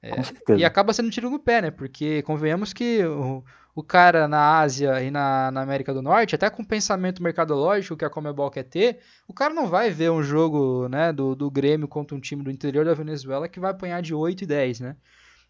É, 0.00 0.12
e 0.56 0.64
acaba 0.64 0.92
sendo 0.92 1.06
um 1.06 1.10
tiro 1.10 1.28
no 1.28 1.40
pé, 1.40 1.60
né? 1.60 1.70
Porque 1.72 2.22
convenhamos 2.22 2.72
que 2.72 3.04
o, 3.04 3.44
o 3.74 3.82
cara 3.82 4.28
na 4.28 4.60
Ásia 4.60 5.02
e 5.02 5.10
na, 5.10 5.50
na, 5.50 5.60
América 5.60 5.92
do 5.92 6.00
Norte, 6.00 6.36
até 6.36 6.48
com 6.48 6.62
pensamento 6.62 7.22
mercadológico 7.22 7.96
que 7.96 8.04
a 8.04 8.10
Comebol 8.10 8.50
quer 8.50 8.62
ter, 8.62 9.00
o 9.26 9.34
cara 9.34 9.52
não 9.52 9.66
vai 9.66 9.90
ver 9.90 10.10
um 10.10 10.22
jogo 10.22 10.88
né, 10.88 11.12
do, 11.12 11.34
do 11.34 11.50
Grêmio 11.50 11.88
contra 11.88 12.16
um 12.16 12.20
time 12.20 12.44
do 12.44 12.50
interior 12.50 12.84
da 12.84 12.94
Venezuela 12.94 13.48
que 13.48 13.58
vai 13.58 13.72
apanhar 13.72 14.00
de 14.00 14.14
8 14.14 14.44
e 14.44 14.46
10, 14.46 14.80
né? 14.80 14.96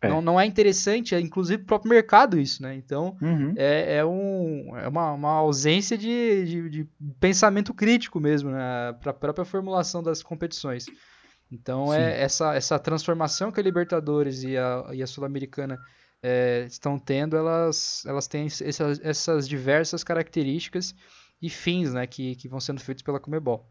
É. 0.01 0.09
Não, 0.09 0.21
não 0.23 0.41
é 0.41 0.47
interessante, 0.47 1.15
é 1.15 1.21
inclusive 1.21 1.59
pro 1.59 1.67
próprio 1.67 1.91
mercado 1.91 2.39
isso, 2.39 2.63
né? 2.63 2.75
Então 2.77 3.17
uhum. 3.21 3.53
é, 3.57 3.97
é, 3.97 4.05
um, 4.05 4.77
é 4.77 4.87
uma, 4.87 5.13
uma 5.13 5.33
ausência 5.33 5.99
de, 5.99 6.45
de, 6.45 6.71
de 6.71 6.89
pensamento 7.19 7.75
crítico 7.75 8.21
mesmo, 8.21 8.51
né? 8.51 8.93
Para 9.01 9.11
a 9.11 9.15
própria 9.15 9.45
formulação 9.45 10.03
das 10.03 10.23
competições. 10.23 10.87
Então 11.51 11.93
é 11.93 12.21
essa, 12.21 12.55
essa 12.55 12.79
transformação 12.79 13.51
que 13.51 13.59
a 13.59 13.63
Libertadores 13.63 14.43
e 14.45 14.57
a, 14.57 14.91
e 14.93 15.03
a 15.03 15.07
Sul-Americana 15.07 15.79
é, 16.23 16.65
estão 16.69 16.99
tendo, 16.99 17.37
elas, 17.37 18.05
elas 18.07 18.29
têm 18.29 18.47
essas, 18.47 19.01
essas 19.01 19.49
diversas 19.49 20.05
características 20.05 20.95
e 21.41 21.49
fins 21.49 21.93
né, 21.93 22.07
que, 22.07 22.37
que 22.37 22.49
vão 22.49 22.61
sendo 22.61 22.81
feitos 22.81 23.03
pela 23.03 23.21
Comebol. 23.21 23.69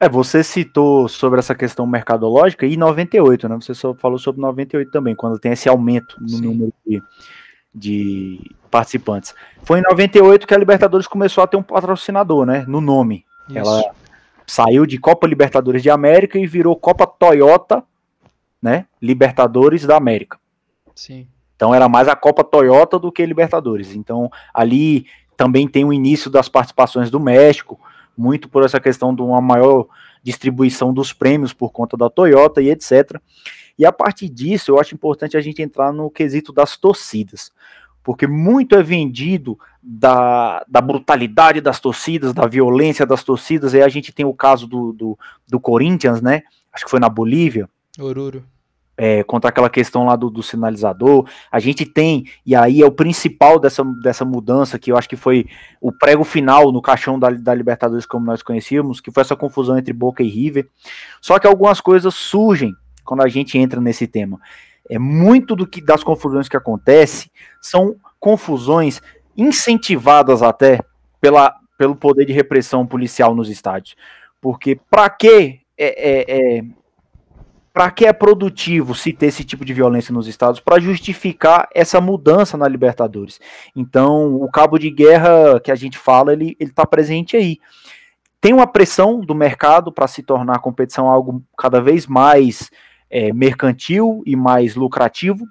É, 0.00 0.08
você 0.08 0.44
citou 0.44 1.08
sobre 1.08 1.40
essa 1.40 1.54
questão 1.54 1.84
mercadológica 1.86 2.64
e 2.64 2.76
98, 2.76 3.48
né? 3.48 3.56
Você 3.56 3.74
só 3.74 3.94
falou 3.94 4.18
sobre 4.18 4.40
98 4.40 4.90
também, 4.92 5.14
quando 5.14 5.38
tem 5.38 5.52
esse 5.52 5.68
aumento 5.68 6.16
no 6.20 6.28
Sim. 6.28 6.42
número 6.42 6.72
de, 6.86 7.02
de 7.74 8.50
participantes. 8.70 9.34
Foi 9.62 9.80
em 9.80 9.82
98 9.82 10.46
que 10.46 10.54
a 10.54 10.58
Libertadores 10.58 11.08
começou 11.08 11.42
a 11.42 11.48
ter 11.48 11.56
um 11.56 11.62
patrocinador, 11.62 12.46
né? 12.46 12.64
No 12.68 12.80
nome. 12.80 13.24
Isso. 13.48 13.58
Ela 13.58 13.90
saiu 14.46 14.86
de 14.86 14.98
Copa 14.98 15.26
Libertadores 15.26 15.82
de 15.82 15.90
América 15.90 16.38
e 16.38 16.46
virou 16.46 16.76
Copa 16.76 17.04
Toyota, 17.04 17.82
né? 18.62 18.86
Libertadores 19.02 19.84
da 19.84 19.96
América. 19.96 20.38
Sim. 20.94 21.26
Então 21.56 21.74
era 21.74 21.88
mais 21.88 22.06
a 22.06 22.14
Copa 22.14 22.44
Toyota 22.44 23.00
do 23.00 23.10
que 23.10 23.26
Libertadores. 23.26 23.96
Então 23.96 24.30
ali 24.54 25.06
também 25.36 25.66
tem 25.66 25.84
o 25.84 25.92
início 25.92 26.30
das 26.30 26.48
participações 26.48 27.10
do 27.10 27.18
México 27.18 27.80
muito 28.18 28.48
por 28.48 28.64
essa 28.64 28.80
questão 28.80 29.14
de 29.14 29.22
uma 29.22 29.40
maior 29.40 29.86
distribuição 30.22 30.92
dos 30.92 31.12
prêmios 31.12 31.52
por 31.52 31.70
conta 31.70 31.96
da 31.96 32.10
Toyota 32.10 32.60
e 32.60 32.68
etc. 32.68 33.20
E 33.78 33.86
a 33.86 33.92
partir 33.92 34.28
disso, 34.28 34.72
eu 34.72 34.80
acho 34.80 34.94
importante 34.94 35.36
a 35.36 35.40
gente 35.40 35.62
entrar 35.62 35.92
no 35.92 36.10
quesito 36.10 36.52
das 36.52 36.76
torcidas, 36.76 37.52
porque 38.02 38.26
muito 38.26 38.74
é 38.74 38.82
vendido 38.82 39.56
da, 39.80 40.64
da 40.68 40.80
brutalidade 40.80 41.60
das 41.60 41.78
torcidas, 41.78 42.34
da 42.34 42.46
violência 42.46 43.06
das 43.06 43.22
torcidas, 43.22 43.72
e 43.72 43.80
a 43.80 43.88
gente 43.88 44.12
tem 44.12 44.26
o 44.26 44.34
caso 44.34 44.66
do, 44.66 44.92
do, 44.92 45.18
do 45.46 45.60
Corinthians, 45.60 46.20
né? 46.20 46.42
Acho 46.72 46.84
que 46.84 46.90
foi 46.90 46.98
na 46.98 47.08
Bolívia. 47.08 47.68
Oruro 47.98 48.44
é, 48.98 49.22
contra 49.22 49.48
aquela 49.48 49.70
questão 49.70 50.04
lá 50.04 50.16
do, 50.16 50.28
do, 50.28 50.42
sinalizador. 50.42 51.24
A 51.52 51.60
gente 51.60 51.86
tem, 51.86 52.24
e 52.44 52.56
aí 52.56 52.82
é 52.82 52.84
o 52.84 52.90
principal 52.90 53.60
dessa, 53.60 53.84
dessa 54.02 54.24
mudança, 54.24 54.76
que 54.76 54.90
eu 54.90 54.98
acho 54.98 55.08
que 55.08 55.14
foi 55.14 55.46
o 55.80 55.92
prego 55.92 56.24
final 56.24 56.72
no 56.72 56.82
caixão 56.82 57.16
da, 57.16 57.30
da 57.30 57.54
Libertadores, 57.54 58.04
como 58.04 58.26
nós 58.26 58.42
conhecíamos, 58.42 59.00
que 59.00 59.12
foi 59.12 59.20
essa 59.20 59.36
confusão 59.36 59.78
entre 59.78 59.92
Boca 59.92 60.24
e 60.24 60.28
River. 60.28 60.68
Só 61.20 61.38
que 61.38 61.46
algumas 61.46 61.80
coisas 61.80 62.12
surgem 62.12 62.74
quando 63.04 63.22
a 63.22 63.28
gente 63.28 63.56
entra 63.56 63.80
nesse 63.80 64.08
tema. 64.08 64.40
É 64.90 64.98
muito 64.98 65.54
do 65.54 65.66
que 65.66 65.80
das 65.80 66.02
confusões 66.02 66.48
que 66.48 66.56
acontece 66.56 67.30
são 67.62 67.94
confusões 68.18 69.00
incentivadas 69.36 70.42
até 70.42 70.80
pela, 71.20 71.54
pelo 71.78 71.94
poder 71.94 72.24
de 72.24 72.32
repressão 72.32 72.84
policial 72.84 73.32
nos 73.32 73.48
estádios. 73.48 73.94
Porque 74.40 74.80
para 74.90 75.08
que 75.08 75.60
é, 75.76 75.86
é, 75.86 76.58
é 76.58 76.64
para 77.78 77.92
que 77.92 78.04
é 78.04 78.12
produtivo 78.12 78.92
se 78.92 79.12
ter 79.12 79.26
esse 79.26 79.44
tipo 79.44 79.64
de 79.64 79.72
violência 79.72 80.12
nos 80.12 80.26
estados 80.26 80.58
para 80.58 80.80
justificar 80.80 81.68
essa 81.72 82.00
mudança 82.00 82.56
na 82.56 82.66
Libertadores. 82.66 83.38
Então, 83.76 84.34
o 84.34 84.50
cabo 84.50 84.78
de 84.78 84.90
guerra 84.90 85.60
que 85.60 85.70
a 85.70 85.76
gente 85.76 85.96
fala, 85.96 86.32
ele 86.32 86.56
está 86.58 86.84
presente 86.84 87.36
aí. 87.36 87.60
Tem 88.40 88.52
uma 88.52 88.66
pressão 88.66 89.20
do 89.20 89.32
mercado 89.32 89.92
para 89.92 90.08
se 90.08 90.24
tornar 90.24 90.56
a 90.56 90.58
competição 90.58 91.08
algo 91.08 91.40
cada 91.56 91.80
vez 91.80 92.04
mais 92.04 92.68
é, 93.08 93.32
mercantil 93.32 94.24
e 94.26 94.34
mais 94.34 94.74
lucrativo. 94.74 95.46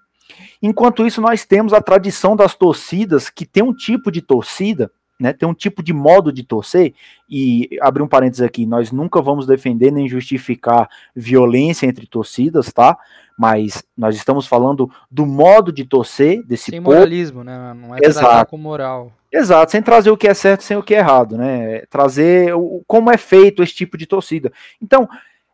Enquanto 0.61 1.07
isso, 1.07 1.21
nós 1.21 1.45
temos 1.45 1.71
a 1.71 1.79
tradição 1.79 2.35
das 2.35 2.53
torcidas, 2.53 3.29
que 3.29 3.45
tem 3.45 3.63
um 3.63 3.73
tipo 3.73 4.11
de 4.11 4.21
torcida 4.21 4.91
né, 5.19 5.33
tem 5.33 5.47
um 5.47 5.53
tipo 5.53 5.81
de 5.81 5.93
modo 5.93 6.31
de 6.31 6.43
torcer, 6.43 6.93
e 7.29 7.69
abrir 7.81 8.03
um 8.03 8.07
parênteses 8.07 8.41
aqui, 8.41 8.65
nós 8.65 8.91
nunca 8.91 9.21
vamos 9.21 9.45
defender 9.45 9.91
nem 9.91 10.07
justificar 10.07 10.89
violência 11.15 11.85
entre 11.85 12.05
torcidas, 12.05 12.71
tá? 12.71 12.97
Mas 13.37 13.83
nós 13.95 14.15
estamos 14.15 14.47
falando 14.47 14.89
do 15.09 15.25
modo 15.25 15.71
de 15.71 15.85
torcer 15.85 16.43
desse 16.43 16.71
Sem 16.71 16.79
moralismo, 16.79 17.43
né? 17.43 17.73
Não 17.73 17.95
é 17.95 17.99
Exato. 18.01 18.49
com 18.49 18.57
moral. 18.57 19.11
Exato, 19.31 19.71
sem 19.71 19.81
trazer 19.81 20.09
o 20.09 20.17
que 20.17 20.27
é 20.27 20.33
certo 20.33 20.63
sem 20.63 20.77
o 20.77 20.83
que 20.83 20.95
é 20.95 20.99
errado, 20.99 21.37
né? 21.37 21.81
Trazer 21.89 22.55
o, 22.55 22.81
como 22.87 23.11
é 23.11 23.17
feito 23.17 23.61
esse 23.61 23.73
tipo 23.73 23.97
de 23.97 24.05
torcida. 24.05 24.51
Então, 24.81 25.07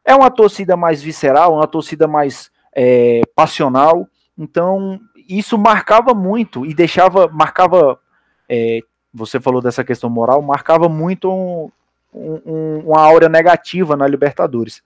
é 0.06 0.14
uma 0.14 0.30
torcida 0.30 0.78
mais 0.78 1.02
visceral, 1.02 1.56
uma 1.56 1.68
torcida 1.68 2.08
mais 2.08 2.52
é, 2.76 3.22
passional. 3.36 4.08
Então, 4.38 5.00
isso 5.28 5.58
marcava 5.58 6.14
muito 6.14 6.66
e 6.66 6.74
deixava, 6.74 7.28
marcava 7.28 8.00
é, 8.48 8.80
você 9.14 9.40
falou 9.40 9.62
dessa 9.62 9.84
questão 9.84 10.10
moral, 10.10 10.42
marcava 10.42 10.90
muito 10.90 11.32
um, 11.32 11.70
um, 12.14 12.80
uma 12.86 13.02
áurea 13.02 13.30
negativa 13.30 13.96
na 13.96 14.08
Libertadores. 14.08 14.82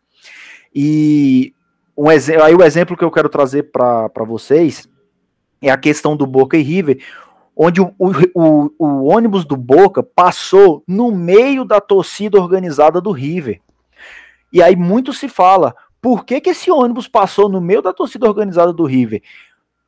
E 0.75 1.53
um 1.97 2.09
aí 2.09 2.53
o 2.53 2.63
exemplo 2.63 2.95
que 2.95 3.03
eu 3.03 3.09
quero 3.09 3.29
trazer 3.29 3.71
para 3.71 4.23
vocês 4.27 4.87
é 5.61 5.71
a 5.71 5.77
questão 5.77 6.15
do 6.15 6.27
Boca 6.27 6.55
e 6.55 6.61
River, 6.61 7.03
onde 7.55 7.81
o, 7.81 7.91
o, 7.97 8.71
o, 8.77 9.05
ônibus 9.05 9.43
do 9.43 9.57
Boca 9.57 10.03
passou 10.03 10.83
no 10.87 11.11
meio 11.11 11.65
da 11.65 11.81
torcida 11.81 12.39
organizada 12.39 13.01
do 13.01 13.11
River. 13.11 13.59
E 14.53 14.61
aí 14.61 14.75
muito 14.75 15.11
se 15.11 15.27
fala, 15.27 15.75
por 15.99 16.23
que, 16.23 16.39
que 16.39 16.51
esse 16.51 16.69
ônibus 16.69 17.07
passou 17.07 17.49
no 17.49 17.59
meio 17.59 17.81
da 17.81 17.91
torcida 17.91 18.27
organizada 18.27 18.71
do 18.71 18.85
River? 18.85 19.23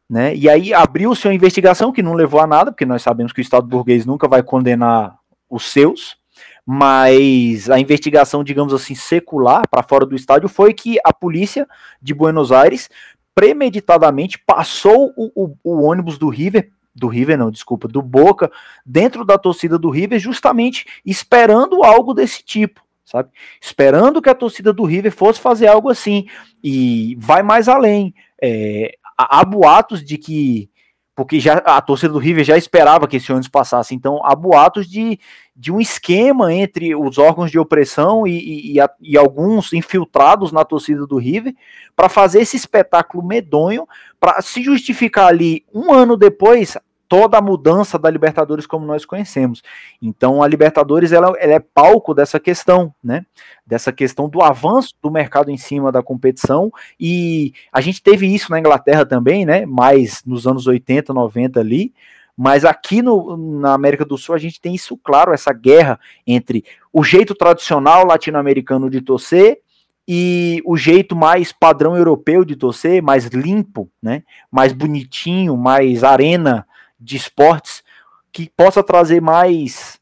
Né? 0.10 0.36
E 0.36 0.50
aí 0.50 0.74
abriu-se 0.74 1.28
uma 1.28 1.34
investigação 1.34 1.92
que 1.92 2.02
não 2.02 2.14
levou 2.14 2.40
a 2.40 2.48
nada, 2.48 2.72
porque 2.72 2.86
nós 2.86 3.02
sabemos 3.02 3.32
que 3.32 3.40
o 3.40 3.44
Estado 3.44 3.68
burguês 3.68 4.06
nunca 4.06 4.28
vai 4.28 4.42
condenar 4.42 5.18
os 5.50 5.72
seus, 5.72 6.18
mas 6.66 7.70
a 7.70 7.80
investigação, 7.80 8.44
digamos 8.44 8.74
assim, 8.74 8.96
secular 8.96 9.68
para 9.70 9.84
fora 9.84 10.06
do 10.06 10.16
estádio 10.16 10.50
foi 10.50 10.74
que 10.74 10.98
a 11.04 11.14
polícia 11.14 11.68
de 12.02 12.14
Buenos 12.14 12.52
Aires 12.52 12.90
premeditadamente 13.36 14.38
passou 14.40 15.14
o, 15.16 15.32
o, 15.36 15.56
o 15.64 15.84
ônibus 15.84 16.18
do 16.18 16.30
River 16.30 16.72
do 17.00 17.08
River 17.08 17.38
não, 17.38 17.50
desculpa, 17.50 17.88
do 17.88 18.02
Boca, 18.02 18.52
dentro 18.86 19.24
da 19.24 19.38
torcida 19.38 19.78
do 19.78 19.90
River, 19.90 20.20
justamente 20.20 20.86
esperando 21.06 21.84
algo 21.84 22.14
desse 22.14 22.44
tipo, 22.44 22.82
sabe? 23.06 23.30
Esperando 23.62 24.22
que 24.22 24.30
a 24.30 24.36
torcida 24.36 24.74
do 24.74 24.84
River 24.84 25.12
fosse 25.12 25.40
fazer 25.40 25.68
algo 25.68 25.90
assim. 25.90 26.28
E 26.64 27.16
vai 27.18 27.42
mais 27.42 27.68
além. 27.68 28.14
É, 28.42 28.96
há 29.20 29.44
boatos 29.44 30.04
de 30.04 30.18
que 30.18 30.70
porque 31.20 31.38
já 31.38 31.56
a 31.66 31.82
torcida 31.82 32.14
do 32.14 32.18
River 32.18 32.46
já 32.46 32.56
esperava 32.56 33.06
que 33.06 33.18
esse 33.18 33.30
ônibus 33.30 33.50
passasse. 33.50 33.94
Então 33.94 34.22
há 34.24 34.34
boatos 34.34 34.88
de, 34.88 35.20
de 35.54 35.70
um 35.70 35.82
esquema 35.82 36.54
entre 36.54 36.96
os 36.96 37.18
órgãos 37.18 37.52
de 37.52 37.60
opressão 37.60 38.26
e, 38.26 38.78
e, 38.78 38.80
e 39.02 39.18
alguns 39.18 39.74
infiltrados 39.74 40.54
na 40.54 40.64
torcida 40.64 41.06
do 41.06 41.18
River 41.18 41.54
para 41.94 42.08
fazer 42.08 42.40
esse 42.40 42.56
espetáculo 42.56 43.22
medonho, 43.22 43.86
para 44.18 44.42
se 44.42 44.64
justificar 44.64 45.28
ali 45.28 45.66
um 45.74 45.92
ano 45.92 46.16
depois 46.16 46.78
toda 47.10 47.40
a 47.40 47.42
mudança 47.42 47.98
da 47.98 48.10
Libertadores 48.10 48.68
como 48.68 48.86
nós 48.86 49.04
conhecemos. 49.04 49.64
Então 50.00 50.44
a 50.44 50.48
Libertadores 50.48 51.12
ela, 51.12 51.34
ela, 51.40 51.54
é 51.54 51.60
palco 51.60 52.14
dessa 52.14 52.40
questão, 52.40 52.94
né? 53.04 53.26
Dessa 53.66 53.92
questão 53.92 54.30
do 54.30 54.44
avanço 54.44 54.94
do 55.02 55.10
mercado 55.10 55.50
em 55.50 55.58
cima 55.58 55.92
da 55.92 56.04
competição 56.04 56.72
e 57.00 57.52
a 57.74 57.82
gente 57.82 58.02
teve 58.02 58.28
isso 58.34 58.52
na 58.52 58.60
Inglaterra 58.60 59.06
também, 59.06 59.44
né? 59.44 59.66
Mais 59.66 60.24
nos 60.24 60.46
anos 60.46 60.68
80, 60.68 61.12
90 61.12 61.60
ali. 61.60 61.92
Mas 62.38 62.64
aqui 62.64 63.02
no, 63.02 63.36
na 63.60 63.74
América 63.74 64.06
do 64.06 64.18
Sul 64.18 64.36
a 64.36 64.38
gente 64.38 64.62
tem 64.62 64.74
isso 64.74 64.96
claro, 64.96 65.34
essa 65.34 65.52
guerra 65.52 66.00
entre 66.26 66.64
o 66.94 67.04
jeito 67.04 67.36
tradicional 67.36 68.06
latino-americano 68.06 68.90
de 68.90 69.02
torcer 69.02 69.60
e 70.08 70.62
o 70.66 70.78
jeito 70.78 71.16
mais 71.16 71.52
padrão 71.52 71.98
europeu 71.98 72.46
de 72.46 72.56
torcer, 72.56 73.02
mais 73.02 73.26
limpo, 73.26 73.90
né? 74.02 74.24
Mais 74.52 74.74
bonitinho, 74.74 75.58
mais 75.58 76.04
arena 76.04 76.66
de 77.00 77.18
esportes 77.18 77.84
que 78.32 78.50
possa 78.50 78.84
trazer 78.84 79.22
mais 79.22 80.00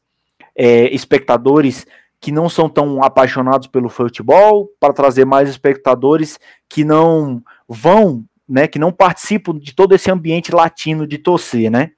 é, 0.56 0.92
espectadores 0.94 1.86
que 2.20 2.32
não 2.32 2.48
são 2.48 2.68
tão 2.68 3.02
apaixonados 3.02 3.68
pelo 3.68 3.88
futebol, 3.88 4.68
para 4.80 4.92
trazer 4.92 5.24
mais 5.24 5.48
espectadores 5.48 6.38
que 6.68 6.84
não 6.84 7.42
vão, 7.68 8.24
né, 8.48 8.66
que 8.66 8.78
não 8.78 8.92
participam 8.92 9.56
de 9.56 9.72
todo 9.72 9.94
esse 9.94 10.10
ambiente 10.10 10.52
latino 10.52 11.06
de 11.06 11.16
torcer, 11.16 11.70
né? 11.70 11.92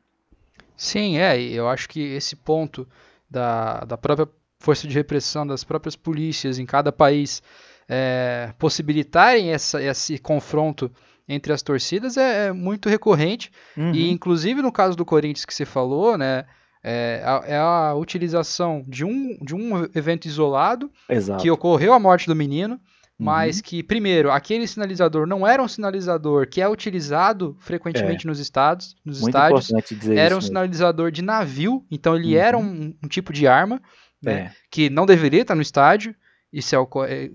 Sim, 0.77 1.17
é, 1.19 1.41
eu 1.41 1.69
acho 1.69 1.89
que 1.89 2.01
esse 2.01 2.37
ponto 2.37 2.87
da, 3.31 3.81
da 3.81 3.97
própria 3.97 4.29
força 4.59 4.87
de 4.87 4.95
repressão, 4.95 5.47
das 5.47 5.65
próprias 5.65 5.97
polícias 5.97 6.59
em 6.59 6.67
cada 6.67 6.93
país 6.93 7.43
é, 7.89 8.53
possibilitarem 8.59 9.53
essa, 9.53 9.83
esse 9.83 10.19
confronto 10.19 10.91
entre 11.29 11.53
as 11.53 11.63
torcidas 11.63 12.17
é, 12.17 12.47
é 12.47 12.53
muito 12.53 12.89
recorrente. 12.89 13.51
Uhum. 13.77 13.93
E, 13.93 14.11
inclusive, 14.11 14.63
no 14.63 14.73
caso 14.73 14.97
do 14.97 15.05
Corinthians 15.05 15.45
que 15.45 15.55
você 15.55 15.65
falou, 15.65 16.17
né? 16.19 16.45
É 16.83 17.23
a, 17.27 17.43
é 17.47 17.57
a 17.59 17.95
utilização 17.95 18.83
de 18.89 19.05
um, 19.05 19.37
de 19.43 19.55
um 19.55 19.85
evento 19.95 20.25
isolado 20.25 20.91
Exato. 21.11 21.43
que 21.43 21.51
ocorreu 21.51 21.93
a 21.93 21.99
morte 21.99 22.27
do 22.27 22.35
menino, 22.35 22.81
mas 23.19 23.59
uhum. 23.59 23.63
que, 23.65 23.83
primeiro, 23.83 24.31
aquele 24.31 24.67
sinalizador 24.67 25.27
não 25.27 25.47
era 25.47 25.63
um 25.63 25.69
sinalizador 25.69 26.49
que 26.49 26.59
é 26.59 26.67
utilizado 26.67 27.55
frequentemente 27.61 28.27
é. 28.27 28.29
nos 28.29 28.39
estados, 28.39 28.97
nos 29.05 29.21
Muito 29.21 29.37
estádios. 29.37 29.71
Era 30.09 30.35
um 30.35 30.41
sinalizador 30.41 31.11
de 31.11 31.21
navio, 31.21 31.85
então 31.91 32.17
ele 32.17 32.35
uhum. 32.35 32.41
era 32.41 32.57
um, 32.57 32.95
um, 33.05 33.09
tipo 33.09 33.31
de 33.31 33.47
arma 33.47 33.79
né, 34.23 34.33
é. 34.33 34.53
que 34.71 34.89
não 34.89 35.05
deveria 35.05 35.43
estar 35.43 35.55
no 35.55 35.61
estádio. 35.61 36.15
Isso 36.51 36.75
é 36.75 36.79
o, 36.79 36.89
é, 37.05 37.31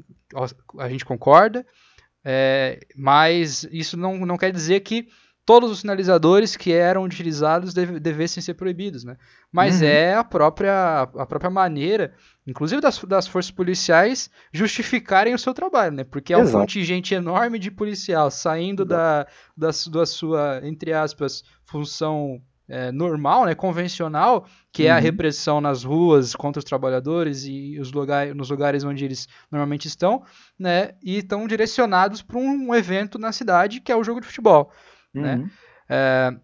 a 0.80 0.90
gente 0.90 1.06
concorda. 1.06 1.64
É, 2.28 2.80
mas 2.96 3.68
isso 3.72 3.96
não, 3.96 4.18
não 4.26 4.36
quer 4.36 4.52
dizer 4.52 4.80
que 4.80 5.08
todos 5.46 5.70
os 5.70 5.82
sinalizadores 5.82 6.58
que 6.58 6.74
eram 6.74 7.04
utilizados 7.04 7.72
deve, 7.72 8.00
devessem 8.00 8.42
ser 8.42 8.56
proibidos, 8.56 9.04
né? 9.04 9.16
Mas 9.52 9.80
uhum. 9.80 9.88
é 9.88 10.16
a 10.16 10.24
própria, 10.24 11.02
a 11.02 11.26
própria 11.26 11.52
maneira, 11.52 12.16
inclusive 12.48 12.82
das, 12.82 12.98
das 13.04 13.28
forças 13.28 13.52
policiais, 13.52 14.30
justificarem 14.52 15.36
o 15.36 15.40
seu 15.40 15.54
trabalho, 15.54 15.96
né? 15.96 16.04
Porque 16.04 16.34
é 16.34 16.38
um 16.38 16.42
Exato. 16.42 16.58
contingente 16.58 17.14
enorme 17.14 17.60
de 17.60 17.70
policial 17.70 18.32
saindo 18.32 18.84
da, 18.84 19.28
da, 19.56 19.70
da 19.92 20.06
sua, 20.06 20.62
entre 20.64 20.92
aspas, 20.92 21.44
função 21.64 22.42
é, 22.68 22.92
normal, 22.92 23.46
né, 23.46 23.56
convencional, 23.56 24.48
que 24.72 24.84
uhum. 24.84 24.90
é 24.90 24.92
a 24.92 24.96
uhum. 24.96 25.02
repressão 25.02 25.62
nas 25.62 25.84
ruas 25.84 26.36
contra 26.36 26.60
os 26.60 26.66
trabalhadores 26.66 27.46
e 27.46 27.78
os 27.80 27.92
lugar, 27.92 28.34
nos 28.34 28.50
lugares 28.50 28.84
onde 28.84 29.06
eles 29.06 29.28
normalmente 29.52 29.88
estão, 29.88 30.24
né, 30.58 30.92
e 31.04 31.18
estão 31.18 31.48
direcionados 31.48 32.22
para 32.22 32.38
um 32.38 32.74
evento 32.74 33.20
na 33.20 33.32
cidade 33.32 33.80
que 33.80 33.92
é 33.92 33.96
o 33.96 34.04
jogo 34.04 34.22
de 34.22 34.28
futebol, 34.28 34.72
né. 35.14 35.36
uhum. 35.36 35.44
né. 35.44 35.52
É, 35.88 36.36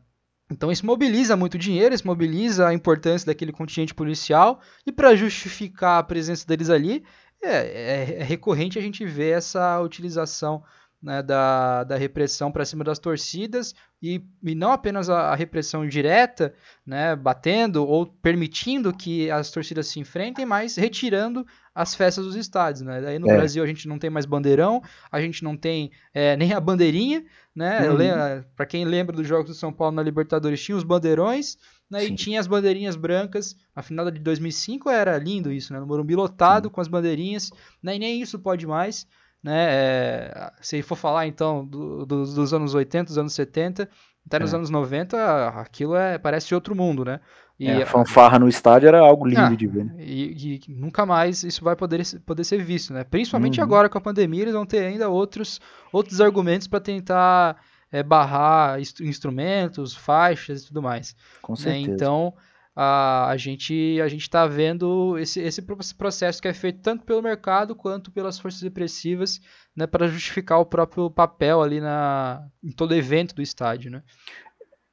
então 0.51 0.69
isso 0.71 0.85
mobiliza 0.85 1.35
muito 1.37 1.57
dinheiro, 1.57 1.95
isso 1.95 2.05
mobiliza 2.05 2.67
a 2.67 2.73
importância 2.73 3.25
daquele 3.25 3.53
contingente 3.53 3.95
policial 3.95 4.59
e 4.85 4.91
para 4.91 5.15
justificar 5.15 5.99
a 5.99 6.03
presença 6.03 6.45
deles 6.45 6.69
ali 6.69 7.03
é, 7.41 7.55
é, 7.55 8.17
é 8.19 8.23
recorrente 8.23 8.77
a 8.77 8.81
gente 8.81 9.03
ver 9.05 9.37
essa 9.37 9.79
utilização 9.81 10.63
né, 11.01 11.23
da, 11.23 11.83
da 11.83 11.97
repressão 11.97 12.51
para 12.51 12.63
cima 12.63 12.83
das 12.83 12.99
torcidas 12.99 13.73
e, 14.01 14.23
e 14.43 14.53
não 14.53 14.71
apenas 14.71 15.09
a, 15.09 15.31
a, 15.31 15.35
repressão 15.35 15.87
direta, 15.87 16.53
né, 16.85 17.15
batendo 17.15 17.85
ou 17.87 18.05
permitindo 18.05 18.93
que 18.93 19.29
as 19.31 19.49
torcidas 19.49 19.87
se 19.87 19.99
enfrentem, 19.99 20.45
mas 20.45 20.75
retirando 20.75 21.45
as 21.73 21.95
festas 21.95 22.25
dos 22.25 22.35
estádios. 22.35 22.81
Né? 22.81 23.07
Aí 23.07 23.19
no 23.19 23.29
é. 23.29 23.35
Brasil 23.35 23.63
a 23.63 23.67
gente 23.67 23.87
não 23.87 23.97
tem 23.97 24.09
mais 24.09 24.25
bandeirão, 24.25 24.81
a 25.11 25.19
gente 25.19 25.43
não 25.43 25.57
tem 25.57 25.91
é, 26.13 26.35
nem 26.37 26.53
a 26.53 26.59
bandeirinha. 26.59 27.23
Né? 27.55 27.89
Uhum. 27.89 28.43
Para 28.55 28.65
quem 28.65 28.85
lembra 28.85 29.15
dos 29.15 29.27
Jogos 29.27 29.47
do 29.47 29.53
São 29.53 29.73
Paulo 29.73 29.95
na 29.95 30.03
Libertadores, 30.03 30.63
tinha 30.63 30.77
os 30.77 30.83
bandeirões 30.83 31.57
né, 31.89 32.05
e 32.05 32.15
tinha 32.15 32.39
as 32.39 32.47
bandeirinhas 32.47 32.95
brancas. 32.95 33.55
A 33.75 33.81
final 33.81 34.09
de 34.09 34.19
2005 34.19 34.89
era 34.89 35.17
lindo 35.17 35.51
isso, 35.51 35.73
né? 35.73 35.79
no 35.79 35.87
Morumbi 35.87 36.15
lotado 36.15 36.67
Sim. 36.67 36.73
com 36.73 36.81
as 36.81 36.87
bandeirinhas, 36.87 37.51
né? 37.81 37.95
e 37.95 37.99
nem 37.99 38.21
isso 38.21 38.39
pode 38.39 38.65
mais 38.67 39.07
né? 39.43 39.67
É, 39.69 40.51
se 40.61 40.81
for 40.81 40.95
falar 40.95 41.27
então 41.27 41.65
do, 41.65 42.05
do, 42.05 42.25
dos 42.25 42.53
anos 42.53 42.73
80, 42.73 43.05
dos 43.05 43.17
anos 43.17 43.33
70, 43.33 43.89
até 44.25 44.39
nos 44.39 44.53
é. 44.53 44.55
anos 44.55 44.69
90, 44.69 45.47
aquilo 45.49 45.95
é, 45.95 46.17
parece 46.17 46.53
outro 46.53 46.75
mundo, 46.75 47.03
né? 47.03 47.19
E 47.59 47.67
é, 47.67 47.83
a 47.83 47.85
fanfarra 47.85 48.39
no 48.39 48.47
estádio 48.47 48.87
era 48.87 48.99
algo 48.99 49.25
lindo 49.25 49.41
ah, 49.41 49.55
de 49.55 49.67
ver. 49.67 49.85
Né? 49.85 49.93
E, 49.99 50.59
e, 50.67 50.71
nunca 50.71 51.05
mais 51.05 51.43
isso 51.43 51.63
vai 51.63 51.75
poder, 51.75 52.01
poder 52.25 52.43
ser 52.43 52.63
visto, 52.63 52.91
né? 52.91 53.03
Principalmente 53.03 53.59
uhum. 53.59 53.65
agora 53.65 53.87
com 53.87 53.97
a 53.97 54.01
pandemia, 54.01 54.41
eles 54.41 54.53
vão 54.53 54.65
ter 54.65 54.79
ainda 54.79 55.09
outros, 55.09 55.61
outros 55.91 56.19
argumentos 56.19 56.67
para 56.67 56.79
tentar 56.79 57.57
é, 57.91 58.01
barrar 58.01 58.79
instrumentos, 58.79 59.95
faixas 59.95 60.63
e 60.63 60.67
tudo 60.67 60.81
mais. 60.81 61.15
Com 61.41 61.53
né? 61.53 61.57
certeza. 61.57 61.91
Então, 61.91 62.33
a, 62.75 63.29
a 63.29 63.37
gente 63.37 63.99
a 64.01 64.07
gente 64.07 64.21
está 64.21 64.47
vendo 64.47 65.17
esse, 65.17 65.39
esse 65.41 65.61
processo 65.97 66.41
que 66.41 66.47
é 66.47 66.53
feito 66.53 66.81
tanto 66.81 67.03
pelo 67.03 67.21
mercado 67.21 67.75
quanto 67.75 68.11
pelas 68.11 68.39
forças 68.39 68.61
repressivas 68.61 69.39
né, 69.75 69.85
para 69.85 70.07
justificar 70.07 70.59
o 70.59 70.65
próprio 70.65 71.09
papel 71.09 71.61
ali 71.61 71.79
na, 71.79 72.47
em 72.63 72.71
todo 72.71 72.95
evento 72.95 73.35
do 73.35 73.41
estádio. 73.41 73.91
Né? 73.91 74.03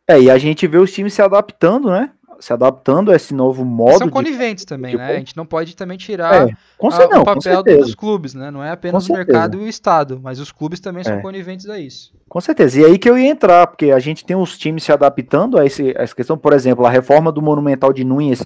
É, 0.08 0.20
e 0.20 0.30
a 0.30 0.38
gente 0.38 0.66
vê 0.66 0.78
os 0.78 0.92
times 0.92 1.14
se 1.14 1.22
adaptando, 1.22 1.90
né? 1.90 2.12
Se 2.40 2.52
adaptando 2.52 3.10
a 3.10 3.16
esse 3.16 3.34
novo 3.34 3.64
modo. 3.64 3.98
São 3.98 4.08
coniventes 4.08 4.64
de... 4.64 4.68
também, 4.68 4.96
né? 4.96 5.16
A 5.16 5.18
gente 5.18 5.36
não 5.36 5.44
pode 5.44 5.74
também 5.74 5.98
tirar 5.98 6.34
é, 6.34 6.38
a, 6.42 7.08
não, 7.08 7.22
o 7.22 7.24
papel 7.24 7.62
dos 7.62 7.94
clubes, 7.94 8.34
né? 8.34 8.50
Não 8.50 8.62
é 8.62 8.70
apenas 8.70 9.08
o 9.08 9.12
mercado 9.12 9.58
e 9.58 9.64
o 9.64 9.68
Estado, 9.68 10.20
mas 10.22 10.38
os 10.38 10.52
clubes 10.52 10.80
também 10.80 11.02
são 11.02 11.14
é. 11.14 11.20
coniventes 11.20 11.68
a 11.68 11.78
isso. 11.78 12.12
Com 12.28 12.40
certeza. 12.40 12.80
E 12.80 12.84
aí 12.84 12.98
que 12.98 13.08
eu 13.08 13.18
ia 13.18 13.28
entrar, 13.28 13.66
porque 13.66 13.90
a 13.90 13.98
gente 13.98 14.24
tem 14.24 14.36
os 14.36 14.56
times 14.56 14.84
se 14.84 14.92
adaptando 14.92 15.58
a, 15.58 15.66
esse, 15.66 15.94
a 15.96 16.02
essa 16.02 16.14
questão. 16.14 16.38
Por 16.38 16.52
exemplo, 16.52 16.86
a 16.86 16.90
reforma 16.90 17.32
do 17.32 17.42
Monumental 17.42 17.92
de 17.92 18.04
Núñez, 18.04 18.44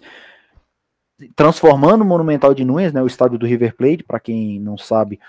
transformando 1.37 2.03
o 2.03 2.07
Monumental 2.07 2.55
de 2.55 2.65
Núñez, 2.65 2.93
né, 2.93 3.03
o 3.03 3.07
estádio 3.07 3.39
do 3.39 3.47
River 3.47 3.77
Plate, 3.77 4.05
para 4.05 4.19
quem 4.19 4.59
não 4.59 4.79
sabe, 4.79 5.21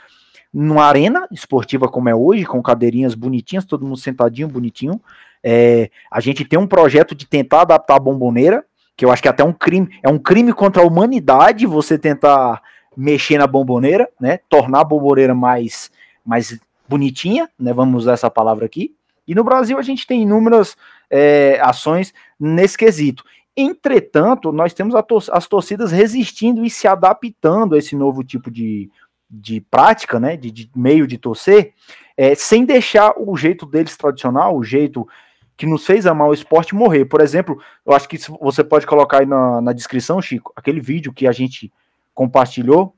numa 0.53 0.85
arena 0.85 1.27
esportiva 1.31 1.87
como 1.87 2.09
é 2.09 2.15
hoje, 2.15 2.45
com 2.45 2.61
cadeirinhas 2.61 3.15
bonitinhas, 3.15 3.65
todo 3.65 3.85
mundo 3.85 3.97
sentadinho, 3.97 4.47
bonitinho. 4.47 5.01
É, 5.43 5.89
a 6.09 6.19
gente 6.19 6.45
tem 6.45 6.57
um 6.57 6.67
projeto 6.67 7.13
de 7.13 7.27
tentar 7.27 7.61
adaptar 7.61 7.95
a 7.95 7.99
bomboneira, 7.99 8.65
que 8.95 9.03
eu 9.03 9.11
acho 9.11 9.21
que 9.21 9.27
é 9.27 9.31
até 9.31 9.43
um 9.43 9.53
crime, 9.53 9.89
é 10.01 10.09
um 10.09 10.19
crime 10.19 10.53
contra 10.53 10.81
a 10.81 10.85
humanidade 10.85 11.65
você 11.65 11.97
tentar 11.97 12.61
mexer 12.95 13.37
na 13.37 13.47
bomboneira, 13.47 14.09
né? 14.19 14.39
Tornar 14.49 14.81
a 14.81 14.83
bomboneira 14.83 15.33
mais, 15.33 15.91
mais 16.25 16.59
bonitinha, 16.87 17.49
né? 17.59 17.73
Vamos 17.73 18.03
usar 18.03 18.13
essa 18.13 18.29
palavra 18.29 18.65
aqui. 18.65 18.95
E 19.27 19.33
no 19.33 19.43
Brasil 19.43 19.77
a 19.77 19.81
gente 19.81 20.05
tem 20.05 20.21
inúmeras 20.21 20.77
é, 21.09 21.59
ações 21.61 22.13
nesse 22.39 22.77
quesito. 22.77 23.23
Entretanto, 23.55 24.51
nós 24.51 24.73
temos 24.73 24.95
tor 25.07 25.23
as 25.31 25.47
torcidas 25.47 25.91
resistindo 25.91 26.65
e 26.65 26.69
se 26.69 26.87
adaptando 26.87 27.75
a 27.75 27.77
esse 27.77 27.95
novo 27.95 28.23
tipo 28.23 28.49
de, 28.49 28.89
de 29.29 29.61
prática, 29.61 30.19
né? 30.19 30.37
De, 30.37 30.51
de 30.51 30.69
meio 30.75 31.07
de 31.07 31.17
torcer, 31.17 31.73
é, 32.15 32.35
sem 32.35 32.65
deixar 32.65 33.13
o 33.17 33.35
jeito 33.35 33.65
deles 33.65 33.97
tradicional, 33.97 34.55
o 34.55 34.63
jeito 34.63 35.07
que 35.55 35.65
nos 35.65 35.85
fez 35.85 36.05
amar 36.05 36.27
o 36.27 36.33
esporte 36.33 36.75
morrer. 36.75 37.05
Por 37.05 37.21
exemplo, 37.21 37.61
eu 37.85 37.93
acho 37.93 38.07
que 38.07 38.17
você 38.41 38.63
pode 38.63 38.85
colocar 38.85 39.19
aí 39.19 39.25
na, 39.25 39.61
na 39.61 39.73
descrição, 39.73 40.21
Chico, 40.21 40.51
aquele 40.55 40.79
vídeo 40.79 41.13
que 41.13 41.27
a 41.27 41.31
gente 41.31 41.71
compartilhou 42.13 42.95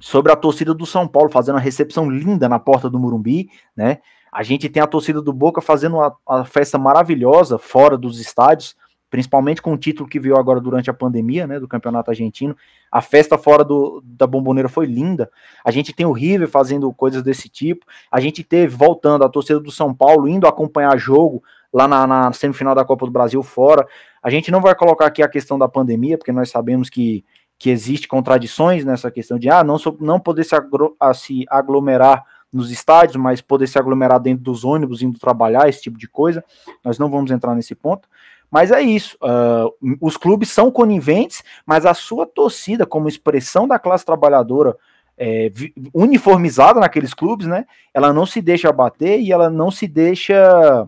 sobre 0.00 0.32
a 0.32 0.36
torcida 0.36 0.74
do 0.74 0.84
São 0.84 1.06
Paulo 1.06 1.30
fazendo 1.30 1.54
uma 1.54 1.60
recepção 1.60 2.10
linda 2.10 2.48
na 2.48 2.58
porta 2.58 2.90
do 2.90 2.98
Murumbi, 2.98 3.48
né? 3.76 3.98
A 4.30 4.42
gente 4.42 4.68
tem 4.68 4.82
a 4.82 4.86
torcida 4.86 5.22
do 5.22 5.32
Boca 5.32 5.60
fazendo 5.60 5.96
uma, 5.96 6.14
uma 6.28 6.44
festa 6.44 6.76
maravilhosa 6.76 7.56
fora 7.56 7.96
dos 7.96 8.18
estádios, 8.18 8.74
principalmente 9.08 9.62
com 9.62 9.72
o 9.72 9.78
título 9.78 10.08
que 10.08 10.18
veio 10.18 10.36
agora 10.36 10.60
durante 10.60 10.90
a 10.90 10.92
pandemia, 10.92 11.46
né, 11.46 11.60
do 11.60 11.68
Campeonato 11.68 12.10
Argentino. 12.10 12.56
A 12.90 13.00
festa 13.00 13.38
fora 13.38 13.62
do, 13.62 14.02
da 14.04 14.26
Bomboneira 14.26 14.68
foi 14.68 14.86
linda. 14.86 15.30
A 15.64 15.70
gente 15.70 15.92
tem 15.92 16.04
o 16.04 16.10
River 16.10 16.48
fazendo 16.48 16.92
coisas 16.92 17.22
desse 17.22 17.48
tipo. 17.48 17.86
A 18.10 18.18
gente 18.18 18.42
teve, 18.42 18.74
voltando, 18.74 19.24
a 19.24 19.28
torcida 19.28 19.60
do 19.60 19.70
São 19.70 19.94
Paulo 19.94 20.26
indo 20.26 20.48
acompanhar 20.48 20.98
jogo 20.98 21.44
lá 21.74 21.88
na, 21.88 22.06
na 22.06 22.32
semifinal 22.32 22.74
da 22.74 22.84
Copa 22.84 23.04
do 23.04 23.10
Brasil 23.10 23.42
fora. 23.42 23.84
A 24.22 24.30
gente 24.30 24.50
não 24.52 24.60
vai 24.60 24.74
colocar 24.76 25.06
aqui 25.06 25.22
a 25.22 25.28
questão 25.28 25.58
da 25.58 25.68
pandemia, 25.68 26.16
porque 26.16 26.30
nós 26.30 26.48
sabemos 26.48 26.88
que, 26.88 27.24
que 27.58 27.68
existe 27.68 28.06
contradições 28.06 28.84
nessa 28.84 29.10
questão 29.10 29.36
de 29.36 29.50
ah, 29.50 29.64
não, 29.64 29.76
não 29.98 30.20
poder 30.20 30.44
se, 30.44 30.54
agro, 30.54 30.96
a, 31.00 31.12
se 31.12 31.44
aglomerar 31.50 32.24
nos 32.52 32.70
estádios, 32.70 33.16
mas 33.16 33.40
poder 33.40 33.66
se 33.66 33.76
aglomerar 33.76 34.20
dentro 34.20 34.44
dos 34.44 34.64
ônibus, 34.64 35.02
indo 35.02 35.18
trabalhar, 35.18 35.68
esse 35.68 35.82
tipo 35.82 35.98
de 35.98 36.08
coisa. 36.08 36.44
Nós 36.84 36.96
não 36.96 37.10
vamos 37.10 37.32
entrar 37.32 37.56
nesse 37.56 37.74
ponto. 37.74 38.08
Mas 38.48 38.70
é 38.70 38.80
isso. 38.80 39.18
Uh, 39.20 39.96
os 40.00 40.16
clubes 40.16 40.50
são 40.50 40.70
coniventes, 40.70 41.42
mas 41.66 41.84
a 41.84 41.92
sua 41.92 42.24
torcida, 42.24 42.86
como 42.86 43.08
expressão 43.08 43.66
da 43.66 43.80
classe 43.80 44.04
trabalhadora 44.04 44.76
é, 45.18 45.50
uniformizada 45.92 46.78
naqueles 46.78 47.12
clubes, 47.12 47.48
né? 47.48 47.66
Ela 47.92 48.12
não 48.12 48.24
se 48.24 48.40
deixa 48.40 48.68
abater 48.68 49.20
e 49.20 49.32
ela 49.32 49.50
não 49.50 49.72
se 49.72 49.88
deixa 49.88 50.86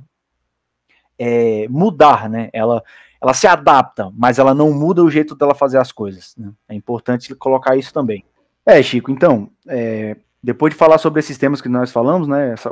é, 1.19 1.67
mudar, 1.69 2.29
né? 2.29 2.51
Ela, 2.53 2.83
ela 3.21 3.35
se 3.35 3.47
adapta, 3.47 4.11
mas 4.17 4.39
ela 4.39 4.55
não 4.55 4.73
muda 4.73 5.03
o 5.03 5.11
jeito 5.11 5.35
dela 5.35 5.55
fazer 5.55 5.79
as 5.79 5.91
coisas. 5.91 6.35
Né? 6.37 6.51
É 6.69 6.75
importante 6.75 7.35
colocar 7.35 7.77
isso 7.77 7.93
também. 7.93 8.25
É, 8.65 8.83
Chico, 8.83 9.11
então, 9.11 9.51
é, 9.69 10.17
depois 10.43 10.73
de 10.73 10.79
falar 10.79 10.99
sobre 10.99 11.21
esses 11.21 11.39
temas 11.39 11.61
que 11.61 11.69
nós 11.69 11.91
falamos, 11.91 12.29
né? 12.29 12.53
Essa, 12.53 12.71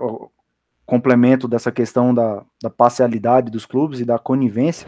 complemento 0.86 1.48
dessa 1.48 1.72
questão 1.72 2.14
da, 2.14 2.44
da 2.62 2.68
parcialidade 2.68 3.50
dos 3.50 3.64
clubes 3.64 4.00
e 4.00 4.04
da 4.04 4.18
conivência, 4.18 4.86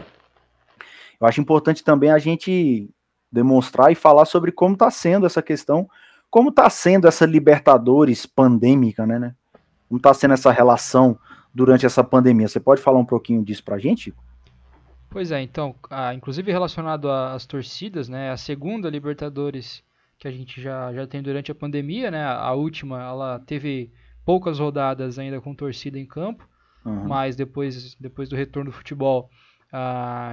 eu 1.19 1.25
acho 1.25 1.41
importante 1.41 1.83
também 1.83 2.11
a 2.11 2.19
gente 2.19 2.89
demonstrar 3.31 3.91
e 3.91 3.95
falar 3.95 4.25
sobre 4.25 4.51
como 4.51 4.73
está 4.73 4.91
sendo 4.91 5.25
essa 5.25 5.41
questão, 5.41 5.89
como 6.29 6.49
está 6.49 6.69
sendo 6.69 7.07
essa 7.07 7.25
Libertadores 7.25 8.25
pandêmica, 8.25 9.05
né, 9.05 9.17
né? 9.17 9.35
Como 9.87 9.97
está 9.97 10.13
sendo 10.13 10.33
essa 10.33 10.51
relação 10.51 11.17
durante 11.53 11.85
essa 11.85 12.03
pandemia. 12.03 12.47
Você 12.47 12.59
pode 12.59 12.81
falar 12.81 12.99
um 12.99 13.05
pouquinho 13.05 13.43
disso 13.43 13.63
para 13.63 13.75
a 13.75 13.79
gente? 13.79 14.13
Pois 15.09 15.31
é, 15.31 15.41
então, 15.41 15.73
inclusive 16.13 16.51
relacionado 16.51 17.09
às 17.09 17.45
torcidas, 17.45 18.09
né? 18.09 18.31
A 18.31 18.37
segunda 18.37 18.89
Libertadores 18.89 19.83
que 20.19 20.27
a 20.27 20.31
gente 20.31 20.61
já, 20.61 20.91
já 20.93 21.05
tem 21.05 21.21
durante 21.21 21.51
a 21.51 21.55
pandemia, 21.55 22.11
né? 22.11 22.23
A 22.25 22.51
última, 22.53 23.01
ela 23.01 23.39
teve 23.39 23.91
poucas 24.25 24.59
rodadas 24.59 25.17
ainda 25.17 25.39
com 25.39 25.55
torcida 25.55 25.97
em 25.97 26.05
campo, 26.05 26.47
uhum. 26.83 27.07
mas 27.07 27.35
depois, 27.35 27.95
depois 27.95 28.27
do 28.27 28.35
retorno 28.35 28.71
do 28.71 28.75
futebol, 28.75 29.29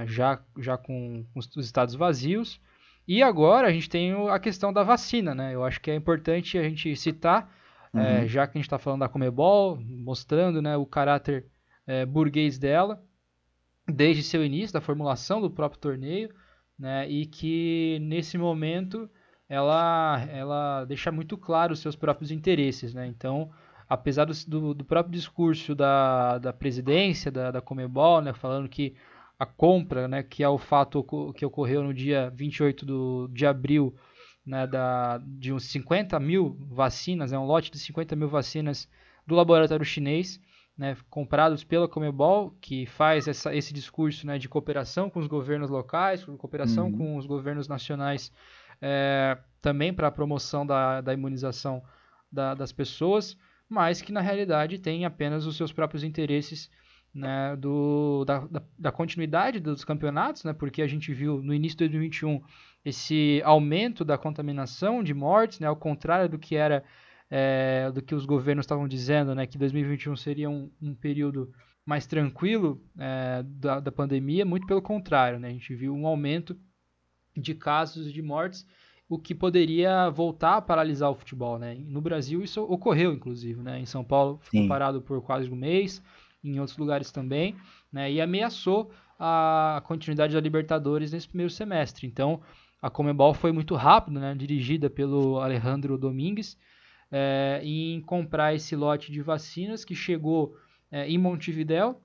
já, 0.07 0.39
já 0.57 0.77
com, 0.77 1.25
com, 1.33 1.39
os 1.39 1.65
estados 1.65 1.95
vazios. 1.95 2.59
E 3.07 3.21
agora 3.21 3.67
a 3.67 3.71
gente 3.71 3.89
tem 3.89 4.13
a 4.29 4.39
questão 4.39 4.73
da 4.73 4.83
vacina, 4.83 5.35
né? 5.35 5.53
Eu 5.53 5.63
acho 5.63 5.79
que 5.79 5.91
é 5.91 5.95
importante 5.95 6.57
a 6.57 6.63
gente 6.63 6.95
citar, 6.95 7.53
uhum. 7.95 8.01
é, 8.01 8.27
já 8.27 8.45
que 8.45 8.57
a 8.57 8.59
gente 8.59 8.67
está 8.67 8.77
falando 8.77 9.01
da 9.01 9.09
Comebol, 9.09 9.79
mostrando 9.79 10.61
né, 10.61 10.75
o 10.77 10.85
caráter 10.85 11.47
é, 11.87 12.05
burguês 12.05 12.57
dela, 12.57 13.01
desde 13.87 14.23
seu 14.23 14.43
início, 14.43 14.73
da 14.73 14.81
formulação 14.81 15.41
do 15.41 15.49
próprio 15.49 15.79
torneio, 15.79 16.29
né? 16.77 17.09
E 17.09 17.25
que 17.25 17.99
nesse 18.01 18.37
momento 18.37 19.09
ela, 19.47 20.25
ela 20.29 20.85
deixa 20.85 21.11
muito 21.11 21.37
claro 21.37 21.73
os 21.73 21.79
seus 21.79 21.95
próprios 21.95 22.31
interesses, 22.31 22.93
né? 22.93 23.07
Então, 23.07 23.51
apesar 23.87 24.25
do, 24.25 24.73
do, 24.73 24.83
próprio 24.83 25.13
discurso 25.13 25.75
da, 25.75 26.37
da 26.39 26.51
presidência 26.51 27.31
da, 27.31 27.51
da 27.51 27.61
Comebol, 27.61 28.21
né, 28.21 28.33
falando 28.33 28.67
que 28.67 28.95
a 29.37 29.45
compra, 29.45 30.07
né, 30.07 30.23
que 30.23 30.43
é 30.43 30.49
o 30.49 30.57
fato 30.57 31.05
que 31.35 31.45
ocorreu 31.45 31.83
no 31.83 31.93
dia 31.93 32.31
28 32.35 32.85
do, 32.85 33.29
de 33.31 33.45
abril, 33.45 33.95
né, 34.45 34.67
da, 34.67 35.19
de 35.25 35.51
uns 35.51 35.65
50 35.65 36.19
mil 36.19 36.57
vacinas, 36.69 37.33
é 37.33 37.39
um 37.39 37.45
lote 37.45 37.71
de 37.71 37.79
50 37.79 38.15
mil 38.15 38.27
vacinas 38.27 38.87
do 39.25 39.35
laboratório 39.35 39.85
chinês, 39.85 40.39
né, 40.77 40.95
comprados 41.09 41.63
pela 41.63 41.87
Comebol, 41.87 42.51
que 42.61 42.85
faz 42.85 43.27
essa, 43.27 43.55
esse 43.55 43.73
discurso 43.73 44.27
né, 44.27 44.37
de 44.37 44.49
cooperação 44.49 45.09
com 45.09 45.19
os 45.19 45.27
governos 45.27 45.69
locais, 45.69 46.23
cooperação 46.23 46.87
uhum. 46.87 46.97
com 46.97 47.17
os 47.17 47.25
governos 47.25 47.67
nacionais, 47.67 48.31
é, 48.81 49.37
também 49.61 49.93
para 49.93 50.07
a 50.07 50.11
promoção 50.11 50.65
da, 50.65 51.01
da 51.01 51.13
imunização 51.13 51.81
da, 52.31 52.53
das 52.53 52.71
pessoas 52.71 53.37
mas 53.69 54.01
que 54.01 54.11
na 54.11 54.21
realidade 54.21 54.79
tem 54.79 55.05
apenas 55.05 55.45
os 55.45 55.57
seus 55.57 55.71
próprios 55.71 56.03
interesses 56.03 56.69
né, 57.13 57.55
do, 57.55 58.25
da, 58.25 58.39
da, 58.39 58.63
da, 58.77 58.91
continuidade 58.91 59.59
dos 59.59 59.85
campeonatos, 59.85 60.43
né, 60.43 60.53
porque 60.53 60.81
a 60.81 60.87
gente 60.87 61.13
viu 61.13 61.41
no 61.41 61.53
início 61.53 61.77
de 61.77 61.85
2021 61.85 62.41
esse 62.85 63.41
aumento 63.43 64.05
da 64.05 64.17
contaminação 64.17 65.03
de 65.03 65.13
mortes, 65.13 65.59
né, 65.59 65.67
ao 65.67 65.75
contrário 65.75 66.29
do 66.29 66.39
que 66.39 66.55
era 66.55 66.83
é, 67.29 67.91
do 67.91 68.03
que 68.03 68.13
os 68.13 68.25
governos 68.25 68.63
estavam 68.63 68.87
dizendo, 68.87 69.33
né, 69.33 69.47
que 69.47 69.57
2021 69.57 70.15
seria 70.15 70.49
um, 70.49 70.69
um 70.79 70.93
período 70.93 71.51
mais 71.83 72.05
tranquilo 72.05 72.79
é, 72.97 73.43
da, 73.43 73.79
da 73.79 73.91
pandemia, 73.91 74.45
muito 74.45 74.67
pelo 74.67 74.81
contrário, 74.81 75.39
né, 75.39 75.47
a 75.47 75.51
gente 75.51 75.73
viu 75.73 75.93
um 75.95 76.05
aumento 76.05 76.55
de 77.35 77.55
casos 77.55 78.13
de 78.13 78.21
mortes 78.21 78.65
o 79.07 79.19
que 79.19 79.35
poderia 79.35 80.09
voltar 80.09 80.57
a 80.57 80.61
paralisar 80.61 81.11
o 81.11 81.15
futebol, 81.15 81.59
né? 81.59 81.75
No 81.79 82.01
Brasil 82.01 82.43
isso 82.43 82.63
ocorreu, 82.63 83.13
inclusive, 83.13 83.61
né? 83.61 83.79
Em 83.79 83.85
São 83.85 84.03
Paulo 84.03 84.39
ficou 84.41 84.61
Sim. 84.61 84.67
parado 84.67 85.01
por 85.01 85.21
quase 85.21 85.49
um 85.49 85.55
mês, 85.55 86.01
em 86.43 86.59
outros 86.59 86.77
lugares 86.77 87.11
também, 87.11 87.55
né? 87.91 88.11
E 88.11 88.19
ameaçou 88.19 88.91
a 89.19 89.81
continuidade 89.85 90.33
da 90.33 90.39
Libertadores 90.39 91.11
nesse 91.11 91.27
primeiro 91.27 91.51
semestre. 91.51 92.07
Então, 92.07 92.41
a 92.85 92.89
Comebol 92.91 93.33
foi 93.33 93.51
muito 93.51 93.73
rápida, 93.73 94.19
né? 94.19 94.35
Dirigida 94.35 94.91
pelo 94.91 95.39
Alejandro 95.39 95.97
Domingues, 95.97 96.55
é, 97.11 97.59
em 97.63 97.99
comprar 98.01 98.53
esse 98.53 98.75
lote 98.75 99.11
de 99.11 99.23
vacinas 99.23 99.83
que 99.83 99.95
chegou 99.95 100.55
é, 100.91 101.09
em 101.09 101.17
Montevidéu, 101.17 101.99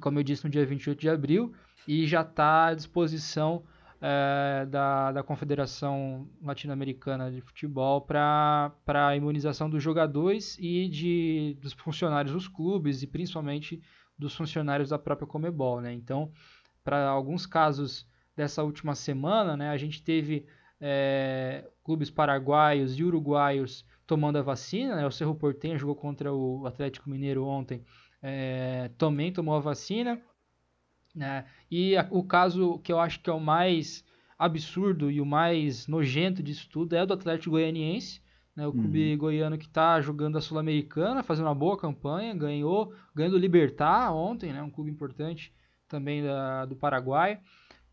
como 0.00 0.18
eu 0.18 0.24
disse, 0.24 0.42
no 0.44 0.50
dia 0.50 0.66
28 0.66 0.98
de 0.98 1.08
abril, 1.08 1.54
e 1.86 2.08
já 2.08 2.22
está 2.22 2.66
à 2.66 2.74
disposição 2.74 3.62
é, 4.00 4.66
da, 4.66 5.12
da 5.12 5.22
Confederação 5.22 6.28
Latino-Americana 6.42 7.30
de 7.30 7.40
Futebol 7.40 8.00
para 8.00 8.72
a 8.84 9.14
imunização 9.14 9.70
dos 9.70 9.80
jogadores 9.80 10.58
e 10.58 10.88
de, 10.88 11.56
dos 11.62 11.72
funcionários 11.72 12.34
dos 12.34 12.48
clubes 12.48 13.04
e 13.04 13.06
principalmente 13.06 13.80
dos 14.18 14.34
funcionários 14.34 14.88
da 14.88 14.98
própria 14.98 15.28
Comebol. 15.28 15.80
Né? 15.80 15.92
Então, 15.92 16.32
para 16.82 17.08
alguns 17.08 17.46
casos 17.46 18.07
dessa 18.38 18.62
última 18.62 18.94
semana, 18.94 19.56
né, 19.56 19.68
a 19.68 19.76
gente 19.76 20.00
teve 20.00 20.46
é, 20.80 21.68
clubes 21.82 22.08
paraguaios 22.08 22.96
e 22.96 23.02
uruguaios 23.02 23.84
tomando 24.06 24.38
a 24.38 24.42
vacina. 24.42 24.94
Né? 24.94 25.04
O 25.04 25.10
Cerro 25.10 25.34
Porteño 25.34 25.76
jogou 25.76 25.96
contra 25.96 26.32
o 26.32 26.64
Atlético 26.64 27.10
Mineiro 27.10 27.44
ontem, 27.44 27.84
é, 28.22 28.92
também 28.96 29.32
tomou 29.32 29.56
a 29.56 29.60
vacina. 29.60 30.22
Né? 31.12 31.46
E 31.68 31.96
a, 31.96 32.06
o 32.12 32.22
caso 32.22 32.78
que 32.78 32.92
eu 32.92 33.00
acho 33.00 33.20
que 33.20 33.28
é 33.28 33.32
o 33.32 33.40
mais 33.40 34.04
absurdo 34.38 35.10
e 35.10 35.20
o 35.20 35.26
mais 35.26 35.88
nojento 35.88 36.40
disso 36.40 36.68
tudo 36.70 36.94
é 36.94 37.02
o 37.02 37.06
do 37.06 37.14
Atlético 37.14 37.50
Goianiense, 37.50 38.22
né? 38.54 38.68
o 38.68 38.72
clube 38.72 39.14
uhum. 39.14 39.18
goiano 39.18 39.58
que 39.58 39.66
está 39.66 40.00
jogando 40.00 40.38
a 40.38 40.40
Sul-Americana, 40.40 41.24
fazendo 41.24 41.46
uma 41.46 41.56
boa 41.56 41.76
campanha, 41.76 42.32
ganhou, 42.34 42.94
ganhando 43.12 43.34
o 43.34 43.38
Libertar 43.38 44.14
ontem, 44.14 44.52
né? 44.52 44.62
um 44.62 44.70
clube 44.70 44.92
importante 44.92 45.52
também 45.88 46.22
da, 46.22 46.66
do 46.66 46.76
Paraguai. 46.76 47.40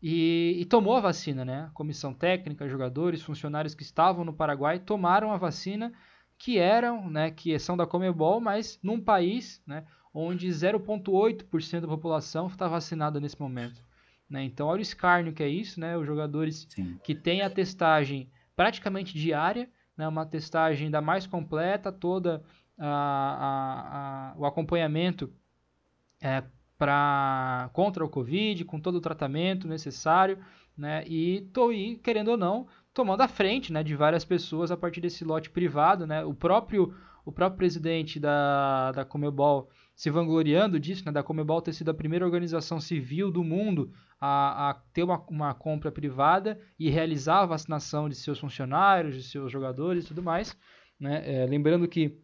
E, 0.02 0.56
e, 0.58 0.64
tomou 0.66 0.94
a 0.94 1.00
vacina, 1.00 1.44
né? 1.44 1.70
Comissão 1.72 2.12
técnica, 2.12 2.68
jogadores, 2.68 3.22
funcionários 3.22 3.74
que 3.74 3.82
estavam 3.82 4.24
no 4.24 4.32
Paraguai 4.32 4.78
tomaram 4.78 5.32
a 5.32 5.36
vacina 5.36 5.92
que 6.38 6.58
eram, 6.58 7.08
né, 7.08 7.30
que 7.30 7.58
são 7.58 7.76
da 7.76 7.86
Comebol, 7.86 8.40
mas 8.40 8.78
num 8.82 9.00
país, 9.00 9.62
né, 9.66 9.86
onde 10.12 10.48
0,8% 10.48 11.80
da 11.80 11.88
população 11.88 12.46
está 12.46 12.68
vacinada 12.68 13.18
nesse 13.18 13.40
momento. 13.40 13.82
Né? 14.28 14.44
Então, 14.44 14.66
olha 14.66 14.80
o 14.80 14.82
escárnio 14.82 15.32
que 15.32 15.42
é 15.42 15.48
isso, 15.48 15.78
né? 15.78 15.96
Os 15.96 16.06
jogadores 16.06 16.66
Sim. 16.68 16.98
que 17.02 17.14
têm 17.14 17.42
a 17.42 17.50
testagem 17.50 18.28
praticamente 18.56 19.16
diária, 19.16 19.70
né? 19.96 20.06
uma 20.08 20.26
testagem 20.26 20.90
da 20.90 21.00
mais 21.00 21.26
completa, 21.26 21.92
toda 21.92 22.42
a, 22.78 22.86
a, 22.86 24.32
a, 24.32 24.34
o 24.36 24.44
acompanhamento 24.44 25.32
é, 26.20 26.42
para 26.78 27.70
contra 27.72 28.04
o 28.04 28.08
Covid, 28.08 28.64
com 28.64 28.80
todo 28.80 28.96
o 28.96 29.00
tratamento 29.00 29.66
necessário, 29.66 30.38
né? 30.76 31.04
E 31.06 31.42
tô 31.52 31.68
aí, 31.68 31.96
querendo 31.96 32.28
ou 32.28 32.36
não, 32.36 32.66
tomando 32.92 33.22
a 33.22 33.28
frente, 33.28 33.72
né, 33.72 33.82
de 33.82 33.94
várias 33.94 34.24
pessoas 34.24 34.70
a 34.70 34.76
partir 34.76 35.00
desse 35.00 35.24
lote 35.24 35.50
privado, 35.50 36.06
né? 36.06 36.24
O 36.24 36.34
próprio 36.34 36.94
o 37.24 37.32
próprio 37.32 37.58
presidente 37.58 38.20
da, 38.20 38.92
da 38.92 39.04
Comebol 39.04 39.68
se 39.96 40.10
vangloriando 40.10 40.78
disso, 40.78 41.04
né, 41.04 41.10
da 41.10 41.24
Comebol 41.24 41.60
ter 41.60 41.72
sido 41.72 41.90
a 41.90 41.94
primeira 41.94 42.24
organização 42.24 42.80
civil 42.80 43.32
do 43.32 43.42
mundo 43.42 43.92
a, 44.20 44.70
a 44.70 44.74
ter 44.92 45.02
uma, 45.02 45.20
uma, 45.28 45.52
compra 45.52 45.90
privada 45.90 46.60
e 46.78 46.88
realizar 46.88 47.40
a 47.40 47.46
vacinação 47.46 48.08
de 48.08 48.14
seus 48.14 48.38
funcionários, 48.38 49.16
de 49.16 49.24
seus 49.24 49.50
jogadores 49.50 50.04
e 50.04 50.08
tudo 50.08 50.22
mais. 50.22 50.56
Né? 51.00 51.42
É, 51.42 51.46
lembrando 51.46 51.88
que 51.88 52.16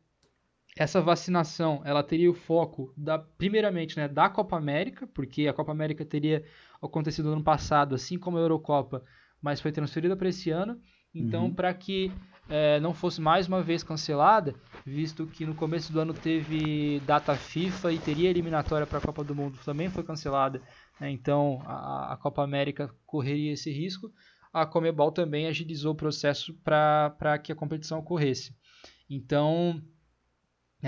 essa 0.76 1.00
vacinação 1.00 1.82
ela 1.84 2.02
teria 2.02 2.30
o 2.30 2.34
foco 2.34 2.92
da 2.96 3.18
primeiramente 3.18 3.96
né, 3.96 4.08
da 4.08 4.28
Copa 4.28 4.56
América, 4.56 5.06
porque 5.06 5.46
a 5.46 5.52
Copa 5.52 5.72
América 5.72 6.04
teria 6.04 6.44
acontecido 6.80 7.26
no 7.26 7.34
ano 7.34 7.44
passado, 7.44 7.94
assim 7.94 8.18
como 8.18 8.38
a 8.38 8.40
Eurocopa, 8.40 9.02
mas 9.40 9.60
foi 9.60 9.70
transferida 9.70 10.16
para 10.16 10.28
esse 10.28 10.50
ano. 10.50 10.80
Então, 11.14 11.44
uhum. 11.44 11.54
para 11.54 11.74
que 11.74 12.10
é, 12.48 12.80
não 12.80 12.94
fosse 12.94 13.20
mais 13.20 13.46
uma 13.46 13.62
vez 13.62 13.82
cancelada, 13.82 14.54
visto 14.84 15.26
que 15.26 15.44
no 15.44 15.54
começo 15.54 15.92
do 15.92 16.00
ano 16.00 16.14
teve 16.14 17.00
data 17.00 17.34
FIFA 17.34 17.92
e 17.92 17.98
teria 17.98 18.30
eliminatória 18.30 18.86
para 18.86 18.98
a 18.98 19.02
Copa 19.02 19.22
do 19.22 19.34
Mundo, 19.34 19.58
também 19.64 19.90
foi 19.90 20.02
cancelada. 20.02 20.62
Né? 20.98 21.10
Então, 21.10 21.62
a, 21.66 22.14
a 22.14 22.16
Copa 22.16 22.42
América 22.42 22.90
correria 23.04 23.52
esse 23.52 23.70
risco. 23.70 24.10
A 24.52 24.64
Comebol 24.66 25.12
também 25.12 25.46
agilizou 25.46 25.92
o 25.92 25.96
processo 25.96 26.54
para 26.64 27.38
que 27.42 27.52
a 27.52 27.56
competição 27.56 27.98
ocorresse. 27.98 28.54
Então, 29.08 29.82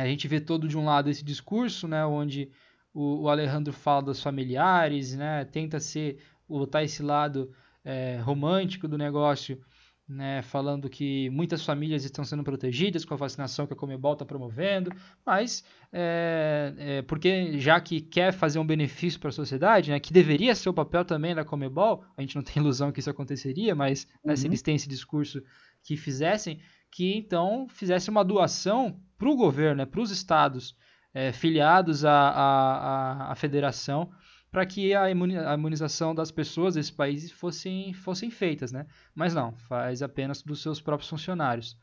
a 0.01 0.07
gente 0.07 0.27
vê 0.27 0.41
todo 0.41 0.69
de 0.69 0.77
um 0.77 0.85
lado 0.85 1.09
esse 1.09 1.25
discurso, 1.25 1.87
né, 1.87 2.05
onde 2.05 2.51
o, 2.93 3.23
o 3.23 3.29
Alejandro 3.29 3.73
fala 3.73 4.03
dos 4.03 4.23
familiares, 4.23 5.15
né, 5.15 5.45
tenta 5.45 5.81
ser 5.81 6.19
botar 6.49 6.83
esse 6.83 7.03
lado 7.03 7.53
é, 7.85 8.19
romântico 8.23 8.87
do 8.87 8.99
negócio, 8.99 9.61
né, 10.07 10.43
falando 10.43 10.89
que 10.91 11.31
muitas 11.31 11.65
famílias 11.65 12.05
estão 12.05 12.25
sendo 12.25 12.45
protegidas 12.45 13.05
com 13.05 13.15
a 13.15 13.17
vacinação 13.17 13.67
que 13.67 13.73
a 13.73 13.77
Comebol 13.77 14.13
está 14.13 14.25
promovendo, 14.25 14.91
mas 15.25 15.65
é, 15.91 16.75
é, 16.77 17.03
porque 17.03 17.59
já 17.59 17.81
que 17.81 18.01
quer 18.01 18.33
fazer 18.33 18.59
um 18.59 18.67
benefício 18.67 19.19
para 19.19 19.31
a 19.31 19.33
sociedade, 19.33 19.91
né, 19.91 19.99
que 19.99 20.13
deveria 20.13 20.55
ser 20.55 20.69
o 20.69 20.75
papel 20.75 21.05
também 21.05 21.35
da 21.35 21.45
Comebol, 21.45 22.05
a 22.17 22.21
gente 22.21 22.37
não 22.37 22.43
tem 22.43 22.63
ilusão 22.63 22.93
que 22.93 23.01
isso 23.01 23.11
aconteceria, 23.11 23.75
mas 23.75 24.07
né, 24.23 24.33
uhum. 24.33 24.37
se 24.37 24.47
eles 24.47 24.63
têm 24.63 24.77
esse 24.77 24.89
discurso 24.89 25.43
que 25.83 25.97
fizessem, 25.97 26.61
que 26.91 27.17
então 27.17 27.67
fizesse 27.69 28.11
uma 28.11 28.25
doação 28.25 29.01
para 29.25 29.31
o 29.31 29.37
governo, 29.37 29.77
né, 29.77 29.87
para 29.87 30.03
os 30.03 30.11
estados 30.11 30.77
é, 31.15 31.33
filiados 31.33 32.05
à, 32.05 32.13
à, 32.13 33.33
à 33.33 33.35
federação, 33.35 34.13
para 34.51 34.67
que 34.67 34.95
a 34.95 35.11
imunização 35.11 36.15
das 36.15 36.31
pessoas 36.31 36.75
desse 36.75 36.93
país 36.93 37.33
fossem, 37.33 37.95
fossem 37.95 38.31
feitas, 38.31 38.71
né? 38.71 38.87
Mas 39.15 39.35
não, 39.35 39.57
faz 39.57 40.03
apenas 40.03 40.43
dos 40.43 40.61
seus 40.61 40.79
próprios 40.79 41.09
funcionários. 41.09 41.75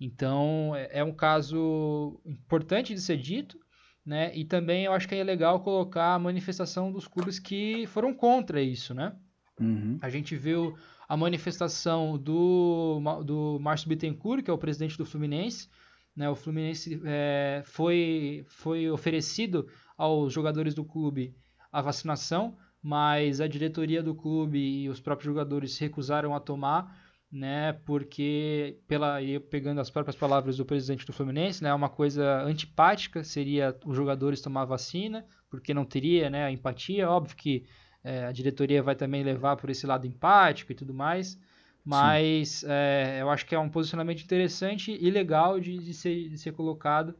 Então 0.00 0.74
é, 0.74 1.00
é 1.00 1.04
um 1.04 1.12
caso 1.12 2.18
importante 2.24 2.94
de 2.94 3.00
ser 3.02 3.18
dito, 3.18 3.58
né? 4.04 4.34
E 4.34 4.46
também 4.46 4.86
eu 4.86 4.92
acho 4.94 5.06
que 5.06 5.14
é 5.14 5.22
legal 5.22 5.60
colocar 5.60 6.14
a 6.14 6.18
manifestação 6.18 6.90
dos 6.90 7.06
clubes 7.06 7.38
que 7.38 7.86
foram 7.88 8.14
contra 8.14 8.62
isso, 8.62 8.94
né? 8.94 9.14
Uhum. 9.60 9.98
A 10.00 10.08
gente 10.08 10.34
viu 10.34 10.74
a 11.06 11.14
manifestação 11.14 12.16
do, 12.16 13.02
do 13.22 13.58
Márcio 13.60 13.88
Bittencourt, 13.90 14.42
que 14.42 14.50
é 14.50 14.54
o 14.54 14.58
presidente 14.58 14.96
do 14.96 15.04
Fluminense. 15.04 15.68
Né? 16.14 16.28
O 16.28 16.34
Fluminense 16.34 17.00
é, 17.04 17.62
foi, 17.64 18.44
foi 18.48 18.90
oferecido 18.90 19.68
aos 19.96 20.32
jogadores 20.32 20.74
do 20.74 20.84
clube 20.84 21.34
a 21.72 21.80
vacinação, 21.80 22.56
mas 22.82 23.40
a 23.40 23.46
diretoria 23.46 24.02
do 24.02 24.14
clube 24.14 24.58
e 24.58 24.88
os 24.88 25.00
próprios 25.00 25.26
jogadores 25.26 25.74
se 25.74 25.80
recusaram 25.80 26.34
a 26.34 26.40
tomar, 26.40 26.98
né? 27.30 27.74
Porque 27.84 28.78
pela 28.88 29.18
pegando 29.50 29.80
as 29.80 29.90
próprias 29.90 30.16
palavras 30.16 30.56
do 30.56 30.64
presidente 30.64 31.06
do 31.06 31.12
Fluminense, 31.12 31.62
né, 31.62 31.72
uma 31.72 31.88
coisa 31.88 32.42
antipática 32.42 33.22
seria 33.22 33.76
os 33.84 33.94
jogadores 33.94 34.40
tomar 34.40 34.64
vacina, 34.64 35.24
porque 35.48 35.72
não 35.72 35.84
teria, 35.84 36.28
né, 36.28 36.44
a 36.44 36.50
empatia, 36.50 37.08
óbvio 37.08 37.36
que 37.36 37.66
é, 38.02 38.24
a 38.24 38.32
diretoria 38.32 38.82
vai 38.82 38.96
também 38.96 39.22
levar 39.22 39.56
por 39.56 39.70
esse 39.70 39.86
lado 39.86 40.06
empático 40.06 40.72
e 40.72 40.74
tudo 40.74 40.94
mais. 40.94 41.38
Mas 41.84 42.64
é, 42.66 43.18
eu 43.20 43.30
acho 43.30 43.46
que 43.46 43.54
é 43.54 43.58
um 43.58 43.68
posicionamento 43.68 44.22
interessante 44.22 44.96
e 45.00 45.10
legal 45.10 45.58
de, 45.58 45.78
de, 45.78 45.94
ser, 45.94 46.28
de 46.28 46.38
ser 46.38 46.52
colocado, 46.52 47.14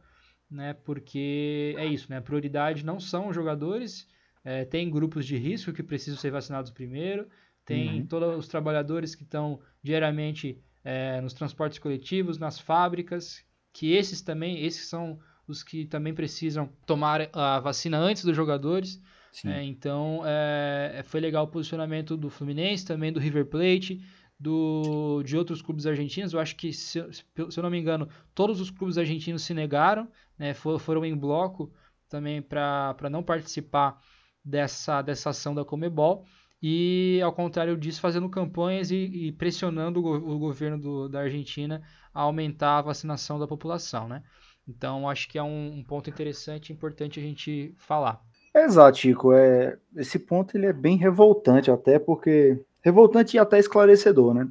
né? 0.49 0.73
Porque 0.73 1.75
é 1.77 1.85
isso, 1.85 2.07
né? 2.09 2.17
A 2.17 2.21
prioridade 2.21 2.85
não 2.85 2.99
são 2.99 3.29
os 3.29 3.35
jogadores, 3.35 4.07
é, 4.43 4.65
tem 4.65 4.89
grupos 4.89 5.25
de 5.25 5.37
risco 5.37 5.73
que 5.73 5.83
precisam 5.83 6.19
ser 6.19 6.31
vacinados 6.31 6.71
primeiro, 6.71 7.27
tem 7.65 8.01
uhum. 8.01 8.05
todos 8.05 8.37
os 8.37 8.47
trabalhadores 8.47 9.15
que 9.15 9.23
estão 9.23 9.59
diariamente 9.83 10.61
é, 10.83 11.21
nos 11.21 11.33
transportes 11.33 11.79
coletivos, 11.79 12.37
nas 12.37 12.59
fábricas, 12.59 13.43
que 13.73 13.93
esses 13.93 14.21
também, 14.21 14.63
esses 14.63 14.87
são 14.87 15.19
os 15.47 15.63
que 15.63 15.85
também 15.85 16.13
precisam 16.13 16.69
tomar 16.85 17.29
a 17.33 17.59
vacina 17.59 17.97
antes 17.97 18.23
dos 18.23 18.35
jogadores. 18.35 19.01
É, 19.45 19.63
então, 19.63 20.21
é, 20.25 21.03
foi 21.05 21.21
legal 21.21 21.45
o 21.45 21.47
posicionamento 21.47 22.17
do 22.17 22.29
Fluminense, 22.29 22.85
também 22.85 23.13
do 23.13 23.19
River 23.19 23.45
Plate, 23.45 24.01
do, 24.41 25.21
de 25.23 25.37
outros 25.37 25.61
clubes 25.61 25.85
argentinos. 25.85 26.33
Eu 26.33 26.39
acho 26.39 26.55
que, 26.55 26.73
se, 26.73 26.99
se 27.11 27.23
eu 27.35 27.61
não 27.61 27.69
me 27.69 27.79
engano, 27.79 28.09
todos 28.33 28.59
os 28.59 28.71
clubes 28.71 28.97
argentinos 28.97 29.43
se 29.43 29.53
negaram, 29.53 30.07
né, 30.37 30.55
for, 30.55 30.79
foram 30.79 31.05
em 31.05 31.15
bloco 31.15 31.71
também 32.09 32.41
para 32.41 33.09
não 33.11 33.21
participar 33.21 34.01
dessa, 34.43 35.03
dessa 35.03 35.29
ação 35.29 35.53
da 35.53 35.63
Comebol. 35.63 36.25
E, 36.61 37.19
ao 37.23 37.31
contrário 37.33 37.77
disso, 37.77 38.01
fazendo 38.01 38.29
campanhas 38.29 38.89
e, 38.89 38.95
e 38.95 39.31
pressionando 39.31 40.03
o, 40.03 40.35
o 40.35 40.39
governo 40.39 40.79
do, 40.79 41.07
da 41.07 41.21
Argentina 41.21 41.81
a 42.13 42.21
aumentar 42.21 42.79
a 42.79 42.81
vacinação 42.81 43.39
da 43.39 43.47
população. 43.47 44.07
Né? 44.07 44.23
Então, 44.67 45.07
acho 45.07 45.29
que 45.29 45.37
é 45.37 45.43
um, 45.43 45.77
um 45.77 45.83
ponto 45.83 46.09
interessante 46.09 46.69
e 46.69 46.73
importante 46.73 47.19
a 47.19 47.23
gente 47.23 47.73
falar. 47.77 48.21
Exato, 48.55 48.97
Chico. 48.97 49.33
É, 49.33 49.77
esse 49.95 50.19
ponto 50.19 50.57
ele 50.57 50.65
é 50.65 50.73
bem 50.73 50.97
revoltante, 50.97 51.69
até 51.69 51.99
porque. 51.99 52.59
Revoltante 52.81 53.37
e 53.37 53.39
até 53.39 53.59
esclarecedor, 53.59 54.33
né? 54.33 54.49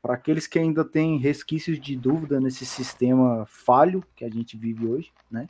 Para 0.00 0.14
aqueles 0.14 0.46
que 0.46 0.58
ainda 0.58 0.84
têm 0.84 1.18
resquícios 1.18 1.78
de 1.78 1.94
dúvida 1.94 2.40
nesse 2.40 2.64
sistema 2.64 3.44
falho 3.46 4.02
que 4.16 4.24
a 4.24 4.30
gente 4.30 4.56
vive 4.56 4.86
hoje, 4.86 5.12
né? 5.30 5.48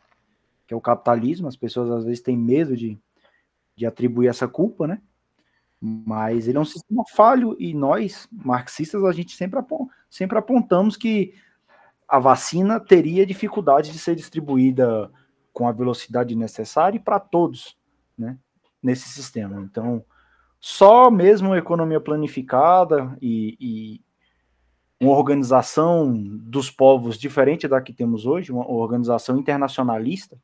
Que 0.67 0.75
é 0.75 0.77
o 0.77 0.81
capitalismo, 0.81 1.47
as 1.47 1.57
pessoas 1.57 1.91
às 1.91 2.05
vezes 2.05 2.21
têm 2.21 2.37
medo 2.37 2.77
de, 2.77 2.99
de 3.77 3.87
atribuir 3.87 4.29
essa 4.29 4.49
culpa, 4.49 4.87
né? 4.87 5.01
Mas 5.81 6.47
ele 6.47 6.59
é 6.59 6.61
um 6.61 6.65
sistema 6.65 7.05
falho 7.15 7.57
e 7.59 7.73
nós, 7.73 8.29
marxistas, 8.31 9.03
a 9.05 9.13
gente 9.13 9.35
sempre, 9.35 9.59
apont 9.59 9.89
sempre 10.11 10.37
apontamos 10.37 10.97
que 10.97 11.35
a 12.07 12.19
vacina 12.19 12.81
teria 12.81 13.25
dificuldade 13.25 13.93
de 13.93 13.99
ser 13.99 14.17
distribuída 14.17 15.11
com 15.53 15.69
a 15.69 15.73
velocidade 15.73 16.35
necessária 16.35 17.01
para 17.01 17.21
todos, 17.21 17.79
né, 18.19 18.37
nesse 18.83 19.09
sistema. 19.09 19.61
Então, 19.63 20.05
só 20.61 21.11
mesmo 21.11 21.57
economia 21.57 22.01
planificada 22.01 23.17
e, 23.21 23.57
e, 23.59 24.01
uma 25.01 25.17
organização 25.17 26.13
dos 26.13 26.71
povos 26.71 27.19
diferente 27.19 27.67
da 27.67 27.81
que 27.81 27.93
temos 27.93 28.27
hoje, 28.27 28.53
uma 28.53 28.71
organização 28.71 29.39
internacionalista, 29.39 30.39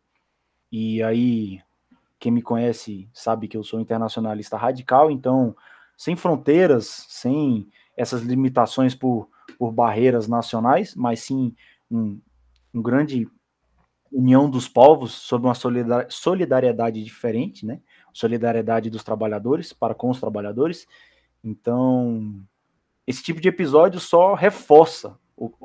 e 0.72 1.02
aí 1.02 1.60
quem 2.18 2.32
me 2.32 2.40
conhece 2.40 3.06
sabe 3.12 3.48
que 3.48 3.56
eu 3.56 3.62
sou 3.62 3.78
internacionalista 3.78 4.56
radical, 4.56 5.10
então, 5.10 5.54
sem 5.94 6.16
fronteiras, 6.16 7.04
sem 7.10 7.68
essas 7.94 8.22
limitações 8.22 8.94
por, 8.94 9.28
por 9.58 9.70
barreiras 9.70 10.26
nacionais, 10.26 10.94
mas 10.94 11.20
sim 11.20 11.54
um, 11.90 12.18
um 12.72 12.80
grande 12.80 13.28
união 14.10 14.48
dos 14.48 14.66
povos 14.66 15.12
sob 15.12 15.46
uma 15.46 15.54
solidariedade 16.08 17.04
diferente, 17.04 17.66
né? 17.66 17.80
Solidariedade 18.16 18.88
dos 18.88 19.04
trabalhadores 19.04 19.74
para 19.74 19.94
com 19.94 20.08
os 20.08 20.18
trabalhadores. 20.18 20.86
Então, 21.44 22.40
esse 23.06 23.22
tipo 23.22 23.40
de 23.42 23.48
episódio 23.48 24.00
só 24.00 24.32
reforça 24.32 25.18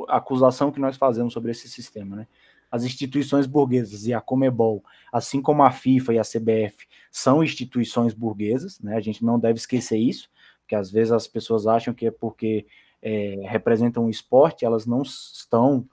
a 0.10 0.18
acusação 0.18 0.69
que 0.69 0.80
nós 0.80 0.98
fazemos 0.98 1.32
sobre 1.32 1.52
esse 1.52 1.69
sistema, 1.69 2.15
né? 2.18 2.28
As 2.69 2.84
instituições 2.84 3.48
burguesas 3.48 4.06
e 4.06 4.14
a 4.14 4.19
Comebol, 4.19 4.84
assim 5.14 5.41
como 5.41 5.64
a 5.64 5.72
FIFA 5.72 6.14
e 6.14 6.19
a 6.19 6.23
CBF, 6.23 6.88
são 7.10 7.41
instituições 7.41 8.14
burguesas, 8.14 8.82
né? 8.82 8.98
A 8.98 9.02
gente 9.02 9.23
não 9.23 9.40
deve 9.40 9.57
esquecer 9.57 9.98
isso, 9.98 10.30
porque 10.60 10.76
às 10.76 10.91
vezes 10.91 11.14
as 11.14 11.28
pessoas 11.28 11.68
acham 11.68 11.94
que 11.94 12.07
é 12.07 12.11
porque 12.11 12.65
é, 13.02 13.44
representam 13.45 14.07
o 14.07 14.10
esporte, 14.10 14.65
elas 14.65 14.86
não 14.86 15.03
estão 15.03 15.88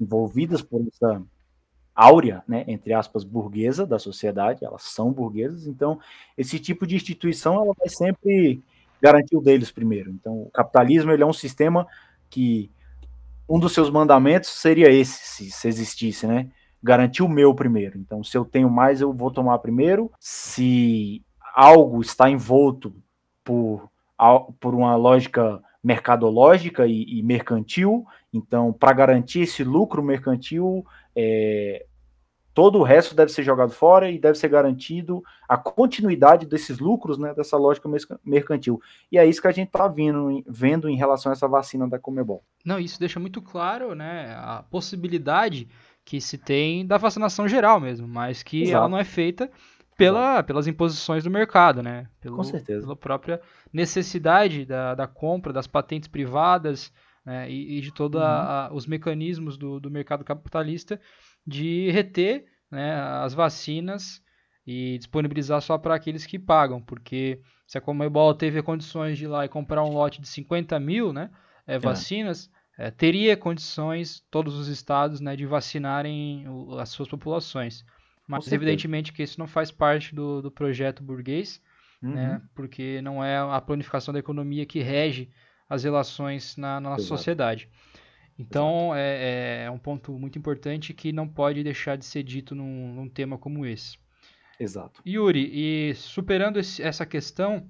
envolvidas 0.00 0.60
por 0.60 0.84
essa 0.88 1.22
áurea, 1.94 2.42
né, 2.46 2.64
entre 2.66 2.92
aspas, 2.92 3.24
burguesa 3.24 3.86
da 3.86 3.98
sociedade, 3.98 4.64
elas 4.64 4.82
são 4.82 5.12
burguesas, 5.12 5.66
então 5.66 5.98
esse 6.36 6.58
tipo 6.58 6.86
de 6.86 6.96
instituição 6.96 7.54
ela 7.56 7.74
vai 7.78 7.88
sempre 7.88 8.62
garantir 9.00 9.36
o 9.36 9.40
deles 9.40 9.70
primeiro. 9.70 10.10
Então, 10.10 10.42
o 10.42 10.50
capitalismo 10.50 11.10
ele 11.10 11.22
é 11.22 11.26
um 11.26 11.32
sistema 11.32 11.86
que 12.28 12.70
um 13.48 13.58
dos 13.58 13.72
seus 13.72 13.90
mandamentos 13.90 14.50
seria 14.50 14.90
esse, 14.90 15.26
se, 15.26 15.50
se 15.50 15.68
existisse, 15.68 16.26
né? 16.26 16.48
Garantir 16.82 17.22
o 17.22 17.28
meu 17.28 17.54
primeiro. 17.54 17.98
Então, 17.98 18.22
se 18.22 18.36
eu 18.36 18.44
tenho 18.44 18.70
mais, 18.70 19.00
eu 19.00 19.12
vou 19.12 19.30
tomar 19.30 19.58
primeiro. 19.58 20.10
Se 20.20 21.22
algo 21.54 22.00
está 22.00 22.30
envolto 22.30 22.94
por, 23.44 23.90
por 24.60 24.74
uma 24.74 24.94
lógica 24.96 25.60
mercadológica 25.82 26.86
e, 26.86 27.18
e 27.18 27.22
mercantil, 27.22 28.06
então, 28.32 28.72
para 28.72 28.92
garantir 28.92 29.40
esse 29.40 29.64
lucro 29.64 30.02
mercantil, 30.02 30.84
é, 31.16 31.86
todo 32.54 32.78
o 32.78 32.82
resto 32.82 33.14
deve 33.14 33.32
ser 33.32 33.42
jogado 33.42 33.72
fora 33.72 34.10
e 34.10 34.18
deve 34.18 34.38
ser 34.38 34.48
garantido 34.48 35.22
a 35.48 35.56
continuidade 35.56 36.46
desses 36.46 36.78
lucros, 36.78 37.18
né, 37.18 37.34
dessa 37.34 37.56
lógica 37.56 37.88
mercantil. 38.24 38.80
E 39.10 39.18
é 39.18 39.26
isso 39.26 39.40
que 39.40 39.48
a 39.48 39.52
gente 39.52 39.68
está 39.68 39.88
vendo 39.88 40.88
em 40.88 40.96
relação 40.96 41.30
a 41.30 41.32
essa 41.32 41.48
vacina 41.48 41.88
da 41.88 41.98
Comebol. 41.98 42.44
Não, 42.64 42.78
isso 42.78 43.00
deixa 43.00 43.18
muito 43.18 43.40
claro, 43.42 43.94
né, 43.94 44.34
a 44.38 44.62
possibilidade 44.70 45.68
que 46.04 46.20
se 46.20 46.38
tem 46.38 46.86
da 46.86 46.98
vacinação 46.98 47.48
geral 47.48 47.80
mesmo, 47.80 48.06
mas 48.06 48.42
que 48.42 48.62
Exato. 48.62 48.76
ela 48.76 48.88
não 48.88 48.98
é 48.98 49.04
feita 49.04 49.50
pela, 49.96 50.42
pelas 50.42 50.66
imposições 50.66 51.22
do 51.24 51.30
mercado, 51.30 51.82
né? 51.82 52.06
Pelo, 52.20 52.36
Com 52.36 52.42
certeza. 52.44 52.80
Pela 52.80 52.96
própria 52.96 53.40
necessidade 53.72 54.64
da, 54.64 54.94
da 54.94 55.06
compra 55.06 55.52
das 55.52 55.66
patentes 55.66 56.08
privadas 56.08 56.92
né? 57.24 57.50
e, 57.50 57.78
e, 57.78 57.80
de 57.80 57.92
todos 57.92 58.20
uhum. 58.20 58.74
os 58.74 58.86
mecanismos 58.86 59.56
do, 59.56 59.78
do 59.78 59.90
mercado 59.90 60.24
capitalista 60.24 61.00
de 61.46 61.90
reter 61.90 62.44
né, 62.70 62.94
as 62.94 63.34
vacinas 63.34 64.22
e 64.66 64.98
disponibilizar 64.98 65.60
só 65.60 65.78
para 65.78 65.94
aqueles 65.94 66.26
que 66.26 66.38
pagam, 66.38 66.80
porque 66.80 67.40
se 67.66 67.78
a 67.78 67.80
Comebol 67.80 68.34
teve 68.34 68.62
condições 68.62 69.18
de 69.18 69.24
ir 69.24 69.28
lá 69.28 69.44
e 69.44 69.48
comprar 69.48 69.82
um 69.82 69.92
lote 69.92 70.20
de 70.20 70.28
50 70.28 70.78
mil 70.78 71.12
né, 71.12 71.30
é, 71.66 71.78
vacinas, 71.78 72.50
é. 72.78 72.86
É, 72.86 72.90
teria 72.90 73.36
condições, 73.36 74.24
todos 74.30 74.56
os 74.56 74.68
estados, 74.68 75.20
né, 75.20 75.36
de 75.36 75.44
vacinarem 75.44 76.48
o, 76.48 76.78
as 76.78 76.88
suas 76.88 77.08
populações. 77.08 77.84
Mas 78.26 78.50
evidentemente 78.50 79.12
que 79.12 79.22
isso 79.22 79.38
não 79.38 79.46
faz 79.46 79.70
parte 79.72 80.14
do, 80.14 80.40
do 80.40 80.50
projeto 80.50 81.02
burguês, 81.02 81.60
uhum. 82.02 82.14
né, 82.14 82.42
porque 82.54 83.00
não 83.02 83.22
é 83.22 83.38
a 83.38 83.60
planificação 83.60 84.12
da 84.12 84.20
economia 84.20 84.66
que 84.66 84.80
rege 84.80 85.30
as 85.68 85.84
relações 85.84 86.56
na, 86.56 86.80
na 86.80 86.90
nossa 86.90 87.02
Exato. 87.02 87.16
sociedade. 87.16 87.68
Então 88.38 88.94
é, 88.94 89.64
é, 89.64 89.70
um 89.70 89.78
ponto 89.78 90.18
muito 90.18 90.38
importante 90.38 90.94
que 90.94 91.12
não 91.12 91.28
pode 91.28 91.62
deixar 91.62 91.96
de 91.96 92.04
ser 92.04 92.22
dito 92.22 92.54
num, 92.54 92.94
num 92.94 93.08
tema 93.08 93.36
como 93.36 93.66
esse. 93.66 93.98
Exato. 94.58 95.02
Yuri, 95.06 95.50
e 95.52 95.94
superando 95.94 96.58
esse, 96.58 96.82
essa 96.82 97.06
questão, 97.06 97.66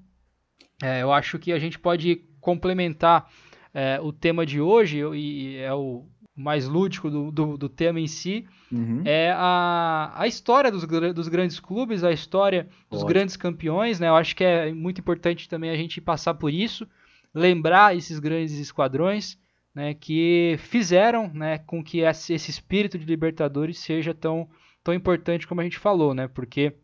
é, 0.82 1.02
eu 1.02 1.12
acho 1.12 1.38
que 1.38 1.52
a 1.52 1.58
gente 1.58 1.78
pode 1.78 2.24
complementar 2.40 3.30
é, 3.72 4.00
o 4.00 4.12
tema 4.12 4.44
de 4.44 4.60
hoje, 4.60 4.98
e 5.14 5.56
é 5.58 5.72
o, 5.72 6.08
mais 6.40 6.66
lúdico 6.66 7.10
do, 7.10 7.30
do, 7.30 7.56
do 7.56 7.68
tema 7.68 8.00
em 8.00 8.06
si, 8.06 8.46
uhum. 8.72 9.02
é 9.04 9.32
a, 9.36 10.12
a 10.14 10.26
história 10.26 10.70
dos, 10.70 10.84
dos 11.14 11.28
grandes 11.28 11.60
clubes, 11.60 12.02
a 12.02 12.12
história 12.12 12.68
dos 12.90 13.00
Ótimo. 13.00 13.08
grandes 13.08 13.36
campeões, 13.36 14.00
né? 14.00 14.08
Eu 14.08 14.16
acho 14.16 14.34
que 14.34 14.42
é 14.42 14.72
muito 14.72 15.00
importante 15.00 15.48
também 15.48 15.70
a 15.70 15.76
gente 15.76 16.00
passar 16.00 16.34
por 16.34 16.52
isso, 16.52 16.86
lembrar 17.34 17.96
esses 17.96 18.18
grandes 18.18 18.58
esquadrões, 18.58 19.38
né, 19.74 19.94
que 19.94 20.56
fizeram, 20.58 21.30
né, 21.32 21.58
com 21.58 21.82
que 21.82 22.00
esse, 22.00 22.32
esse 22.32 22.50
espírito 22.50 22.98
de 22.98 23.04
Libertadores 23.04 23.78
seja 23.78 24.12
tão, 24.12 24.48
tão 24.82 24.92
importante 24.92 25.46
como 25.46 25.60
a 25.60 25.64
gente 25.64 25.78
falou, 25.78 26.12
né? 26.12 26.26
Porque 26.26 26.74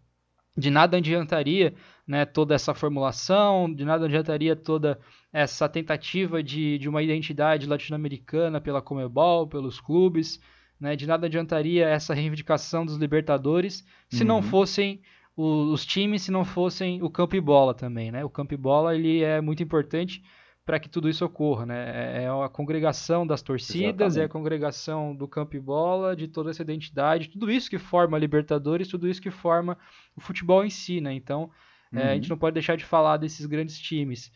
de 0.56 0.70
nada 0.70 0.96
adiantaria 0.96 1.74
né, 2.06 2.24
toda 2.24 2.54
essa 2.54 2.72
formulação, 2.72 3.72
de 3.72 3.84
nada 3.84 4.04
adiantaria 4.04 4.54
toda 4.54 4.98
essa 5.32 5.68
tentativa 5.68 6.42
de, 6.42 6.78
de 6.78 6.88
uma 6.88 7.02
identidade 7.02 7.66
latino-americana 7.66 8.60
pela 8.60 8.80
Comebol, 8.80 9.46
pelos 9.48 9.80
clubes, 9.80 10.40
né, 10.78 10.94
de 10.94 11.06
nada 11.06 11.26
adiantaria 11.26 11.88
essa 11.88 12.14
reivindicação 12.14 12.84
dos 12.84 12.96
Libertadores 12.96 13.84
se 14.08 14.22
uhum. 14.22 14.28
não 14.28 14.42
fossem 14.42 15.00
os, 15.36 15.72
os, 15.72 15.86
times, 15.86 16.22
se 16.22 16.30
não 16.30 16.44
fossem 16.44 17.02
o 17.02 17.10
campo 17.10 17.34
e 17.34 17.40
bola 17.40 17.74
também. 17.74 18.12
Né? 18.12 18.24
O 18.24 18.30
campo 18.30 18.54
e 18.54 18.56
bola 18.56 18.94
ele 18.94 19.22
é 19.22 19.40
muito 19.40 19.62
importante 19.62 20.22
para 20.64 20.80
que 20.80 20.88
tudo 20.88 21.08
isso 21.08 21.24
ocorra, 21.24 21.64
né? 21.64 22.22
É, 22.22 22.24
é 22.24 22.28
a 22.28 22.48
congregação 22.48 23.24
das 23.24 23.40
torcidas, 23.40 24.14
Exatamente. 24.14 24.18
é 24.18 24.24
a 24.24 24.28
congregação 24.28 25.14
do 25.14 25.28
campo 25.28 25.54
e 25.54 25.60
bola, 25.60 26.16
de 26.16 26.26
toda 26.26 26.50
essa 26.50 26.60
identidade, 26.60 27.28
tudo 27.28 27.48
isso 27.48 27.70
que 27.70 27.78
forma 27.78 28.16
a 28.16 28.20
Libertadores, 28.20 28.88
tudo 28.88 29.06
isso 29.06 29.22
que 29.22 29.30
forma 29.30 29.78
o 30.16 30.20
futebol 30.20 30.64
em 30.64 30.70
si, 30.70 31.00
né? 31.00 31.14
Então, 31.14 31.52
uhum. 31.92 31.98
é, 31.98 32.10
a 32.10 32.14
gente 32.14 32.24
uhum. 32.24 32.30
não 32.30 32.38
pode 32.38 32.54
deixar 32.54 32.76
de 32.76 32.84
falar 32.84 33.16
desses 33.16 33.46
grandes 33.46 33.78
times. 33.78 34.32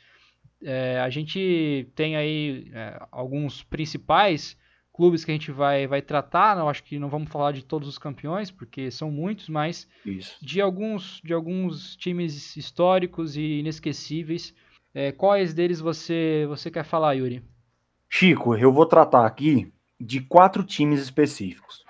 É, 0.62 1.00
a 1.00 1.08
gente 1.08 1.88
tem 1.94 2.16
aí 2.16 2.70
é, 2.74 3.00
alguns 3.10 3.62
principais 3.62 4.58
clubes 4.92 5.24
que 5.24 5.30
a 5.30 5.34
gente 5.34 5.50
vai, 5.50 5.86
vai 5.86 6.02
tratar, 6.02 6.58
eu 6.58 6.68
acho 6.68 6.82
que 6.84 6.98
não 6.98 7.08
vamos 7.08 7.30
falar 7.30 7.52
de 7.52 7.64
todos 7.64 7.88
os 7.88 7.96
campeões, 7.96 8.50
porque 8.50 8.90
são 8.90 9.10
muitos, 9.10 9.48
mas 9.48 9.88
isso. 10.04 10.36
de 10.42 10.60
alguns 10.60 11.22
de 11.24 11.32
alguns 11.32 11.96
times 11.96 12.54
históricos 12.56 13.34
e 13.36 13.60
inesquecíveis 13.60 14.54
é, 14.94 15.12
quais 15.12 15.54
deles 15.54 15.80
você, 15.80 16.44
você 16.48 16.70
quer 16.70 16.84
falar, 16.84 17.14
Yuri? 17.14 17.44
Chico, 18.08 18.56
eu 18.56 18.72
vou 18.72 18.86
tratar 18.86 19.24
aqui 19.24 19.72
de 20.00 20.20
quatro 20.20 20.64
times 20.64 21.00
específicos. 21.00 21.84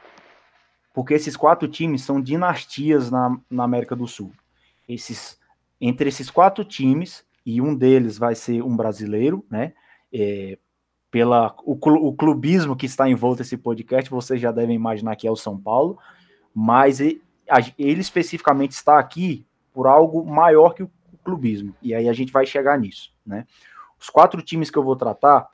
Porque 0.93 1.15
esses 1.15 1.37
quatro 1.37 1.67
times 1.69 2.03
são 2.03 2.21
dinastias 2.21 3.11
na, 3.11 3.39
na 3.49 3.65
América 3.65 3.97
do 3.97 4.07
Sul. 4.07 4.33
Esses, 4.89 5.40
entre 5.81 6.09
esses 6.09 6.31
quatro 6.31 6.65
times, 6.65 7.25
e 7.45 7.61
um 7.61 7.75
deles 7.75 8.19
vai 8.19 8.35
ser 8.35 8.63
um 8.63 8.77
brasileiro, 8.77 9.45
né? 9.51 9.73
É, 10.13 10.59
pela 11.11 11.55
o, 11.65 11.73
o, 11.73 12.13
clubismo 12.13 12.77
que 12.77 12.87
está 12.87 13.09
envolto 13.09 13.43
esse 13.43 13.57
podcast, 13.57 14.09
vocês 14.11 14.41
já 14.41 14.53
devem 14.53 14.77
imaginar 14.77 15.17
que 15.17 15.27
é 15.27 15.31
o 15.31 15.37
São 15.37 15.59
Paulo, 15.59 15.99
mas 16.55 17.01
ele, 17.01 17.21
ele 17.79 18.01
especificamente 18.01 18.73
está 18.73 18.99
aqui 18.99 19.45
por 19.73 19.87
algo 19.87 20.25
maior 20.25 20.75
que 20.75 20.83
o 20.83 20.91
clubismo. 21.25 21.75
E 21.83 21.95
aí 21.95 22.09
a 22.09 22.13
gente 22.13 22.33
vai 22.33 22.47
chegar 22.47 22.79
nisso, 22.79 23.13
né? 23.27 23.47
Os 23.99 24.09
quatro 24.09 24.41
times 24.41 24.71
que 24.71 24.79
eu 24.79 24.85
vou 24.85 24.97
tratar 24.97 25.49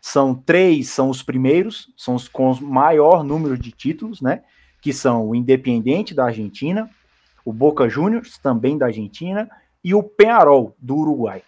são 0.00 0.34
três, 0.34 0.88
são 0.88 1.10
os 1.10 1.22
primeiros, 1.22 1.92
são 1.96 2.14
os 2.14 2.28
com 2.28 2.50
o 2.50 2.62
maior 2.62 3.22
número 3.22 3.58
de 3.58 3.70
títulos, 3.70 4.20
né? 4.20 4.42
Que 4.80 4.92
são 4.92 5.28
o 5.28 5.34
Independiente 5.34 6.14
da 6.14 6.26
Argentina, 6.26 6.90
o 7.44 7.52
Boca 7.52 7.88
Juniors, 7.88 8.38
também 8.38 8.78
da 8.78 8.86
Argentina, 8.86 9.48
e 9.82 9.94
o 9.94 10.02
Penarol 10.02 10.76
do 10.78 10.96
Uruguai. 10.96 11.42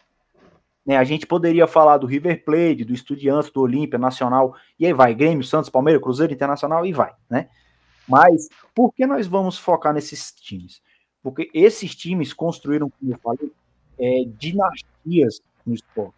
Né, 0.85 0.99
a 0.99 1.05
gente 1.05 1.27
poderia 1.27 1.67
falar 1.67 1.97
do 1.97 2.07
River 2.07 2.45
Plate, 2.45 2.85
do 2.85 2.93
Estudiantes, 2.93 3.51
do 3.51 3.63
Olímpia, 3.63 3.99
Nacional, 3.99 4.55
e 4.79 4.85
aí 4.85 4.93
vai, 4.93 5.15
Grêmio, 5.15 5.43
Santos, 5.43 5.71
Palmeiras, 5.71 6.03
Cruzeiro, 6.03 6.33
Internacional, 6.33 6.85
e 6.85 6.93
vai, 6.93 7.15
né? 7.29 7.49
Mas 8.07 8.51
por 8.75 8.93
que 8.93 9.07
nós 9.07 9.27
vamos 9.27 9.57
focar 9.57 9.95
nesses 9.95 10.31
times? 10.31 10.83
Porque 11.23 11.51
esses 11.55 11.95
times 11.95 12.35
construíram, 12.35 12.91
como 12.91 13.13
eu 13.13 13.19
falei, 13.19 13.51
é, 13.99 14.25
dinastias 14.37 15.41
no 15.65 15.75
esporte. 15.75 16.15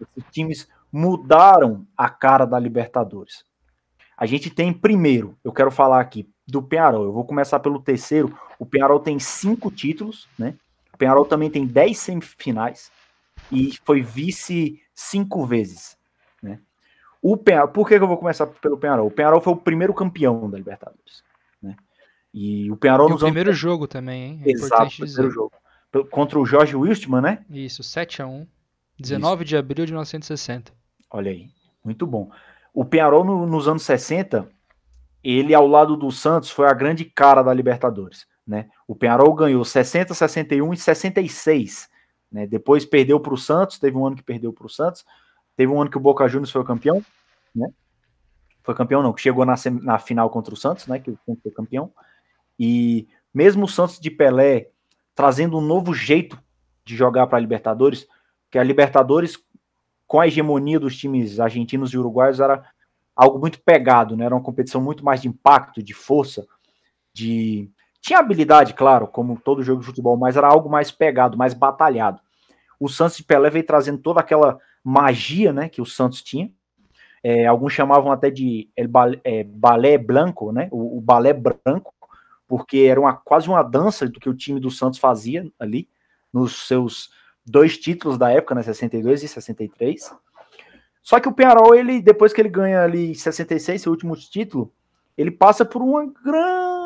Esses 0.00 0.30
times 0.30 0.68
mudaram 0.90 1.86
a 1.94 2.08
cara 2.08 2.46
da 2.46 2.58
Libertadores. 2.58 3.44
A 4.16 4.24
gente 4.24 4.48
tem 4.48 4.72
primeiro, 4.72 5.36
eu 5.44 5.52
quero 5.52 5.70
falar 5.70 6.00
aqui 6.00 6.28
do 6.46 6.62
Penharol. 6.62 7.04
Eu 7.04 7.12
vou 7.12 7.24
começar 7.24 7.60
pelo 7.60 7.80
terceiro. 7.80 8.36
O 8.58 8.64
Penharol 8.64 9.00
tem 9.00 9.18
cinco 9.18 9.70
títulos, 9.70 10.28
né? 10.38 10.54
O 11.02 11.04
Penharol 11.04 11.24
também 11.24 11.50
tem 11.50 11.66
dez 11.66 11.98
semifinais 11.98 12.92
e 13.50 13.76
foi 13.84 14.00
vice 14.02 14.80
cinco 14.94 15.44
vezes, 15.44 15.96
né? 16.40 16.60
O 17.20 17.36
Penharol, 17.36 17.68
por 17.68 17.88
que, 17.88 17.94
eu 17.94 18.06
vou 18.06 18.16
começar 18.16 18.46
pelo 18.46 18.78
Penharol? 18.78 19.08
O 19.08 19.10
Penharol 19.10 19.40
foi 19.40 19.52
o 19.52 19.56
primeiro 19.56 19.92
campeão 19.92 20.48
da 20.48 20.56
Libertadores. 20.56 21.24
E 22.32 22.70
o 22.70 22.76
Penharol 22.76 23.10
e 23.10 23.12
o 23.14 23.18
primeiro 23.18 23.50
anos... 23.50 23.58
jogo 23.58 23.88
também, 23.88 24.22
hein? 24.22 24.42
É 24.46 24.50
Exato, 24.52 24.96
primeiro 24.96 25.30
jogo. 25.30 25.52
Contra 26.10 26.38
o 26.38 26.46
Jorge 26.46 26.76
Wilstmann, 26.76 27.20
né? 27.20 27.44
Isso, 27.50 27.82
7 27.82 28.22
a 28.22 28.26
1 28.26 28.46
19 28.98 29.42
Isso. 29.42 29.48
de 29.48 29.56
abril 29.56 29.84
de 29.84 29.92
1960. 29.92 30.72
Olha 31.10 31.32
aí, 31.32 31.50
muito 31.84 32.06
bom. 32.06 32.30
O 32.72 32.84
Penharol 32.84 33.24
no, 33.24 33.44
nos 33.44 33.66
anos 33.66 33.82
60, 33.82 34.48
ele 35.22 35.52
ao 35.52 35.66
lado 35.66 35.96
do 35.96 36.12
Santos 36.12 36.50
foi 36.50 36.66
a 36.66 36.72
grande 36.72 37.04
cara 37.04 37.42
da 37.42 37.52
Libertadores, 37.52 38.26
né? 38.52 38.68
O 38.86 38.94
Penharol 38.94 39.32
ganhou 39.34 39.64
60, 39.64 40.12
61 40.12 40.74
e 40.74 40.76
66, 40.76 41.88
né? 42.30 42.46
Depois 42.46 42.84
perdeu 42.84 43.18
para 43.18 43.32
o 43.32 43.38
Santos, 43.38 43.78
teve 43.78 43.96
um 43.96 44.06
ano 44.06 44.14
que 44.14 44.22
perdeu 44.22 44.52
para 44.52 44.66
o 44.66 44.68
Santos, 44.68 45.06
teve 45.56 45.72
um 45.72 45.80
ano 45.80 45.90
que 45.90 45.96
o 45.96 46.00
Boca 46.00 46.28
Juniors 46.28 46.50
foi 46.50 46.62
campeão, 46.62 47.02
né? 47.56 47.66
Foi 48.62 48.74
campeão 48.74 49.02
não, 49.02 49.14
que 49.14 49.22
chegou 49.22 49.46
na, 49.46 49.54
na 49.80 49.98
final 49.98 50.28
contra 50.28 50.52
o 50.52 50.56
Santos, 50.56 50.86
né? 50.86 50.98
Que 50.98 51.10
o 51.10 51.18
Santos 51.24 51.42
foi 51.42 51.50
campeão. 51.50 51.90
E 52.60 53.08
mesmo 53.32 53.64
o 53.64 53.68
Santos 53.68 53.98
de 53.98 54.10
Pelé 54.10 54.68
trazendo 55.14 55.56
um 55.56 55.62
novo 55.62 55.94
jeito 55.94 56.38
de 56.84 56.94
jogar 56.94 57.26
para 57.26 57.38
a 57.38 57.40
Libertadores, 57.40 58.06
que 58.50 58.58
a 58.58 58.62
Libertadores, 58.62 59.38
com 60.06 60.20
a 60.20 60.26
hegemonia 60.26 60.78
dos 60.78 60.94
times 60.96 61.40
argentinos 61.40 61.94
e 61.94 61.98
uruguaios, 61.98 62.38
era 62.38 62.62
algo 63.16 63.38
muito 63.38 63.62
pegado, 63.62 64.14
né? 64.14 64.26
Era 64.26 64.34
uma 64.34 64.42
competição 64.42 64.80
muito 64.80 65.02
mais 65.02 65.22
de 65.22 65.28
impacto, 65.28 65.82
de 65.82 65.94
força, 65.94 66.46
de 67.14 67.70
tinha 68.02 68.18
habilidade, 68.18 68.74
claro, 68.74 69.06
como 69.06 69.40
todo 69.40 69.62
jogo 69.62 69.80
de 69.80 69.86
futebol, 69.86 70.16
mas 70.16 70.36
era 70.36 70.48
algo 70.48 70.68
mais 70.68 70.90
pegado, 70.90 71.38
mais 71.38 71.54
batalhado. 71.54 72.20
O 72.78 72.88
Santos 72.88 73.16
de 73.16 73.22
Pelé 73.22 73.48
veio 73.48 73.64
trazendo 73.64 73.98
toda 73.98 74.18
aquela 74.18 74.58
magia, 74.82 75.52
né, 75.52 75.68
que 75.68 75.80
o 75.80 75.86
Santos 75.86 76.20
tinha. 76.20 76.50
É, 77.22 77.46
alguns 77.46 77.72
chamavam 77.72 78.10
até 78.10 78.28
de 78.28 78.68
balé, 78.88 79.20
é, 79.22 79.44
balé 79.44 79.96
branco, 79.96 80.50
né, 80.50 80.68
o, 80.72 80.98
o 80.98 81.00
balé 81.00 81.32
branco, 81.32 81.94
porque 82.48 82.78
era 82.78 83.00
uma, 83.00 83.14
quase 83.14 83.48
uma 83.48 83.62
dança 83.62 84.08
do 84.08 84.18
que 84.18 84.28
o 84.28 84.34
time 84.34 84.58
do 84.58 84.68
Santos 84.68 84.98
fazia 84.98 85.48
ali, 85.56 85.88
nos 86.32 86.66
seus 86.66 87.10
dois 87.46 87.78
títulos 87.78 88.18
da 88.18 88.32
época, 88.32 88.56
né, 88.56 88.64
62 88.64 89.22
e 89.22 89.28
63. 89.28 90.12
Só 91.04 91.20
que 91.20 91.28
o 91.28 91.32
Penarol, 91.32 91.72
ele, 91.72 92.02
depois 92.02 92.32
que 92.32 92.40
ele 92.40 92.48
ganha 92.48 92.82
ali 92.82 93.14
66, 93.14 93.80
seu 93.80 93.92
último 93.92 94.16
título, 94.16 94.72
ele 95.16 95.30
passa 95.30 95.64
por 95.64 95.80
uma 95.82 96.04
grande 96.04 96.81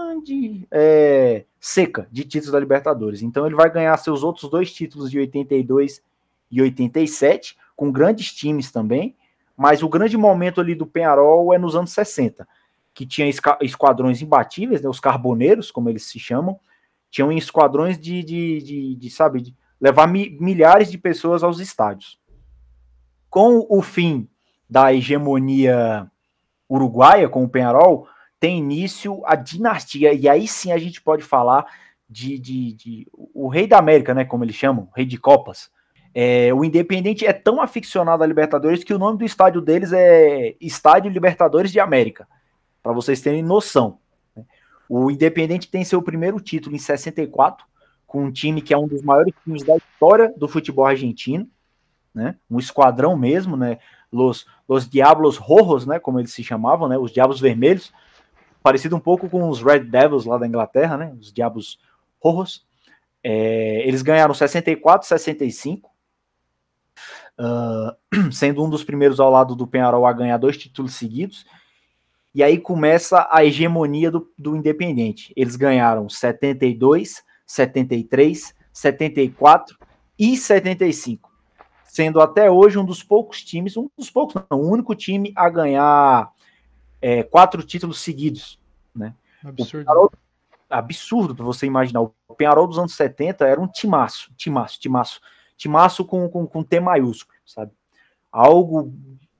é, 0.71 1.45
seca 1.61 2.09
de 2.11 2.25
títulos 2.25 2.53
da 2.53 2.61
Libertadores. 2.61 3.23
Então 3.23 3.47
ele 3.47 3.55
vai 3.55 3.71
ganhar 3.71 3.97
seus 3.97 4.23
outros 4.23 4.51
dois 4.51 4.73
títulos 4.73 5.11
de 5.11 5.19
82 5.19 6.03
e 6.51 6.63
87, 6.63 7.57
com 7.75 7.91
grandes 7.91 8.33
times 8.33 8.71
também, 8.71 9.17
mas 9.57 9.83
o 9.83 9.89
grande 9.89 10.17
momento 10.17 10.61
ali 10.61 10.75
do 10.75 10.87
Penarol 10.87 11.53
é 11.53 11.59
nos 11.59 11.75
anos 11.75 11.93
60. 11.93 12.47
que 12.95 13.05
tinha 13.05 13.29
esquadrões 13.61 14.23
imbatíveis, 14.23 14.81
né, 14.81 14.89
os 14.89 15.01
carboneiros, 15.01 15.71
como 15.71 15.91
eles 15.91 16.05
se 16.05 16.19
chamam, 16.19 16.59
tinham 17.11 17.31
esquadrões 17.31 17.99
de, 17.99 18.23
de, 18.23 18.63
de, 18.63 18.95
de 18.95 19.11
sabe, 19.11 19.43
de 19.43 19.55
levar 19.79 20.07
mi, 20.07 20.37
milhares 20.41 20.91
de 20.91 20.97
pessoas 20.97 21.43
aos 21.43 21.61
estádios. 21.61 22.19
Com 23.29 23.67
o 23.69 23.83
fim 23.83 24.27
da 24.69 24.95
hegemonia 24.95 26.11
uruguaia, 26.69 27.29
com 27.29 27.45
o 27.45 27.49
Penharol, 27.49 28.09
tem 28.39 28.59
início 28.59 29.23
a 29.25 29.35
dinastia, 29.35 30.13
e 30.13 30.29
aí 30.29 30.47
sim 30.47 30.73
a 30.73 30.79
gente 30.79 31.01
pode 31.01 31.23
falar 31.23 31.67
de, 32.09 32.39
de, 32.39 32.73
de 32.73 33.09
o 33.13 33.49
rei 33.49 33.67
da 33.67 33.79
América, 33.79 34.15
né, 34.15 34.25
como 34.25 34.45
eles 34.45 34.55
chamam, 34.55 34.89
rei 34.95 35.05
de 35.05 35.19
copas. 35.19 35.71
É, 36.15 36.53
o 36.55 36.65
Independente 36.65 37.27
é 37.27 37.33
tão 37.33 37.61
aficionado 37.61 38.23
a 38.23 38.27
Libertadores 38.27 38.83
que 38.83 38.95
o 38.95 38.99
nome 38.99 39.19
do 39.19 39.25
estádio 39.25 39.61
deles 39.61 39.93
é 39.93 40.57
Estádio 40.61 41.11
Libertadores 41.11 41.71
de 41.71 41.79
América 41.79 42.27
para 42.83 42.93
vocês 42.93 43.21
terem 43.21 43.43
noção. 43.43 43.99
Né? 44.35 44.45
O 44.89 45.11
Independente 45.11 45.69
tem 45.69 45.85
seu 45.85 46.01
primeiro 46.01 46.41
título 46.41 46.75
em 46.75 46.79
64, 46.79 47.67
com 48.07 48.25
um 48.25 48.33
time 48.33 48.63
que 48.63 48.73
é 48.73 48.79
um 48.79 48.87
dos 48.87 49.03
maiores 49.03 49.35
times 49.43 49.65
da 49.65 49.77
história 49.77 50.33
do 50.37 50.47
futebol 50.47 50.87
argentino, 50.87 51.51
né? 52.15 52.37
Um 52.49 52.59
esquadrão 52.59 53.17
mesmo, 53.17 53.57
né? 53.57 53.79
Los, 54.11 54.47
Los 54.67 54.89
Diablos 54.89 55.37
Rojos, 55.37 55.85
né? 55.85 55.99
Como 55.99 56.19
eles 56.19 56.33
se 56.33 56.43
chamavam, 56.43 56.89
né? 56.89 56.97
Os 56.97 57.13
Diabos 57.13 57.41
Vermelhos, 57.41 57.93
parecido 58.67 58.97
um 58.97 59.01
pouco 59.01 59.31
com 59.31 59.49
os 59.49 59.63
Red 59.63 59.85
Devils 59.85 60.25
lá 60.25 60.37
da 60.37 60.45
Inglaterra, 60.45 60.97
né? 60.97 61.15
Os 61.21 61.33
Diabos 61.33 61.79
Rojos. 62.19 62.67
É, 63.23 63.87
eles 63.87 64.03
ganharam 64.03 64.35
64, 64.35 65.07
65, 65.07 65.89
uh, 67.39 68.33
sendo 68.33 68.65
um 68.65 68.69
dos 68.69 68.83
primeiros 68.83 69.21
ao 69.21 69.31
lado 69.31 69.55
do 69.55 69.69
Penharol 69.69 70.05
a 70.05 70.13
ganhar 70.13 70.37
dois 70.37 70.57
títulos 70.57 70.95
seguidos 70.95 71.47
e 72.35 72.43
aí 72.43 72.59
começa 72.59 73.29
a 73.31 73.45
hegemonia 73.45 74.11
do, 74.11 74.29
do 74.37 74.57
Independente. 74.57 75.33
Eles 75.37 75.55
ganharam 75.55 76.09
72, 76.09 77.23
73, 77.47 78.53
74 78.73 79.79
e 80.19 80.37
75, 80.37 81.31
sendo 81.85 82.21
até 82.21 82.51
hoje 82.51 82.79
um 82.79 82.85
dos 82.85 83.01
poucos 83.01 83.45
times, 83.45 83.77
um 83.77 83.89
dos 83.97 84.11
poucos, 84.11 84.43
não, 84.51 84.59
o 84.59 84.69
único 84.69 84.93
time 84.97 85.33
a 85.37 85.49
ganhar 85.49 86.33
é, 87.07 87.23
quatro 87.23 87.63
títulos 87.63 88.01
seguidos. 88.01 88.59
Né? 88.93 89.15
Absurdo. 89.45 89.85
Penharol, 89.85 90.13
absurdo 90.69 91.37
para 91.37 91.45
você 91.45 91.65
imaginar. 91.65 92.01
O 92.01 92.35
Penharol 92.37 92.67
dos 92.67 92.81
anos 92.81 92.97
70 92.97 93.47
era 93.47 93.61
um 93.61 93.69
timaço, 93.69 94.33
timaço, 94.37 94.81
timaço, 94.81 95.21
timaço 95.57 96.05
com, 96.05 96.29
com, 96.29 96.45
com 96.49 96.65
T 96.65 96.81
maiúsculo, 96.81 97.39
sabe? 97.47 97.71
Algo 98.33 98.93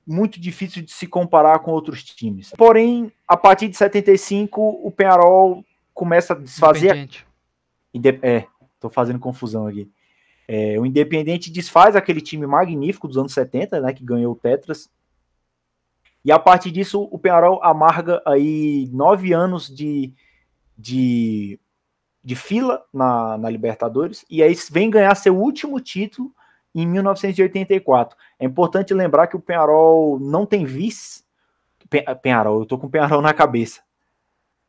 muito 0.05 0.39
difícil 0.39 0.81
de 0.81 0.93
se 0.93 1.05
comparar 1.05 1.59
com 1.59 1.71
outros 1.71 2.05
times. 2.05 2.53
Porém, 2.57 3.11
a 3.27 3.35
partir 3.35 3.67
de 3.67 3.75
75, 3.75 4.61
o 4.61 4.89
Penharol 4.89 5.65
começa 5.93 6.31
a 6.31 6.37
desfazer. 6.37 7.09
Indep... 7.93 8.25
É, 8.25 8.47
tô 8.79 8.89
fazendo 8.89 9.19
confusão 9.19 9.67
aqui. 9.67 9.91
É, 10.47 10.79
o 10.79 10.85
Independente 10.85 11.51
desfaz 11.51 11.97
aquele 11.97 12.21
time 12.21 12.47
magnífico 12.47 13.09
dos 13.09 13.17
anos 13.17 13.33
70, 13.33 13.81
né, 13.81 13.91
que 13.91 14.05
ganhou 14.05 14.31
o 14.31 14.37
Tetras. 14.37 14.89
E 16.27 16.31
a 16.33 16.37
partir 16.37 16.71
disso, 16.71 17.07
o 17.09 17.17
Penharol 17.17 17.63
amarga 17.63 18.21
aí 18.25 18.89
nove 18.91 19.31
anos 19.31 19.73
de, 19.73 20.13
de, 20.77 21.57
de 22.21 22.35
fila 22.35 22.83
na, 22.93 23.37
na 23.37 23.49
Libertadores. 23.49 24.25
E 24.29 24.43
aí 24.43 24.53
vem 24.69 24.89
ganhar 24.89 25.15
seu 25.15 25.33
último 25.37 25.79
título 25.79 26.35
em 26.75 26.85
1984. 26.85 28.17
É 28.37 28.45
importante 28.45 28.93
lembrar 28.93 29.27
que 29.27 29.37
o 29.37 29.39
Penharol 29.39 30.19
não 30.19 30.45
tem 30.45 30.65
vice. 30.65 31.23
Penharol, 32.21 32.59
eu 32.59 32.65
tô 32.65 32.77
com 32.77 32.87
o 32.87 32.89
Penharol 32.89 33.21
na 33.21 33.33
cabeça. 33.33 33.79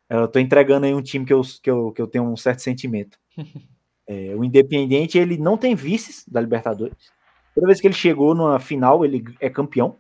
Eu 0.08 0.28
tô 0.28 0.38
entregando 0.38 0.86
aí 0.86 0.94
um 0.94 1.02
time 1.02 1.26
que 1.26 1.32
eu, 1.32 1.42
que 1.60 1.68
eu, 1.68 1.90
que 1.90 2.00
eu 2.00 2.06
tenho 2.06 2.22
um 2.22 2.36
certo 2.36 2.62
sentimento. 2.62 3.18
É, 4.10 4.34
o 4.34 4.42
Independiente, 4.42 5.18
ele 5.18 5.36
não 5.36 5.58
tem 5.58 5.74
vices 5.74 6.24
da 6.26 6.40
Libertadores. 6.40 7.12
Toda 7.54 7.66
vez 7.66 7.78
que 7.78 7.86
ele 7.86 7.92
chegou 7.92 8.34
numa 8.34 8.58
final, 8.58 9.04
ele 9.04 9.22
é 9.38 9.50
campeão. 9.50 9.98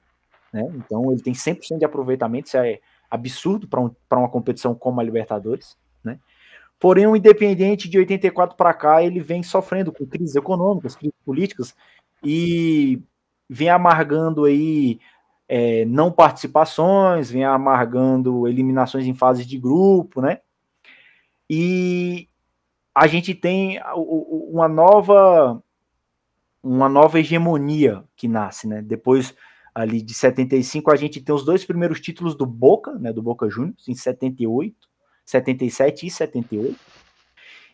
Né? 0.52 0.68
Então 0.74 1.10
ele 1.12 1.22
tem 1.22 1.32
100% 1.32 1.78
de 1.78 1.84
aproveitamento. 1.84 2.48
Isso 2.48 2.56
é 2.56 2.80
absurdo 3.10 3.66
para 3.68 3.80
um, 3.80 3.90
uma 4.12 4.28
competição 4.28 4.74
como 4.74 5.00
a 5.00 5.04
Libertadores. 5.04 5.76
Né? 6.02 6.18
Porém, 6.78 7.06
o 7.06 7.16
Independiente 7.16 7.88
de 7.88 7.98
84 7.98 8.56
para 8.56 8.74
cá, 8.74 9.02
ele 9.02 9.20
vem 9.20 9.42
sofrendo 9.42 9.92
com 9.92 10.06
crises 10.06 10.36
econômicas, 10.36 10.94
crises 10.94 11.18
políticas, 11.24 11.74
e 12.22 13.02
vem 13.48 13.70
amargando 13.70 14.44
aí 14.44 15.00
é, 15.48 15.84
não 15.86 16.12
participações, 16.12 17.30
vem 17.30 17.44
amargando 17.44 18.46
eliminações 18.46 19.06
em 19.06 19.14
fases 19.14 19.46
de 19.46 19.58
grupo, 19.58 20.20
né? 20.20 20.40
E 21.48 22.28
a 22.94 23.06
gente 23.06 23.34
tem 23.34 23.80
uma 23.94 24.68
nova 24.68 25.62
uma 26.62 26.88
nova 26.88 27.18
hegemonia 27.18 28.04
que 28.14 28.28
nasce, 28.28 28.66
né? 28.66 28.82
Depois 28.82 29.34
ali 29.78 30.02
de 30.02 30.12
75 30.12 30.90
a 30.92 30.96
gente 30.96 31.20
tem 31.20 31.32
os 31.32 31.44
dois 31.44 31.64
primeiros 31.64 32.00
títulos 32.00 32.34
do 32.34 32.44
Boca, 32.44 32.92
né, 32.98 33.12
do 33.12 33.22
Boca 33.22 33.48
Juniors 33.48 33.86
em 33.86 33.94
78, 33.94 34.74
77 35.24 36.06
e 36.06 36.10
78. 36.10 36.76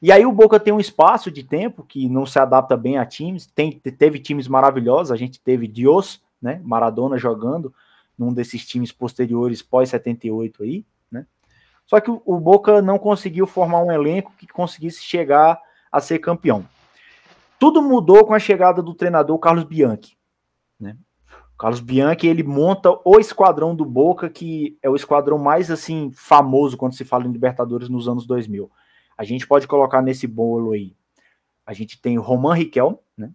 E 0.03 0.13
aí 0.13 0.27
o 0.27 0.33
Boca 0.33 0.61
tem 0.61 0.73
um 0.75 0.81
espaço 0.81 1.31
de 1.31 1.43
tempo 1.43 1.83
que 1.83 2.07
não 2.11 2.27
se 2.27 2.39
adapta 2.39 2.77
bem 2.77 2.99
a 2.99 3.07
times. 3.07 3.47
Tem, 3.47 3.73
teve 3.73 4.19
times 4.19 4.47
maravilhosos, 4.47 5.11
a 5.11 5.17
gente 5.17 5.41
teve 5.41 5.67
Dios, 5.67 6.23
né? 6.43 6.61
Maradona 6.63 7.17
jogando 7.17 7.73
num 8.19 8.35
desses 8.35 8.67
times 8.67 8.93
posteriores 8.93 9.63
pós 9.63 9.89
78 9.89 10.63
aí, 10.63 10.85
né? 11.11 11.27
Só 11.87 12.01
que 12.01 12.11
o, 12.11 12.21
o 12.27 12.39
Boca 12.39 12.83
não 12.83 12.99
conseguiu 12.99 13.47
formar 13.47 13.83
um 13.83 13.91
elenco 13.91 14.35
que 14.37 14.47
conseguisse 14.47 15.03
chegar 15.03 15.59
a 15.91 16.01
ser 16.03 16.19
campeão. 16.19 16.69
Tudo 17.59 17.81
mudou 17.81 18.27
com 18.27 18.35
a 18.35 18.39
chegada 18.39 18.83
do 18.83 18.93
treinador 18.93 19.39
Carlos 19.39 19.65
Bianchi, 19.65 20.19
né? 20.79 20.99
Carlos 21.59 21.81
Bianchi, 21.81 22.27
ele 22.27 22.43
monta 22.43 22.91
o 23.05 23.19
esquadrão 23.19 23.75
do 23.75 23.85
Boca, 23.85 24.29
que 24.29 24.77
é 24.83 24.91
o 24.91 24.97
esquadrão 24.97 25.39
mais 25.39 25.71
assim 25.71 26.11
famoso 26.13 26.77
quando 26.77 26.95
se 26.95 27.05
fala 27.05 27.27
em 27.27 27.33
Libertadores 27.33 27.89
nos 27.89 28.09
anos 28.09 28.27
2000 28.27 28.71
a 29.17 29.25
gente 29.25 29.47
pode 29.47 29.67
colocar 29.67 30.03
nesse 30.03 30.27
bolo 30.27 30.73
aí. 30.73 30.95
A 31.65 31.73
gente 31.73 32.01
tem 32.01 32.19
o 32.19 32.23
Roman 32.23 32.55
Riquel, 32.55 33.03
né? 33.17 33.31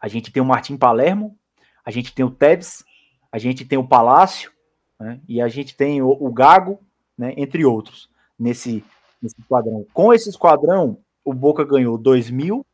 A 0.00 0.08
gente 0.08 0.32
tem 0.32 0.42
o 0.42 0.46
Martim 0.46 0.76
Palermo, 0.76 1.36
a 1.84 1.90
gente 1.90 2.12
tem 2.12 2.24
o 2.24 2.30
Tevez, 2.30 2.84
a 3.30 3.38
gente 3.38 3.64
tem 3.64 3.78
o 3.78 3.86
Palácio, 3.86 4.52
né? 4.98 5.20
E 5.28 5.40
a 5.40 5.48
gente 5.48 5.76
tem 5.76 6.02
o, 6.02 6.10
o 6.10 6.32
Gago, 6.32 6.80
né? 7.16 7.32
Entre 7.36 7.64
outros, 7.64 8.10
nesse, 8.38 8.84
nesse 9.22 9.40
quadrão. 9.48 9.86
Com 9.92 10.12
esse 10.12 10.28
esquadrão, 10.28 10.98
o 11.24 11.32
Boca 11.32 11.64
ganhou 11.64 11.96
2000, 11.96 12.66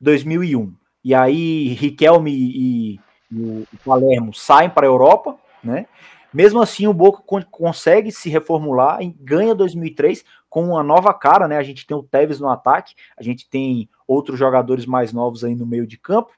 2001. 0.00 0.74
E 1.04 1.14
aí 1.14 1.68
Riquelme 1.68 2.32
e, 2.32 3.00
o 3.32 3.66
Palermo 3.84 4.34
saem 4.34 4.68
para 4.68 4.86
a 4.86 4.90
Europa, 4.90 5.36
né? 5.62 5.86
Mesmo 6.32 6.62
assim, 6.62 6.86
o 6.86 6.94
Boca 6.94 7.22
consegue 7.50 8.10
se 8.10 8.30
reformular 8.30 9.02
e 9.02 9.10
ganha 9.20 9.54
2003 9.54 10.24
com 10.48 10.64
uma 10.64 10.82
nova 10.82 11.12
cara, 11.12 11.46
né? 11.46 11.58
A 11.58 11.62
gente 11.62 11.86
tem 11.86 11.96
o 11.96 12.02
Tevez 12.02 12.40
no 12.40 12.48
ataque, 12.48 12.94
a 13.16 13.22
gente 13.22 13.48
tem 13.48 13.88
outros 14.06 14.38
jogadores 14.38 14.86
mais 14.86 15.12
novos 15.12 15.44
aí 15.44 15.54
no 15.54 15.66
meio 15.66 15.86
de 15.86 15.98
campo. 15.98 16.32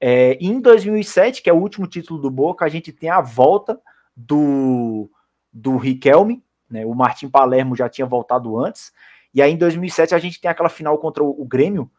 É, 0.00 0.36
em 0.40 0.60
2007, 0.60 1.42
que 1.42 1.50
é 1.50 1.52
o 1.52 1.58
último 1.58 1.86
título 1.86 2.20
do 2.20 2.30
Boca, 2.30 2.64
a 2.64 2.68
gente 2.68 2.92
tem 2.92 3.10
a 3.10 3.20
volta 3.20 3.80
do, 4.16 5.10
do 5.52 5.76
Riquelme, 5.76 6.44
né? 6.70 6.86
O 6.86 6.94
Martim 6.94 7.28
Palermo 7.28 7.74
já 7.74 7.88
tinha 7.88 8.06
voltado 8.06 8.58
antes. 8.58 8.92
E 9.32 9.42
aí 9.42 9.52
em 9.52 9.56
2007 9.56 10.14
a 10.14 10.18
gente 10.18 10.40
tem 10.40 10.50
aquela 10.50 10.68
final 10.68 10.96
contra 10.98 11.24
o 11.24 11.44
Grêmio, 11.44 11.90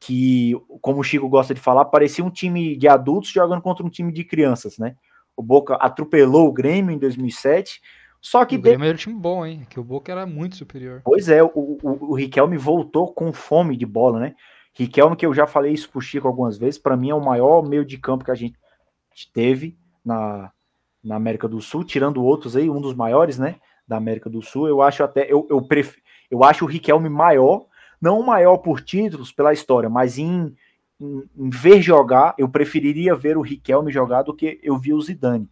que, 0.00 0.54
como 0.80 1.00
o 1.00 1.04
Chico 1.04 1.28
gosta 1.28 1.52
de 1.52 1.60
falar, 1.60 1.84
parecia 1.86 2.24
um 2.24 2.30
time 2.30 2.76
de 2.76 2.86
adultos 2.86 3.30
jogando 3.30 3.62
contra 3.62 3.84
um 3.84 3.90
time 3.90 4.12
de 4.12 4.24
crianças, 4.24 4.78
né? 4.78 4.96
O 5.36 5.42
Boca 5.42 5.74
atropelou 5.76 6.48
o 6.48 6.52
Grêmio 6.52 6.92
em 6.92 6.98
2007. 6.98 7.80
Só 8.20 8.44
que. 8.44 8.56
O 8.56 8.60
Grêmio 8.60 8.84
era 8.86 8.94
um 8.94 8.98
time 8.98 9.14
bom, 9.14 9.46
hein? 9.46 9.66
Que 9.68 9.78
o 9.78 9.84
Boca 9.84 10.10
era 10.10 10.26
muito 10.26 10.56
superior. 10.56 11.02
Pois 11.04 11.28
é, 11.28 11.42
o, 11.42 11.50
o, 11.54 11.78
o 12.10 12.14
Riquelme 12.14 12.56
voltou 12.56 13.12
com 13.12 13.32
fome 13.32 13.76
de 13.76 13.86
bola, 13.86 14.18
né? 14.18 14.34
Riquelme, 14.74 15.16
que 15.16 15.26
eu 15.26 15.34
já 15.34 15.46
falei 15.46 15.72
isso 15.72 15.90
pro 15.90 16.00
Chico 16.00 16.28
algumas 16.28 16.56
vezes, 16.56 16.78
para 16.78 16.96
mim 16.96 17.10
é 17.10 17.14
o 17.14 17.24
maior 17.24 17.68
meio 17.68 17.84
de 17.84 17.98
campo 17.98 18.24
que 18.24 18.30
a 18.30 18.34
gente 18.34 18.56
teve 19.32 19.76
na, 20.04 20.52
na 21.02 21.16
América 21.16 21.48
do 21.48 21.60
Sul, 21.60 21.84
tirando 21.84 22.24
outros 22.24 22.56
aí, 22.56 22.70
um 22.70 22.80
dos 22.80 22.94
maiores, 22.94 23.38
né? 23.38 23.56
Da 23.86 23.96
América 23.96 24.30
do 24.30 24.42
Sul. 24.42 24.68
Eu 24.68 24.82
acho 24.82 25.02
até. 25.02 25.30
Eu, 25.32 25.46
eu, 25.50 25.62
pref... 25.62 25.96
eu 26.30 26.44
acho 26.44 26.64
o 26.64 26.68
Riquelme 26.68 27.08
maior, 27.08 27.66
não 28.00 28.22
maior 28.22 28.58
por 28.58 28.80
títulos, 28.80 29.32
pela 29.32 29.52
história, 29.52 29.88
mas 29.88 30.18
em 30.18 30.54
em, 31.00 31.22
em, 31.36 31.50
ver 31.50 31.80
jogar, 31.80 32.34
eu 32.36 32.48
preferiria 32.48 33.14
ver 33.14 33.36
o 33.36 33.42
Riquelme 33.42 33.92
jogar 33.92 34.22
do 34.22 34.34
que 34.34 34.58
eu 34.62 34.76
vi 34.76 34.92
o 34.92 35.00
Zidane. 35.00 35.48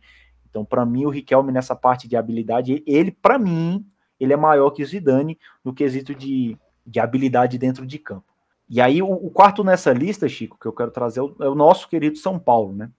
Então, 0.49 0.65
para 0.65 0.85
mim, 0.85 1.05
o 1.05 1.11
Riquelme 1.11 1.53
nessa 1.53 1.77
parte 1.77 2.09
de 2.09 2.17
habilidade, 2.17 2.83
ele, 2.87 3.11
para 3.11 3.39
mim, 3.39 3.87
ele 4.19 4.33
é 4.33 4.37
maior 4.37 4.71
que 4.71 4.83
o 4.83 4.87
Zidane 4.87 5.39
no 5.65 5.73
quesito 5.73 6.15
de, 6.15 6.57
de 6.85 6.99
habilidade 6.99 7.59
dentro 7.59 7.87
de 7.87 7.99
campo. 7.99 8.25
E 8.69 8.81
aí, 8.81 9.01
o, 9.01 9.09
o, 9.09 9.31
quarto 9.31 9.63
nessa 9.63 9.93
lista, 9.93 10.29
Chico, 10.29 10.59
que 10.59 10.67
eu 10.67 10.73
quero 10.73 10.91
trazer 10.91 11.21
é 11.21 11.23
o, 11.23 11.37
é 11.41 11.49
o 11.49 11.55
nosso 11.55 11.89
querido 11.89 12.19
São 12.19 12.39
Paulo, 12.39 12.73
né? 12.73 12.91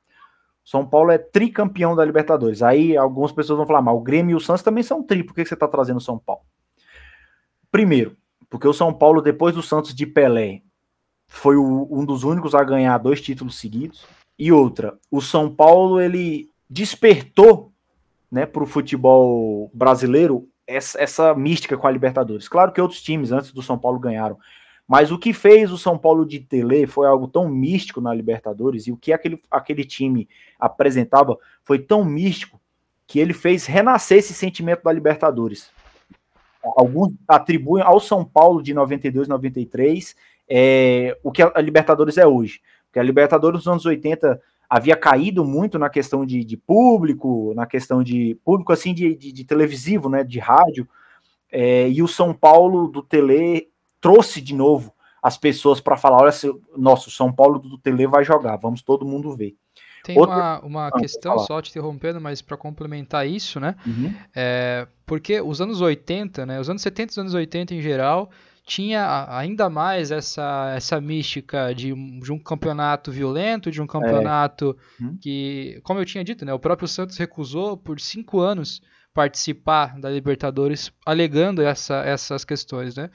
São 0.64 0.86
Paulo 0.86 1.12
é 1.12 1.18
tricampeão 1.18 1.96
da 1.96 2.04
Libertadores. 2.04 2.62
Aí 2.62 2.96
algumas 2.96 3.32
pessoas 3.32 3.58
vão 3.58 3.66
falar, 3.66 3.82
mas 3.82 3.96
o 3.96 4.02
Grêmio 4.02 4.34
e 4.34 4.36
o 4.36 4.40
Santos 4.40 4.64
também 4.64 4.84
são 4.84 5.02
tri, 5.02 5.24
por 5.24 5.34
que 5.34 5.46
você 5.46 5.54
está 5.54 5.68
trazendo 5.68 5.98
o 5.98 6.02
São 6.02 6.18
Paulo? 6.20 6.42
Primeiro, 7.72 8.18
porque 8.50 8.68
o 8.68 8.74
São 8.74 8.94
Paulo, 8.94 9.22
depois 9.22 9.56
do 9.56 9.62
Santos 9.62 9.94
de 9.94 10.06
Pelé, 10.06 10.62
foi 11.28 11.58
o, 11.58 11.88
um 11.92 12.06
dos 12.06 12.24
únicos 12.24 12.56
a 12.56 12.64
ganhar 12.64 12.98
dois 12.98 13.22
títulos 13.22 13.60
seguidos. 13.60 14.06
E 14.40 14.52
outra, 14.52 14.98
o 15.12 15.22
São 15.22 15.54
Paulo 15.54 16.00
ele 16.00 16.50
despertou 16.70 17.72
né, 18.32 18.46
para 18.46 18.64
o 18.64 18.68
futebol 18.68 19.70
brasileiro 19.74 20.48
essa, 20.66 21.02
essa 21.02 21.34
mística 21.34 21.78
com 21.78 21.88
a 21.88 21.92
Libertadores. 21.92 22.48
Claro 22.48 22.72
que 22.72 22.82
outros 22.82 23.02
times 23.02 23.32
antes 23.32 23.52
do 23.52 23.64
São 23.64 23.78
Paulo 23.78 24.00
ganharam, 24.00 24.38
mas 24.88 25.12
o 25.12 25.18
que 25.18 25.34
fez 25.34 25.72
o 25.72 25.78
São 25.78 25.98
Paulo 25.98 26.26
de 26.26 26.40
Tele 26.40 26.88
foi 26.88 27.08
algo 27.08 27.28
tão 27.28 27.50
místico 27.50 28.00
na 28.00 28.14
Libertadores, 28.14 28.88
e 28.88 28.92
o 28.92 28.98
que 28.98 29.12
aquele, 29.12 29.42
aquele 29.50 29.84
time 29.84 30.30
apresentava 30.60 31.38
foi 31.64 31.80
tão 31.80 32.06
místico 32.06 32.60
que 33.06 33.20
ele 33.20 33.34
fez 33.34 33.66
renascer 33.66 34.20
esse 34.20 34.34
sentimento 34.34 34.84
da 34.84 34.92
Libertadores. 34.92 35.72
Alguns 36.76 37.14
atribuem 37.28 37.84
ao 37.84 38.00
São 38.00 38.26
Paulo 38.26 38.62
de 38.62 38.74
92, 38.74 39.28
93 39.28 40.16
é, 40.50 41.18
o 41.24 41.32
que 41.32 41.42
a 41.42 41.62
Libertadores 41.62 42.18
é 42.18 42.26
hoje. 42.26 42.62
Porque 42.86 43.00
a 43.00 43.04
Libertadores 43.04 43.60
nos 43.60 43.68
anos 43.68 43.86
80 43.86 44.40
havia 44.70 44.96
caído 44.96 45.46
muito 45.46 45.78
na 45.78 45.90
questão 45.90 46.26
de, 46.26 46.44
de 46.44 46.58
público, 46.58 47.54
na 47.56 47.66
questão 47.66 48.04
de 48.04 48.38
público 48.44 48.74
assim 48.74 48.94
de, 48.94 49.16
de, 49.16 49.32
de 49.32 49.44
televisivo, 49.46 50.10
né, 50.10 50.24
de 50.24 50.40
rádio, 50.40 50.88
é, 51.52 51.90
e 51.90 52.02
o 52.02 52.08
São 52.08 52.34
Paulo 52.34 52.88
do 52.88 53.02
Tele 53.02 53.70
trouxe 54.02 54.42
de 54.42 54.54
novo 54.54 54.94
as 55.22 55.38
pessoas 55.38 55.80
para 55.80 55.98
falar: 55.98 56.22
olha, 56.22 56.32
nosso 56.76 57.10
São 57.10 57.32
Paulo 57.32 57.60
do 57.60 57.78
Tele 57.78 58.08
vai 58.08 58.24
jogar, 58.24 58.58
vamos 58.58 58.82
todo 58.82 59.06
mundo 59.06 59.36
ver. 59.36 59.56
Tem 60.08 60.18
Outra... 60.18 60.36
uma, 60.36 60.60
uma 60.62 60.88
ah, 60.88 60.92
questão, 60.94 61.38
só 61.40 61.62
te 61.62 61.70
interrompendo, 61.70 62.22
mas 62.22 62.42
para 62.42 62.56
complementar 62.56 63.28
isso, 63.28 63.60
né? 63.60 63.76
Uhum. 63.86 64.16
É, 64.34 64.88
porque 65.06 65.42
os 65.42 65.60
anos 65.60 65.82
80, 65.82 66.46
né? 66.46 66.62
Os 66.62 66.70
anos 66.70 66.82
70 66.82 67.10
e 67.10 67.12
os 67.12 67.18
anos 67.18 67.34
80 67.34 67.76
em 67.76 67.82
geral, 67.82 68.32
tinha 68.66 69.28
ainda 69.30 69.70
mais 69.70 70.10
essa, 70.10 70.72
essa 70.74 71.02
mística 71.02 71.76
de, 71.76 71.94
de 72.22 72.32
um 72.32 72.40
campeonato 72.40 73.12
violento, 73.12 73.70
de 73.70 73.82
um 73.82 73.86
campeonato 73.86 74.78
é. 74.98 75.04
uhum. 75.04 75.18
que, 75.18 75.82
como 75.84 76.00
eu 76.00 76.06
tinha 76.06 76.24
dito, 76.24 76.46
né? 76.46 76.54
O 76.54 76.60
próprio 76.60 76.88
Santos 76.88 77.18
recusou 77.18 77.76
por 77.76 78.00
cinco 78.00 78.40
anos 78.40 78.82
participar 79.14 80.00
da 80.00 80.10
Libertadores, 80.10 80.90
alegando 81.06 81.62
essa, 81.62 81.98
essas 82.06 82.46
questões, 82.46 82.96
né? 82.96 83.10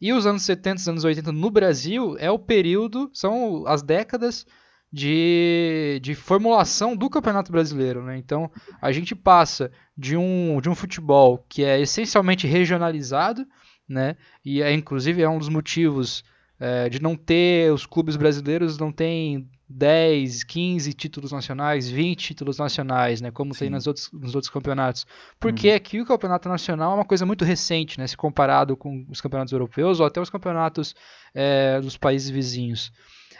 E 0.00 0.14
os 0.14 0.24
anos 0.24 0.44
70 0.44 0.80
e 0.80 0.88
anos 0.88 1.04
80 1.04 1.30
no 1.30 1.50
Brasil 1.50 2.16
é 2.18 2.30
o 2.30 2.38
período, 2.38 3.10
são 3.12 3.66
as 3.66 3.82
décadas 3.82 4.46
de, 4.92 5.98
de 6.02 6.14
formulação 6.14 6.94
do 6.94 7.08
Campeonato 7.08 7.50
Brasileiro. 7.50 8.02
Né? 8.02 8.18
Então 8.18 8.50
a 8.80 8.92
gente 8.92 9.14
passa 9.14 9.72
de 9.96 10.16
um, 10.16 10.60
de 10.60 10.68
um 10.68 10.74
futebol 10.74 11.44
que 11.48 11.64
é 11.64 11.80
essencialmente 11.80 12.46
regionalizado, 12.46 13.46
né? 13.88 14.16
e 14.44 14.60
é, 14.60 14.72
inclusive 14.72 15.22
é 15.22 15.28
um 15.28 15.38
dos 15.38 15.48
motivos 15.48 16.22
é, 16.60 16.88
de 16.88 17.00
não 17.00 17.16
ter 17.16 17.72
os 17.72 17.86
clubes 17.86 18.16
brasileiros 18.16 18.78
não 18.78 18.92
tem 18.92 19.48
10, 19.68 20.44
15 20.44 20.92
títulos 20.92 21.32
nacionais, 21.32 21.88
20 21.88 22.22
títulos 22.22 22.58
nacionais, 22.58 23.20
né, 23.20 23.30
como 23.30 23.54
Sim. 23.54 23.60
tem 23.60 23.70
nos 23.70 23.86
outros, 23.86 24.10
nos 24.12 24.34
outros 24.34 24.52
campeonatos. 24.52 25.06
Porque 25.40 25.70
uhum. 25.70 25.76
aqui 25.76 26.00
o 26.00 26.06
campeonato 26.06 26.48
nacional 26.48 26.92
é 26.92 26.94
uma 26.96 27.04
coisa 27.04 27.24
muito 27.24 27.44
recente, 27.44 27.98
né, 27.98 28.06
se 28.06 28.16
comparado 28.16 28.76
com 28.76 29.04
os 29.08 29.20
campeonatos 29.20 29.52
europeus 29.52 29.98
ou 29.98 30.06
até 30.06 30.20
os 30.20 30.30
campeonatos 30.30 30.94
é, 31.34 31.80
dos 31.80 31.96
países 31.96 32.28
vizinhos. 32.28 32.92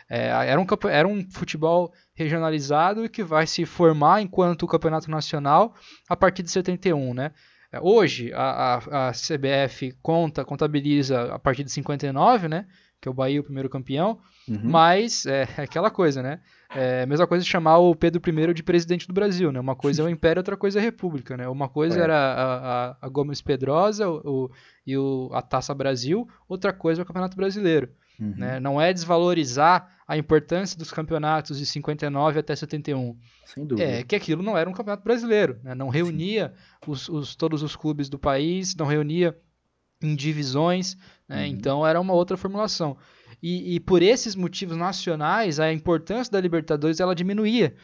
É, 0.09 0.29
era, 0.29 0.61
um, 0.61 0.67
era 0.91 1.09
um 1.09 1.29
futebol 1.31 1.93
regionalizado 2.15 3.05
e 3.05 3.09
que 3.09 3.23
vai 3.23 3.47
se 3.47 3.65
formar 3.65 4.21
enquanto 4.21 4.65
o 4.65 4.69
campeonato 4.69 5.11
nacional 5.11 5.75
a 6.09 6.17
partir 6.17 6.43
de 6.43 6.51
71, 6.51 7.15
né? 7.15 7.33
É, 7.73 7.81
hoje 7.81 8.33
a, 8.35 8.75
a, 8.75 9.09
a 9.09 9.13
CBF 9.13 9.97
conta, 10.03 10.45
contabiliza 10.45 11.35
a 11.35 11.39
partir 11.39 11.65
de 11.65 11.73
59, 11.73 12.47
né? 12.47 12.67
Que 13.01 13.09
é 13.09 13.11
o 13.11 13.15
Bahia 13.15 13.41
o 13.41 13.45
primeiro 13.45 13.71
campeão. 13.71 14.21
Uhum. 14.47 14.61
Mas 14.63 15.25
é, 15.25 15.49
é, 15.57 15.63
aquela 15.63 15.91
coisa, 15.91 16.23
né? 16.23 16.41
É 16.75 17.03
a 17.03 17.07
mesma 17.07 17.27
coisa 17.27 17.45
de 17.45 17.51
chamar 17.51 17.79
o 17.79 17.95
Pedro 17.95 18.21
I 18.25 18.55
de 18.55 18.63
presidente 18.63 19.07
do 19.07 19.13
Brasil, 19.13 19.51
né? 19.51 19.59
Uma 19.59 19.75
coisa 19.75 20.03
é 20.03 20.05
o 20.05 20.09
Império, 20.09 20.41
outra 20.41 20.57
coisa 20.57 20.79
é 20.79 20.81
a 20.81 20.85
República, 20.85 21.37
né? 21.37 21.49
Uma 21.49 21.69
coisa 21.69 21.99
é. 21.99 22.03
era 22.03 22.17
a, 22.17 22.91
a, 22.91 22.97
a, 23.01 23.09
Gomes 23.09 23.43
Pedrosa 23.43 24.09
o, 24.09 24.21
o, 24.25 24.51
e 24.87 24.97
o, 24.97 25.31
a 25.33 25.43
Taça 25.43 25.75
Brasil, 25.75 26.29
outra 26.49 26.73
coisa 26.73 27.01
é 27.01 27.03
o 27.03 27.07
Campeonato 27.07 27.37
Brasileiro. 27.37 27.91
Uhum. 28.19 28.35
Né? 28.37 28.61
Não 28.61 28.81
é 28.81 28.93
desvalorizar 28.93 29.89
a 30.07 30.17
importância 30.17 30.79
dos 30.79 30.91
campeonatos 30.91 31.59
de 31.59 31.67
59 31.67 32.39
até 32.39 32.55
71. 32.55 33.17
Sem 33.47 33.67
dúvida. 33.67 33.89
É 33.89 34.03
que 34.03 34.15
aquilo 34.15 34.43
não 34.43 34.57
era 34.57 34.69
um 34.69 34.73
campeonato 34.73 35.03
brasileiro, 35.03 35.59
né? 35.63 35.75
não 35.75 35.89
reunia 35.89 36.53
os, 36.87 37.09
os, 37.09 37.35
todos 37.35 37.63
os 37.63 37.75
clubes 37.75 38.09
do 38.09 38.19
país, 38.19 38.75
não 38.77 38.87
reunia 38.87 39.37
em 40.03 40.15
divisões, 40.15 40.97
né? 41.29 41.41
uhum. 41.41 41.47
então 41.47 41.87
era 41.87 42.01
uma 42.01 42.13
outra 42.13 42.37
formulação. 42.37 42.97
E, 43.43 43.75
e, 43.75 43.81
por 43.81 44.03
esses 44.03 44.37
motivos 44.37 44.77
nacionais, 44.77 45.59
a 45.59 45.73
importância 45.73 46.33
da 46.33 46.41
Libertadores 46.41 47.01
ela 47.01 47.15
diminuía. 47.15 47.75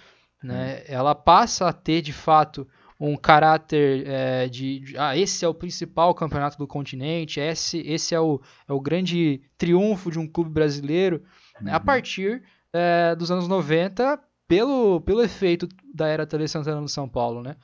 Né? 0.43 0.77
Uhum. 0.77 0.83
Ela 0.87 1.15
passa 1.17 1.69
a 1.69 1.73
ter, 1.73 2.01
de 2.01 2.13
fato, 2.13 2.69
um 3.01 3.17
caráter 3.17 4.07
é, 4.07 4.49
de, 4.49 4.81
de, 4.81 4.99
ah, 4.99 5.17
esse 5.17 5.45
é 5.45 5.49
o 5.49 5.55
principal 5.55 6.15
campeonato 6.15 6.59
do 6.59 6.67
continente, 6.67 7.39
esse, 7.39 7.79
esse 7.87 8.15
é, 8.15 8.21
o, 8.21 8.41
é 8.67 8.73
o 8.73 8.81
grande 8.81 9.41
triunfo 9.57 10.11
de 10.11 10.19
um 10.19 10.27
clube 10.27 10.51
brasileiro, 10.51 11.23
né? 11.61 11.73
a 11.73 11.77
uhum. 11.77 11.85
partir 11.85 12.43
é, 12.73 13.15
dos 13.15 13.31
anos 13.31 13.47
90, 13.47 14.19
pelo, 14.49 15.01
pelo 15.03 15.23
efeito 15.23 15.69
da 15.95 16.09
era 16.09 16.27
Tele 16.27 16.49
Santana 16.49 16.81
no 16.81 16.89
São 16.89 17.09
Paulo, 17.09 17.43
né? 17.43 17.57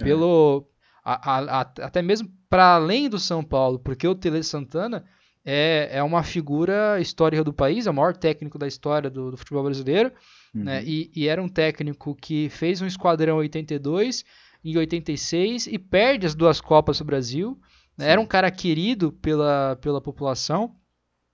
É. 0.00 0.04
Pelo, 0.04 0.68
a, 1.04 1.30
a, 1.30 1.60
a, 1.60 1.60
até 1.60 2.02
mesmo 2.02 2.28
para 2.50 2.74
além 2.74 3.08
do 3.08 3.18
São 3.18 3.42
Paulo, 3.42 3.78
porque 3.78 4.06
o 4.06 4.14
Tele 4.14 4.42
Santana 4.42 5.04
é, 5.44 5.88
é 5.92 6.02
uma 6.02 6.22
figura 6.22 7.00
histórica 7.00 7.42
do 7.42 7.52
país, 7.52 7.86
é 7.86 7.90
o 7.90 7.94
maior 7.94 8.16
técnico 8.16 8.58
da 8.58 8.66
história 8.66 9.08
do, 9.08 9.30
do 9.30 9.36
futebol 9.36 9.64
brasileiro, 9.64 10.10
né? 10.10 10.14
uhum. 10.54 10.64
né? 10.64 10.84
E, 10.84 11.10
e, 11.14 11.28
era 11.28 11.42
um 11.42 11.48
técnico 11.48 12.14
que 12.14 12.48
fez 12.50 12.82
um 12.82 12.86
esquadrão 12.86 13.38
82 13.38 14.24
em 14.64 14.76
86 14.76 15.66
e 15.66 15.78
perde 15.78 16.26
as 16.26 16.34
duas 16.34 16.60
Copas 16.60 16.98
do 16.98 17.04
Brasil. 17.04 17.60
Né? 17.96 18.08
Era 18.08 18.20
um 18.20 18.26
cara 18.26 18.50
querido 18.50 19.12
pela, 19.12 19.76
pela 19.76 20.00
população. 20.00 20.76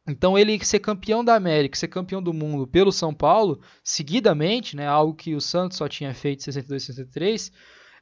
Então 0.09 0.39
ele 0.39 0.59
ser 0.65 0.79
campeão 0.79 1.23
da 1.23 1.35
América, 1.35 1.77
ser 1.77 1.89
campeão 1.89 2.23
do 2.23 2.33
mundo 2.33 2.67
pelo 2.67 2.91
São 2.91 3.13
Paulo, 3.13 3.61
seguidamente, 3.85 4.75
né, 4.75 4.87
algo 4.87 5.15
que 5.15 5.35
o 5.35 5.41
Santos 5.41 5.77
só 5.77 5.87
tinha 5.87 6.15
feito 6.15 6.41
em 6.41 6.45
62 6.45 6.83
63, 6.83 7.53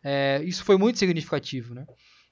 é, 0.05 0.41
isso 0.45 0.63
foi 0.63 0.77
muito 0.77 1.01
significativo, 1.01 1.75
né? 1.75 1.85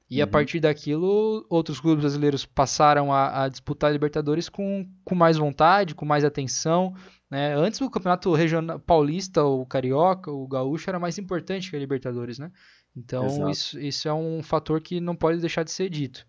E 0.09 0.19
uhum. 0.19 0.25
a 0.25 0.27
partir 0.27 0.61
daquilo, 0.61 1.45
outros 1.49 1.81
clubes 1.81 2.03
brasileiros 2.03 2.45
passaram 2.45 3.13
a, 3.13 3.45
a, 3.45 3.49
disputar 3.49 3.91
a 3.91 3.93
Libertadores 3.93 4.49
com, 4.49 4.87
com 5.05 5.15
mais 5.15 5.37
vontade, 5.37 5.95
com 5.95 6.05
mais 6.05 6.25
atenção. 6.25 6.95
Né? 7.31 7.55
Antes 7.57 7.81
o 7.81 7.91
campeonato 7.91 8.33
regional 8.33 8.79
paulista, 8.79 9.43
o 9.43 9.65
carioca, 9.65 10.31
o 10.31 10.47
gaúcho 10.47 10.91
era 10.91 11.01
mais 11.01 11.19
importante 11.19 11.71
que 11.71 11.77
a 11.77 11.79
Libertadores, 11.79 12.39
né? 12.39 12.53
Então 12.97 13.51
isso, 13.51 13.79
isso 13.81 14.09
é 14.09 14.15
um 14.15 14.43
fator 14.43 14.81
que 14.81 15.01
não 15.01 15.17
pode 15.17 15.41
deixar 15.41 15.63
de 15.63 15.71
ser 15.73 15.89
dito. 15.89 16.27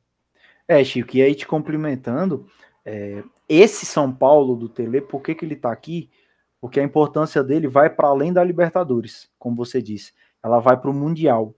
É, 0.67 0.83
Chico, 0.83 1.15
e 1.15 1.21
aí 1.21 1.35
te 1.35 1.45
complementando, 1.45 2.47
é, 2.83 3.23
esse 3.47 3.85
São 3.85 4.11
Paulo 4.11 4.55
do 4.55 4.67
Tele, 4.67 5.01
por 5.01 5.21
que, 5.21 5.35
que 5.35 5.45
ele 5.45 5.53
está 5.53 5.71
aqui? 5.71 6.09
Porque 6.59 6.79
a 6.79 6.83
importância 6.83 7.43
dele 7.43 7.67
vai 7.67 7.89
para 7.89 8.07
além 8.07 8.33
da 8.33 8.43
Libertadores, 8.43 9.29
como 9.37 9.55
você 9.55 9.81
disse. 9.81 10.11
Ela 10.43 10.59
vai 10.59 10.75
para 10.75 10.89
o 10.89 10.93
Mundial. 10.93 11.53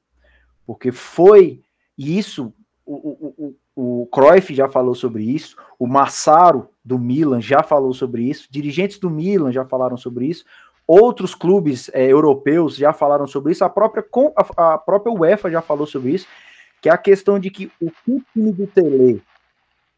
Porque 0.66 0.92
foi 0.92 1.62
e 1.98 2.18
isso, 2.18 2.54
o, 2.86 2.94
o, 2.96 3.56
o, 3.76 4.02
o 4.04 4.08
Cruyff 4.08 4.54
já 4.54 4.70
falou 4.70 4.94
sobre 4.94 5.24
isso, 5.24 5.58
o 5.80 5.88
Massaro 5.88 6.70
do 6.86 7.00
Milan 7.00 7.42
já 7.42 7.64
falou 7.64 7.94
sobre 7.94 8.24
isso, 8.24 8.48
dirigentes 8.52 9.00
do 9.00 9.10
Milan 9.10 9.52
já 9.52 9.66
falaram 9.66 9.98
sobre 9.98 10.28
isso, 10.28 10.46
outros 10.88 11.36
clubes 11.36 11.92
é, 11.94 12.06
europeus 12.06 12.78
já 12.78 12.94
falaram 12.94 13.28
sobre 13.28 13.52
isso, 13.52 13.66
a 13.66 13.70
própria, 13.70 14.06
a, 14.56 14.74
a 14.74 14.78
própria 14.78 15.12
UEFA 15.12 15.52
já 15.52 15.62
falou 15.62 15.86
sobre 15.86 16.12
isso, 16.12 16.28
que 16.82 16.88
é 16.88 16.92
a 16.92 16.98
questão 16.98 17.38
de 17.38 17.50
que 17.52 17.72
o 17.82 17.92
time 18.34 18.54
do 18.54 18.66
Tele 18.68 19.22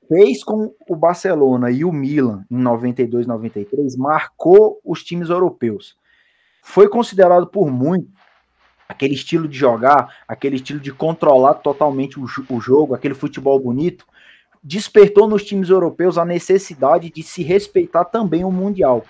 fez 0.08 0.44
com 0.44 0.74
o 0.88 0.96
Barcelona 0.96 1.70
e 1.70 1.86
o 1.86 1.92
Milan 1.92 2.44
em 2.50 2.58
92, 2.58 3.28
93 3.28 3.96
marcou 3.96 4.80
os 4.84 5.04
times 5.04 5.30
europeus. 5.30 5.96
Foi 6.64 6.90
considerado 6.90 7.46
por 7.46 7.70
muitos 7.70 8.10
aquele 8.88 9.14
estilo 9.14 9.48
de 9.48 9.56
jogar, 9.56 10.24
aquele 10.28 10.56
estilo 10.56 10.80
de 10.80 10.92
controlar 10.92 11.54
totalmente 11.56 12.20
o, 12.20 12.26
o 12.50 12.60
jogo, 12.60 12.96
aquele 12.96 13.14
futebol 13.14 13.60
bonito, 13.60 14.04
despertou 14.64 15.28
nos 15.28 15.44
times 15.46 15.70
europeus 15.70 16.18
a 16.18 16.26
necessidade 16.26 17.12
de 17.12 17.22
se 17.22 17.44
respeitar 17.44 18.06
também 18.06 18.44
o 18.44 18.52
Mundial. 18.52 19.06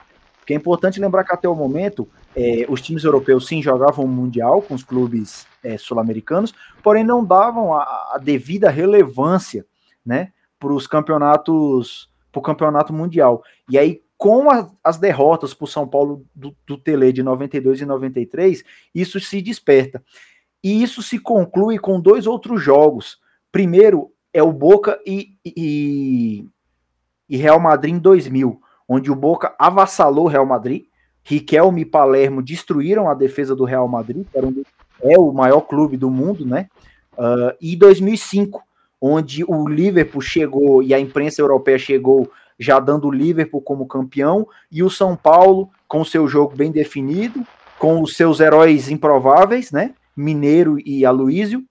Porque 0.49 0.55
é 0.55 0.57
importante 0.57 0.99
lembrar 0.99 1.23
que 1.23 1.31
até 1.31 1.47
o 1.47 1.53
momento 1.53 2.09
é, 2.35 2.65
os 2.67 2.81
times 2.81 3.03
europeus 3.03 3.45
sim 3.45 3.61
jogavam 3.61 4.03
o 4.03 4.07
Mundial 4.07 4.63
com 4.63 4.73
os 4.73 4.83
clubes 4.83 5.45
é, 5.63 5.77
sul-americanos, 5.77 6.55
porém 6.81 7.03
não 7.03 7.23
davam 7.23 7.71
a, 7.71 7.83
a 8.15 8.17
devida 8.17 8.67
relevância 8.67 9.63
né, 10.03 10.33
para 10.59 10.73
os 10.73 10.87
campeonatos, 10.87 12.09
para 12.31 12.39
o 12.39 12.41
campeonato 12.41 12.91
mundial. 12.91 13.43
E 13.69 13.77
aí 13.77 14.01
com 14.17 14.49
a, 14.49 14.67
as 14.83 14.97
derrotas 14.97 15.53
para 15.53 15.65
o 15.65 15.67
São 15.67 15.87
Paulo 15.87 16.25
do, 16.33 16.55
do 16.65 16.79
Tele 16.79 17.13
de 17.13 17.21
92 17.21 17.81
e 17.81 17.85
93, 17.85 18.63
isso 18.95 19.19
se 19.19 19.43
desperta. 19.43 20.03
E 20.63 20.81
isso 20.81 21.03
se 21.03 21.19
conclui 21.19 21.77
com 21.77 22.01
dois 22.01 22.25
outros 22.25 22.59
jogos. 22.59 23.19
Primeiro 23.51 24.11
é 24.33 24.41
o 24.41 24.51
Boca 24.51 24.99
e, 25.05 25.35
e, 25.45 26.43
e 27.29 27.37
Real 27.37 27.59
Madrid 27.59 27.93
em 27.93 27.99
2000, 27.99 28.59
onde 28.89 29.11
o 29.11 29.15
Boca 29.15 29.53
avassalou 29.59 30.25
o 30.25 30.27
Real 30.27 30.47
Madrid. 30.47 30.85
Riquelme 31.23 31.81
e 31.81 31.85
Palermo 31.85 32.41
destruíram 32.41 33.07
a 33.07 33.13
defesa 33.13 33.55
do 33.55 33.63
Real 33.63 33.87
Madrid, 33.87 34.25
que 34.31 34.39
um, 34.39 34.63
é 35.03 35.19
o 35.19 35.31
maior 35.31 35.61
clube 35.61 35.95
do 35.95 36.09
mundo, 36.09 36.43
né? 36.43 36.67
Uh, 37.13 37.53
e 37.61 37.75
2005, 37.75 38.63
onde 38.99 39.43
o 39.43 39.67
Liverpool 39.67 40.21
chegou 40.21 40.81
e 40.81 40.93
a 40.93 40.99
imprensa 40.99 41.41
europeia 41.41 41.77
chegou 41.77 42.31
já 42.57 42.79
dando 42.79 43.07
o 43.07 43.11
Liverpool 43.11 43.61
como 43.61 43.87
campeão 43.87 44.47
e 44.71 44.81
o 44.81 44.89
São 44.89 45.15
Paulo 45.15 45.69
com 45.87 46.03
seu 46.03 46.27
jogo 46.27 46.55
bem 46.55 46.71
definido, 46.71 47.45
com 47.77 48.01
os 48.01 48.15
seus 48.15 48.39
heróis 48.39 48.89
improváveis, 48.89 49.71
né? 49.71 49.93
Mineiro 50.15 50.77
e 50.83 51.05
Aloísio, 51.05 51.63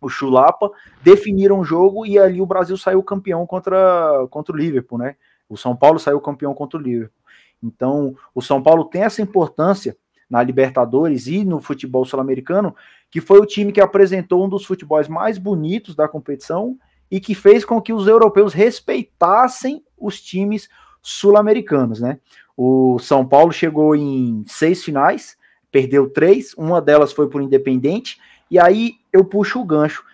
o 0.00 0.08
Chulapa, 0.08 0.70
definiram 1.02 1.58
o 1.58 1.64
jogo 1.64 2.06
e 2.06 2.18
ali 2.18 2.40
o 2.40 2.46
Brasil 2.46 2.76
saiu 2.78 3.02
campeão 3.02 3.46
contra, 3.46 4.26
contra 4.30 4.54
o 4.54 4.56
Liverpool, 4.56 4.98
né? 4.98 5.16
O 5.48 5.56
São 5.56 5.74
Paulo 5.74 5.98
saiu 5.98 6.20
campeão 6.20 6.54
contra 6.54 6.78
o 6.78 6.82
Liverpool. 6.82 7.18
Então, 7.62 8.14
o 8.34 8.40
São 8.40 8.62
Paulo 8.62 8.84
tem 8.84 9.02
essa 9.02 9.22
importância 9.22 9.96
na 10.28 10.42
Libertadores 10.42 11.26
e 11.26 11.44
no 11.44 11.60
futebol 11.60 12.04
sul-americano, 12.04 12.74
que 13.10 13.20
foi 13.20 13.40
o 13.40 13.46
time 13.46 13.72
que 13.72 13.80
apresentou 13.80 14.44
um 14.44 14.48
dos 14.48 14.64
futebols 14.64 15.08
mais 15.08 15.38
bonitos 15.38 15.94
da 15.94 16.06
competição 16.06 16.76
e 17.10 17.18
que 17.18 17.34
fez 17.34 17.64
com 17.64 17.80
que 17.80 17.92
os 17.92 18.06
europeus 18.06 18.52
respeitassem 18.52 19.82
os 19.96 20.20
times 20.20 20.68
sul-americanos, 21.00 22.00
né? 22.00 22.18
O 22.56 22.98
São 22.98 23.26
Paulo 23.26 23.52
chegou 23.52 23.96
em 23.96 24.44
seis 24.46 24.84
finais, 24.84 25.36
perdeu 25.70 26.10
três, 26.10 26.54
uma 26.54 26.82
delas 26.82 27.12
foi 27.12 27.28
por 27.28 27.40
Independente, 27.40 28.18
e 28.50 28.58
aí 28.58 28.96
eu 29.12 29.24
puxo 29.24 29.60
o 29.60 29.64
gancho. 29.64 30.04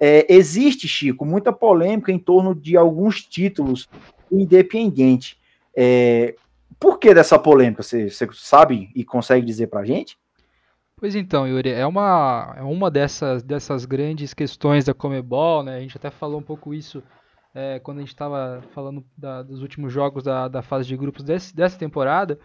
É, 0.00 0.26
existe, 0.32 0.88
Chico, 0.88 1.24
muita 1.24 1.52
polêmica 1.52 2.10
em 2.10 2.18
torno 2.18 2.54
de 2.54 2.76
alguns 2.76 3.22
títulos 3.22 3.88
Independente. 4.32 5.38
É, 5.76 6.34
por 6.80 6.98
que 6.98 7.14
dessa 7.14 7.38
polêmica? 7.38 7.82
Você, 7.82 8.08
sabe 8.32 8.90
e 8.94 9.04
consegue 9.04 9.46
dizer 9.46 9.68
pra 9.68 9.84
gente? 9.84 10.18
Pois 10.96 11.14
então, 11.14 11.46
Yuri, 11.46 11.70
é 11.70 11.86
uma, 11.86 12.54
é 12.56 12.62
uma 12.62 12.90
dessas, 12.90 13.42
dessas 13.42 13.84
grandes 13.84 14.32
questões 14.32 14.84
da 14.84 14.94
Comebol, 14.94 15.62
né? 15.62 15.76
A 15.76 15.80
gente 15.80 15.96
até 15.96 16.10
falou 16.10 16.38
um 16.38 16.44
pouco 16.44 16.72
isso 16.72 17.02
é, 17.54 17.78
quando 17.80 17.98
a 17.98 18.00
gente 18.00 18.10
estava 18.10 18.62
falando 18.72 19.04
da, 19.16 19.42
dos 19.42 19.62
últimos 19.62 19.92
jogos 19.92 20.24
da, 20.24 20.48
da 20.48 20.62
fase 20.62 20.88
de 20.88 20.96
grupos 20.96 21.22
desse, 21.22 21.54
dessa 21.54 21.78
temporada, 21.78 22.38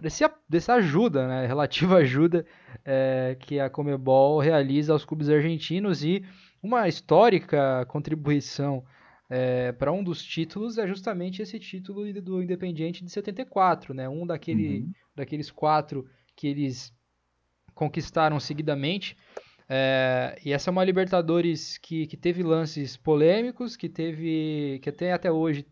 desse, 0.00 0.24
dessa 0.48 0.74
ajuda, 0.74 1.26
né, 1.26 1.46
relativa 1.48 1.96
ajuda 1.96 2.46
é, 2.84 3.36
que 3.40 3.60
a 3.60 3.68
Comebol 3.68 4.38
realiza 4.38 4.92
aos 4.92 5.04
clubes 5.04 5.28
argentinos 5.28 6.02
e 6.02 6.24
uma 6.62 6.88
histórica 6.88 7.84
contribuição 7.86 8.84
é, 9.30 9.70
para 9.70 9.92
um 9.92 10.02
dos 10.02 10.24
títulos 10.24 10.76
é 10.76 10.88
justamente 10.88 11.40
esse 11.40 11.56
título 11.60 12.12
do 12.20 12.42
Independiente 12.42 13.04
de 13.04 13.10
74, 13.10 13.94
né, 13.94 14.08
um 14.08 14.26
daquele, 14.26 14.80
uhum. 14.80 14.92
daqueles 15.14 15.52
quatro 15.52 16.04
que 16.34 16.48
eles 16.48 16.92
conquistaram 17.72 18.40
seguidamente. 18.40 19.16
É, 19.68 20.36
e 20.44 20.52
essa 20.52 20.68
é 20.68 20.72
uma 20.72 20.82
Libertadores 20.82 21.78
que, 21.78 22.08
que 22.08 22.16
teve 22.16 22.42
lances 22.42 22.96
polêmicos, 22.96 23.76
que 23.76 23.88
teve 23.88 24.80
que 24.82 24.90
tem 24.90 25.12
até 25.12 25.30
hoje 25.30 25.64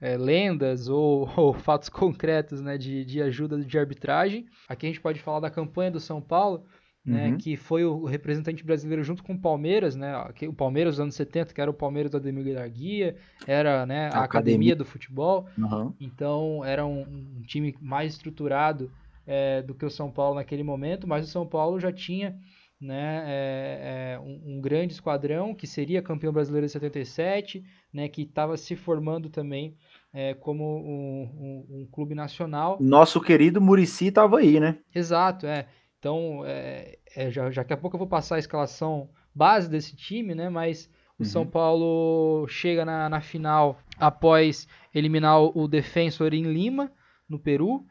é, 0.00 0.16
lendas 0.16 0.88
ou, 0.88 1.30
ou, 1.38 1.54
fatos 1.54 1.88
concretos 1.88 2.60
né, 2.60 2.76
de, 2.76 3.04
de 3.04 3.22
ajuda 3.22 3.58
de 3.58 3.78
arbitragem. 3.78 4.46
Aqui 4.68 4.86
a 4.86 4.88
gente 4.88 5.00
pode 5.00 5.20
falar 5.20 5.38
da 5.38 5.50
campanha 5.50 5.92
do 5.92 6.00
São 6.00 6.20
Paulo, 6.20 6.66
né, 7.04 7.28
uhum. 7.28 7.36
que 7.36 7.56
foi 7.56 7.84
o 7.84 8.04
representante 8.04 8.64
brasileiro 8.64 9.04
junto 9.04 9.22
com 9.22 9.34
o 9.34 9.38
Palmeiras, 9.38 9.94
né, 9.94 10.16
o 10.48 10.52
Palmeiras 10.54 10.94
dos 10.94 11.00
anos 11.00 11.14
70, 11.14 11.52
que 11.52 11.60
era 11.60 11.70
o 11.70 11.74
Palmeiras 11.74 12.10
do 12.10 12.16
Ademir 12.16 12.54
da 12.54 12.66
Guia, 12.66 13.16
era 13.46 13.84
né, 13.84 14.06
a, 14.06 14.20
a 14.20 14.24
academia. 14.24 14.24
academia. 14.24 14.76
do 14.76 14.84
futebol, 14.84 15.46
uhum. 15.58 15.92
então 16.00 16.64
era 16.64 16.86
um, 16.86 17.02
um 17.02 17.42
time 17.42 17.76
mais 17.80 18.14
estruturado 18.14 18.90
é, 19.26 19.60
do 19.60 19.74
que 19.74 19.84
o 19.84 19.90
São 19.90 20.10
Paulo 20.10 20.36
naquele 20.36 20.62
momento, 20.62 21.06
mas 21.06 21.26
o 21.26 21.30
São 21.30 21.46
Paulo 21.46 21.78
já 21.78 21.92
tinha 21.92 22.38
né, 22.80 23.24
é, 23.26 24.14
é 24.14 24.20
um, 24.20 24.56
um, 24.56 24.60
grande 24.60 24.92
esquadrão 24.92 25.54
que 25.54 25.66
seria 25.66 26.02
campeão 26.02 26.32
brasileiro 26.32 26.66
de 26.66 26.72
77, 26.72 27.64
né, 27.92 28.08
que 28.08 28.22
estava 28.22 28.56
se 28.56 28.76
formando 28.76 29.30
também 29.30 29.76
é, 30.12 30.34
como 30.34 30.64
um, 30.64 31.22
um, 31.22 31.80
um, 31.80 31.86
clube 31.90 32.14
nacional. 32.14 32.76
Nosso 32.80 33.20
querido 33.20 33.60
Murici 33.60 34.08
estava 34.08 34.38
aí, 34.38 34.60
né? 34.60 34.78
Exato, 34.94 35.46
é. 35.46 35.66
Então, 36.04 36.42
é, 36.44 36.98
é, 37.16 37.30
já, 37.30 37.50
já 37.50 37.62
daqui 37.62 37.72
a 37.72 37.78
pouco 37.78 37.96
eu 37.96 37.98
vou 37.98 38.06
passar 38.06 38.36
a 38.36 38.38
escalação 38.38 39.08
base 39.34 39.70
desse 39.70 39.96
time, 39.96 40.34
né? 40.34 40.50
Mas 40.50 40.84
o 41.18 41.22
uhum. 41.22 41.24
São 41.24 41.46
Paulo 41.46 42.46
chega 42.46 42.84
na, 42.84 43.08
na 43.08 43.22
final 43.22 43.80
após 43.96 44.68
eliminar 44.94 45.40
o, 45.40 45.66
Defensor 45.66 46.34
em 46.34 46.42
Lima, 46.42 46.92
no 47.26 47.38
Peru, 47.38 47.86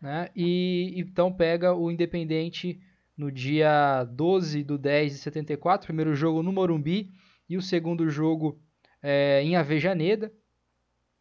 né? 0.00 0.28
E 0.36 0.94
então 0.96 1.32
pega 1.32 1.74
o 1.74 1.90
Independente 1.90 2.80
no 3.16 3.32
dia 3.32 4.04
12 4.12 4.62
do 4.62 4.78
10 4.78 5.14
de 5.14 5.18
74, 5.18 5.88
primeiro 5.88 6.14
jogo 6.14 6.44
no 6.44 6.52
Morumbi 6.52 7.10
e 7.48 7.56
o 7.56 7.62
segundo 7.62 8.08
jogo 8.08 8.60
é, 9.02 9.42
em 9.42 9.56
Avejaneda. 9.56 10.32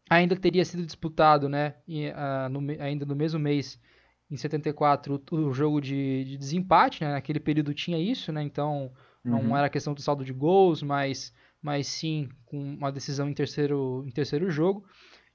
Ainda 0.07 0.35
teria 0.35 0.63
sido 0.63 0.85
disputado, 0.85 1.49
né, 1.49 1.73
em, 1.87 2.09
uh, 2.09 2.47
no, 2.51 2.59
ainda 2.79 3.03
no 3.03 3.15
mesmo 3.15 3.39
mês, 3.39 3.81
em 4.29 4.37
74, 4.37 5.21
o, 5.31 5.35
o 5.35 5.53
jogo 5.53 5.79
de, 5.79 6.23
de, 6.23 6.37
desempate, 6.37 7.03
né, 7.03 7.11
naquele 7.11 7.39
período 7.39 7.73
tinha 7.73 7.99
isso, 7.99 8.31
né, 8.31 8.41
então 8.41 8.91
uhum. 9.23 9.43
não 9.43 9.57
era 9.57 9.69
questão 9.69 9.93
do 9.93 10.01
saldo 10.01 10.25
de 10.25 10.33
gols, 10.33 10.81
mas, 10.81 11.33
mas 11.61 11.87
sim 11.87 12.29
com 12.45 12.57
uma 12.57 12.91
decisão 12.91 13.29
em 13.29 13.33
terceiro, 13.33 14.03
em 14.05 14.11
terceiro 14.11 14.49
jogo. 14.49 14.85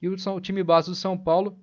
E 0.02 0.08
o, 0.08 0.14
o 0.14 0.40
time 0.40 0.62
base 0.62 0.88
do 0.88 0.94
São 0.94 1.16
Paulo 1.16 1.58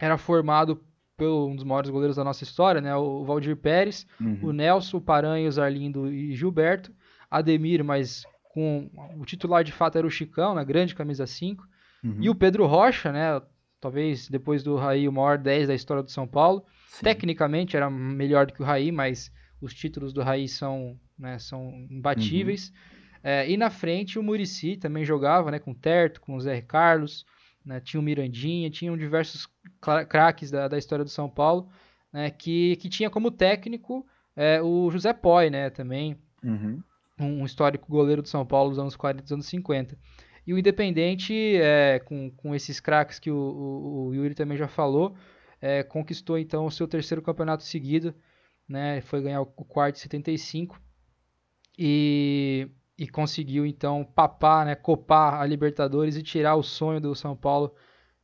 era 0.00 0.16
formado 0.16 0.82
pelo 1.16 1.48
um 1.48 1.56
dos 1.56 1.64
maiores 1.64 1.90
goleiros 1.90 2.16
da 2.16 2.22
nossa 2.22 2.44
história, 2.44 2.80
né? 2.80 2.94
O 2.94 3.24
Valdir 3.24 3.56
Pérez, 3.56 4.06
uhum. 4.20 4.38
o 4.42 4.52
Nelson, 4.52 4.98
o 4.98 5.00
Paranhos, 5.00 5.58
Arlindo 5.58 6.12
e 6.12 6.34
Gilberto, 6.36 6.92
Ademir, 7.28 7.82
mas 7.82 8.24
com 8.54 8.88
o 9.18 9.24
titular 9.24 9.64
de 9.64 9.72
fato 9.72 9.98
era 9.98 10.06
o 10.06 10.10
Chicão, 10.10 10.54
na 10.54 10.62
grande 10.62 10.94
camisa 10.94 11.26
5, 11.26 11.66
uhum. 12.04 12.18
e 12.20 12.30
o 12.30 12.34
Pedro 12.34 12.66
Rocha, 12.66 13.10
né? 13.10 13.42
Talvez 13.80 14.28
depois 14.28 14.62
do 14.62 14.76
Raí 14.76 15.08
o 15.08 15.12
maior 15.12 15.38
10 15.38 15.68
da 15.68 15.74
história 15.74 16.02
do 16.02 16.10
São 16.10 16.26
Paulo. 16.26 16.64
Sim. 16.88 17.04
Tecnicamente 17.04 17.76
era 17.76 17.88
melhor 17.88 18.46
do 18.46 18.52
que 18.52 18.62
o 18.62 18.64
Raí, 18.64 18.90
mas 18.90 19.32
os 19.60 19.74
títulos 19.74 20.12
do 20.12 20.22
Raí 20.22 20.48
são, 20.48 20.98
né, 21.18 21.38
são 21.38 21.86
imbatíveis. 21.90 22.68
Uhum. 22.68 22.98
É, 23.22 23.50
e 23.50 23.56
na 23.56 23.70
frente 23.70 24.18
o 24.18 24.22
Murici 24.22 24.76
também 24.76 25.04
jogava, 25.04 25.50
né? 25.50 25.58
Com 25.58 25.74
Terto, 25.74 26.20
com 26.20 26.36
o 26.36 26.40
Zé 26.40 26.60
Carlos, 26.60 27.24
né? 27.64 27.80
Tinha 27.80 28.00
o 28.00 28.02
Mirandinha, 28.02 28.70
tinham 28.70 28.96
diversos 28.96 29.48
craques 30.08 30.50
da, 30.50 30.68
da 30.68 30.78
história 30.78 31.04
do 31.04 31.10
São 31.10 31.28
Paulo, 31.28 31.68
né? 32.12 32.30
que, 32.30 32.76
que 32.76 32.88
tinha 32.88 33.10
como 33.10 33.30
técnico 33.30 34.06
é, 34.34 34.62
o 34.62 34.90
José 34.90 35.12
Poi, 35.12 35.50
né? 35.50 35.68
Também 35.70 36.16
uhum. 36.42 36.82
um, 37.20 37.44
histórico 37.44 37.90
goleiro 37.90 38.22
do 38.22 38.28
São 38.28 38.46
Paulo 38.46 38.70
dos 38.70 38.78
anos 38.78 38.96
40 38.96 39.20
e 39.20 39.22
dos 39.22 39.32
anos 39.32 39.46
50. 39.46 39.98
E 40.48 40.54
o 40.54 40.58
Independente, 40.58 41.34
é, 41.56 41.98
com, 41.98 42.30
com 42.30 42.54
esses 42.54 42.80
craques 42.80 43.18
que 43.18 43.30
o, 43.30 43.36
o, 43.36 44.06
o, 44.06 44.14
Yuri 44.14 44.34
também 44.34 44.56
já 44.56 44.66
falou, 44.66 45.14
é, 45.60 45.82
conquistou 45.82 46.38
então 46.38 46.64
o 46.64 46.70
seu 46.70 46.88
terceiro 46.88 47.20
campeonato 47.20 47.62
seguido, 47.64 48.14
né? 48.66 49.02
Foi 49.02 49.20
ganhar 49.20 49.42
o 49.42 49.46
quarto 49.46 49.96
em 49.96 49.98
75. 49.98 50.80
E 51.78 52.66
e 52.98 53.06
conseguiu 53.06 53.66
então 53.66 54.04
papar, 54.04 54.64
né, 54.64 54.74
copar 54.74 55.40
a 55.40 55.46
Libertadores 55.46 56.16
e 56.16 56.22
tirar 56.22 56.56
o 56.56 56.62
sonho 56.62 57.00
do 57.00 57.14
São 57.14 57.36
Paulo 57.36 57.72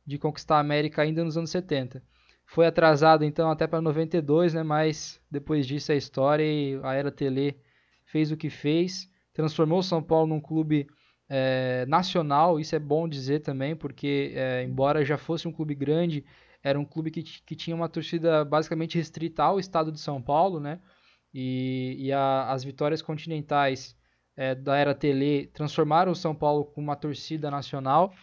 de 0.05 0.17
conquistar 0.17 0.57
a 0.57 0.59
América 0.59 1.03
ainda 1.03 1.23
nos 1.23 1.37
anos 1.37 1.51
70. 1.51 2.03
Foi 2.45 2.65
atrasado 2.65 3.23
então 3.23 3.49
até 3.49 3.67
para 3.67 3.81
92, 3.81 4.55
né, 4.55 4.63
mas 4.63 5.21
depois 5.31 5.65
disso 5.65 5.91
é 5.91 5.95
história 5.95 6.43
e 6.43 6.79
a 6.83 6.93
era 6.93 7.11
Tele 7.11 7.57
fez 8.05 8.31
o 8.31 8.37
que 8.37 8.49
fez, 8.49 9.07
transformou 9.31 9.79
o 9.79 9.83
São 9.83 10.03
Paulo 10.03 10.27
num 10.27 10.41
clube 10.41 10.87
é, 11.29 11.85
nacional, 11.87 12.59
isso 12.59 12.75
é 12.75 12.79
bom 12.79 13.07
dizer 13.07 13.39
também, 13.39 13.75
porque 13.75 14.33
é, 14.35 14.63
embora 14.63 15.03
já 15.03 15.17
fosse 15.17 15.47
um 15.47 15.51
clube 15.51 15.73
grande, 15.73 16.25
era 16.63 16.79
um 16.79 16.85
clube 16.85 17.11
que, 17.11 17.23
que 17.23 17.55
tinha 17.55 17.75
uma 17.75 17.89
torcida 17.89 18.43
basicamente 18.45 18.97
restrita 18.97 19.43
ao 19.43 19.59
estado 19.59 19.91
de 19.91 19.99
São 19.99 20.21
Paulo, 20.21 20.59
né, 20.59 20.79
e, 21.33 21.95
e 21.99 22.11
a, 22.11 22.51
as 22.51 22.63
vitórias 22.63 23.01
continentais 23.01 23.95
é, 24.35 24.53
da 24.53 24.77
era 24.77 24.93
Tele 24.93 25.47
transformaram 25.47 26.11
o 26.11 26.15
São 26.15 26.35
Paulo 26.35 26.65
com 26.65 26.81
uma 26.81 26.95
torcida 26.95 27.49
nacional. 27.49 28.13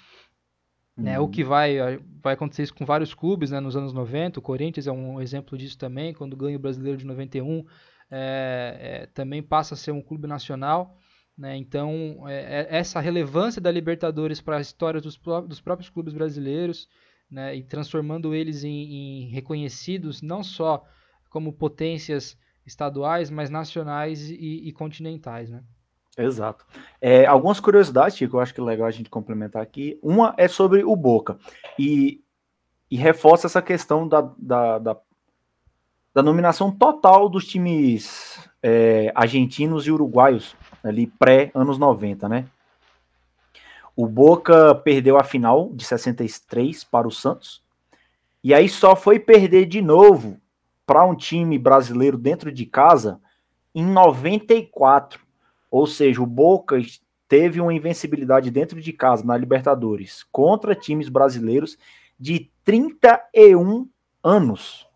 Uhum. 0.97 1.05
Né, 1.05 1.19
o 1.19 1.27
que 1.27 1.43
vai, 1.43 1.79
vai 2.23 2.35
acontecer 2.35 2.65
isso 2.65 2.75
com 2.75 2.85
vários 2.85 3.15
clubes 3.15 3.51
né, 3.51 3.61
nos 3.61 3.77
anos 3.77 3.93
90. 3.93 4.39
O 4.39 4.43
Corinthians 4.43 4.87
é 4.87 4.93
um 4.93 5.21
exemplo 5.21 5.57
disso 5.57 5.79
também, 5.79 6.13
quando 6.13 6.37
ganha 6.37 6.57
o 6.57 6.61
Brasileiro 6.61 6.99
de 6.99 7.07
91, 7.07 7.65
é, 8.11 8.79
é, 8.81 9.07
também 9.07 9.43
passa 9.43 9.75
a 9.75 9.77
ser 9.77 9.93
um 9.93 10.03
clube 10.03 10.27
nacional. 10.27 10.99
Né, 11.37 11.57
então, 11.57 12.29
é, 12.29 12.61
é, 12.61 12.77
essa 12.77 13.01
relevância 13.01 13.61
da 13.61 13.71
Libertadores 13.71 14.41
para 14.41 14.59
a 14.59 14.61
história 14.61 15.01
dos, 15.01 15.19
dos 15.49 15.61
próprios 15.61 15.89
clubes 15.89 16.13
brasileiros 16.13 16.89
né, 17.31 17.57
e 17.57 17.63
transformando 17.63 18.35
eles 18.35 18.63
em, 18.65 19.25
em 19.25 19.29
reconhecidos 19.31 20.21
não 20.21 20.45
só 20.45 20.85
como 21.31 21.53
potências 21.53 22.37
estaduais, 22.67 23.31
mas 23.31 23.49
nacionais 23.49 24.31
e, 24.31 24.69
e 24.69 24.73
continentais, 24.73 25.51
né? 25.51 25.63
Exato. 26.17 26.67
É, 27.01 27.25
algumas 27.25 27.59
curiosidades, 27.59 28.17
Chico, 28.17 28.37
eu 28.37 28.41
acho 28.41 28.53
que 28.53 28.61
é 28.61 28.65
legal 28.65 28.87
a 28.87 28.91
gente 28.91 29.09
complementar 29.09 29.63
aqui. 29.63 29.99
Uma 30.03 30.35
é 30.37 30.47
sobre 30.47 30.85
o 30.85 30.95
Boca. 30.95 31.39
E, 31.79 32.23
e 32.91 32.97
reforça 32.97 33.47
essa 33.47 33.63
questão 33.63 34.07
da, 34.07 34.21
da, 34.39 34.79
da, 34.79 35.01
da 36.15 36.23
nominação 36.23 36.71
total 36.71 37.31
dos 37.31 37.47
times 37.47 38.39
é, 38.63 39.11
argentinos 39.15 39.87
e 39.87 39.91
uruguaios, 39.91 40.55
ali 40.83 41.07
pré-anos 41.07 41.79
90, 41.79 42.29
né? 42.29 42.47
O 43.95 44.07
Boca 44.07 44.75
perdeu 44.75 45.19
a 45.19 45.25
final 45.25 45.71
de 45.73 45.85
63 45.85 46.83
para 46.85 47.07
o 47.07 47.11
Santos. 47.11 47.63
E 48.43 48.55
aí 48.55 48.69
só 48.69 48.97
foi 48.97 49.19
perder 49.19 49.67
de 49.67 49.83
novo 49.83 50.41
para 50.87 51.05
um 51.05 51.15
time 51.15 51.59
brasileiro 51.59 52.17
dentro 52.17 52.51
de 52.51 52.67
casa 52.67 53.21
em 53.75 53.85
94. 53.85 55.21
Ou 55.71 55.87
seja, 55.87 56.23
o 56.23 56.27
Boca 56.27 56.77
teve 57.29 57.61
uma 57.61 57.73
invencibilidade 57.73 58.51
dentro 58.51 58.81
de 58.81 58.93
casa 58.93 59.25
na 59.25 59.37
Libertadores 59.37 60.25
contra 60.31 60.75
times 60.75 61.09
brasileiros 61.09 61.79
de 62.19 62.51
31 62.65 63.89
anos. 64.23 64.87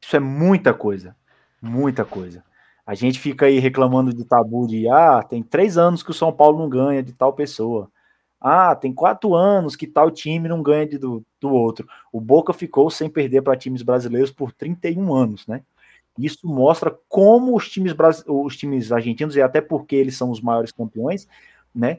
Isso 0.00 0.16
é 0.16 0.20
muita 0.20 0.74
coisa. 0.74 1.16
Muita 1.60 2.04
coisa. 2.04 2.44
A 2.86 2.94
gente 2.94 3.18
fica 3.18 3.46
aí 3.46 3.58
reclamando 3.58 4.14
de 4.14 4.24
tabu 4.24 4.66
de 4.68 4.88
ah, 4.88 5.22
tem 5.22 5.42
três 5.42 5.76
anos 5.76 6.04
que 6.04 6.12
o 6.12 6.14
São 6.14 6.32
Paulo 6.32 6.58
não 6.58 6.68
ganha 6.68 7.02
de 7.02 7.12
tal 7.12 7.32
pessoa. 7.32 7.90
Ah, 8.40 8.76
tem 8.76 8.92
quatro 8.92 9.34
anos 9.34 9.74
que 9.74 9.88
tal 9.88 10.08
time 10.08 10.48
não 10.48 10.62
ganha 10.62 10.86
de, 10.86 10.96
do, 10.96 11.24
do 11.40 11.48
outro. 11.48 11.88
O 12.12 12.20
Boca 12.20 12.52
ficou 12.52 12.88
sem 12.88 13.08
perder 13.10 13.42
para 13.42 13.56
times 13.56 13.82
brasileiros 13.82 14.30
por 14.30 14.52
31 14.52 15.12
anos, 15.12 15.46
né? 15.48 15.62
Isso 16.16 16.46
mostra 16.46 16.96
como 17.08 17.56
os 17.56 17.68
times, 17.68 17.94
os 18.26 18.56
times 18.56 18.92
argentinos, 18.92 19.34
e 19.34 19.42
até 19.42 19.60
porque 19.60 19.96
eles 19.96 20.16
são 20.16 20.30
os 20.30 20.40
maiores 20.40 20.70
campeões, 20.70 21.26
né? 21.74 21.98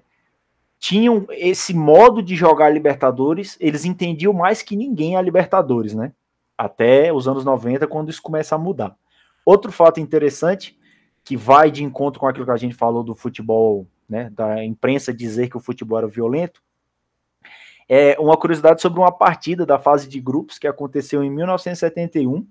Tinham 0.80 1.26
esse 1.31 1.73
modo 1.73 2.22
de 2.22 2.35
jogar 2.35 2.69
Libertadores, 2.69 3.57
eles 3.59 3.84
entendiam 3.84 4.31
mais 4.31 4.61
que 4.61 4.76
ninguém 4.76 5.18
a 5.18 5.22
Libertadores, 5.22 5.93
né? 5.93 6.14
Até 6.57 7.11
os 7.11 7.27
anos 7.27 7.43
90, 7.43 7.88
quando 7.88 8.09
isso 8.09 8.22
começa 8.22 8.55
a 8.55 8.57
mudar. 8.57 8.95
Outro 9.45 9.72
fato 9.72 9.99
interessante, 9.99 10.76
que 11.27 11.35
vai 11.35 11.69
de 11.69 11.83
encontro 11.83 12.21
com 12.21 12.25
aquilo 12.25 12.45
que 12.45 12.51
a 12.51 12.57
gente 12.57 12.73
falou 12.73 13.03
do 13.03 13.13
futebol 13.13 13.85
né, 14.07 14.29
da 14.29 14.63
imprensa 14.63 15.13
dizer 15.13 15.49
que 15.49 15.57
o 15.57 15.59
futebol 15.59 15.97
era 15.97 16.07
violento, 16.07 16.61
é 17.89 18.15
uma 18.17 18.37
curiosidade 18.37 18.81
sobre 18.81 19.01
uma 19.01 19.11
partida 19.11 19.65
da 19.65 19.77
fase 19.77 20.07
de 20.07 20.21
grupos 20.21 20.57
que 20.57 20.65
aconteceu 20.65 21.21
em 21.21 21.29
1971 21.29 22.47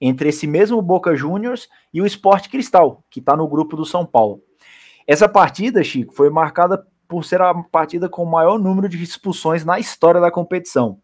entre 0.00 0.30
esse 0.30 0.46
mesmo 0.46 0.80
Boca 0.80 1.14
Juniors 1.14 1.68
e 1.92 2.00
o 2.00 2.06
Sport 2.06 2.48
Cristal, 2.48 3.04
que 3.10 3.20
está 3.20 3.36
no 3.36 3.46
grupo 3.46 3.76
do 3.76 3.84
São 3.84 4.06
Paulo. 4.06 4.42
Essa 5.06 5.28
partida, 5.28 5.84
Chico, 5.84 6.14
foi 6.14 6.30
marcada 6.30 6.82
por 7.06 7.26
ser 7.26 7.42
a 7.42 7.52
partida 7.52 8.08
com 8.08 8.22
o 8.22 8.30
maior 8.30 8.58
número 8.58 8.88
de 8.88 9.02
expulsões 9.02 9.66
na 9.66 9.78
história 9.78 10.18
da 10.18 10.30
competição. 10.30 10.98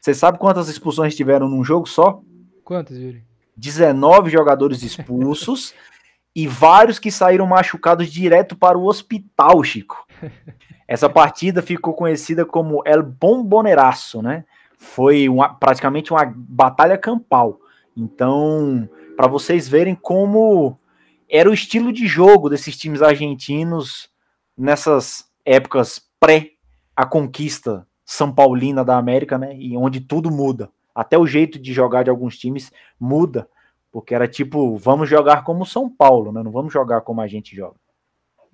Você 0.00 0.14
sabe 0.14 0.38
quantas 0.38 0.68
expulsões 0.68 1.14
tiveram 1.14 1.50
num 1.50 1.62
jogo 1.62 1.86
só? 1.86 2.22
Quantas, 2.64 2.96
Yuri? 2.96 3.22
19 3.58 4.30
jogadores 4.30 4.82
expulsos 4.82 5.74
e 6.36 6.46
vários 6.46 6.98
que 6.98 7.10
saíram 7.10 7.46
machucados 7.46 8.12
direto 8.12 8.54
para 8.54 8.76
o 8.76 8.84
hospital, 8.84 9.64
Chico. 9.64 10.06
Essa 10.86 11.08
partida 11.08 11.62
ficou 11.62 11.94
conhecida 11.94 12.44
como 12.44 12.82
El 12.84 13.02
Bomboneraço, 13.02 14.20
né? 14.20 14.44
Foi 14.76 15.30
uma, 15.30 15.54
praticamente 15.54 16.12
uma 16.12 16.30
batalha 16.36 16.98
campal. 16.98 17.58
Então, 17.96 18.86
para 19.16 19.26
vocês 19.26 19.66
verem 19.66 19.94
como 19.94 20.78
era 21.26 21.48
o 21.48 21.54
estilo 21.54 21.90
de 21.90 22.06
jogo 22.06 22.50
desses 22.50 22.76
times 22.76 23.00
argentinos 23.00 24.10
nessas 24.56 25.24
épocas 25.42 26.02
pré 26.20 26.50
a 26.94 27.06
conquista 27.06 27.86
São 28.04 28.30
Paulina 28.30 28.84
da 28.84 28.98
América, 28.98 29.38
né? 29.38 29.56
E 29.56 29.74
onde 29.74 30.00
tudo 30.02 30.30
muda. 30.30 30.68
Até 30.94 31.16
o 31.16 31.26
jeito 31.26 31.58
de 31.58 31.72
jogar 31.72 32.02
de 32.02 32.10
alguns 32.10 32.36
times 32.36 32.70
muda 33.00 33.48
porque 33.96 34.14
era 34.14 34.28
tipo, 34.28 34.76
vamos 34.76 35.08
jogar 35.08 35.42
como 35.42 35.64
São 35.64 35.88
Paulo, 35.88 36.30
né? 36.30 36.42
Não 36.42 36.50
vamos 36.50 36.70
jogar 36.70 37.00
como 37.00 37.22
a 37.22 37.26
gente 37.26 37.56
joga. 37.56 37.80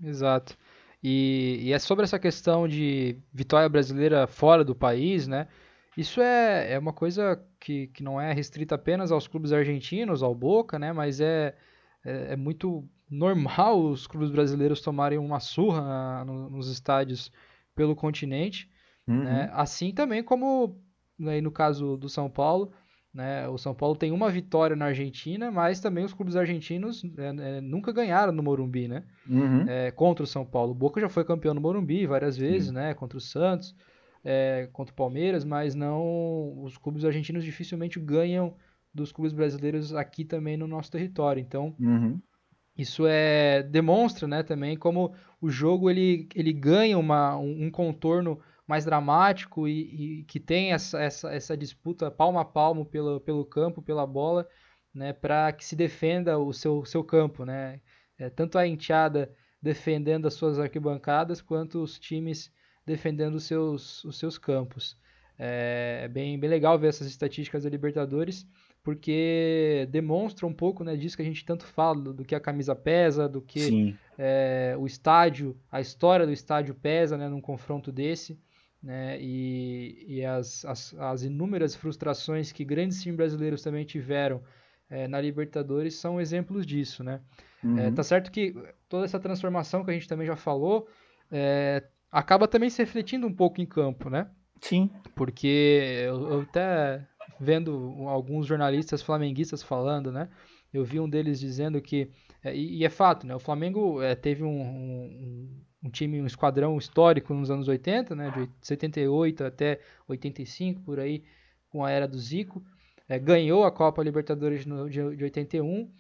Exato. 0.01 0.57
E, 1.03 1.59
e 1.63 1.73
é 1.73 1.81
sobre 1.81 2.05
essa 2.05 2.17
questão 2.17 2.69
de 2.69 3.17
vitória 3.35 3.69
brasileira 3.69 4.29
fora 4.29 4.63
do 4.63 4.73
país, 4.73 5.27
né? 5.27 5.49
Isso 5.97 6.21
é, 6.21 6.75
é 6.75 6.79
uma 6.79 6.93
coisa 6.93 7.45
que, 7.59 7.89
que 7.89 8.05
não 8.05 8.21
é 8.21 8.33
restrita 8.33 8.77
apenas 8.77 9.11
aos 9.11 9.27
clubes 9.27 9.53
argentinos, 9.53 10.23
ao 10.23 10.33
Boca, 10.33 10.79
né? 10.79 10.93
Mas 10.93 11.21
é, 11.21 11.57
é, 12.05 12.35
é 12.35 12.37
muito 12.37 12.89
normal 13.11 13.83
os 13.83 14.07
clubes 14.07 14.31
brasileiros 14.31 14.81
tomarem 14.81 15.19
uma 15.19 15.41
surra 15.41 15.81
na, 15.81 16.25
no, 16.25 16.51
nos 16.51 16.69
estádios 16.69 17.33
pelo 17.75 17.97
continente. 17.97 18.71
Uhum. 19.09 19.25
Né? 19.25 19.51
Assim 19.53 19.93
também 19.93 20.23
como, 20.23 20.81
né, 21.19 21.41
no 21.41 21.51
caso 21.51 21.97
do 21.97 22.09
São 22.09 22.31
Paulo, 22.31 22.73
né? 23.15 23.47
O 23.49 23.59
São 23.59 23.75
Paulo 23.75 23.95
tem 23.95 24.11
uma 24.11 24.31
vitória 24.31 24.75
na 24.75 24.87
Argentina, 24.87 25.51
mas 25.51 25.81
também 25.81 26.05
os 26.05 26.15
clubes 26.15 26.35
argentinos 26.35 27.05
é, 27.19 27.57
é, 27.57 27.61
nunca 27.61 27.93
ganharam 27.93 28.33
no 28.33 28.43
Morumbi, 28.43 28.89
né? 28.89 29.05
Uhum. 29.29 29.69
É, 29.69 29.91
contra 29.91 30.25
o 30.25 30.27
São 30.27 30.45
Paulo. 30.47 30.73
O 30.73 30.75
Boca 30.75 31.01
já 31.01 31.09
foi 31.09 31.25
campeão 31.25 31.53
no 31.53 31.61
Morumbi 31.61 32.07
várias 32.07 32.37
vezes, 32.37 32.69
uhum. 32.69 32.75
né? 32.75 32.95
Contra 32.95 33.19
o 33.19 33.21
Santos, 33.21 33.75
é, 34.25 34.69
contra 34.73 34.93
o 34.93 34.97
Palmeiras, 34.97 35.45
mas 35.45 35.75
não. 35.75 36.63
Os 36.63 36.79
clubes 36.79 37.05
argentinos 37.05 37.45
dificilmente 37.45 38.01
ganham 38.01 38.55
dos 38.95 39.13
clubes 39.13 39.33
brasileiros 39.33 39.95
aqui 39.95 40.25
também 40.25 40.57
no 40.57 40.67
nosso 40.67 40.91
território. 40.91 41.41
Então, 41.41 41.75
uhum. 41.79 42.19
isso 42.77 43.07
é 43.07 43.63
demonstra, 43.63 44.27
né? 44.27 44.43
Também 44.43 44.75
como 44.75 45.13
o 45.39 45.51
jogo 45.51 45.91
ele, 45.91 46.29
ele 46.35 46.53
ganha 46.53 46.97
uma, 46.97 47.37
um, 47.37 47.67
um 47.67 47.71
contorno 47.71 48.41
mais 48.67 48.85
dramático 48.85 49.67
e, 49.67 50.21
e 50.21 50.25
que 50.25 50.39
tem 50.39 50.73
essa, 50.73 51.01
essa, 51.01 51.33
essa, 51.33 51.57
disputa 51.57 52.11
palmo 52.11 52.39
a 52.39 52.45
palmo 52.45 52.85
pelo, 52.85 53.21
pelo 53.21 53.45
campo, 53.45 53.83
pela 53.83 54.07
bola, 54.07 54.49
né, 54.95 55.13
para 55.13 55.53
que 55.53 55.65
se 55.65 55.75
defenda 55.75 56.39
o 56.39 56.53
seu, 56.53 56.85
seu 56.85 57.03
campo. 57.03 57.45
Né? 57.45 57.81
É, 58.19 58.31
tanto 58.31 58.59
a 58.59 58.67
enteada 58.67 59.35
defendendo 59.61 60.27
as 60.27 60.35
suas 60.35 60.59
arquibancadas, 60.59 61.41
quanto 61.41 61.83
os 61.83 61.99
times 61.99 62.53
defendendo 62.85 63.37
os 63.37 63.45
seus, 63.45 64.05
os 64.05 64.19
seus 64.19 64.39
campos. 64.39 64.97
É, 65.39 66.03
é 66.05 66.09
bem, 66.09 66.39
bem 66.39 66.51
legal 66.51 66.79
ver 66.79 66.89
essas 66.89 67.07
estatísticas 67.07 67.65
da 67.65 67.71
Libertadores, 67.71 68.47
porque 68.83 69.89
demonstra 69.91 70.47
um 70.47 70.53
pouco 70.53 70.83
né, 70.83 70.97
disso 70.97 71.17
que 71.17 71.23
a 71.23 71.25
gente 71.25 71.45
tanto 71.45 71.65
fala, 71.65 72.01
do, 72.01 72.13
do 72.13 72.25
que 72.25 72.35
a 72.35 72.41
camisa 72.41 72.75
pesa, 72.75 73.29
do 73.29 73.41
que 73.41 73.97
é, 74.19 74.75
o 74.79 74.87
estádio, 74.87 75.57
a 75.71 75.81
história 75.81 76.27
do 76.27 76.33
estádio 76.33 76.75
pesa 76.75 77.17
né, 77.17 77.29
num 77.29 77.41
confronto 77.41 77.93
desse 77.93 78.39
né? 78.83 79.17
E, 79.21 80.05
e 80.09 80.25
as, 80.25 80.65
as, 80.65 80.95
as, 80.99 81.23
inúmeras 81.23 81.75
frustrações 81.75 82.51
que 82.51 82.65
grandes 82.65 83.01
times 83.01 83.17
brasileiros 83.17 83.63
também 83.63 83.85
tiveram 83.85 84.43
é, 84.91 85.07
na 85.07 85.21
Libertadores 85.21 85.95
são 85.95 86.21
exemplos 86.21 86.67
disso, 86.67 87.05
né? 87.05 87.21
Uhum. 87.63 87.79
É, 87.79 87.91
tá 87.93 88.03
certo 88.03 88.33
que 88.33 88.55
toda 88.89 89.05
essa 89.05 89.21
transformação 89.21 89.85
que 89.85 89.91
a 89.91 89.95
gente 89.95 90.09
também 90.09 90.27
já 90.27 90.35
falou 90.35 90.89
é, 91.31 91.85
acaba 92.11 92.49
também 92.49 92.69
se 92.69 92.83
refletindo 92.83 93.27
um 93.27 93.33
pouco 93.33 93.61
em 93.61 93.67
campo, 93.67 94.11
né? 94.11 94.29
Sim. 94.61 94.91
Porque 95.15 96.03
eu, 96.05 96.29
eu 96.29 96.41
até 96.41 97.07
vendo 97.39 98.05
alguns 98.09 98.47
jornalistas 98.47 99.01
flamenguistas 99.01 99.63
falando, 99.63 100.11
né? 100.11 100.29
Eu 100.73 100.85
vi 100.85 100.99
um 100.99 101.09
deles 101.09 101.39
dizendo 101.39 101.81
que 101.81 102.11
e, 102.45 102.79
e, 102.79 102.85
é 102.85 102.91
fato, 102.91 103.27
né? 103.27 103.35
O 103.35 103.41
Flamengo 103.41 104.01
teve 104.21 104.43
um, 104.43 104.61
um, 104.61 105.63
um 105.83 105.91
time, 105.91 106.21
um 106.21 106.27
esquadrão 106.27 106.79
histórico 106.79 107.35
nos 107.35 107.51
anos 107.51 107.69
80, 107.69 108.15
né, 108.15 108.31
de 108.31 108.49
78 108.61 109.45
até 109.45 109.81
85, 110.07 110.81
por 110.83 111.01
aí, 111.01 111.25
com 111.71 111.85
a 111.85 111.91
era 111.91 112.07
do 112.07 112.19
Zico. 112.19 112.63
É, 113.09 113.19
ganhou 113.19 113.65
a 113.65 113.73
Copa 113.73 114.03
Libertadores 114.03 114.65
no, 114.65 114.89
de, 114.89 115.17
de 115.17 115.25
81, 115.25 115.91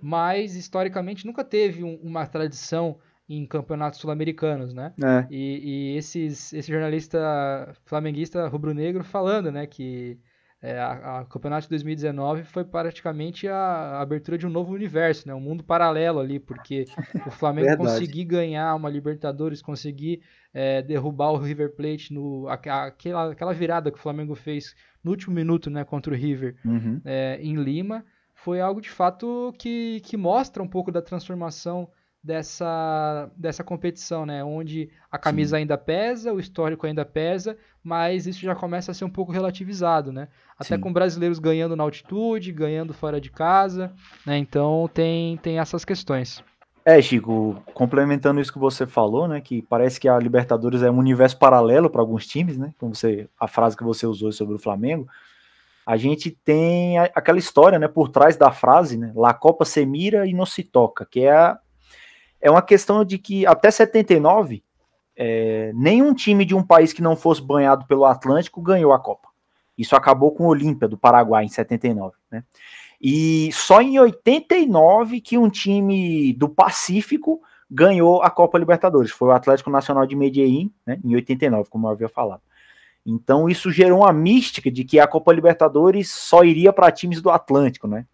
mas 0.00 0.54
historicamente 0.54 1.26
nunca 1.26 1.42
teve 1.42 1.82
um, 1.82 1.96
uma 1.96 2.26
tradição 2.26 2.98
em 3.28 3.46
campeonatos 3.46 4.00
sul-americanos, 4.00 4.74
né? 4.74 4.92
É. 5.02 5.26
E, 5.30 5.92
e 5.92 5.96
esses, 5.96 6.52
esse 6.52 6.70
jornalista 6.70 7.72
flamenguista 7.84 8.46
rubro-negro 8.48 9.04
falando, 9.04 9.52
né, 9.52 9.66
que 9.66 10.18
é, 10.62 10.78
a, 10.78 11.20
a, 11.20 11.24
campeonato 11.24 11.62
de 11.62 11.70
2019 11.70 12.44
foi 12.44 12.64
praticamente 12.64 13.48
a, 13.48 13.56
a, 13.56 14.00
abertura 14.02 14.36
de 14.36 14.46
um 14.46 14.50
novo 14.50 14.74
universo, 14.74 15.26
né? 15.26 15.34
um 15.34 15.40
mundo 15.40 15.64
paralelo 15.64 16.20
ali, 16.20 16.38
porque 16.38 16.84
o 17.26 17.30
Flamengo 17.30 17.78
conseguir 17.78 18.24
ganhar 18.24 18.74
uma 18.74 18.90
Libertadores, 18.90 19.62
conseguir 19.62 20.20
é, 20.52 20.82
derrubar 20.82 21.32
o 21.32 21.38
River 21.38 21.74
Plate 21.74 22.12
no 22.12 22.46
aquela, 22.48 23.30
aquela 23.30 23.54
virada 23.54 23.90
que 23.90 23.98
o 23.98 24.02
Flamengo 24.02 24.34
fez 24.34 24.74
no 25.02 25.12
último 25.12 25.34
minuto, 25.34 25.70
né, 25.70 25.82
contra 25.82 26.12
o 26.12 26.16
River 26.16 26.56
uhum. 26.62 27.00
é, 27.06 27.38
em 27.40 27.54
Lima, 27.54 28.04
foi 28.34 28.60
algo 28.60 28.82
de 28.82 28.90
fato 28.90 29.54
que, 29.58 30.00
que 30.00 30.16
mostra 30.16 30.62
um 30.62 30.68
pouco 30.68 30.92
da 30.92 31.00
transformação 31.00 31.88
dessa, 32.22 33.30
dessa 33.36 33.64
competição, 33.64 34.26
né? 34.26 34.44
Onde 34.44 34.90
a 35.10 35.18
camisa 35.18 35.56
Sim. 35.56 35.62
ainda 35.62 35.78
pesa, 35.78 36.32
o 36.32 36.40
histórico 36.40 36.86
ainda 36.86 37.04
pesa, 37.04 37.56
mas 37.82 38.26
isso 38.26 38.40
já 38.40 38.54
começa 38.54 38.90
a 38.90 38.94
ser 38.94 39.04
um 39.04 39.10
pouco 39.10 39.32
relativizado, 39.32 40.12
né? 40.12 40.28
Até 40.58 40.76
Sim. 40.76 40.80
com 40.80 40.92
brasileiros 40.92 41.38
ganhando 41.38 41.74
na 41.74 41.82
altitude, 41.82 42.52
ganhando 42.52 42.92
fora 42.92 43.20
de 43.20 43.30
casa, 43.30 43.92
né? 44.26 44.36
Então 44.36 44.88
tem, 44.92 45.38
tem 45.38 45.58
essas 45.58 45.84
questões. 45.84 46.44
É, 46.84 47.00
Chico, 47.00 47.62
complementando 47.74 48.40
isso 48.40 48.52
que 48.52 48.58
você 48.58 48.86
falou, 48.86 49.28
né, 49.28 49.40
que 49.40 49.60
parece 49.62 50.00
que 50.00 50.08
a 50.08 50.18
Libertadores 50.18 50.82
é 50.82 50.90
um 50.90 50.96
universo 50.96 51.38
paralelo 51.38 51.90
para 51.90 52.00
alguns 52.00 52.26
times, 52.26 52.56
né, 52.56 52.72
como 52.78 52.94
você, 52.94 53.28
a 53.38 53.46
frase 53.46 53.76
que 53.76 53.84
você 53.84 54.06
usou 54.06 54.32
sobre 54.32 54.54
o 54.54 54.58
Flamengo, 54.58 55.06
a 55.86 55.98
gente 55.98 56.30
tem 56.30 56.98
aquela 56.98 57.38
história, 57.38 57.78
né, 57.78 57.86
por 57.86 58.08
trás 58.08 58.36
da 58.36 58.50
frase, 58.50 58.96
né, 58.96 59.12
La 59.14 59.34
Copa 59.34 59.66
se 59.66 59.84
mira 59.84 60.26
e 60.26 60.32
não 60.32 60.46
se 60.46 60.64
toca, 60.64 61.04
que 61.04 61.20
é, 61.20 61.30
a, 61.30 61.58
é 62.40 62.50
uma 62.50 62.62
questão 62.62 63.04
de 63.04 63.18
que 63.18 63.46
até 63.46 63.70
79, 63.70 64.62
é, 65.16 65.72
nenhum 65.74 66.14
time 66.14 66.44
de 66.44 66.54
um 66.54 66.62
país 66.62 66.92
que 66.92 67.02
não 67.02 67.16
fosse 67.16 67.42
banhado 67.42 67.86
pelo 67.86 68.04
Atlântico 68.04 68.62
ganhou 68.62 68.92
a 68.92 68.98
Copa. 68.98 69.28
Isso 69.76 69.96
acabou 69.96 70.32
com 70.32 70.44
o 70.44 70.48
Olímpia 70.48 70.88
do 70.88 70.98
Paraguai 70.98 71.44
em 71.44 71.48
79, 71.48 72.16
né? 72.30 72.44
E 73.00 73.50
só 73.52 73.80
em 73.80 73.98
89 73.98 75.22
que 75.22 75.38
um 75.38 75.48
time 75.48 76.34
do 76.34 76.50
Pacífico 76.50 77.40
ganhou 77.70 78.22
a 78.22 78.28
Copa 78.28 78.58
Libertadores. 78.58 79.10
Foi 79.10 79.28
o 79.28 79.32
Atlético 79.32 79.70
Nacional 79.70 80.04
de 80.04 80.14
Medellín, 80.14 80.70
né, 80.84 81.00
em 81.02 81.14
89, 81.14 81.70
como 81.70 81.86
eu 81.86 81.92
havia 81.92 82.10
falado. 82.10 82.42
Então 83.06 83.48
isso 83.48 83.70
gerou 83.70 84.00
uma 84.00 84.12
mística 84.12 84.70
de 84.70 84.84
que 84.84 85.00
a 85.00 85.06
Copa 85.06 85.32
Libertadores 85.32 86.10
só 86.10 86.44
iria 86.44 86.72
para 86.72 86.92
times 86.92 87.22
do 87.22 87.30
Atlântico, 87.30 87.86
né? 87.86 88.04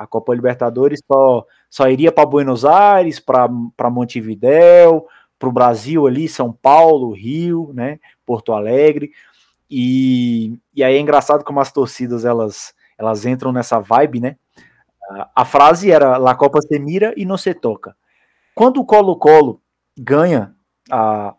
A 0.00 0.06
Copa 0.06 0.34
Libertadores 0.34 1.02
só, 1.06 1.44
só 1.68 1.86
iria 1.86 2.10
para 2.10 2.24
Buenos 2.24 2.64
Aires, 2.64 3.20
para 3.20 3.90
Montevidéu, 3.90 5.06
para 5.38 5.46
o 5.46 5.52
Brasil 5.52 6.06
ali, 6.06 6.26
São 6.26 6.50
Paulo, 6.50 7.12
Rio, 7.12 7.70
né, 7.74 8.00
Porto 8.24 8.54
Alegre. 8.54 9.12
E, 9.70 10.58
e 10.74 10.82
aí 10.82 10.96
é 10.96 10.98
engraçado 10.98 11.44
como 11.44 11.60
as 11.60 11.70
torcidas 11.70 12.24
elas 12.24 12.72
elas 12.96 13.26
entram 13.26 13.52
nessa 13.52 13.78
vibe, 13.78 14.20
né? 14.20 14.36
A 15.36 15.44
frase 15.44 15.90
era 15.90 16.16
La 16.16 16.34
Copa 16.34 16.62
se 16.62 16.78
mira 16.78 17.12
e 17.14 17.26
não 17.26 17.36
se 17.36 17.52
toca. 17.52 17.94
Quando 18.54 18.80
o 18.80 18.86
Colo-Colo 18.86 19.60
ganha 19.98 20.54
a, 20.90 21.34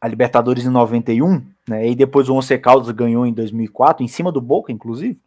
a 0.00 0.08
Libertadores 0.08 0.64
em 0.64 0.70
91, 0.70 1.46
né, 1.68 1.88
e 1.88 1.94
depois 1.94 2.28
o 2.28 2.34
Once 2.34 2.58
Caldas 2.58 2.90
ganhou 2.90 3.24
em 3.24 3.32
2004, 3.32 4.04
em 4.04 4.08
cima 4.08 4.32
do 4.32 4.40
Boca, 4.40 4.72
inclusive, 4.72 5.20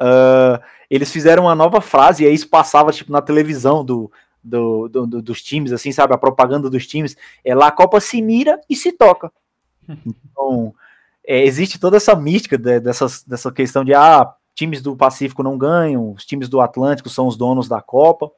uh, 0.00 0.62
eles 0.90 1.10
fizeram 1.10 1.44
uma 1.44 1.54
nova 1.54 1.80
frase, 1.80 2.24
e 2.24 2.26
aí 2.26 2.34
isso 2.34 2.48
passava 2.48 2.92
tipo, 2.92 3.10
na 3.10 3.22
televisão 3.22 3.84
do, 3.84 4.10
do, 4.42 4.88
do, 4.88 5.06
do, 5.06 5.22
dos 5.22 5.42
times, 5.42 5.72
assim, 5.72 5.92
sabe, 5.92 6.14
a 6.14 6.18
propaganda 6.18 6.68
dos 6.68 6.86
times, 6.86 7.16
é 7.44 7.54
lá 7.54 7.68
a 7.68 7.72
Copa 7.72 8.00
se 8.00 8.20
mira 8.20 8.60
e 8.68 8.76
se 8.76 8.92
toca. 8.92 9.32
Então, 10.34 10.74
é, 11.26 11.44
existe 11.44 11.78
toda 11.78 11.96
essa 11.96 12.14
mística 12.16 12.58
de, 12.58 12.80
dessas, 12.80 13.22
dessa 13.22 13.52
questão 13.52 13.84
de, 13.84 13.94
ah, 13.94 14.34
times 14.54 14.82
do 14.82 14.96
Pacífico 14.96 15.42
não 15.42 15.58
ganham, 15.58 16.12
os 16.12 16.24
times 16.24 16.48
do 16.48 16.60
Atlântico 16.60 17.08
são 17.08 17.26
os 17.26 17.36
donos 17.36 17.68
da 17.68 17.80
Copa. 17.80 18.30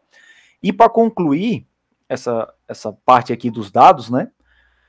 E 0.62 0.73
para 0.73 0.89
concluir 0.89 1.66
essa, 2.09 2.53
essa 2.66 2.93
parte 2.93 3.33
aqui 3.33 3.51
dos 3.51 3.70
dados, 3.70 4.11
né? 4.11 4.31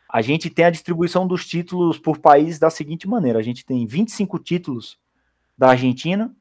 A 0.10 0.22
gente 0.22 0.50
tem 0.50 0.66
a 0.66 0.70
distribuição 0.70 1.28
dos 1.28 1.46
títulos 1.46 2.00
por 2.00 2.18
país 2.18 2.58
da 2.58 2.70
seguinte 2.70 3.08
maneira: 3.08 3.40
a 3.40 3.42
gente 3.42 3.66
tem 3.66 3.86
25 3.86 4.40
títulos 4.40 4.98
da 5.58 5.70
Argentina, 5.70 6.34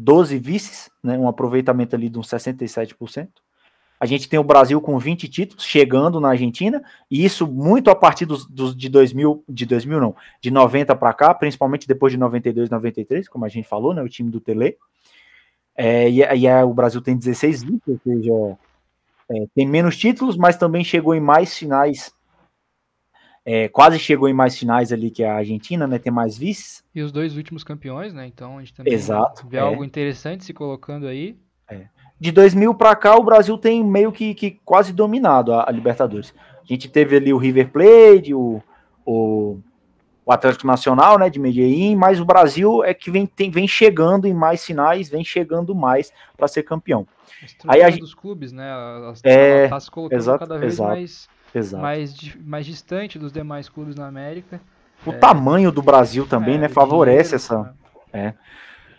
12 0.00 0.38
vices, 0.38 0.88
né, 1.02 1.18
um 1.18 1.26
aproveitamento 1.26 1.96
ali 1.96 2.08
de 2.08 2.16
uns 2.16 2.28
67%. 2.28 3.28
A 3.98 4.06
gente 4.06 4.28
tem 4.28 4.38
o 4.38 4.44
Brasil 4.44 4.80
com 4.80 4.96
20 4.96 5.28
títulos 5.28 5.64
chegando 5.64 6.20
na 6.20 6.28
Argentina, 6.28 6.80
e 7.10 7.24
isso 7.24 7.48
muito 7.48 7.90
a 7.90 7.96
partir 7.96 8.24
dos, 8.24 8.46
dos 8.46 8.76
de 8.76 8.88
2000, 8.88 9.42
de 9.48 9.66
2000 9.66 10.00
não, 10.00 10.14
de 10.40 10.52
90 10.52 10.94
para 10.94 11.12
cá, 11.12 11.34
principalmente 11.34 11.88
depois 11.88 12.12
de 12.12 12.18
92, 12.18 12.70
93, 12.70 13.28
como 13.28 13.44
a 13.44 13.48
gente 13.48 13.66
falou, 13.66 13.92
né, 13.92 14.00
o 14.00 14.08
time 14.08 14.30
do 14.30 14.38
Tele. 14.38 14.76
É, 15.76 16.08
e, 16.08 16.20
e 16.20 16.46
é, 16.46 16.62
o 16.62 16.72
Brasil 16.72 17.00
tem 17.00 17.16
16 17.16 17.64
vices, 17.64 17.82
ou 17.88 18.00
seja, 18.04 18.58
é, 19.30 19.46
tem 19.52 19.66
menos 19.66 19.96
títulos, 19.96 20.36
mas 20.36 20.56
também 20.56 20.84
chegou 20.84 21.12
em 21.12 21.20
mais 21.20 21.58
finais. 21.58 22.14
É, 23.50 23.68
quase 23.68 23.98
chegou 23.98 24.28
em 24.28 24.34
mais 24.34 24.58
finais 24.58 24.92
ali 24.92 25.10
que 25.10 25.24
a 25.24 25.36
Argentina, 25.36 25.86
né? 25.86 25.98
Tem 25.98 26.12
mais 26.12 26.36
vices. 26.36 26.84
E 26.94 27.00
os 27.00 27.10
dois 27.10 27.36
últimos 27.36 27.64
campeões, 27.64 28.12
né? 28.12 28.26
Então 28.26 28.58
a 28.58 28.60
gente 28.60 28.74
também 28.74 28.92
Exato, 28.92 29.46
vê 29.48 29.58
algo 29.58 29.82
é. 29.82 29.86
interessante 29.86 30.44
se 30.44 30.52
colocando 30.52 31.06
aí. 31.06 31.38
É 31.70 31.86
de 32.20 32.32
2000 32.32 32.74
para 32.74 32.96
cá, 32.96 33.16
o 33.16 33.22
Brasil 33.22 33.56
tem 33.56 33.84
meio 33.84 34.10
que, 34.10 34.34
que 34.34 34.58
quase 34.64 34.92
dominado 34.92 35.52
a, 35.52 35.68
a, 35.68 35.72
Libertadores. 35.72 36.34
A 36.62 36.66
gente 36.66 36.88
teve 36.88 37.16
ali 37.16 37.32
o 37.32 37.38
River 37.38 37.70
Plate, 37.70 38.34
o, 38.34 38.60
o, 39.04 39.58
o, 40.24 40.32
Atlético 40.32 40.66
Nacional, 40.66 41.18
né, 41.18 41.30
de 41.30 41.38
Medellín, 41.38 41.94
mas 41.94 42.20
o 42.20 42.24
Brasil 42.24 42.82
é 42.84 42.92
que 42.92 43.10
vem, 43.10 43.24
tem, 43.24 43.50
vem 43.50 43.68
chegando 43.68 44.26
em 44.26 44.34
mais 44.34 44.64
finais, 44.64 45.08
vem 45.08 45.24
chegando 45.24 45.74
mais 45.74 46.12
para 46.36 46.48
ser 46.48 46.64
campeão. 46.64 47.06
A 47.66 47.74
Aí 47.74 47.82
a 47.82 47.90
gente, 47.90 48.00
dos 48.00 48.14
clubes, 48.14 48.52
né, 48.52 48.68
é, 49.22 49.68
tá 49.68 49.78
se 49.78 49.90
colocando 49.90 50.18
exato, 50.18 50.38
cada 50.40 50.58
vez 50.58 50.74
exato, 50.74 50.90
mais, 50.90 51.28
exato. 51.54 51.82
Mais, 51.82 52.36
mais 52.44 52.66
distante 52.66 53.18
dos 53.18 53.32
demais 53.32 53.68
clubes 53.68 53.94
na 53.94 54.06
América. 54.06 54.60
O 55.06 55.10
é, 55.10 55.18
tamanho 55.18 55.70
do 55.70 55.82
Brasil 55.82 56.26
também, 56.26 56.56
é, 56.56 56.58
né, 56.58 56.68
favorece 56.68 57.36
dinheiro, 57.36 57.36
essa... 57.36 57.62
Né? 57.62 57.72
É. 58.12 58.34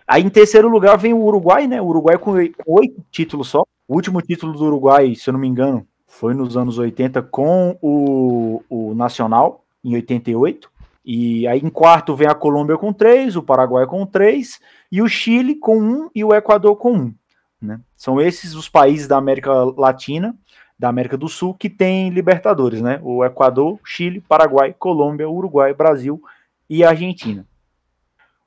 Aí 0.07 0.23
em 0.23 0.29
terceiro 0.29 0.67
lugar 0.67 0.97
vem 0.97 1.13
o 1.13 1.21
Uruguai, 1.21 1.67
né? 1.67 1.79
O 1.79 1.85
Uruguai 1.85 2.17
com 2.17 2.31
oito 2.65 3.05
títulos 3.11 3.49
só. 3.49 3.63
O 3.87 3.95
último 3.95 4.21
título 4.21 4.53
do 4.53 4.65
Uruguai, 4.65 5.13
se 5.13 5.29
eu 5.29 5.33
não 5.33 5.39
me 5.39 5.47
engano, 5.47 5.85
foi 6.07 6.33
nos 6.33 6.57
anos 6.57 6.79
80 6.79 7.21
com 7.21 7.77
o, 7.81 8.63
o 8.67 8.95
Nacional, 8.95 9.63
em 9.83 9.93
88. 9.93 10.69
E 11.05 11.47
aí 11.47 11.59
em 11.59 11.69
quarto 11.69 12.15
vem 12.15 12.27
a 12.27 12.35
Colômbia 12.35 12.77
com 12.77 12.91
três, 12.91 13.35
o 13.35 13.43
Paraguai 13.43 13.85
com 13.85 14.05
três, 14.05 14.59
e 14.91 15.01
o 15.01 15.07
Chile 15.07 15.55
com 15.55 15.79
um 15.79 16.09
e 16.13 16.23
o 16.23 16.33
Equador 16.33 16.75
com 16.75 16.93
um. 16.93 17.13
Né? 17.61 17.79
São 17.95 18.19
esses 18.19 18.55
os 18.55 18.67
países 18.67 19.07
da 19.07 19.17
América 19.17 19.51
Latina, 19.77 20.35
da 20.79 20.87
América 20.89 21.17
do 21.17 21.27
Sul, 21.27 21.53
que 21.53 21.69
tem 21.69 22.09
Libertadores, 22.09 22.81
né? 22.81 22.99
O 23.03 23.23
Equador, 23.25 23.79
Chile, 23.83 24.21
Paraguai, 24.21 24.73
Colômbia, 24.73 25.29
Uruguai, 25.29 25.73
Brasil 25.73 26.23
e 26.69 26.83
Argentina 26.83 27.45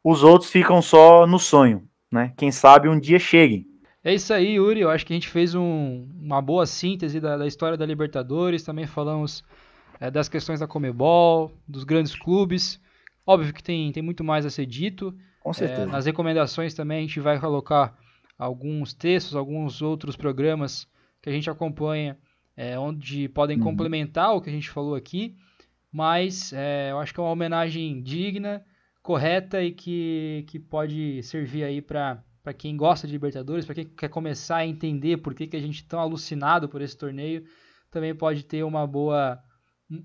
os 0.02 0.22
outros 0.22 0.50
ficam 0.50 0.82
só 0.82 1.26
no 1.26 1.38
sonho, 1.38 1.86
né? 2.10 2.32
Quem 2.36 2.50
sabe 2.50 2.88
um 2.88 2.98
dia 2.98 3.18
cheguem. 3.18 3.66
É 4.02 4.12
isso 4.12 4.34
aí, 4.34 4.54
Yuri. 4.54 4.80
Eu 4.80 4.90
acho 4.90 5.06
que 5.06 5.12
a 5.12 5.16
gente 5.16 5.28
fez 5.28 5.54
um, 5.54 6.08
uma 6.20 6.42
boa 6.42 6.66
síntese 6.66 7.20
da, 7.20 7.36
da, 7.36 7.46
história 7.46 7.78
da 7.78 7.86
Libertadores. 7.86 8.64
Também 8.64 8.86
falamos 8.86 9.44
é, 10.00 10.10
das 10.10 10.28
questões 10.28 10.58
da 10.58 10.66
Comebol, 10.66 11.52
dos 11.68 11.84
grandes 11.84 12.16
clubes. 12.16 12.80
Óbvio 13.24 13.54
que 13.54 13.62
tem, 13.62 13.92
tem 13.92 14.02
muito 14.02 14.24
mais 14.24 14.44
a 14.44 14.50
ser 14.50 14.66
dito. 14.66 15.14
Com 15.40 15.52
certeza. 15.52 15.82
É, 15.82 15.86
nas 15.86 16.06
recomendações 16.06 16.74
também 16.74 16.98
a 16.98 17.00
gente 17.02 17.20
vai 17.20 17.38
colocar 17.38 17.96
alguns 18.36 18.92
textos, 18.92 19.36
alguns 19.36 19.80
outros 19.80 20.16
programas 20.16 20.88
que 21.22 21.30
a 21.30 21.32
gente 21.32 21.48
acompanha, 21.48 22.18
é, 22.56 22.78
onde 22.78 23.28
podem 23.28 23.56
uhum. 23.56 23.62
complementar 23.62 24.34
o 24.34 24.40
que 24.40 24.50
a 24.50 24.52
gente 24.52 24.68
falou 24.68 24.94
aqui. 24.94 25.36
Mas 25.90 26.52
é, 26.52 26.90
eu 26.90 26.98
acho 26.98 27.14
que 27.14 27.20
é 27.20 27.22
uma 27.22 27.30
homenagem 27.30 28.02
digna 28.02 28.64
correta 29.02 29.62
e 29.62 29.72
que, 29.72 30.44
que 30.48 30.58
pode 30.58 31.22
servir 31.22 31.64
aí 31.64 31.80
para 31.80 32.22
para 32.42 32.52
quem 32.52 32.76
gosta 32.76 33.06
de 33.06 33.12
Libertadores, 33.12 33.64
para 33.64 33.76
quem 33.76 33.84
quer 33.84 34.08
começar 34.08 34.56
a 34.56 34.66
entender 34.66 35.18
por 35.18 35.32
que, 35.32 35.46
que 35.46 35.56
a 35.56 35.60
gente 35.60 35.84
é 35.84 35.86
tão 35.88 36.00
alucinado 36.00 36.68
por 36.68 36.82
esse 36.82 36.98
torneio, 36.98 37.44
também 37.88 38.12
pode 38.12 38.42
ter 38.42 38.64
uma 38.64 38.84
boa 38.84 39.38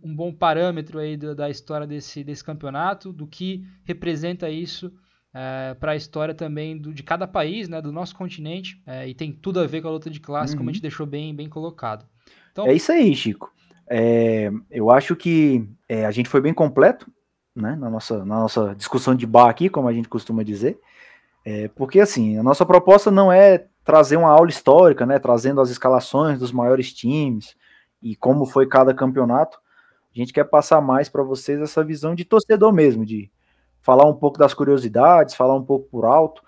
um 0.04 0.16
bom 0.16 0.32
parâmetro 0.32 1.00
aí 1.00 1.18
da, 1.18 1.34
da 1.34 1.50
história 1.50 1.88
desse, 1.88 2.24
desse 2.24 2.44
campeonato, 2.44 3.12
do 3.12 3.26
que 3.26 3.64
representa 3.84 4.50
isso 4.50 4.94
é, 5.40 5.76
para 5.76 5.92
a 5.92 5.96
história 5.96 6.34
também 6.34 6.76
do, 6.76 6.92
de 6.92 7.04
cada 7.04 7.28
país, 7.28 7.70
né, 7.70 7.80
do 7.80 7.92
nosso 7.92 8.16
continente, 8.16 8.82
é, 8.88 9.08
e 9.08 9.14
tem 9.14 9.32
tudo 9.32 9.60
a 9.60 9.68
ver 9.68 9.84
com 9.84 9.88
a 9.88 9.92
luta 9.92 10.10
de 10.10 10.20
classe, 10.20 10.54
uhum. 10.54 10.58
como 10.58 10.70
a 10.72 10.74
gente 10.74 10.82
uhum. 10.82 10.90
deixou 10.90 11.06
bem, 11.06 11.36
bem 11.36 11.48
colocado. 11.48 12.08
Então, 12.52 12.66
é 12.66 12.74
isso 12.74 12.92
aí, 12.92 13.14
Chico. 13.16 13.54
É, 13.88 14.50
eu 14.72 14.90
acho 14.90 15.16
que 15.16 15.64
a 16.06 16.10
gente 16.10 16.28
foi 16.28 16.42
bem 16.42 16.56
completo 16.56 17.10
né, 17.56 17.76
na, 17.76 17.88
nossa, 17.88 18.26
na 18.26 18.40
nossa 18.40 18.74
discussão 18.76 19.14
de 19.14 19.28
bar 19.28 19.48
aqui, 19.48 19.70
como 19.70 19.88
a 19.88 19.94
gente 19.94 20.10
costuma 20.10 20.42
dizer. 20.44 20.80
Porque, 21.76 22.02
assim, 22.02 22.38
a 22.38 22.44
nossa 22.44 22.66
proposta 22.66 23.10
não 23.10 23.32
é 23.32 23.68
trazer 23.86 24.18
uma 24.18 24.30
aula 24.30 24.50
histórica, 24.50 25.06
né, 25.06 25.18
trazendo 25.18 25.62
as 25.62 25.70
escalações 25.70 26.40
dos 26.40 26.52
maiores 26.52 26.92
times 26.92 27.56
e 28.02 28.18
como 28.18 28.46
foi 28.46 28.68
cada 28.68 28.94
campeonato. 28.94 29.58
A 30.14 30.20
gente 30.20 30.34
quer 30.34 30.44
passar 30.44 30.82
mais 30.82 31.08
para 31.08 31.24
vocês 31.24 31.62
essa 31.62 31.84
visão 31.86 32.14
de 32.14 32.26
torcedor 32.26 32.74
mesmo, 32.74 33.06
de 33.06 33.32
falar 33.82 34.06
um 34.06 34.14
pouco 34.14 34.38
das 34.38 34.54
curiosidades, 34.54 35.36
falar 35.36 35.56
um 35.56 35.64
pouco 35.64 35.88
por 35.90 36.06
alto, 36.06 36.42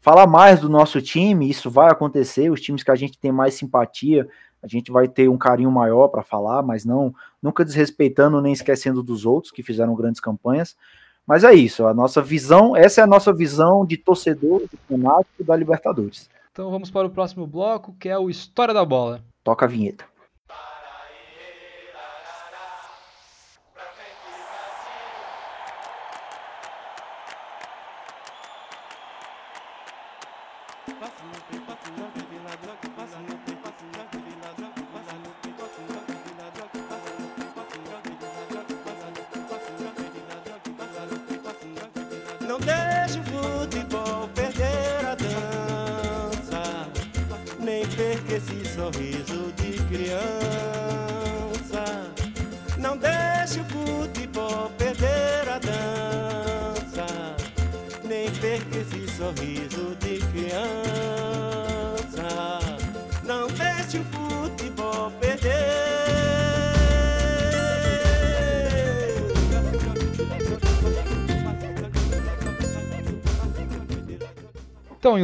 falar 0.00 0.26
mais 0.26 0.60
do 0.60 0.68
nosso 0.68 1.00
time, 1.00 1.48
isso 1.48 1.70
vai 1.70 1.90
acontecer, 1.90 2.50
os 2.50 2.60
times 2.60 2.82
que 2.82 2.90
a 2.90 2.94
gente 2.94 3.18
tem 3.18 3.32
mais 3.32 3.54
simpatia, 3.54 4.28
a 4.62 4.68
gente 4.68 4.92
vai 4.92 5.08
ter 5.08 5.28
um 5.28 5.38
carinho 5.38 5.70
maior 5.70 6.08
para 6.08 6.22
falar, 6.22 6.62
mas 6.62 6.84
não 6.84 7.14
nunca 7.42 7.64
desrespeitando 7.64 8.40
nem 8.40 8.52
esquecendo 8.52 9.02
dos 9.02 9.26
outros 9.26 9.52
que 9.52 9.62
fizeram 9.62 9.94
grandes 9.94 10.20
campanhas. 10.20 10.76
Mas 11.26 11.44
é 11.44 11.54
isso, 11.54 11.86
a 11.86 11.94
nossa 11.94 12.20
visão, 12.20 12.76
essa 12.76 13.00
é 13.00 13.04
a 13.04 13.06
nossa 13.06 13.32
visão 13.32 13.86
de 13.86 13.96
torcedor 13.96 14.62
de 14.62 14.76
fanático 14.88 15.44
da 15.44 15.56
Libertadores. 15.56 16.28
Então 16.50 16.70
vamos 16.70 16.90
para 16.90 17.06
o 17.06 17.10
próximo 17.10 17.46
bloco, 17.46 17.94
que 17.98 18.08
é 18.08 18.18
o 18.18 18.28
História 18.28 18.74
da 18.74 18.84
Bola. 18.84 19.22
Toca 19.42 19.64
a 19.64 19.68
vinheta. 19.68 20.04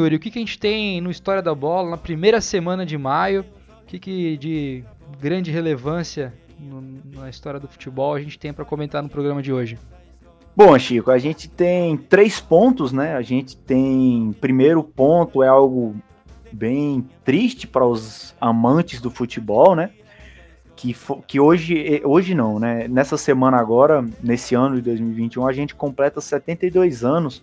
Yuri, 0.09 0.17
o 0.17 0.19
que, 0.19 0.31
que 0.31 0.39
a 0.39 0.43
gente 0.43 0.59
tem 0.59 1.01
no 1.01 1.11
História 1.11 1.43
da 1.43 1.55
Bola 1.55 1.91
na 1.91 1.97
primeira 1.97 2.41
semana 2.41 2.85
de 2.87 2.97
maio? 2.97 3.45
O 3.83 3.87
que, 3.87 3.99
que 3.99 4.37
de 4.39 4.85
grande 5.21 5.51
relevância 5.51 6.33
no, 6.59 6.83
na 7.15 7.29
história 7.29 7.61
do 7.61 7.69
futebol 7.69 8.15
a 8.15 8.21
gente 8.21 8.39
tem 8.39 8.53
para 8.53 8.65
comentar 8.65 9.03
no 9.03 9.09
programa 9.09 9.43
de 9.43 9.53
hoje? 9.53 9.79
Bom, 10.57 10.77
Chico, 10.79 11.11
a 11.11 11.19
gente 11.19 11.49
tem 11.49 11.97
três 11.97 12.41
pontos, 12.41 12.91
né? 12.91 13.15
A 13.15 13.23
gente 13.23 13.57
tem. 13.57 14.35
Primeiro 14.41 14.83
ponto 14.83 15.43
é 15.43 15.49
algo 15.49 15.95
bem 16.51 17.07
triste 17.23 17.67
para 17.67 17.87
os 17.87 18.35
amantes 18.41 19.01
do 19.01 19.11
futebol, 19.11 19.77
né? 19.77 19.91
Que, 20.75 20.97
que 21.27 21.39
hoje, 21.39 22.01
hoje 22.05 22.35
não, 22.35 22.59
né? 22.59 22.89
Nessa 22.89 23.17
semana 23.17 23.59
agora, 23.59 24.05
nesse 24.23 24.55
ano 24.55 24.77
de 24.77 24.83
2021, 24.83 25.47
a 25.47 25.53
gente 25.53 25.75
completa 25.75 26.21
72 26.21 27.05
anos 27.05 27.43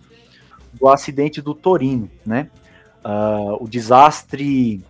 do 0.78 0.88
acidente 0.88 1.40
do 1.40 1.54
Torino, 1.54 2.10
né? 2.24 2.48
Uh, 3.04 3.62
o 3.62 3.68
desastre, 3.68 4.84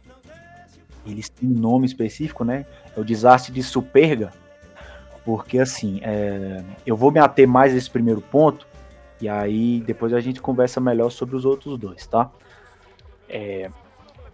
eles 1.07 1.29
têm 1.29 1.49
um 1.49 1.59
nome 1.59 1.87
específico, 1.87 2.45
né? 2.45 2.67
É 2.97 3.01
o 3.01 3.05
desastre 3.05 3.53
de 3.53 3.63
Superga, 3.63 4.33
porque 5.25 5.59
assim, 5.59 6.01
é, 6.03 6.63
eu 6.87 6.97
vou 6.97 7.11
me 7.11 7.19
ater 7.19 7.47
mais 7.47 7.75
esse 7.75 7.91
primeiro 7.91 8.21
ponto, 8.21 8.67
e 9.21 9.29
aí 9.29 9.83
depois 9.87 10.13
a 10.13 10.21
gente 10.21 10.41
conversa 10.41 10.81
melhor 10.81 11.11
sobre 11.11 11.37
os 11.37 11.45
outros 11.45 11.79
dois, 11.79 12.07
tá? 12.07 12.31
É, 13.29 13.69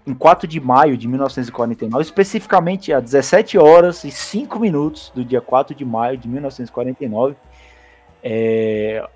em 0.06 0.14
4 0.14 0.46
de 0.46 0.60
maio 0.60 0.96
de 0.96 1.08
1949, 1.08 2.02
especificamente 2.02 2.92
às 2.92 3.02
17 3.02 3.56
horas 3.56 4.04
e 4.04 4.10
5 4.10 4.58
minutos 4.58 5.10
do 5.14 5.24
dia 5.24 5.40
4 5.40 5.74
de 5.74 5.84
maio 5.84 6.18
de 6.18 6.28
1949, 6.28 7.36
é, 8.22 9.08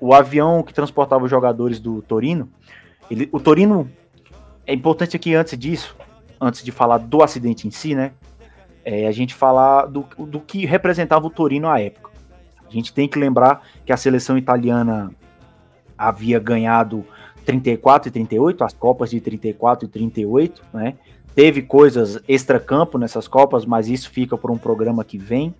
o 0.00 0.14
avião 0.14 0.62
que 0.62 0.72
transportava 0.72 1.24
os 1.24 1.30
jogadores 1.30 1.80
do 1.80 2.02
Torino, 2.02 2.48
ele, 3.10 3.28
o 3.32 3.40
Torino, 3.40 3.90
é 4.66 4.72
importante 4.72 5.16
aqui 5.16 5.34
antes 5.34 5.58
disso, 5.58 5.96
antes 6.40 6.62
de 6.62 6.70
falar 6.70 6.98
do 6.98 7.22
acidente 7.22 7.66
em 7.66 7.70
si, 7.70 7.94
né? 7.94 8.12
É, 8.84 9.06
a 9.06 9.12
gente 9.12 9.34
falar 9.34 9.86
do, 9.86 10.06
do 10.18 10.40
que 10.40 10.64
representava 10.64 11.26
o 11.26 11.30
Torino 11.30 11.68
à 11.68 11.80
época. 11.80 12.10
A 12.66 12.70
gente 12.70 12.92
tem 12.92 13.08
que 13.08 13.18
lembrar 13.18 13.62
que 13.84 13.92
a 13.92 13.96
seleção 13.96 14.36
italiana 14.36 15.10
havia 15.96 16.38
ganhado 16.38 17.04
34 17.44 18.08
e 18.08 18.12
38, 18.12 18.62
as 18.62 18.74
Copas 18.74 19.10
de 19.10 19.20
34 19.20 19.86
e 19.86 19.88
38, 19.88 20.62
né? 20.72 20.94
Teve 21.34 21.62
coisas 21.62 22.20
extra-campo 22.28 22.98
nessas 22.98 23.26
Copas, 23.26 23.64
mas 23.64 23.88
isso 23.88 24.10
fica 24.10 24.36
por 24.36 24.50
um 24.50 24.58
programa 24.58 25.04
que 25.04 25.16
vem. 25.16 25.54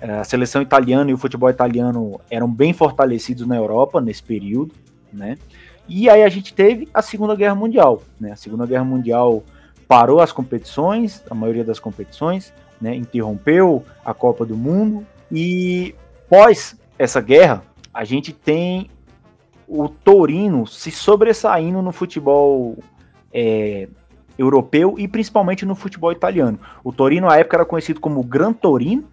A 0.00 0.24
seleção 0.24 0.60
italiana 0.60 1.10
e 1.10 1.14
o 1.14 1.18
futebol 1.18 1.48
italiano 1.48 2.20
eram 2.30 2.50
bem 2.50 2.72
fortalecidos 2.72 3.46
na 3.46 3.56
Europa 3.56 4.00
nesse 4.00 4.22
período, 4.22 4.74
né? 5.12 5.36
E 5.88 6.10
aí 6.10 6.22
a 6.22 6.28
gente 6.28 6.52
teve 6.52 6.88
a 6.92 7.00
Segunda 7.00 7.34
Guerra 7.34 7.54
Mundial, 7.54 8.02
né? 8.20 8.32
A 8.32 8.36
Segunda 8.36 8.66
Guerra 8.66 8.84
Mundial 8.84 9.42
parou 9.88 10.20
as 10.20 10.32
competições, 10.32 11.22
a 11.30 11.34
maioria 11.34 11.64
das 11.64 11.78
competições, 11.78 12.52
né? 12.80 12.94
Interrompeu 12.94 13.84
a 14.04 14.12
Copa 14.12 14.44
do 14.44 14.56
Mundo 14.56 15.06
e 15.30 15.94
pós 16.28 16.76
essa 16.98 17.20
guerra, 17.20 17.62
a 17.92 18.04
gente 18.04 18.32
tem 18.32 18.90
o 19.66 19.88
Torino 19.88 20.66
se 20.66 20.90
sobressaindo 20.90 21.82
no 21.82 21.92
futebol 21.92 22.76
é, 23.32 23.88
europeu 24.38 24.94
e 24.98 25.08
principalmente 25.08 25.66
no 25.66 25.74
futebol 25.74 26.12
italiano. 26.12 26.58
O 26.84 26.92
Torino, 26.92 27.28
à 27.28 27.36
época, 27.38 27.56
era 27.56 27.64
conhecido 27.64 28.00
como 28.00 28.22
Gran 28.22 28.52
Torino, 28.52 29.04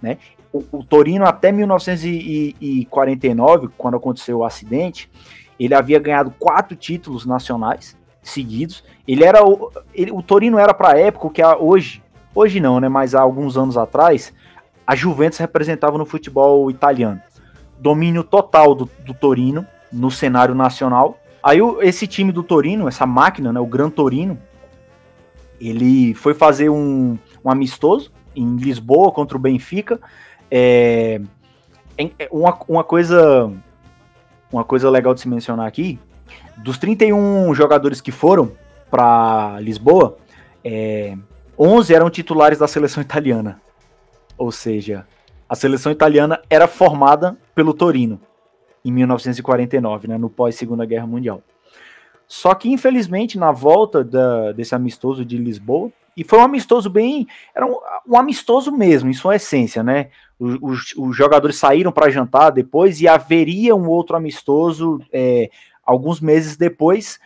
né? 0.00 0.18
O, 0.52 0.62
o 0.72 0.84
Torino, 0.84 1.26
até 1.26 1.52
1949, 1.52 3.68
quando 3.76 3.96
aconteceu 3.96 4.38
o 4.38 4.44
acidente, 4.44 5.10
ele 5.58 5.74
havia 5.74 5.98
ganhado 5.98 6.32
quatro 6.38 6.76
títulos 6.76 7.26
nacionais 7.26 7.96
seguidos. 8.22 8.84
Ele 9.06 9.24
era 9.24 9.44
o, 9.44 9.70
ele, 9.94 10.12
o 10.12 10.22
Torino 10.22 10.58
era 10.58 10.72
para 10.72 10.92
a 10.92 10.98
época 10.98 11.30
que 11.30 11.44
hoje, 11.44 12.02
hoje 12.34 12.60
não, 12.60 12.80
né? 12.80 12.88
Mas 12.88 13.14
há 13.14 13.20
alguns 13.20 13.56
anos 13.56 13.76
atrás, 13.76 14.32
a 14.86 14.94
Juventus 14.94 15.38
representava 15.38 15.98
no 15.98 16.06
futebol 16.06 16.70
italiano. 16.70 17.20
Domínio 17.78 18.24
total 18.24 18.74
do, 18.74 18.90
do 19.04 19.14
Torino 19.14 19.66
no 19.92 20.10
cenário 20.10 20.54
nacional. 20.54 21.18
Aí 21.42 21.60
o, 21.60 21.82
esse 21.82 22.06
time 22.06 22.32
do 22.32 22.42
Torino, 22.42 22.88
essa 22.88 23.06
máquina, 23.06 23.52
né, 23.52 23.60
o 23.60 23.66
Gran 23.66 23.90
Torino, 23.90 24.38
ele 25.60 26.14
foi 26.14 26.34
fazer 26.34 26.68
um, 26.68 27.18
um 27.44 27.50
amistoso 27.50 28.12
em 28.38 28.56
Lisboa 28.56 29.12
contra 29.12 29.36
o 29.36 29.40
Benfica. 29.40 30.00
É, 30.50 31.20
é, 31.96 32.28
uma, 32.30 32.58
uma 32.68 32.84
coisa 32.84 33.52
uma 34.50 34.64
coisa 34.64 34.88
legal 34.88 35.14
de 35.14 35.20
se 35.20 35.28
mencionar 35.28 35.66
aqui, 35.66 35.98
dos 36.56 36.78
31 36.78 37.54
jogadores 37.54 38.00
que 38.00 38.10
foram 38.10 38.52
para 38.90 39.58
Lisboa, 39.60 40.16
é, 40.64 41.16
11 41.58 41.94
eram 41.94 42.08
titulares 42.08 42.58
da 42.58 42.66
seleção 42.66 43.02
italiana. 43.02 43.60
Ou 44.36 44.50
seja, 44.50 45.06
a 45.48 45.54
seleção 45.54 45.92
italiana 45.92 46.40
era 46.48 46.66
formada 46.66 47.36
pelo 47.54 47.74
Torino 47.74 48.20
em 48.84 48.92
1949, 48.92 50.08
né, 50.08 50.16
no 50.16 50.30
pós 50.30 50.54
Segunda 50.54 50.86
Guerra 50.86 51.06
Mundial. 51.06 51.42
Só 52.26 52.54
que 52.54 52.70
infelizmente 52.70 53.38
na 53.38 53.52
volta 53.52 54.04
da, 54.04 54.52
desse 54.52 54.74
amistoso 54.74 55.24
de 55.24 55.36
Lisboa, 55.36 55.90
e 56.18 56.24
foi 56.24 56.40
um 56.40 56.42
amistoso 56.42 56.90
bem. 56.90 57.28
Era 57.54 57.64
um, 57.64 57.76
um 58.08 58.18
amistoso 58.18 58.72
mesmo, 58.72 59.08
em 59.08 59.12
sua 59.12 59.36
essência, 59.36 59.84
né? 59.84 60.10
Os, 60.36 60.92
os 60.96 61.16
jogadores 61.16 61.56
saíram 61.56 61.92
para 61.92 62.10
jantar 62.10 62.50
depois 62.50 63.00
e 63.00 63.06
haveria 63.06 63.76
um 63.76 63.88
outro 63.88 64.16
amistoso 64.16 65.00
é, 65.12 65.48
alguns 65.84 66.20
meses 66.20 66.56
depois. 66.56 67.20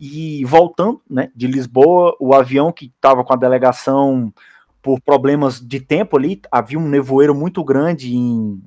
E 0.00 0.42
voltando 0.46 1.02
né, 1.08 1.30
de 1.36 1.46
Lisboa, 1.46 2.16
o 2.18 2.34
avião 2.34 2.72
que 2.72 2.86
estava 2.86 3.22
com 3.22 3.34
a 3.34 3.36
delegação 3.36 4.32
por 4.80 4.98
problemas 5.02 5.60
de 5.60 5.78
tempo 5.78 6.16
ali, 6.16 6.40
havia 6.50 6.78
um 6.78 6.88
nevoeiro 6.88 7.34
muito 7.34 7.62
grande 7.62 8.16
em, 8.16 8.62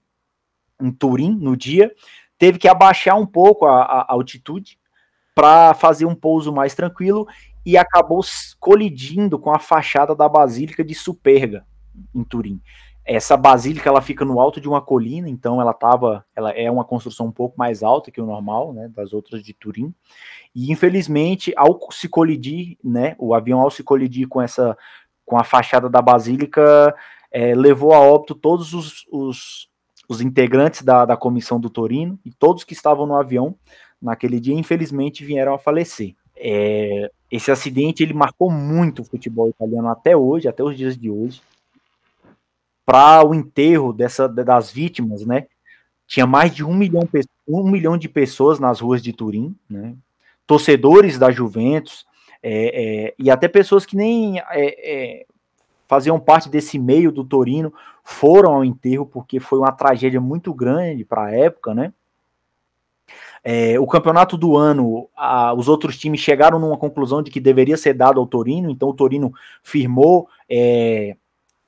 em 0.79 0.91
Turim 0.91 1.35
no 1.35 1.57
dia, 1.57 1.91
teve 2.37 2.59
que 2.59 2.67
abaixar 2.67 3.19
um 3.19 3.25
pouco 3.25 3.65
a, 3.65 3.81
a 3.81 4.05
altitude 4.09 4.77
para 5.33 5.73
fazer 5.73 6.05
um 6.05 6.13
pouso 6.13 6.53
mais 6.53 6.75
tranquilo 6.75 7.27
e 7.65 7.77
acabou 7.77 8.21
colidindo 8.59 9.39
com 9.39 9.51
a 9.51 9.59
fachada 9.59 10.15
da 10.15 10.27
Basílica 10.27 10.83
de 10.83 10.93
Superga, 10.93 11.65
em 12.13 12.23
Turim. 12.23 12.61
Essa 13.05 13.35
basílica 13.35 13.89
ela 13.89 14.01
fica 14.01 14.23
no 14.23 14.39
alto 14.39 14.61
de 14.61 14.69
uma 14.69 14.81
colina, 14.81 15.29
então 15.29 15.59
ela 15.59 15.73
tava, 15.73 16.25
ela 16.33 16.51
é 16.51 16.71
uma 16.71 16.85
construção 16.85 17.25
um 17.25 17.31
pouco 17.31 17.57
mais 17.57 17.83
alta 17.83 18.09
que 18.09 18.21
o 18.21 18.25
normal, 18.25 18.71
né, 18.71 18.87
das 18.87 19.11
outras 19.11 19.43
de 19.43 19.53
Turim. 19.53 19.93
E 20.55 20.71
infelizmente, 20.71 21.53
ao 21.57 21.77
se 21.91 22.07
colidir, 22.07 22.77
né, 22.81 23.15
o 23.19 23.33
avião 23.33 23.59
ao 23.59 23.69
se 23.69 23.83
colidir 23.83 24.27
com 24.29 24.41
essa, 24.41 24.77
com 25.25 25.37
a 25.37 25.43
fachada 25.43 25.89
da 25.89 26.01
basílica, 26.01 26.95
é, 27.29 27.53
levou 27.53 27.93
a 27.93 27.99
óbito 27.99 28.35
todos 28.35 28.73
os, 28.73 29.05
os, 29.11 29.69
os 30.07 30.21
integrantes 30.21 30.81
da, 30.81 31.03
da 31.03 31.17
comissão 31.17 31.59
do 31.59 31.69
Torino 31.69 32.17
e 32.23 32.31
todos 32.31 32.63
que 32.63 32.73
estavam 32.73 33.05
no 33.05 33.15
avião 33.15 33.55
naquele 34.01 34.39
dia, 34.39 34.55
infelizmente, 34.55 35.25
vieram 35.25 35.53
a 35.53 35.59
falecer. 35.59 36.15
É, 36.37 37.11
esse 37.33 37.49
acidente 37.49 38.03
ele 38.03 38.13
marcou 38.13 38.51
muito 38.51 39.01
o 39.01 39.05
futebol 39.05 39.49
italiano 39.49 39.87
até 39.87 40.15
hoje, 40.15 40.47
até 40.47 40.63
os 40.63 40.77
dias 40.77 40.95
de 40.95 41.09
hoje. 41.09 41.41
Para 42.85 43.25
o 43.25 43.33
enterro 43.33 43.91
dessa, 43.91 44.29
das 44.29 44.69
vítimas, 44.69 45.25
né? 45.25 45.47
Tinha 46.05 46.27
mais 46.27 46.53
de 46.53 46.63
um 46.63 46.75
milhão, 46.75 47.09
um 47.47 47.67
milhão 47.67 47.97
de 47.97 48.07
pessoas 48.07 48.59
nas 48.59 48.79
ruas 48.79 49.01
de 49.01 49.11
Turim, 49.11 49.55
né? 49.67 49.95
Torcedores 50.45 51.17
da 51.17 51.31
Juventus, 51.31 52.05
é, 52.43 53.07
é, 53.07 53.15
e 53.17 53.31
até 53.31 53.47
pessoas 53.47 53.83
que 53.83 53.95
nem 53.95 54.37
é, 54.37 54.43
é, 54.51 55.25
faziam 55.87 56.19
parte 56.19 56.49
desse 56.49 56.77
meio 56.77 57.11
do 57.11 57.23
Torino 57.23 57.73
foram 58.03 58.53
ao 58.53 58.63
enterro, 58.63 59.07
porque 59.07 59.39
foi 59.39 59.57
uma 59.57 59.71
tragédia 59.71 60.21
muito 60.21 60.53
grande 60.53 61.03
para 61.03 61.23
a 61.23 61.31
época, 61.31 61.73
né? 61.73 61.93
É, 63.43 63.77
o 63.77 63.85
campeonato 63.85 64.37
do 64.37 64.55
ano, 64.55 65.09
a, 65.17 65.53
os 65.53 65.67
outros 65.67 65.97
times 65.97 66.21
chegaram 66.21 66.57
numa 66.57 66.77
conclusão 66.77 67.21
de 67.21 67.29
que 67.29 67.41
deveria 67.41 67.75
ser 67.75 67.93
dado 67.93 68.19
ao 68.19 68.25
Torino, 68.25 68.69
então 68.69 68.87
o 68.87 68.93
Torino 68.93 69.33
firmou 69.61 70.29
é, 70.49 71.17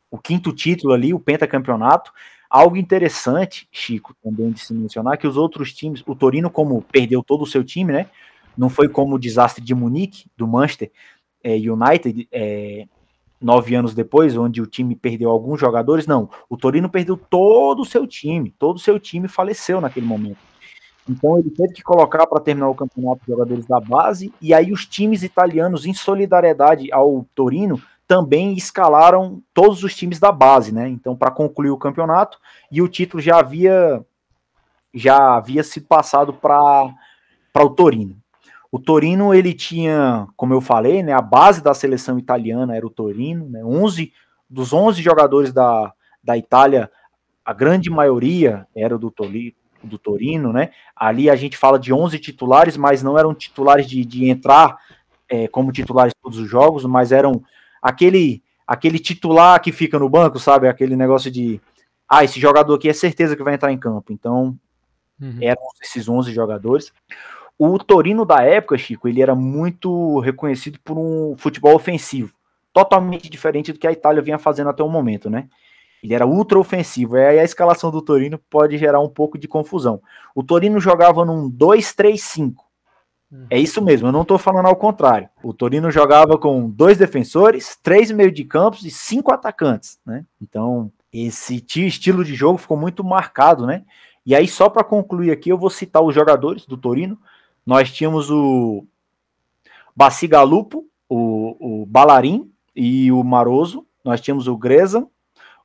o 0.10 0.18
quinto 0.18 0.54
título 0.54 0.94
ali, 0.94 1.14
o 1.14 1.20
pentacampeonato. 1.20 2.14
Algo 2.50 2.78
interessante, 2.78 3.68
Chico, 3.72 4.16
também 4.24 4.52
de 4.52 4.62
se 4.62 4.74
mencionar, 4.74 5.18
que 5.18 5.28
os 5.28 5.36
outros 5.36 5.74
times, 5.74 6.02
o 6.08 6.16
Torino, 6.16 6.50
como 6.50 6.82
perdeu 6.82 7.22
todo 7.22 7.44
o 7.44 7.48
seu 7.48 7.64
time, 7.64 7.92
né? 7.92 8.10
Não 8.58 8.70
foi 8.70 8.88
como 8.88 9.16
o 9.16 9.20
desastre 9.20 9.62
de 9.62 9.76
Munique, 9.76 10.30
do 10.38 10.48
Manchester 10.48 10.90
é, 11.44 11.56
United, 11.56 12.28
é, 12.32 12.88
nove 13.42 13.76
anos 13.76 13.94
depois, 13.94 14.38
onde 14.38 14.62
o 14.62 14.66
time 14.66 14.96
perdeu 14.96 15.30
alguns 15.30 15.60
jogadores. 15.60 16.08
Não, 16.08 16.30
o 16.50 16.56
Torino 16.56 16.90
perdeu 16.90 17.18
todo 17.18 17.82
o 17.82 17.86
seu 17.86 18.08
time, 18.08 18.52
todo 18.58 18.78
o 18.78 18.80
seu 18.80 18.98
time 18.98 19.28
faleceu 19.28 19.82
naquele 19.82 20.06
momento. 20.06 20.38
Então 21.08 21.38
ele 21.38 21.52
teve 21.52 21.74
que 21.74 21.84
colocar 21.84 22.26
para 22.26 22.42
terminar 22.42 22.70
o 22.70 22.76
campeonato 22.76 23.22
os 23.22 23.28
jogadores 23.28 23.66
da 23.66 23.80
base, 23.80 24.34
e 24.42 24.54
aí 24.54 24.72
os 24.72 24.86
times 24.86 25.24
italianos, 25.24 25.86
em 25.86 25.94
solidariedade 25.94 26.92
ao 26.92 27.26
Torino, 27.36 27.82
também 28.08 28.54
escalaram 28.54 29.42
todos 29.54 29.84
os 29.84 29.96
times 29.96 30.20
da 30.20 30.32
base, 30.32 30.72
né? 30.74 30.88
Então, 30.88 31.16
para 31.16 31.32
concluir 31.32 31.72
o 31.72 31.78
campeonato, 31.78 32.40
e 32.72 32.82
o 32.82 32.88
título 32.88 33.22
já 33.22 33.40
havia 33.40 34.04
já 34.94 35.36
havia 35.36 35.62
sido 35.62 35.88
passado 35.88 36.34
para 36.34 36.96
o 37.56 37.70
Torino. 37.70 38.16
O 38.72 38.80
Torino, 38.80 39.34
ele 39.34 39.54
tinha, 39.54 40.26
como 40.38 40.54
eu 40.54 40.62
falei, 40.62 41.04
né, 41.04 41.12
a 41.12 41.22
base 41.22 41.62
da 41.62 41.74
seleção 41.74 42.18
italiana 42.18 42.76
era 42.76 42.88
o 42.88 42.90
Torino, 42.90 43.50
né, 43.50 43.64
11 43.64 44.14
dos 44.50 44.72
11 44.72 45.02
jogadores 45.02 45.52
da, 45.52 45.94
da 46.24 46.38
Itália, 46.38 46.90
a 47.44 47.52
grande 47.54 47.90
maioria 47.90 48.66
era 48.76 48.98
do, 48.98 49.12
Toli, 49.12 49.56
do 49.86 49.98
Torino, 49.98 50.52
né? 50.52 50.72
Ali 50.96 51.30
a 51.30 51.36
gente 51.36 51.58
fala 51.58 51.80
de 51.80 51.94
11 51.94 52.20
titulares, 52.20 52.78
mas 52.78 53.04
não 53.04 53.18
eram 53.18 53.34
titulares 53.34 53.88
de, 53.88 54.04
de 54.06 54.30
entrar 54.30 54.78
é, 55.30 55.48
como 55.48 55.72
titulares 55.72 56.14
todos 56.22 56.38
os 56.38 56.50
jogos, 56.50 56.86
mas 56.86 57.12
eram 57.12 57.44
aquele 57.82 58.44
aquele 58.68 58.98
titular 58.98 59.62
que 59.62 59.72
fica 59.72 60.00
no 60.00 60.10
banco, 60.10 60.40
sabe? 60.40 60.68
Aquele 60.68 60.96
negócio 60.96 61.30
de 61.30 61.62
ah, 62.10 62.24
esse 62.24 62.40
jogador 62.40 62.76
aqui 62.76 62.90
é 62.90 62.94
certeza 62.94 63.36
que 63.36 63.44
vai 63.44 63.54
entrar 63.54 63.72
em 63.72 63.78
campo. 63.78 64.12
Então, 64.12 64.58
uhum. 65.22 65.38
eram 65.42 65.62
esses 65.82 66.08
11 66.08 66.32
jogadores. 66.34 66.92
O 67.58 67.78
Torino 67.80 68.26
da 68.26 68.42
época, 68.44 68.78
Chico, 68.78 69.08
ele 69.08 69.22
era 69.22 69.34
muito 69.34 70.20
reconhecido 70.20 70.80
por 70.84 70.98
um 70.98 71.36
futebol 71.38 71.74
ofensivo, 71.74 72.34
totalmente 72.74 73.30
diferente 73.30 73.72
do 73.72 73.80
que 73.80 73.88
a 73.88 73.92
Itália 73.92 74.22
vinha 74.22 74.38
fazendo 74.38 74.70
até 74.70 74.84
o 74.84 74.90
momento, 74.90 75.30
né? 75.30 75.48
Ele 76.06 76.14
era 76.14 76.28
ultra 76.28 76.60
ofensivo. 76.60 77.18
E 77.18 77.26
aí 77.26 77.40
a 77.40 77.44
escalação 77.44 77.90
do 77.90 78.00
Torino 78.00 78.40
pode 78.48 78.78
gerar 78.78 79.00
um 79.00 79.10
pouco 79.10 79.40
de 79.40 79.48
confusão. 79.48 80.00
O 80.36 80.44
Torino 80.44 80.80
jogava 80.80 81.26
num 81.26 81.50
2-3-5. 81.50 82.54
É 83.50 83.60
isso 83.60 83.82
mesmo, 83.82 84.08
eu 84.08 84.12
não 84.12 84.22
estou 84.22 84.38
falando 84.38 84.68
ao 84.68 84.76
contrário. 84.76 85.28
O 85.44 85.52
Torino 85.52 85.90
jogava 85.90 86.38
com 86.38 86.70
dois 86.70 86.98
defensores, 86.98 87.76
três 87.82 88.12
meio 88.12 88.32
de 88.32 88.46
campos 88.46 88.86
e 88.86 88.92
cinco 88.92 89.34
atacantes, 89.34 90.00
né? 90.06 90.24
Então, 90.40 90.92
esse 91.12 91.66
estilo 91.76 92.24
de 92.24 92.36
jogo 92.36 92.60
ficou 92.60 92.78
muito 92.78 93.04
marcado, 93.04 93.66
né? 93.66 93.84
E 94.26 94.36
aí, 94.36 94.48
só 94.48 94.70
para 94.70 94.84
concluir 94.84 95.32
aqui, 95.32 95.50
eu 95.50 95.58
vou 95.58 95.72
citar 95.72 96.04
os 96.04 96.14
jogadores 96.14 96.66
do 96.66 96.78
Torino. 96.78 97.20
Nós 97.66 97.92
tínhamos 97.92 98.30
o 98.30 98.86
Bacigalupo, 99.96 100.86
o, 101.10 101.82
o 101.82 101.86
Balarim 101.88 102.50
e 102.76 103.12
o 103.12 103.24
Maroso. 103.24 103.86
Nós 104.04 104.22
tínhamos 104.22 104.48
o 104.48 104.56
Greza, 104.56 105.06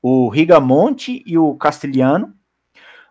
o 0.02 0.28
Rigamonte 0.28 1.22
e 1.27 1.36
o 1.36 1.55
Castilhano. 1.55 2.35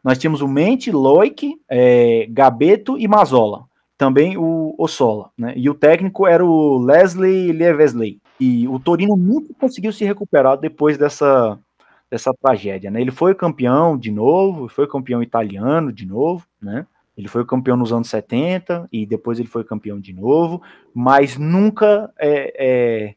Nós 0.04 0.18
tínhamos 0.18 0.42
o 0.42 0.48
Mente, 0.48 0.92
Loic, 0.92 1.60
é, 1.70 2.26
Gabeto 2.30 2.98
e 2.98 3.08
Mazola 3.08 3.70
também 4.00 4.38
o 4.38 4.74
Ossola, 4.78 5.30
né? 5.38 5.54
E 5.58 5.70
o 5.70 5.74
técnico 5.74 6.26
era 6.26 6.44
o 6.44 6.78
Leslie 6.78 7.52
Levesley. 7.52 8.22
E 8.40 8.66
o 8.66 8.80
Torino 8.80 9.18
nunca 9.18 9.54
conseguiu 9.60 9.92
se 9.92 10.06
recuperar 10.06 10.58
depois 10.58 10.98
dessa, 10.98 11.60
dessa 12.10 12.32
tragédia, 12.42 12.90
né? 12.90 13.02
Ele 13.02 13.12
foi 13.12 13.36
campeão 13.36 13.98
de 13.98 14.10
novo, 14.10 14.70
foi 14.70 14.88
campeão 14.88 15.22
italiano 15.22 15.92
de 15.92 16.06
novo, 16.06 16.46
né? 16.62 16.88
Ele 17.18 17.28
foi 17.28 17.46
campeão 17.46 17.76
nos 17.76 17.92
anos 17.92 18.10
70 18.10 18.88
e 18.90 19.06
depois 19.06 19.38
ele 19.38 19.50
foi 19.50 19.66
campeão 19.66 20.00
de 20.00 20.14
novo, 20.14 20.62
mas 20.94 21.38
nunca 21.38 22.10
é, 22.18 22.54
é, 22.58 23.16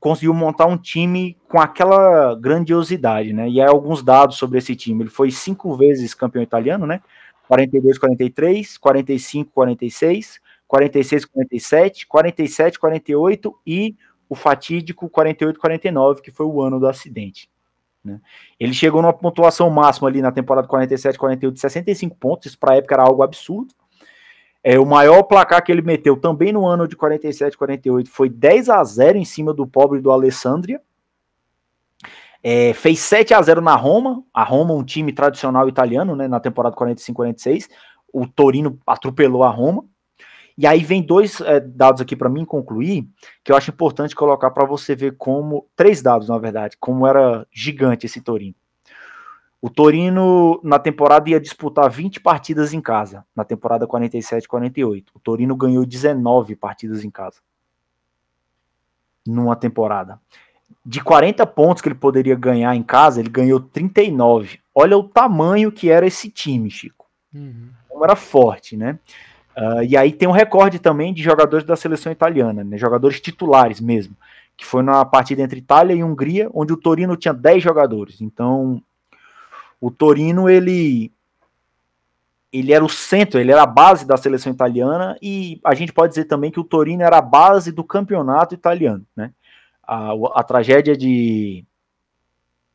conseguiu 0.00 0.34
montar 0.34 0.66
um 0.66 0.76
time 0.76 1.36
com 1.48 1.60
aquela 1.60 2.34
grandiosidade, 2.34 3.32
né? 3.32 3.48
E 3.48 3.60
há 3.60 3.68
alguns 3.68 4.02
dados 4.02 4.36
sobre 4.36 4.58
esse 4.58 4.74
time. 4.76 5.02
Ele 5.02 5.10
foi 5.10 5.30
cinco 5.30 5.74
vezes 5.76 6.14
campeão 6.14 6.42
italiano, 6.42 6.86
né? 6.86 7.00
42, 7.48 7.98
43, 7.98 8.78
45, 8.78 9.50
46, 9.52 10.40
46, 10.66 11.24
47, 11.26 12.06
47, 12.06 12.78
48 12.78 13.60
e 13.66 13.96
o 14.28 14.34
fatídico 14.34 15.08
48, 15.08 15.60
49, 15.60 16.22
que 16.22 16.30
foi 16.30 16.46
o 16.46 16.62
ano 16.62 16.80
do 16.80 16.86
acidente. 16.86 17.48
Né? 18.02 18.20
Ele 18.58 18.74
chegou 18.74 19.00
numa 19.00 19.12
pontuação 19.12 19.68
máxima 19.70 20.08
ali 20.08 20.20
na 20.20 20.32
temporada 20.32 20.66
47, 20.66 21.18
48 21.18 21.54
de 21.54 21.60
65 21.60 22.16
pontos, 22.16 22.46
isso 22.46 22.58
para 22.58 22.74
a 22.74 22.76
época 22.76 22.94
era 22.94 23.02
algo 23.02 23.22
absurdo. 23.22 23.74
É, 24.66 24.78
o 24.78 24.86
maior 24.86 25.22
placar 25.24 25.62
que 25.62 25.70
ele 25.70 25.82
meteu 25.82 26.16
também 26.16 26.50
no 26.50 26.66
ano 26.66 26.88
de 26.88 26.96
47, 26.96 27.58
48 27.58 28.08
foi 28.08 28.30
10 28.30 28.70
a 28.70 28.82
0 28.82 29.18
em 29.18 29.24
cima 29.24 29.52
do 29.52 29.66
pobre 29.66 30.00
do 30.00 30.10
Alessandria, 30.10 30.80
é, 32.42 32.72
fez 32.72 33.00
7 33.00 33.34
a 33.34 33.42
0 33.42 33.60
na 33.60 33.74
Roma, 33.74 34.22
a 34.32 34.42
Roma, 34.42 34.72
um 34.72 34.82
time 34.84 35.12
tradicional 35.12 35.68
italiano, 35.68 36.16
né, 36.16 36.28
na 36.28 36.40
temporada 36.40 36.76
45-46. 36.76 37.68
O 38.12 38.26
Torino 38.26 38.78
atropelou 38.86 39.42
a 39.42 39.48
Roma. 39.50 39.84
E 40.56 40.66
aí 40.66 40.84
vem 40.84 41.02
dois 41.02 41.40
é, 41.40 41.58
dados 41.58 42.00
aqui 42.00 42.14
para 42.14 42.28
mim 42.28 42.44
concluir, 42.44 43.08
que 43.42 43.50
eu 43.50 43.56
acho 43.56 43.70
importante 43.70 44.14
colocar 44.14 44.50
para 44.50 44.64
você 44.66 44.94
ver 44.94 45.16
como. 45.16 45.66
Três 45.74 46.00
dados, 46.00 46.28
na 46.28 46.38
verdade, 46.38 46.76
como 46.78 47.06
era 47.06 47.46
gigante 47.50 48.06
esse 48.06 48.20
Torino. 48.20 48.54
O 49.64 49.70
Torino, 49.70 50.60
na 50.62 50.78
temporada, 50.78 51.30
ia 51.30 51.40
disputar 51.40 51.90
20 51.90 52.20
partidas 52.20 52.74
em 52.74 52.82
casa, 52.82 53.24
na 53.34 53.44
temporada 53.44 53.86
47-48. 53.86 55.06
O 55.14 55.18
Torino 55.18 55.56
ganhou 55.56 55.86
19 55.86 56.54
partidas 56.54 57.02
em 57.02 57.08
casa. 57.08 57.38
Numa 59.26 59.56
temporada 59.56 60.20
de 60.84 61.02
40 61.02 61.46
pontos 61.46 61.80
que 61.80 61.88
ele 61.88 61.94
poderia 61.94 62.34
ganhar 62.34 62.76
em 62.76 62.82
casa, 62.82 63.20
ele 63.20 63.30
ganhou 63.30 63.58
39. 63.58 64.60
Olha 64.74 64.98
o 64.98 65.08
tamanho 65.08 65.72
que 65.72 65.88
era 65.88 66.06
esse 66.06 66.28
time, 66.28 66.70
Chico. 66.70 67.06
Uhum. 67.32 67.70
Como 67.88 68.04
era 68.04 68.14
forte, 68.14 68.76
né? 68.76 68.98
Uh, 69.56 69.82
e 69.88 69.96
aí 69.96 70.12
tem 70.12 70.28
um 70.28 70.32
recorde 70.32 70.78
também 70.78 71.14
de 71.14 71.22
jogadores 71.22 71.64
da 71.64 71.74
seleção 71.74 72.12
italiana, 72.12 72.62
né? 72.62 72.76
jogadores 72.76 73.18
titulares 73.18 73.80
mesmo, 73.80 74.14
que 74.58 74.66
foi 74.66 74.82
na 74.82 75.06
partida 75.06 75.40
entre 75.40 75.60
Itália 75.60 75.94
e 75.94 76.04
Hungria, 76.04 76.50
onde 76.52 76.74
o 76.74 76.76
Torino 76.76 77.16
tinha 77.16 77.32
10 77.32 77.62
jogadores. 77.62 78.20
Então, 78.20 78.82
o 79.86 79.90
Torino, 79.90 80.48
ele 80.48 81.12
ele 82.50 82.72
era 82.72 82.84
o 82.84 82.88
centro, 82.88 83.38
ele 83.38 83.50
era 83.50 83.64
a 83.64 83.66
base 83.66 84.06
da 84.06 84.16
seleção 84.16 84.50
italiana 84.50 85.18
e 85.20 85.60
a 85.64 85.74
gente 85.74 85.92
pode 85.92 86.10
dizer 86.10 86.24
também 86.24 86.52
que 86.52 86.60
o 86.60 86.64
Torino 86.64 87.02
era 87.02 87.18
a 87.18 87.22
base 87.22 87.72
do 87.72 87.82
campeonato 87.82 88.54
italiano, 88.54 89.04
né? 89.14 89.32
a, 89.82 90.12
a 90.36 90.42
tragédia 90.42 90.96
de, 90.96 91.66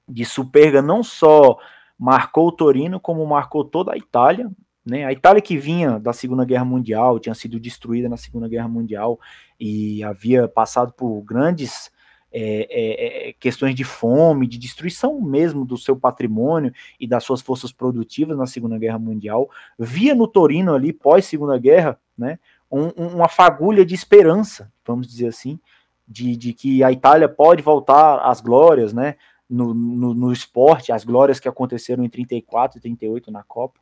de 0.08 0.26
Superga 0.26 0.82
não 0.82 1.02
só 1.02 1.58
marcou 1.98 2.50
o 2.50 2.52
Torino, 2.52 3.00
como 3.00 3.26
marcou 3.26 3.66
toda 3.66 3.94
a 3.94 3.98
Itália. 3.98 4.52
Né? 4.86 5.06
A 5.06 5.12
Itália 5.12 5.42
que 5.42 5.58
vinha 5.58 5.98
da 5.98 6.14
Segunda 6.14 6.46
Guerra 6.46 6.66
Mundial, 6.66 7.18
tinha 7.18 7.34
sido 7.34 7.60
destruída 7.60 8.08
na 8.08 8.18
Segunda 8.18 8.48
Guerra 8.48 8.68
Mundial 8.68 9.20
e 9.60 10.04
havia 10.04 10.48
passado 10.48 10.94
por 10.94 11.22
grandes 11.22 11.90
é, 12.32 12.68
é, 12.70 13.30
é, 13.30 13.34
questões 13.34 13.74
de 13.74 13.84
fome, 13.84 14.48
de 14.48 14.58
destruição 14.58 15.20
mesmo 15.20 15.66
do 15.66 15.78
seu 15.78 15.96
patrimônio 15.96 16.72
e 17.00 17.08
das 17.08 17.24
suas 17.24 17.42
forças 17.42 17.72
produtivas 17.72 18.38
na 18.38 18.46
Segunda 18.46 18.78
Guerra 18.78 19.00
Mundial, 19.00 19.50
via 19.78 20.14
no 20.14 20.28
Torino 20.28 20.74
ali, 20.74 20.94
pós 20.94 21.26
Segunda 21.26 21.58
Guerra, 21.58 22.00
né, 22.18 22.38
um, 22.72 22.90
uma 22.90 23.28
fagulha 23.28 23.84
de 23.84 23.96
esperança, 23.96 24.72
vamos 24.86 25.08
dizer 25.08 25.28
assim, 25.28 25.60
de, 26.08 26.36
de 26.36 26.54
que 26.54 26.84
a 26.84 26.92
Itália 26.92 27.30
pode 27.30 27.62
voltar 27.62 28.20
às 28.20 28.42
glórias, 28.42 28.94
né? 28.94 29.16
No, 29.50 29.74
no, 29.74 30.14
no, 30.14 30.32
esporte, 30.32 30.92
as 30.92 31.04
glórias 31.04 31.40
que 31.40 31.48
aconteceram 31.48 32.04
em 32.04 32.10
34 32.10 32.78
e 32.78 32.82
38 32.82 33.32
na 33.32 33.42
Copa. 33.42 33.80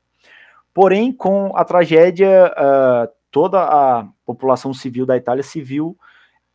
Porém, 0.73 1.11
com 1.11 1.51
a 1.57 1.65
tragédia, 1.65 2.53
uh, 2.53 3.11
toda 3.29 3.61
a 3.63 4.07
população 4.25 4.73
civil 4.73 5.05
da 5.05 5.17
Itália 5.17 5.43
se 5.43 5.61
viu 5.61 5.97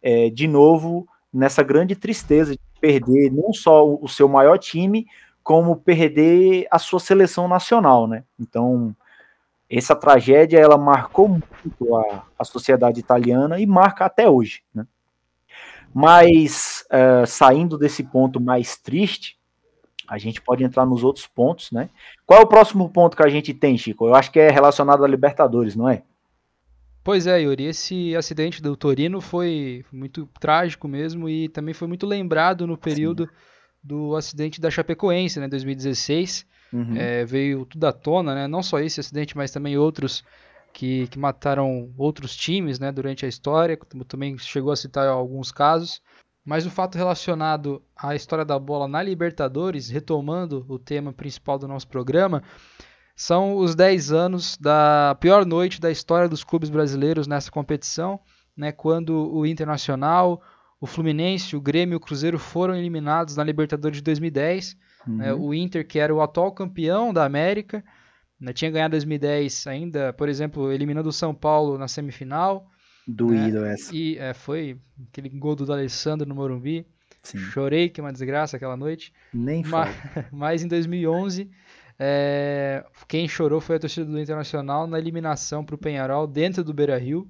é, 0.03 0.31
de 0.31 0.49
novo 0.49 1.07
nessa 1.33 1.63
grande 1.63 1.97
tristeza 1.97 2.53
de 2.53 2.61
perder 2.81 3.31
não 3.33 3.53
só 3.53 3.87
o, 3.87 4.09
seu 4.09 4.29
maior 4.29 4.59
time, 4.59 5.07
como 5.43 5.77
perder 5.77 6.67
a 6.71 6.79
sua 6.79 7.01
seleção 7.01 7.49
nacional, 7.49 8.07
né? 8.07 8.25
Então, 8.39 8.95
essa 9.71 9.97
tragédia 9.97 10.59
ela 10.59 10.77
marcou 10.77 11.29
muito 11.29 11.97
a, 11.97 12.25
a 12.39 12.45
sociedade 12.45 13.01
italiana 13.01 13.59
e 13.59 13.67
marca 13.67 14.05
até 14.05 14.29
hoje, 14.29 14.63
né? 14.75 14.87
Mas 15.95 16.85
uh, 16.91 17.27
saindo 17.27 17.77
desse 17.77 18.03
ponto 18.03 18.41
mais 18.41 18.77
triste, 18.79 19.39
A 20.09 20.19
gente 20.19 20.43
pode 20.43 20.63
entrar 20.63 20.85
nos 20.85 21.03
outros 21.03 21.27
pontos, 21.27 21.71
né? 21.71 21.89
Qual 22.27 22.41
é 22.41 22.43
o 22.43 22.47
próximo 22.47 22.89
ponto 22.91 23.17
que 23.17 23.23
a 23.23 23.31
gente 23.31 23.55
tem, 23.55 23.79
Chico? 23.79 24.07
Eu 24.07 24.15
acho 24.15 24.31
que 24.31 24.39
é 24.39 24.51
relacionado 24.51 25.03
a 25.03 25.09
Libertadores, 25.09 25.75
não 25.75 25.89
é? 25.89 26.03
Pois 27.05 27.27
é, 27.27 27.41
Yuri, 27.41 27.65
esse 27.65 28.15
acidente 28.15 28.63
do 28.63 28.77
Torino 28.77 29.21
foi 29.21 29.85
muito 29.93 30.29
trágico 30.39 30.87
mesmo 30.87 31.29
e 31.29 31.49
também 31.49 31.75
foi 31.75 31.89
muito 31.89 32.07
lembrado 32.07 32.67
no 32.67 32.79
período 32.79 33.25
Sim. 33.25 33.33
do 33.83 34.15
acidente 34.15 34.61
da 34.61 34.71
Chapecoense, 34.71 35.41
né, 35.41 35.49
2016. 35.49 36.47
Uhum. 36.73 36.97
É, 36.97 37.25
veio 37.25 37.67
tudo 37.67 37.85
à 37.87 37.93
tona, 37.93 38.35
né? 38.35 38.49
Não 38.49 38.63
só 38.63 38.79
esse 38.79 39.01
acidente, 39.01 39.37
mas 39.37 39.51
também 39.51 39.77
outros 39.77 40.25
que, 40.73 41.07
que 41.09 41.19
mataram 41.19 41.93
outros 41.99 42.35
times, 42.35 42.79
né, 42.79 42.91
durante 42.91 43.27
a 43.27 43.29
história. 43.29 43.79
Também 44.09 44.39
chegou 44.39 44.73
a 44.73 44.77
citar 44.77 45.09
alguns 45.09 45.53
casos. 45.53 46.01
Mas 46.45 46.67
o 46.67 46.71
fato 46.71 46.97
relacionado 46.97 47.83
à 47.97 48.17
história 48.17 48.45
da 48.45 48.59
bola 48.59 48.89
na 48.89 49.03
Libertadores, 49.03 49.91
retomando 49.91 50.65
o 50.69 50.79
tema 50.79 51.13
principal 51.13 51.59
do 51.59 51.69
nosso 51.69 51.87
programa, 51.87 52.43
são 53.15 53.57
os 53.57 53.75
10 53.75 54.13
anos 54.13 54.57
da 54.57 55.17
pior 55.21 55.45
noite 55.45 55.81
da 55.81 55.91
história 55.91 56.29
dos 56.29 56.43
clubes 56.43 56.71
brasileiros 56.71 57.27
nessa 57.27 57.51
competição, 57.51 58.19
né, 58.57 58.73
quando 58.73 59.33
o 59.33 59.47
Internacional, 59.47 60.43
o 60.81 60.87
Fluminense, 60.87 61.57
o 61.57 61.61
Grêmio 61.61 61.95
e 61.95 61.97
o 61.97 62.01
Cruzeiro 62.01 62.39
foram 62.39 62.75
eliminados 62.75 63.37
na 63.37 63.45
Libertadores 63.45 63.99
de 63.99 64.03
2010. 64.03 64.77
Uhum. 65.07 65.17
Né, 65.17 65.35
o 65.35 65.55
Inter, 65.55 65.87
que 65.87 65.99
era 65.99 66.15
o 66.15 66.21
atual 66.21 66.53
campeão 66.53 67.13
da 67.13 67.25
América, 67.25 67.85
né, 68.41 68.53
tinha 68.53 68.71
ganhado 68.71 68.93
2010 68.93 69.67
ainda, 69.67 70.13
por 70.13 70.29
exemplo, 70.29 70.73
eliminando 70.73 71.09
o 71.09 71.13
São 71.13 71.35
Paulo 71.35 71.79
na 71.79 71.89
semifinal. 71.89 72.69
Doído 73.07 73.61
né, 73.61 73.75
essa. 73.75 73.95
E 73.95 74.17
é, 74.19 74.33
foi 74.33 74.79
aquele 75.09 75.29
gol 75.29 75.57
do 75.57 75.71
Alessandro 75.73 76.27
no 76.27 76.35
Morumbi. 76.35 76.87
Sim. 77.23 77.39
Chorei, 77.39 77.89
que 77.89 78.01
é 78.01 78.05
uma 78.05 78.13
desgraça 78.13 78.57
aquela 78.57 78.77
noite. 78.77 79.13
Nem 79.33 79.63
mas, 79.65 79.95
mas 80.33 80.65
em 80.65 80.69
2011 80.69 81.49
é, 81.99 82.85
quem 83.09 83.29
chorou 83.29 83.61
foi 83.61 83.77
a 83.77 83.81
torcida 83.81 84.07
do 84.07 84.21
Internacional 84.21 84.87
na 84.87 84.99
eliminação 84.99 85.65
para 85.65 85.75
o 85.75 85.79
Penharol 85.79 86.27
dentro 86.27 86.65
do 86.65 86.75
Beira 86.75 86.99
Rio. 86.99 87.29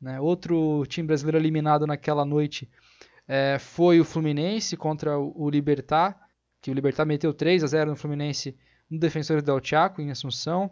Né? 0.00 0.20
Outro 0.20 0.84
time 0.86 1.06
brasileiro 1.06 1.38
eliminado 1.38 1.86
naquela 1.86 2.24
noite 2.24 2.68
é, 3.28 3.58
foi 3.58 4.00
o 4.00 4.04
Fluminense 4.04 4.76
contra 4.76 5.18
o, 5.18 5.48
Libertar, 5.48 6.18
que 6.60 6.70
o 6.70 6.74
Libertar 6.74 7.04
meteu 7.04 7.32
3 7.32 7.62
a 7.64 7.66
0 7.66 7.90
no 7.90 7.96
Fluminense 7.96 8.56
no 8.90 8.98
Defensor 8.98 9.40
del 9.40 9.60
Chaco, 9.62 10.02
em 10.02 10.10
Assunção. 10.10 10.70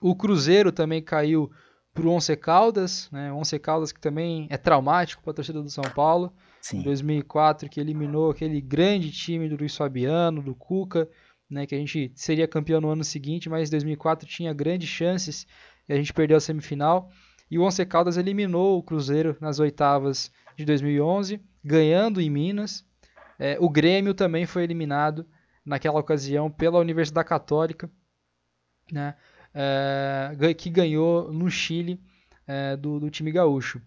O 0.00 0.16
Cruzeiro 0.16 0.72
também 0.72 1.02
caiu 1.02 1.50
para 1.92 2.06
o 2.06 2.10
Once 2.10 2.34
Caldas, 2.36 3.10
né? 3.10 3.32
Once 3.32 3.58
Caldas 3.58 3.92
que 3.92 4.00
também 4.00 4.46
é 4.50 4.56
traumático 4.56 5.22
para 5.22 5.32
a 5.32 5.34
torcida 5.34 5.60
do 5.60 5.68
São 5.68 5.84
Paulo. 5.84 6.32
Sim. 6.60 6.78
Em 6.78 6.82
2004, 6.82 7.68
que 7.68 7.80
eliminou 7.80 8.30
aquele 8.30 8.60
grande 8.60 9.10
time 9.10 9.48
do 9.48 9.56
Luiz 9.56 9.76
Fabiano, 9.76 10.42
do 10.42 10.54
Cuca, 10.54 11.08
né, 11.50 11.66
que 11.66 11.74
a 11.74 11.78
gente 11.78 12.12
seria 12.14 12.46
campeão 12.46 12.80
no 12.80 12.90
ano 12.90 13.02
seguinte, 13.02 13.48
mas 13.48 13.70
2004 13.70 14.28
tinha 14.28 14.52
grandes 14.52 14.88
chances 14.88 15.46
e 15.88 15.92
a 15.92 15.96
gente 15.96 16.12
perdeu 16.12 16.36
a 16.36 16.40
semifinal. 16.40 17.10
E 17.50 17.58
o 17.58 17.62
Once 17.62 17.84
Caldas 17.86 18.18
eliminou 18.18 18.78
o 18.78 18.82
Cruzeiro 18.82 19.36
nas 19.40 19.58
oitavas 19.58 20.30
de 20.56 20.64
2011, 20.64 21.40
ganhando 21.64 22.20
em 22.20 22.28
Minas. 22.28 22.84
É, 23.38 23.56
o 23.58 23.70
Grêmio 23.70 24.12
também 24.12 24.44
foi 24.44 24.64
eliminado 24.64 25.26
naquela 25.64 25.98
ocasião 25.98 26.50
pela 26.50 26.78
Universidade 26.78 27.28
Católica, 27.28 27.90
né, 28.92 29.14
é, 29.54 30.54
que 30.54 30.68
ganhou 30.68 31.32
no 31.32 31.50
Chile 31.50 32.00
é, 32.46 32.76
do, 32.76 33.00
do, 33.00 33.10
time 33.10 33.32
gaúcho. 33.32 33.80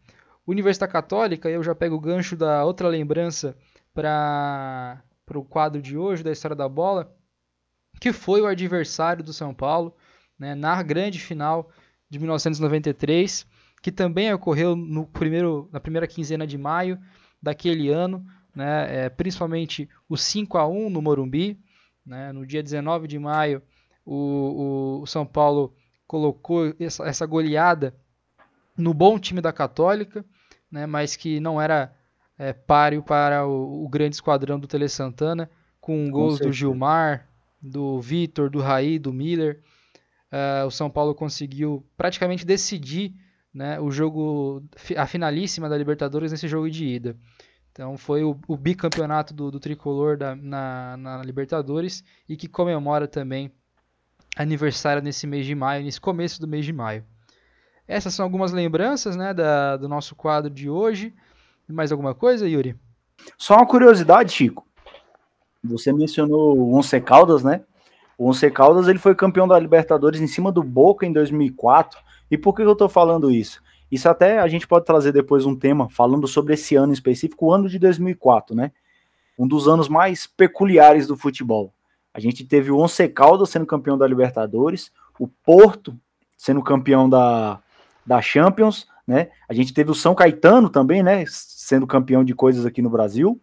Universidade 0.45 0.91
Católica, 0.91 1.49
eu 1.49 1.61
já 1.61 1.75
pego 1.75 1.95
o 1.95 1.99
gancho 1.99 2.35
da 2.35 2.65
outra 2.65 2.87
lembrança 2.87 3.55
para 3.93 5.03
o 5.35 5.43
quadro 5.43 5.81
de 5.81 5.97
hoje 5.97 6.23
da 6.23 6.31
história 6.31 6.55
da 6.55 6.67
bola 6.67 7.15
que 8.01 8.11
foi 8.11 8.41
o 8.41 8.47
adversário 8.47 9.23
do 9.23 9.31
São 9.31 9.53
Paulo 9.53 9.95
né, 10.37 10.55
na 10.55 10.81
grande 10.81 11.19
final 11.19 11.69
de 12.09 12.17
1993, 12.17 13.45
que 13.79 13.91
também 13.91 14.33
ocorreu 14.33 14.75
no 14.75 15.05
primeiro, 15.05 15.69
na 15.71 15.79
primeira 15.79 16.07
quinzena 16.07 16.47
de 16.47 16.57
maio 16.57 16.99
daquele 17.39 17.89
ano, 17.89 18.25
né, 18.55 19.05
é, 19.05 19.09
principalmente 19.09 19.87
o 20.09 20.17
5 20.17 20.57
a 20.57 20.67
1 20.67 20.89
no 20.89 20.99
Morumbi. 20.99 21.59
Né, 22.03 22.31
no 22.31 22.43
dia 22.43 22.63
19 22.63 23.07
de 23.07 23.19
maio, 23.19 23.61
o, 24.03 25.01
o 25.03 25.05
São 25.05 25.23
Paulo 25.23 25.75
colocou 26.07 26.73
essa, 26.79 27.07
essa, 27.07 27.25
goleada 27.27 27.95
no 28.75 28.95
bom 28.95 29.19
time 29.19 29.39
da 29.39 29.53
Católica, 29.53 30.25
né, 30.71 30.87
mas 30.87 31.15
que 31.15 31.39
não 31.39 31.61
era 31.61 31.95
é, 32.35 32.51
páreo 32.51 33.03
para 33.03 33.45
o, 33.45 33.85
o 33.85 33.87
grande 33.87 34.15
esquadrão 34.15 34.59
do 34.59 34.67
Tele 34.67 34.89
Santana, 34.89 35.47
com, 35.79 36.05
com 36.05 36.11
gols 36.11 36.37
certeza. 36.37 36.49
do 36.49 36.53
Gilmar, 36.53 37.30
do 37.61 38.01
Vitor, 38.01 38.49
do 38.49 38.59
Raí, 38.59 38.97
do 38.97 39.13
Miller. 39.13 39.61
Uh, 40.31 40.65
o 40.65 40.71
São 40.71 40.89
Paulo 40.89 41.13
conseguiu 41.13 41.85
praticamente 41.95 42.45
decidir 42.45 43.13
né, 43.53 43.79
o 43.79 43.91
jogo, 43.91 44.63
a 44.97 45.05
finalíssima 45.05 45.67
da 45.67 45.77
Libertadores 45.77 46.31
nesse 46.31 46.47
jogo 46.47 46.69
de 46.69 46.85
ida. 46.85 47.17
Então 47.71 47.97
foi 47.97 48.23
o, 48.23 48.37
o 48.47 48.57
bicampeonato 48.57 49.33
do, 49.33 49.51
do 49.51 49.59
tricolor 49.59 50.17
da, 50.17 50.35
na, 50.35 50.97
na, 50.97 51.23
Libertadores 51.23 52.03
e 52.27 52.35
que 52.35 52.47
comemora 52.47 53.07
também 53.07 53.51
aniversário 54.35 55.01
nesse 55.01 55.27
mês 55.27 55.45
de 55.45 55.55
maio, 55.55 55.83
nesse 55.83 55.99
começo 55.99 56.39
do 56.39 56.47
mês 56.47 56.65
de 56.65 56.73
maio. 56.73 57.05
Essas 57.87 58.13
são 58.13 58.23
algumas 58.23 58.51
lembranças 58.51 59.15
né, 59.15 59.33
da, 59.33 59.77
do 59.77 59.87
nosso 59.87 60.15
quadro 60.15 60.49
de 60.49 60.69
hoje. 60.69 61.13
Mais 61.67 61.91
alguma 61.91 62.13
coisa, 62.13 62.47
Yuri? 62.47 62.75
Só 63.37 63.55
uma 63.55 63.65
curiosidade, 63.65 64.31
Chico. 64.31 64.65
Você 65.63 65.93
mencionou 65.93 66.57
o 66.57 66.75
Once 66.75 66.99
Caldas, 67.01 67.43
né? 67.43 67.63
O 68.17 68.29
Once 68.29 68.49
Caldas 68.51 68.87
ele 68.87 68.99
foi 68.99 69.15
campeão 69.15 69.47
da 69.47 69.59
Libertadores 69.59 70.19
em 70.19 70.27
cima 70.27 70.51
do 70.51 70.63
Boca 70.63 71.05
em 71.05 71.13
2004. 71.13 71.99
E 72.29 72.37
por 72.37 72.55
que 72.55 72.61
eu 72.61 72.71
estou 72.71 72.89
falando 72.89 73.29
isso? 73.29 73.61
Isso 73.91 74.07
até 74.07 74.39
a 74.39 74.47
gente 74.47 74.67
pode 74.67 74.85
trazer 74.85 75.11
depois 75.11 75.45
um 75.45 75.55
tema 75.55 75.89
falando 75.89 76.27
sobre 76.27 76.53
esse 76.53 76.75
ano 76.75 76.93
específico, 76.93 77.47
o 77.47 77.51
ano 77.51 77.67
de 77.67 77.77
2004, 77.77 78.55
né? 78.55 78.71
Um 79.37 79.47
dos 79.47 79.67
anos 79.67 79.89
mais 79.89 80.25
peculiares 80.25 81.07
do 81.07 81.17
futebol. 81.17 81.73
A 82.13 82.19
gente 82.19 82.45
teve 82.45 82.71
o 82.71 82.77
Once 82.77 83.07
Caldas 83.09 83.49
sendo 83.49 83.65
campeão 83.65 83.97
da 83.97 84.07
Libertadores, 84.07 84.91
o 85.19 85.27
Porto 85.27 85.97
sendo 86.37 86.63
campeão 86.63 87.09
da, 87.09 87.61
da 88.05 88.21
Champions, 88.21 88.87
né? 89.05 89.29
A 89.47 89.53
gente 89.53 89.73
teve 89.73 89.91
o 89.91 89.95
São 89.95 90.15
Caetano 90.15 90.69
também, 90.69 91.03
né? 91.03 91.23
Sendo 91.27 91.85
campeão 91.85 92.23
de 92.23 92.33
coisas 92.33 92.65
aqui 92.65 92.81
no 92.81 92.89
Brasil. 92.89 93.39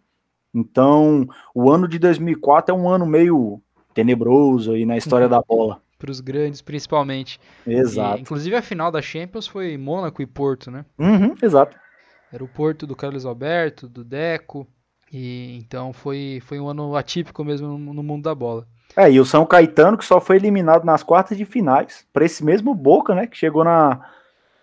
Então, 0.53 1.27
o 1.53 1.71
ano 1.71 1.87
de 1.87 1.99
2004 1.99 2.73
é 2.73 2.77
um 2.77 2.89
ano 2.89 3.05
meio 3.05 3.61
tenebroso 3.93 4.73
aí 4.73 4.85
na 4.85 4.97
história 4.97 5.25
uhum. 5.25 5.31
da 5.31 5.41
bola. 5.41 5.81
Para 5.97 6.11
os 6.11 6.21
grandes, 6.21 6.61
principalmente. 6.61 7.39
Exato. 7.67 8.17
E, 8.17 8.21
inclusive, 8.21 8.55
a 8.55 8.61
final 8.61 8.91
da 8.91 9.01
Champions 9.01 9.47
foi 9.47 9.77
Mônaco 9.77 10.21
e 10.21 10.25
Porto, 10.25 10.71
né? 10.71 10.85
Uhum, 10.97 11.35
exato. 11.41 11.75
Era 12.31 12.43
o 12.43 12.47
Porto 12.47 12.87
do 12.87 12.95
Carlos 12.95 13.25
Alberto, 13.25 13.87
do 13.87 14.03
Deco. 14.03 14.67
E 15.11 15.57
então 15.57 15.91
foi, 15.91 16.39
foi 16.45 16.59
um 16.59 16.67
ano 16.67 16.95
atípico 16.95 17.43
mesmo 17.43 17.67
no, 17.67 17.93
no 17.93 18.03
mundo 18.03 18.23
da 18.23 18.35
bola. 18.35 18.67
É, 18.95 19.11
e 19.11 19.19
o 19.19 19.25
São 19.25 19.45
Caetano, 19.45 19.97
que 19.97 20.05
só 20.05 20.19
foi 20.21 20.37
eliminado 20.37 20.83
nas 20.83 21.03
quartas 21.03 21.37
de 21.37 21.45
finais, 21.45 22.05
para 22.13 22.25
esse 22.25 22.43
mesmo 22.43 22.73
Boca, 22.73 23.13
né? 23.13 23.27
Que 23.27 23.37
chegou 23.37 23.63
na, 23.63 23.99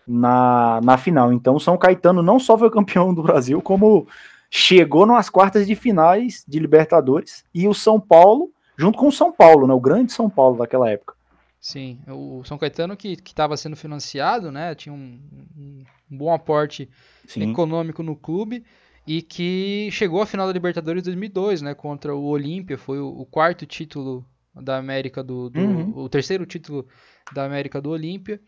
na, 0.06 0.81
na 0.82 0.97
final. 0.97 1.32
Então, 1.32 1.56
o 1.56 1.60
São 1.60 1.76
Caetano 1.76 2.23
não 2.23 2.39
só 2.39 2.56
foi 2.56 2.70
campeão 2.70 3.12
do 3.12 3.23
Brasil, 3.23 3.60
como 3.60 4.06
chegou 4.50 5.07
nas 5.07 5.28
quartas 5.28 5.66
de 5.66 5.75
finais 5.75 6.44
de 6.47 6.58
Libertadores 6.58 7.44
e 7.55 7.66
o 7.66 7.75
São 7.75 8.00
Paulo, 8.00 8.50
junto 8.76 8.99
com 8.99 9.08
o 9.08 9.12
São 9.12 9.33
Paulo, 9.33 9.66
né, 9.66 9.75
o 9.75 9.81
grande 9.81 10.12
São 10.12 10.28
Paulo 10.31 10.58
daquela 10.58 10.91
época. 10.91 11.15
Sim, 11.60 11.99
o 12.07 12.44
São 12.44 12.58
Caetano 12.58 12.97
que 12.97 13.18
estava 13.25 13.57
sendo 13.57 13.76
financiado, 13.76 14.52
né, 14.52 14.75
tinha 14.75 14.92
um, 14.92 15.18
um, 15.57 15.84
bom 16.08 16.33
aporte 16.33 16.89
Sim. 17.26 17.50
econômico 17.50 18.02
no 18.02 18.15
clube 18.15 18.65
e 19.07 19.20
que 19.20 19.89
chegou 19.91 20.23
à 20.23 20.26
final 20.26 20.47
da 20.47 20.52
Libertadores 20.52 21.02
2002, 21.02 21.62
né, 21.62 21.75
contra 21.75 22.15
o 22.15 22.25
Olímpia, 22.25 22.78
foi 22.78 23.00
o, 23.00 23.08
o, 23.08 23.26
quarto 23.26 23.66
título 23.66 24.25
da 24.55 24.76
América 24.76 25.23
do, 25.25 25.50
do 25.50 25.60
uhum. 25.60 25.92
o 25.97 26.08
terceiro 26.08 26.47
título 26.47 26.86
da 27.33 27.44
América 27.44 27.81
do 27.81 27.91
Olímpia 27.91 28.41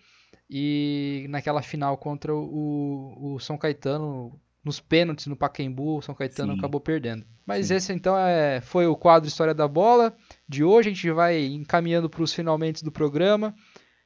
e 0.49 1.27
naquela 1.29 1.61
final 1.61 1.97
contra 1.99 2.35
o, 2.35 3.35
o 3.35 3.39
São 3.41 3.59
Caetano 3.59 4.39
nos 4.65 4.81
pênaltis 4.81 5.27
no 5.27 5.37
Pacaembu, 5.37 5.99
o 5.99 6.03
São 6.03 6.15
Caetano 6.15 6.53
Sim. 6.53 6.59
acabou 6.59 6.81
perdendo. 6.81 7.25
Mas 7.47 7.67
Sim. 7.67 7.75
esse 7.75 7.93
então 7.93 8.17
é, 8.17 8.61
foi 8.61 8.87
o 8.87 8.97
quadro 8.97 9.29
História 9.29 9.55
da 9.55 9.67
Bola 9.67 10.15
de 10.49 10.63
hoje. 10.63 10.89
A 10.89 10.93
gente 10.93 11.11
vai 11.11 11.45
encaminhando 11.47 12.11
para 12.11 12.23
os 12.23 12.33
finalmente 12.33 12.85
do 12.85 12.93
programa 12.93 13.55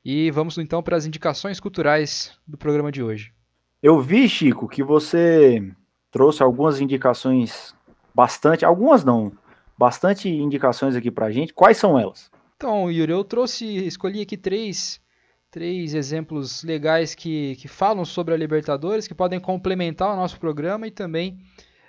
e 0.05 0.31
vamos 0.31 0.57
então 0.59 0.83
para 0.83 0.97
as 0.97 1.07
indicações 1.07 1.59
culturais 1.59 2.37
do 2.47 2.57
programa 2.57 2.93
de 2.93 3.03
hoje. 3.03 3.33
Eu 3.83 4.01
vi, 4.01 4.29
Chico, 4.29 4.69
que 4.69 4.83
você 4.83 5.61
trouxe 6.11 6.43
algumas 6.43 6.81
indicações 6.81 7.75
bastante, 8.15 8.65
algumas 8.65 9.05
não, 9.05 9.33
bastante 9.77 10.29
indicações 10.29 10.95
aqui 10.95 11.11
para 11.11 11.27
a 11.27 11.31
gente. 11.33 11.53
Quais 11.53 11.79
são 11.79 11.99
elas? 11.99 12.31
Então, 12.57 12.89
Yuri, 12.89 13.11
eu 13.11 13.25
trouxe, 13.25 13.67
escolhi 13.67 14.23
aqui 14.23 14.37
três 14.37 15.02
três 15.53 15.93
exemplos 15.93 16.65
legais 16.65 17.15
que, 17.15 17.57
que 17.57 17.69
falam 17.69 18.07
sobre 18.07 18.33
a 18.33 18.37
Libertadores, 18.37 19.07
que 19.07 19.15
podem 19.15 19.39
complementar 19.39 20.11
o 20.11 20.17
nosso 20.17 20.41
programa 20.41 20.87
e 20.87 20.91
também 20.91 21.39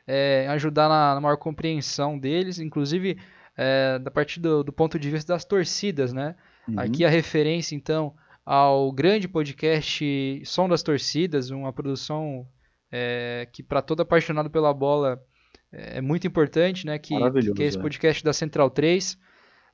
é, 0.06 0.46
ajudar 0.50 0.90
na, 0.90 1.16
na, 1.16 1.22
maior 1.22 1.38
compreensão 1.38 2.20
deles. 2.20 2.60
Inclusive, 2.60 3.18
é, 3.58 3.98
da 4.00 4.12
partir 4.12 4.42
do, 4.42 4.66
do, 4.66 4.74
ponto 4.74 5.00
de 5.00 5.10
vista 5.10 5.34
das 5.34 5.46
torcidas, 5.46 6.12
né? 6.12 6.36
Uhum. 6.68 6.78
Aqui 6.78 7.06
a 7.06 7.10
referência, 7.10 7.74
então, 7.74 8.14
ao 8.46 8.92
grande 8.92 9.30
podcast 9.30 10.42
Som 10.46 10.68
das 10.68 10.84
Torcidas, 10.84 11.50
uma 11.50 11.72
produção 11.72 12.46
é, 12.92 13.48
que 13.50 13.64
para 13.64 13.82
todo 13.82 14.02
apaixonado 14.02 14.50
pela 14.50 14.74
bola 14.74 15.24
é 15.72 16.02
muito 16.02 16.28
importante, 16.28 16.86
né? 16.86 17.00
Que, 17.00 17.16
que 17.56 17.64
é 17.64 17.66
esse 17.66 17.78
é. 17.78 17.82
podcast 17.82 18.24
da 18.26 18.34
Central 18.34 18.70
3, 18.70 19.18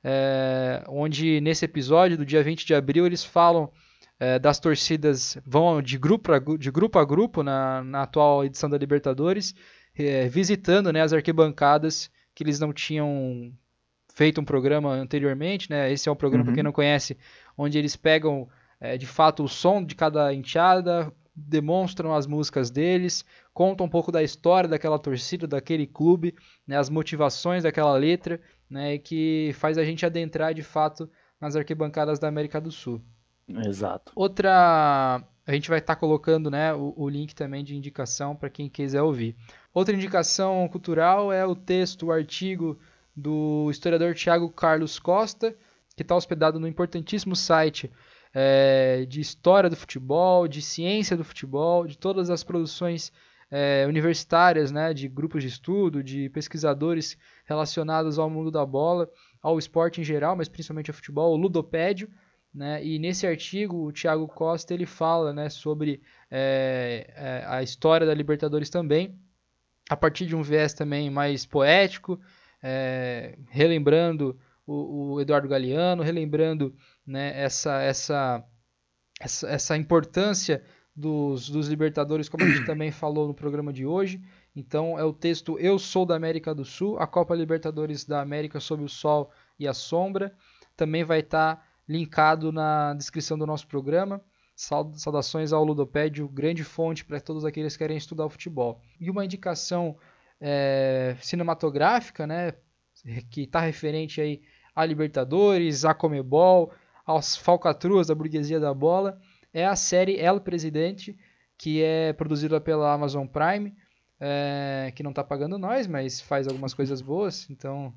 é, 0.02 0.82
onde 0.88 1.40
nesse 1.40 1.64
episódio 1.64 2.16
do 2.16 2.24
dia 2.24 2.42
20 2.42 2.66
de 2.66 2.74
abril 2.74 3.06
eles 3.06 3.24
falam 3.24 3.70
é, 4.18 4.38
das 4.38 4.58
torcidas, 4.60 5.38
vão 5.46 5.80
de 5.80 5.98
grupo 5.98 6.32
a, 6.32 6.38
de 6.38 6.70
grupo, 6.70 6.98
a 6.98 7.04
grupo 7.04 7.42
na, 7.42 7.82
na 7.82 8.02
atual 8.02 8.44
edição 8.44 8.68
da 8.68 8.78
Libertadores, 8.78 9.54
é, 9.94 10.28
visitando 10.28 10.92
né, 10.92 11.00
as 11.00 11.12
arquibancadas 11.12 12.10
que 12.34 12.42
eles 12.42 12.60
não 12.60 12.72
tinham 12.72 13.52
feito 14.14 14.40
um 14.40 14.44
programa 14.44 14.92
anteriormente, 14.92 15.70
né? 15.70 15.90
Esse 15.90 16.08
é 16.08 16.12
um 16.12 16.16
programa, 16.16 16.42
uhum. 16.42 16.46
para 16.46 16.54
quem 16.54 16.62
não 16.62 16.72
conhece, 16.72 17.16
onde 17.56 17.78
eles 17.78 17.96
pegam 17.96 18.48
é, 18.80 18.96
de 18.96 19.06
fato 19.06 19.42
o 19.42 19.48
som 19.48 19.84
de 19.84 19.94
cada 19.94 20.32
enteada, 20.34 21.12
demonstram 21.34 22.14
as 22.14 22.26
músicas 22.26 22.70
deles, 22.70 23.24
contam 23.54 23.86
um 23.86 23.88
pouco 23.88 24.12
da 24.12 24.22
história 24.22 24.68
daquela 24.68 24.98
torcida, 24.98 25.46
daquele 25.46 25.86
clube, 25.86 26.34
né, 26.66 26.76
as 26.76 26.90
motivações 26.90 27.62
daquela 27.62 27.94
letra, 27.94 28.40
né, 28.70 28.98
que 28.98 29.50
faz 29.54 29.76
a 29.76 29.84
gente 29.84 30.06
adentrar 30.06 30.54
de 30.54 30.62
fato 30.62 31.10
nas 31.40 31.56
arquibancadas 31.56 32.18
da 32.18 32.28
América 32.28 32.60
do 32.60 32.70
Sul. 32.70 33.02
Exato. 33.66 34.12
Outra, 34.14 35.22
a 35.46 35.52
gente 35.52 35.68
vai 35.68 35.78
estar 35.78 35.94
tá 35.94 36.00
colocando, 36.00 36.50
né, 36.50 36.72
o, 36.72 36.94
o, 36.96 37.08
link 37.08 37.34
também 37.34 37.64
de 37.64 37.76
indicação 37.76 38.36
para 38.36 38.48
quem 38.48 38.68
quiser 38.68 39.02
ouvir. 39.02 39.34
Outra 39.74 39.94
indicação 39.94 40.68
cultural 40.68 41.32
é 41.32 41.44
o 41.44 41.56
texto, 41.56 42.06
o 42.06 42.12
artigo 42.12 42.78
do 43.16 43.68
historiador 43.70 44.14
Tiago 44.14 44.48
Carlos 44.50 44.98
Costa, 44.98 45.54
que 45.96 46.02
está 46.02 46.14
hospedado 46.14 46.60
no 46.60 46.68
importantíssimo 46.68 47.34
site 47.34 47.90
é, 48.32 49.04
de 49.08 49.20
história 49.20 49.68
do 49.68 49.76
futebol, 49.76 50.46
de 50.46 50.62
ciência 50.62 51.16
do 51.16 51.24
futebol, 51.24 51.86
de 51.86 51.98
todas 51.98 52.30
as 52.30 52.44
produções 52.44 53.12
é, 53.50 53.84
universitárias, 53.88 54.70
né, 54.70 54.94
de 54.94 55.08
grupos 55.08 55.42
de 55.42 55.48
estudo, 55.48 56.02
de 56.02 56.28
pesquisadores 56.30 57.18
relacionados 57.44 58.18
ao 58.18 58.30
mundo 58.30 58.50
da 58.50 58.64
bola, 58.64 59.10
ao 59.42 59.58
esporte 59.58 60.00
em 60.00 60.04
geral, 60.04 60.36
mas 60.36 60.48
principalmente 60.48 60.90
ao 60.90 60.94
futebol, 60.94 61.32
o 61.32 61.36
Ludopédio. 61.36 62.08
Né, 62.52 62.84
e 62.84 62.98
nesse 62.98 63.26
artigo 63.26 63.86
o 63.86 63.92
Thiago 63.92 64.26
Costa 64.26 64.74
ele 64.74 64.84
fala 64.84 65.32
né, 65.32 65.48
sobre 65.48 66.02
é, 66.28 67.08
é, 67.14 67.44
a 67.46 67.62
história 67.62 68.04
da 68.04 68.12
Libertadores 68.12 68.68
também, 68.68 69.16
a 69.88 69.96
partir 69.96 70.26
de 70.26 70.34
um 70.34 70.42
viés 70.42 70.74
também 70.74 71.10
mais 71.10 71.46
poético, 71.46 72.20
é, 72.62 73.38
relembrando 73.48 74.38
o, 74.66 75.14
o 75.14 75.20
Eduardo 75.20 75.48
Galeano, 75.48 76.02
relembrando 76.02 76.74
né, 77.06 77.32
essa, 77.40 77.82
essa, 77.82 78.44
essa, 79.20 79.48
essa 79.48 79.76
importância 79.76 80.62
dos, 80.94 81.48
dos 81.48 81.68
Libertadores, 81.68 82.28
como 82.28 82.44
a 82.44 82.48
gente 82.48 82.64
também 82.66 82.90
falou 82.90 83.26
no 83.26 83.34
programa 83.34 83.72
de 83.72 83.86
hoje. 83.86 84.20
Então 84.54 84.98
é 84.98 85.04
o 85.04 85.12
texto 85.12 85.58
Eu 85.58 85.78
Sou 85.78 86.04
da 86.04 86.16
América 86.16 86.54
do 86.54 86.64
Sul, 86.64 86.98
a 86.98 87.06
Copa 87.06 87.34
Libertadores 87.34 88.04
da 88.04 88.20
América 88.20 88.60
sob 88.60 88.82
o 88.82 88.88
Sol 88.88 89.30
e 89.58 89.66
a 89.66 89.74
Sombra. 89.74 90.34
Também 90.76 91.04
vai 91.04 91.20
estar 91.20 91.56
tá 91.56 91.62
linkado 91.88 92.52
na 92.52 92.94
descrição 92.94 93.38
do 93.38 93.46
nosso 93.46 93.66
programa. 93.66 94.20
Saudações 94.54 95.54
ao 95.54 95.64
Ludopédio, 95.64 96.28
grande 96.28 96.62
fonte 96.62 97.02
para 97.04 97.18
todos 97.18 97.46
aqueles 97.46 97.72
que 97.74 97.78
querem 97.78 97.96
estudar 97.96 98.26
o 98.26 98.30
futebol. 98.30 98.82
E 99.00 99.10
uma 99.10 99.24
indicação 99.24 99.96
é, 100.38 101.16
cinematográfica, 101.20 102.26
né, 102.26 102.52
que 103.30 103.42
está 103.42 103.60
referente 103.60 104.20
aí 104.20 104.42
a 104.74 104.84
Libertadores, 104.84 105.86
a 105.86 105.94
Comebol, 105.94 106.72
aos 107.06 107.36
falcatruas 107.36 108.08
da 108.08 108.14
burguesia 108.14 108.60
da 108.60 108.72
bola, 108.72 109.18
é 109.52 109.66
a 109.66 109.76
série 109.76 110.18
El 110.18 110.40
Presidente, 110.40 111.16
que 111.58 111.82
é 111.82 112.12
produzida 112.12 112.60
pela 112.60 112.92
Amazon 112.92 113.26
Prime, 113.26 113.74
é, 114.20 114.92
que 114.94 115.02
não 115.02 115.10
está 115.10 115.24
pagando 115.24 115.58
nós, 115.58 115.86
mas 115.86 116.20
faz 116.20 116.46
algumas 116.46 116.74
coisas 116.74 117.00
boas, 117.00 117.48
então 117.50 117.92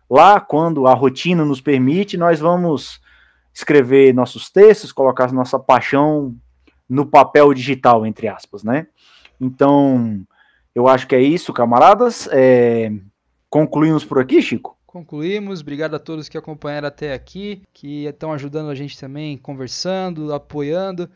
Lá, 0.09 0.39
quando 0.39 0.87
a 0.87 0.93
rotina 0.93 1.45
nos 1.45 1.61
permite, 1.61 2.17
nós 2.17 2.39
vamos 2.39 2.99
escrever 3.53 4.13
nossos 4.13 4.49
textos, 4.49 4.91
colocar 4.91 5.31
nossa 5.31 5.59
paixão 5.59 6.35
no 6.87 7.05
papel 7.05 7.53
digital, 7.53 8.05
entre 8.05 8.27
aspas, 8.27 8.63
né? 8.63 8.87
Então, 9.39 10.21
eu 10.73 10.87
acho 10.87 11.07
que 11.07 11.15
é 11.15 11.21
isso, 11.21 11.53
camaradas. 11.53 12.27
É... 12.31 12.91
Concluímos 13.49 14.03
por 14.03 14.19
aqui, 14.19 14.41
Chico? 14.41 14.77
Concluímos. 14.85 15.61
Obrigado 15.61 15.95
a 15.95 15.99
todos 15.99 16.27
que 16.27 16.37
acompanharam 16.37 16.87
até 16.87 17.13
aqui, 17.13 17.61
que 17.71 18.05
estão 18.05 18.33
ajudando 18.33 18.69
a 18.69 18.75
gente 18.75 18.99
também, 18.99 19.37
conversando, 19.37 20.33
apoiando. 20.33 21.09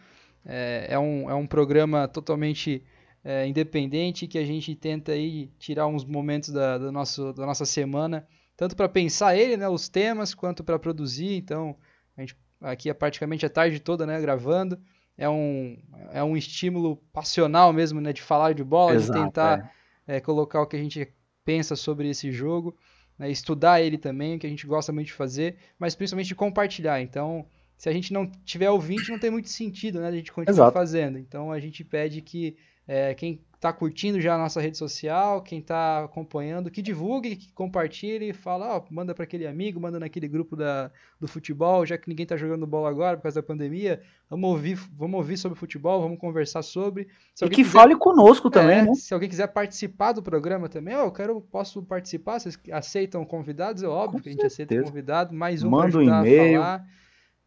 É, 0.46 0.88
é, 0.90 1.00
um, 1.00 1.30
é 1.30 1.34
um 1.34 1.48
programa 1.48 2.08
totalmente 2.08 2.84
é, 3.24 3.48
independente 3.48 4.28
que 4.28 4.38
a 4.38 4.46
gente 4.46 4.76
tenta 4.76 5.14
aí 5.14 5.48
tirar 5.58 5.88
uns 5.88 6.04
momentos 6.04 6.50
da, 6.50 6.78
da, 6.78 6.92
nosso, 6.92 7.32
da 7.34 7.46
nossa 7.46 7.66
semana, 7.66 8.28
tanto 8.58 8.76
para 8.76 8.90
pensar 8.90 9.38
ele, 9.38 9.56
né, 9.56 9.68
os 9.70 9.88
temas, 9.88 10.34
quanto 10.34 10.64
para 10.64 10.78
produzir. 10.78 11.36
Então, 11.38 11.76
a 12.18 12.22
gente 12.22 12.36
aqui 12.62 12.90
é 12.90 12.94
praticamente 12.94 13.46
a 13.46 13.50
tarde 13.50 13.80
toda 13.80 14.06
né, 14.06 14.20
gravando. 14.20 14.80
É 15.18 15.30
um, 15.30 15.78
é 16.12 16.24
um 16.24 16.36
estímulo 16.36 16.98
passional 17.14 17.72
mesmo 17.72 18.02
né, 18.02 18.12
de 18.12 18.22
falar 18.22 18.54
de 18.54 18.64
bola, 18.64 18.96
Exato, 18.96 19.20
de 19.20 19.26
tentar 19.26 19.72
é. 20.08 20.18
É, 20.18 20.20
colocar 20.20 20.62
o 20.62 20.66
que 20.66 20.76
a 20.76 20.80
gente 20.80 21.08
pensa 21.46 21.76
sobre 21.76 22.10
esse 22.10 22.32
jogo, 22.32 22.76
né, 23.18 23.30
estudar 23.30 23.82
ele 23.82 23.98
também, 23.98 24.40
que 24.40 24.48
a 24.48 24.50
gente 24.50 24.66
gosta 24.66 24.92
muito 24.92 25.08
de 25.08 25.14
fazer, 25.14 25.58
mas 25.78 25.94
principalmente 25.94 26.28
de 26.28 26.36
compartilhar. 26.36 27.00
Então, 27.02 27.46
se 27.84 27.90
a 27.90 27.92
gente 27.92 28.14
não 28.14 28.26
tiver 28.46 28.70
ouvinte, 28.70 29.12
não 29.12 29.20
tem 29.20 29.30
muito 29.30 29.50
sentido, 29.50 30.00
né? 30.00 30.08
A 30.08 30.12
gente 30.12 30.32
continuar 30.32 30.54
Exato. 30.54 30.72
fazendo. 30.72 31.18
Então 31.18 31.52
a 31.52 31.60
gente 31.60 31.84
pede 31.84 32.22
que 32.22 32.56
é, 32.88 33.14
quem 33.14 33.42
tá 33.60 33.74
curtindo 33.74 34.22
já 34.22 34.36
a 34.36 34.38
nossa 34.38 34.62
rede 34.62 34.78
social, 34.78 35.42
quem 35.42 35.62
tá 35.62 36.06
acompanhando, 36.06 36.72
que 36.72 36.82
divulgue, 36.82 37.36
que 37.36 37.52
compartilhe, 37.52 38.32
fala, 38.32 38.78
ó, 38.78 38.84
manda 38.90 39.14
para 39.14 39.26
aquele 39.26 39.46
amigo, 39.46 39.82
manda 39.82 40.00
naquele 40.00 40.30
grupo 40.30 40.56
da, 40.56 40.92
do 41.20 41.28
futebol, 41.28 41.86
já 41.86 41.98
que 41.98 42.08
ninguém 42.08 42.26
tá 42.26 42.38
jogando 42.38 42.66
bola 42.66 42.90
agora 42.90 43.18
por 43.18 43.24
causa 43.24 43.42
da 43.42 43.46
pandemia, 43.46 44.02
vamos 44.30 44.50
ouvir, 44.50 44.80
vamos 44.98 45.18
ouvir 45.18 45.36
sobre 45.36 45.60
futebol, 45.60 46.02
vamos 46.02 46.18
conversar 46.18 46.62
sobre. 46.62 47.10
Se 47.36 47.44
e 47.44 47.50
que 47.50 47.56
quiser, 47.56 47.70
fale 47.70 47.98
conosco 47.98 48.50
também, 48.50 48.78
é, 48.78 48.86
né? 48.86 48.94
Se 48.96 49.14
alguém 49.14 49.28
quiser 49.28 49.48
participar 49.48 50.14
do 50.14 50.24
programa 50.24 50.70
também, 50.70 50.96
ó, 50.96 51.04
eu 51.04 51.12
quero, 51.12 51.42
posso 51.42 51.84
participar, 51.84 52.40
vocês 52.40 52.58
aceitam 52.72 53.26
convidados? 53.26 53.84
É 53.84 53.88
óbvio 53.90 54.20
Com 54.20 54.24
que 54.24 54.30
a 54.30 54.32
gente 54.32 54.50
certeza. 54.50 54.64
aceita 54.64 54.90
convidado, 54.90 55.36
mais 55.36 55.64
um 55.64 55.70
Manda 55.70 55.98
um 55.98 56.02
e-mail. 56.02 56.62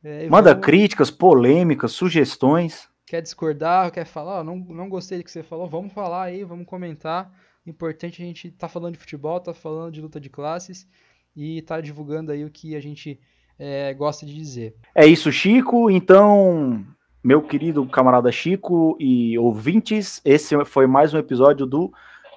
É, 0.07 0.29
Manda 0.29 0.51
vamos... 0.51 0.65
críticas, 0.65 1.11
polêmicas, 1.11 1.93
sugestões 1.93 2.89
quer 3.07 3.23
discordar, 3.23 3.91
quer 3.93 4.05
falar, 4.05 4.41
oh, 4.41 4.45
não, 4.45 4.57
não 4.57 4.89
gostei 4.89 5.19
do 5.19 5.25
que 5.25 5.31
você 5.31 5.43
falou, 5.43 5.69
vamos 5.69 5.93
falar 5.93 6.25
aí, 6.25 6.43
vamos 6.43 6.67
comentar. 6.67 7.33
Importante 7.65 8.21
a 8.21 8.25
gente 8.25 8.51
tá 8.51 8.69
falando 8.69 8.95
de 8.95 8.99
futebol, 8.99 9.39
tá 9.41 9.55
falando 9.55 9.93
de 9.93 10.01
luta 10.01 10.21
de 10.21 10.29
classes 10.29 10.89
e 11.35 11.63
tá 11.63 11.81
divulgando 11.81 12.33
aí 12.33 12.45
o 12.45 12.51
que 12.51 12.75
a 12.75 12.81
gente 12.81 13.21
é, 13.59 13.95
gosta 13.95 14.27
de 14.27 14.35
dizer. 14.35 14.75
É 14.95 15.07
isso, 15.07 15.31
Chico. 15.31 15.89
Então, 15.89 16.85
meu 17.23 17.43
querido 17.43 17.87
camarada 17.87 18.31
Chico 18.33 18.97
e 18.99 19.39
ouvintes, 19.39 20.21
esse 20.25 20.65
foi 20.65 20.87
mais 20.87 21.15
um 21.15 21.19
episódio 21.19 21.65
do 21.65 21.93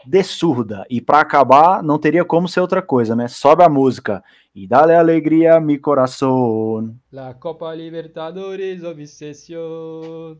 De 0.05 0.23
Surda. 0.23 0.85
E 0.89 1.01
para 1.01 1.21
acabar, 1.21 1.83
não 1.83 1.99
teria 1.99 2.23
como 2.25 2.47
ser 2.47 2.61
outra 2.61 2.81
coisa, 2.81 3.15
né? 3.15 3.27
Sobe 3.27 3.63
a 3.63 3.69
música. 3.69 4.23
Y 4.53 4.67
dale 4.67 4.95
alegría 4.95 5.55
a 5.55 5.59
mi 5.59 5.77
corazón. 5.77 7.01
La 7.11 7.39
Copa 7.39 7.73
Libertadores, 7.75 8.83
obsesión. 8.83 10.39